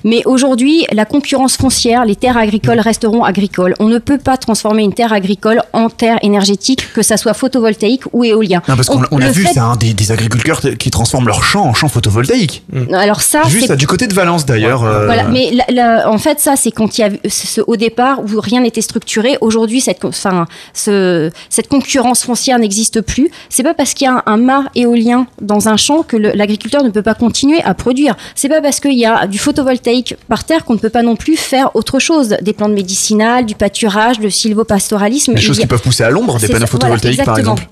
Mais 0.04 0.22
aujourd'hui, 0.26 0.86
la 0.92 1.06
concurrence 1.06 1.56
foncière, 1.58 2.06
les 2.06 2.16
terres 2.16 2.38
agricoles 2.38 2.80
resteront 2.80 3.24
agricoles. 3.24 3.74
On 3.80 3.88
ne 3.88 3.98
peut 4.00 4.18
pas 4.18 4.38
transformer 4.38 4.84
une 4.84 4.94
terre 4.94 5.14
agricole 5.14 5.62
en 5.74 5.90
terre 5.90 6.18
énergétique, 6.22 6.84
que 6.94 7.02
ça 7.02 7.18
soit 7.18 7.34
photovoltaïque 7.34 8.04
ou 8.14 8.24
éolien. 8.24 8.62
Non, 8.68 8.76
parce 8.76 8.88
qu'on 8.88 9.02
on 9.12 9.22
a 9.22 9.30
vu 9.32 9.44
fait- 9.46 9.58
hein, 9.58 9.76
des, 9.80 9.94
des 9.94 10.12
agriculteurs 10.12 10.62
qui 10.78 10.90
transforment 10.92 11.28
leurs 11.28 11.44
champs 11.44 11.66
en 11.66 11.74
champs 11.74 11.88
photovoltaïques. 11.90 12.64
Alors 12.94 13.22
ça, 13.22 13.44
Juste 13.44 13.62
c'est 13.62 13.68
ça, 13.68 13.76
du 13.76 13.88
côté 13.88 14.08
de 14.08 14.14
Valence 14.14 14.46
d'ailleurs. 14.46 14.84
euh, 14.84 15.06
Voilà, 15.06 15.24
mais 15.26 15.52
la- 15.52 15.66
la- 15.74 16.10
en 16.10 16.18
fait, 16.18 16.40
ça, 16.40 16.56
c'est 16.56 16.72
quand 16.72 16.98
il 16.98 17.02
y 17.02 17.04
a 17.04 17.10
ce- 17.30 17.62
au 17.66 17.76
départ 17.76 18.20
où 18.22 18.40
rien 18.40 18.62
n'était 18.62 18.82
structuré. 18.82 19.38
Aujourd'hui, 19.42 19.82
cette, 19.82 20.00
con- 20.00 20.10
enfin, 20.10 20.46
ce, 20.74 21.32
cette 21.50 21.68
concurrence 21.68 22.24
foncière 22.24 22.60
n'existe 22.60 23.02
plus. 23.02 23.30
C'est 23.50 23.64
pas 23.64 23.74
parce 23.74 23.94
qu'il 23.94 24.06
y 24.06 24.10
a 24.10 24.14
un, 24.16 24.24
un 24.26 24.38
mât 24.38 24.66
éolien 24.76 25.28
dans 25.42 25.68
un 25.70 25.78
champ 25.78 26.04
que 26.04 26.18
le- 26.18 26.32
l'agriculteur 26.50 26.84
ne 26.84 26.90
peut 26.90 27.04
pas 27.04 27.14
continuer 27.14 27.62
à 27.64 27.74
produire. 27.76 28.16
C'est 28.36 28.50
pas 28.50 28.62
parce 28.62 28.80
qu'il 28.80 28.98
y 28.98 29.06
a 29.06 29.28
du 29.28 29.38
photovoltaïque 29.38 30.16
par 30.28 30.44
terre 30.44 30.66
qu'on 30.66 30.74
ne 30.74 30.80
peut 30.80 30.90
pas 30.90 31.04
non 31.04 31.16
plus 31.16 31.38
faire 31.38 31.76
autre 31.76 32.00
chose. 32.00 32.36
Des 32.42 32.54
plantes 32.54 32.72
médicinales, 32.74 33.46
du 33.46 33.56
pâturage, 33.56 34.20
le 34.20 34.30
sylvopastoralisme. 34.30 35.36
Des 35.36 35.42
choses 35.42 35.60
a- 35.60 35.62
qui 35.62 35.68
peuvent 35.68 35.82
pousser 35.82 36.04
à 36.04 36.10
l'ombre, 36.10 36.40
des 36.40 36.48
panneaux 36.48 36.58
voilà, 36.60 36.68
photovoltaïques 36.68 37.24
par 37.24 37.38
exemple. 37.38 37.68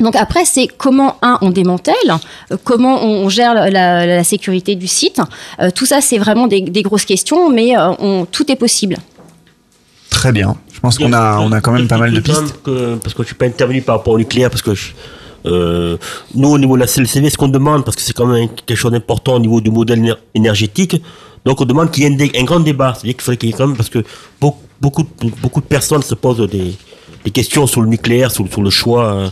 Donc 0.00 0.14
après, 0.14 0.44
c'est 0.44 0.68
comment, 0.68 1.16
un, 1.22 1.38
on 1.40 1.50
démantèle, 1.50 1.94
euh, 2.52 2.56
comment 2.62 3.02
on 3.02 3.28
gère 3.28 3.52
la, 3.54 3.68
la- 3.68 4.06
la 4.06 4.24
sécurité 4.24 4.76
du 4.76 4.86
site. 4.86 5.20
Euh, 5.60 5.70
tout 5.74 5.86
ça, 5.86 6.00
c'est 6.00 6.18
vraiment 6.18 6.46
des, 6.46 6.60
des 6.60 6.82
grosses 6.82 7.04
questions, 7.06 7.50
mais 7.50 7.76
euh, 7.76 7.90
on- 7.98 8.24
tout 8.30 8.52
est 8.52 8.56
possible. 8.56 8.96
Très 10.10 10.30
bien. 10.32 10.56
Je 10.72 10.78
pense 10.80 10.98
qu'on 10.98 11.12
a, 11.12 11.38
on 11.40 11.50
a 11.50 11.60
quand 11.60 11.72
même 11.72 11.88
pas 11.88 11.98
mal 11.98 12.12
de 12.12 12.20
pistes. 12.20 12.62
que- 12.62 12.94
parce 13.02 13.14
que 13.14 13.22
je 13.22 13.28
suis 13.28 13.34
pas 13.34 13.46
intervenu 13.46 13.82
par 13.82 13.96
rapport 13.96 14.12
au 14.14 14.18
nucléaire, 14.18 14.50
parce 14.50 14.62
que 14.62 14.74
je- 14.74 14.92
nous, 15.44 16.48
au 16.48 16.58
niveau 16.58 16.74
de 16.76 16.80
la 16.80 16.86
CLCV, 16.86 17.30
ce 17.30 17.36
qu'on 17.36 17.48
demande, 17.48 17.84
parce 17.84 17.96
que 17.96 18.02
c'est 18.02 18.12
quand 18.12 18.26
même 18.26 18.48
quelque 18.66 18.76
chose 18.78 18.92
d'important 18.92 19.34
au 19.34 19.40
niveau 19.40 19.60
du 19.60 19.70
modèle 19.70 20.00
éner- 20.00 20.14
énergétique, 20.34 21.02
donc 21.44 21.60
on 21.60 21.64
demande 21.64 21.90
qu'il 21.90 22.04
y 22.04 22.06
ait 22.06 22.40
un, 22.40 22.44
grand 22.44 22.60
débat. 22.60 22.92
C'est-à-dire 22.94 23.14
qu'il 23.14 23.22
faudrait 23.22 23.36
qu'il 23.36 23.48
y 23.50 23.52
ait 23.52 23.56
quand 23.56 23.66
même, 23.66 23.76
parce 23.76 23.88
que 23.88 24.04
beaucoup, 24.40 24.62
beaucoup, 24.80 25.02
de- 25.02 25.30
beaucoup 25.42 25.60
de 25.60 25.66
personnes 25.66 26.02
se 26.02 26.14
posent 26.14 26.46
des, 26.50 26.74
des 27.24 27.30
questions 27.30 27.66
sur 27.66 27.80
le 27.82 27.88
nucléaire, 27.88 28.30
sur, 28.30 28.46
sur 28.50 28.62
le 28.62 28.70
choix. 28.70 29.04
euh, 29.12 29.28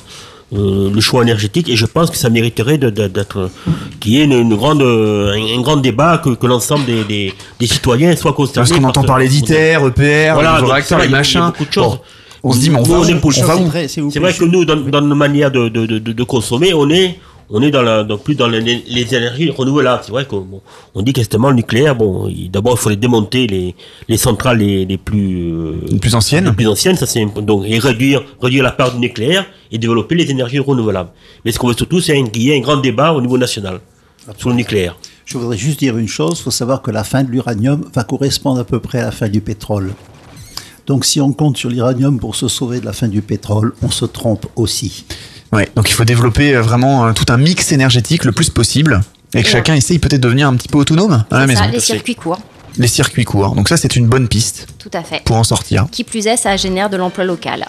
euh, 0.54 0.90
le 0.94 1.00
choix 1.00 1.22
énergétique 1.22 1.68
et 1.68 1.74
je 1.74 1.86
pense 1.86 2.08
que 2.08 2.16
ça 2.16 2.30
mériterait 2.30 2.78
d'être 2.78 3.50
qu'il 3.98 4.12
y 4.12 4.20
ait 4.20 4.24
une, 4.26 4.32
une 4.32 4.54
grande 4.54 4.80
euh, 4.80 5.32
un, 5.34 5.58
un 5.58 5.60
grand 5.60 5.76
débat 5.76 6.18
que, 6.18 6.30
que 6.30 6.46
l'ensemble 6.46 6.84
des, 6.84 7.02
des, 7.02 7.34
des 7.58 7.66
citoyens 7.66 8.14
soient 8.14 8.32
concernés. 8.32 8.68
Parce 8.68 8.80
qu'on 8.80 8.86
entend 8.86 9.02
parler 9.02 9.26
d'ITER, 9.28 9.78
EPR, 9.84 10.34
Voilà, 10.34 10.50
nouveaux 10.52 10.60
donc, 10.66 10.70
réacteurs, 10.74 11.00
les 11.00 11.06
il 11.06 11.10
y 11.10 11.14
a 11.14 11.16
machins. 11.16 11.46
beaucoup 11.46 11.64
de 11.64 11.72
choses. 11.72 11.84
Bon, 11.94 11.98
on 12.42 12.52
se 12.52 12.58
dit, 12.60 12.70
mais 12.70 12.78
on 12.78 12.82
Nous, 12.82 12.92
va 12.92 13.00
où 13.00 13.04
est 13.04 13.14
pour- 13.20 13.32
On 13.38 13.44
va 13.46 13.56
où 13.56 13.70
C'est 14.10 14.18
vrai 14.20 14.32
que 14.32 14.44
nous, 14.44 14.64
dans, 14.64 14.76
dans 14.76 15.00
nos 15.02 15.14
manières 15.14 15.50
de, 15.50 15.68
de, 15.68 15.86
de, 15.98 16.22
consommer, 16.24 16.72
on 16.74 16.88
est, 16.90 17.18
on 17.50 17.62
est 17.62 17.70
dans 17.70 17.82
la, 17.82 18.02
dans, 18.04 18.18
plus 18.18 18.34
dans 18.34 18.48
les, 18.48 18.60
les 18.60 19.14
énergies 19.14 19.50
renouvelables. 19.50 20.02
C'est 20.04 20.10
vrai 20.12 20.24
qu'on 20.26 20.46
on 20.94 21.02
dit 21.02 21.12
qu'estimement 21.12 21.50
le 21.50 21.56
nucléaire, 21.56 21.94
bon, 21.94 22.28
d'abord 22.50 22.74
il 22.74 22.78
faut 22.78 22.90
les 22.90 22.96
démonter 22.96 23.46
les, 23.46 23.74
les 24.08 24.16
centrales 24.16 24.58
les, 24.58 24.84
les 24.84 24.98
plus 24.98 25.52
euh, 25.52 25.72
les 25.90 25.98
plus 25.98 26.14
anciennes, 26.14 26.46
les 26.46 26.52
plus 26.52 26.66
anciennes, 26.68 26.96
ça 26.96 27.06
c'est 27.06 27.24
donc 27.42 27.64
et 27.66 27.78
réduire 27.78 28.22
réduire 28.42 28.64
la 28.64 28.72
part 28.72 28.92
du 28.92 28.98
nucléaire 28.98 29.46
et 29.70 29.78
développer 29.78 30.14
les 30.16 30.30
énergies 30.30 30.58
renouvelables. 30.58 31.10
Mais 31.44 31.52
ce 31.52 31.58
qu'on 31.58 31.68
veut 31.68 31.74
surtout, 31.76 32.00
c'est 32.00 32.18
un- 32.18 32.26
qu'il 32.26 32.42
y 32.42 32.50
ait 32.50 32.56
un 32.56 32.60
grand 32.60 32.78
débat 32.78 33.12
au 33.12 33.20
niveau 33.20 33.38
national 33.38 33.80
sur 34.36 34.48
le 34.50 34.56
nucléaire. 34.56 34.96
Je 35.24 35.38
voudrais 35.38 35.56
juste 35.56 35.78
dire 35.80 35.96
une 35.98 36.08
chose, 36.08 36.38
il 36.38 36.42
faut 36.42 36.50
savoir 36.52 36.82
que 36.82 36.90
la 36.92 37.02
fin 37.04 37.22
de 37.24 37.30
l'uranium 37.30 37.84
va 37.94 38.02
correspondre 38.04 38.60
à 38.60 38.64
peu 38.64 38.78
près 38.80 38.98
à 39.00 39.06
la 39.06 39.10
fin 39.12 39.28
du 39.28 39.40
pétrole. 39.40 39.92
Donc 40.86 41.04
si 41.04 41.20
on 41.20 41.32
compte 41.32 41.56
sur 41.56 41.68
l'uranium 41.70 42.18
pour 42.18 42.36
se 42.36 42.48
sauver 42.48 42.80
de 42.80 42.84
la 42.86 42.92
fin 42.92 43.08
du 43.08 43.22
pétrole, 43.22 43.74
on 43.82 43.90
se 43.90 44.04
trompe 44.04 44.46
aussi. 44.56 45.04
Ouais, 45.52 45.68
donc 45.76 45.88
il 45.88 45.92
faut 45.92 46.04
développer 46.04 46.54
euh, 46.56 46.62
vraiment 46.62 47.06
euh, 47.06 47.12
tout 47.12 47.26
un 47.32 47.36
mix 47.36 47.72
énergétique 47.72 48.24
le 48.24 48.32
plus 48.32 48.50
possible 48.50 49.00
et 49.34 49.42
que 49.42 49.46
Ouais. 49.46 49.52
chacun 49.52 49.74
essaye 49.74 49.98
peut-être 49.98 50.20
de 50.20 50.26
devenir 50.28 50.48
un 50.48 50.54
petit 50.56 50.68
peu 50.68 50.78
autonome 50.78 51.24
à 51.30 51.34
la 51.34 51.40
C'est 51.42 51.46
maison. 51.46 51.60
ça, 51.62 51.66
les 51.68 51.80
circuits 51.80 52.14
courts, 52.14 52.40
Les 52.78 52.88
circuits 52.88 53.24
courts. 53.24 53.54
Donc 53.54 53.68
ça, 53.68 53.76
c'est 53.76 53.96
une 53.96 54.06
bonne 54.06 54.28
piste 54.28 54.66
tout 54.78 54.90
à 54.92 55.02
fait. 55.02 55.22
pour 55.24 55.36
en 55.36 55.44
sortir. 55.44 55.86
Qui 55.90 56.04
plus 56.04 56.26
est, 56.26 56.36
ça 56.36 56.56
génère 56.56 56.90
de 56.90 56.96
l'emploi 56.96 57.24
local. 57.24 57.66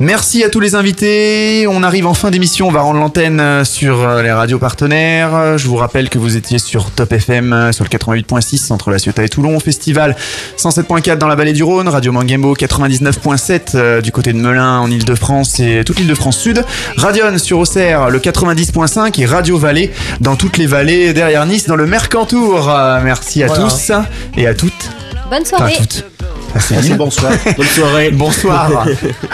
Merci 0.00 0.44
à 0.44 0.48
tous 0.48 0.60
les 0.60 0.76
invités. 0.76 1.66
On 1.68 1.82
arrive 1.82 2.06
en 2.06 2.14
fin 2.14 2.30
d'émission. 2.30 2.68
On 2.68 2.70
va 2.70 2.82
rendre 2.82 3.00
l'antenne 3.00 3.40
euh, 3.40 3.64
sur 3.64 4.00
euh, 4.00 4.22
les 4.22 4.30
radios 4.30 4.58
partenaires. 4.60 5.58
Je 5.58 5.66
vous 5.66 5.74
rappelle 5.76 6.08
que 6.08 6.18
vous 6.18 6.36
étiez 6.36 6.58
sur 6.60 6.90
Top 6.92 7.12
FM 7.12 7.52
euh, 7.52 7.72
sur 7.72 7.84
le 7.84 7.88
88.6 7.90 8.72
entre 8.72 8.92
La 8.92 8.98
Ciotat 9.00 9.24
et 9.24 9.28
Toulon. 9.28 9.58
Festival 9.58 10.14
107.4 10.56 11.16
dans 11.18 11.26
la 11.26 11.34
vallée 11.34 11.52
du 11.52 11.64
Rhône. 11.64 11.88
Radio 11.88 12.12
Mangembo 12.12 12.54
99.7 12.54 13.60
euh, 13.74 14.00
du 14.00 14.12
côté 14.12 14.32
de 14.32 14.38
Melun 14.38 14.78
en 14.78 14.88
Ile-de-France 14.90 15.58
et 15.58 15.82
toute 15.84 15.98
l'Île-de-France 15.98 16.38
Sud. 16.38 16.64
Radion 16.96 17.36
sur 17.38 17.58
Auxerre 17.58 18.08
le 18.10 18.20
90.5 18.20 19.20
et 19.20 19.26
Radio 19.26 19.58
Vallée 19.58 19.90
dans 20.20 20.36
toutes 20.36 20.56
les 20.58 20.66
vallées 20.66 21.12
derrière 21.12 21.44
Nice 21.46 21.66
dans 21.66 21.76
le 21.76 21.86
Mercantour. 21.86 22.66
Merci 23.02 23.42
à 23.42 23.46
Voilà. 23.48 23.64
tous 23.64 23.92
et 24.36 24.46
à 24.46 24.54
toutes. 24.54 24.72
Bonne 25.30 25.42
Enfin, 25.42 25.56
soirée. 25.58 25.74
à 25.74 25.78
toutes. 25.78 26.04
Ah, 26.54 26.60
Céline. 26.60 26.96
bonsoir. 26.96 27.32
Bonne 27.56 27.66
soirée. 27.66 28.10
Bonsoir. 28.10 28.86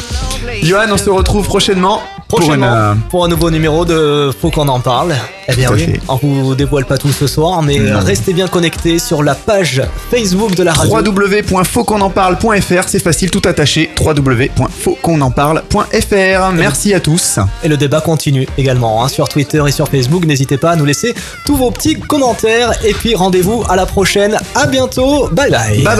Johan, 0.62 0.86
on 0.90 0.96
se 0.96 1.10
retrouve 1.10 1.46
prochainement. 1.46 2.02
Pour 2.28 2.40
une, 2.40 2.46
Prochainement, 2.46 2.74
euh, 2.74 2.94
pour, 3.10 3.24
un 3.24 3.28
nouveau 3.28 3.50
numéro 3.50 3.84
de 3.84 4.30
Faut 4.40 4.50
qu'on 4.50 4.68
en 4.68 4.80
parle. 4.80 5.14
Eh 5.48 5.54
bien 5.54 5.70
oui, 5.72 5.84
fait. 5.84 6.00
on 6.08 6.16
vous 6.16 6.54
dévoile 6.54 6.84
pas 6.86 6.96
tout 6.98 7.12
ce 7.12 7.26
soir, 7.26 7.60
mais 7.62 7.78
Non. 7.78 8.00
restez 8.00 8.32
bien 8.32 8.48
connectés 8.48 8.98
sur 8.98 9.22
la 9.22 9.34
page 9.34 9.82
Facebook 10.10 10.54
de 10.54 10.62
la 10.62 10.72
radio. 10.72 10.96
www.fautquonenparle.fr, 10.96 12.88
c'est 12.88 13.02
facile, 13.02 13.30
tout 13.30 13.42
attaché. 13.44 13.90
www.fautquonenparle.fr. 14.00 16.52
Merci 16.54 16.94
à 16.94 17.00
tous. 17.00 17.38
Et 17.62 17.68
le 17.68 17.76
débat 17.76 18.00
continue 18.00 18.48
également 18.56 19.04
hein, 19.04 19.08
sur 19.08 19.28
Twitter 19.28 19.62
et 19.66 19.70
sur 19.72 19.88
Facebook. 19.88 20.24
N'hésitez 20.24 20.56
pas 20.56 20.70
à 20.70 20.76
nous 20.76 20.86
laisser 20.86 21.14
tous 21.44 21.56
vos 21.56 21.70
petits 21.70 22.00
commentaires. 22.00 22.72
Et 22.84 22.94
puis 22.94 23.14
rendez-vous 23.14 23.62
à 23.68 23.76
la 23.76 23.84
prochaine. 23.86 24.38
À 24.54 24.66
bientôt. 24.66 25.28
Bye 25.30 25.50
bye. 25.50 25.82
Bye 25.82 25.96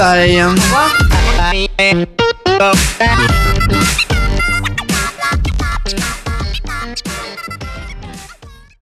bye. 2.59 2.75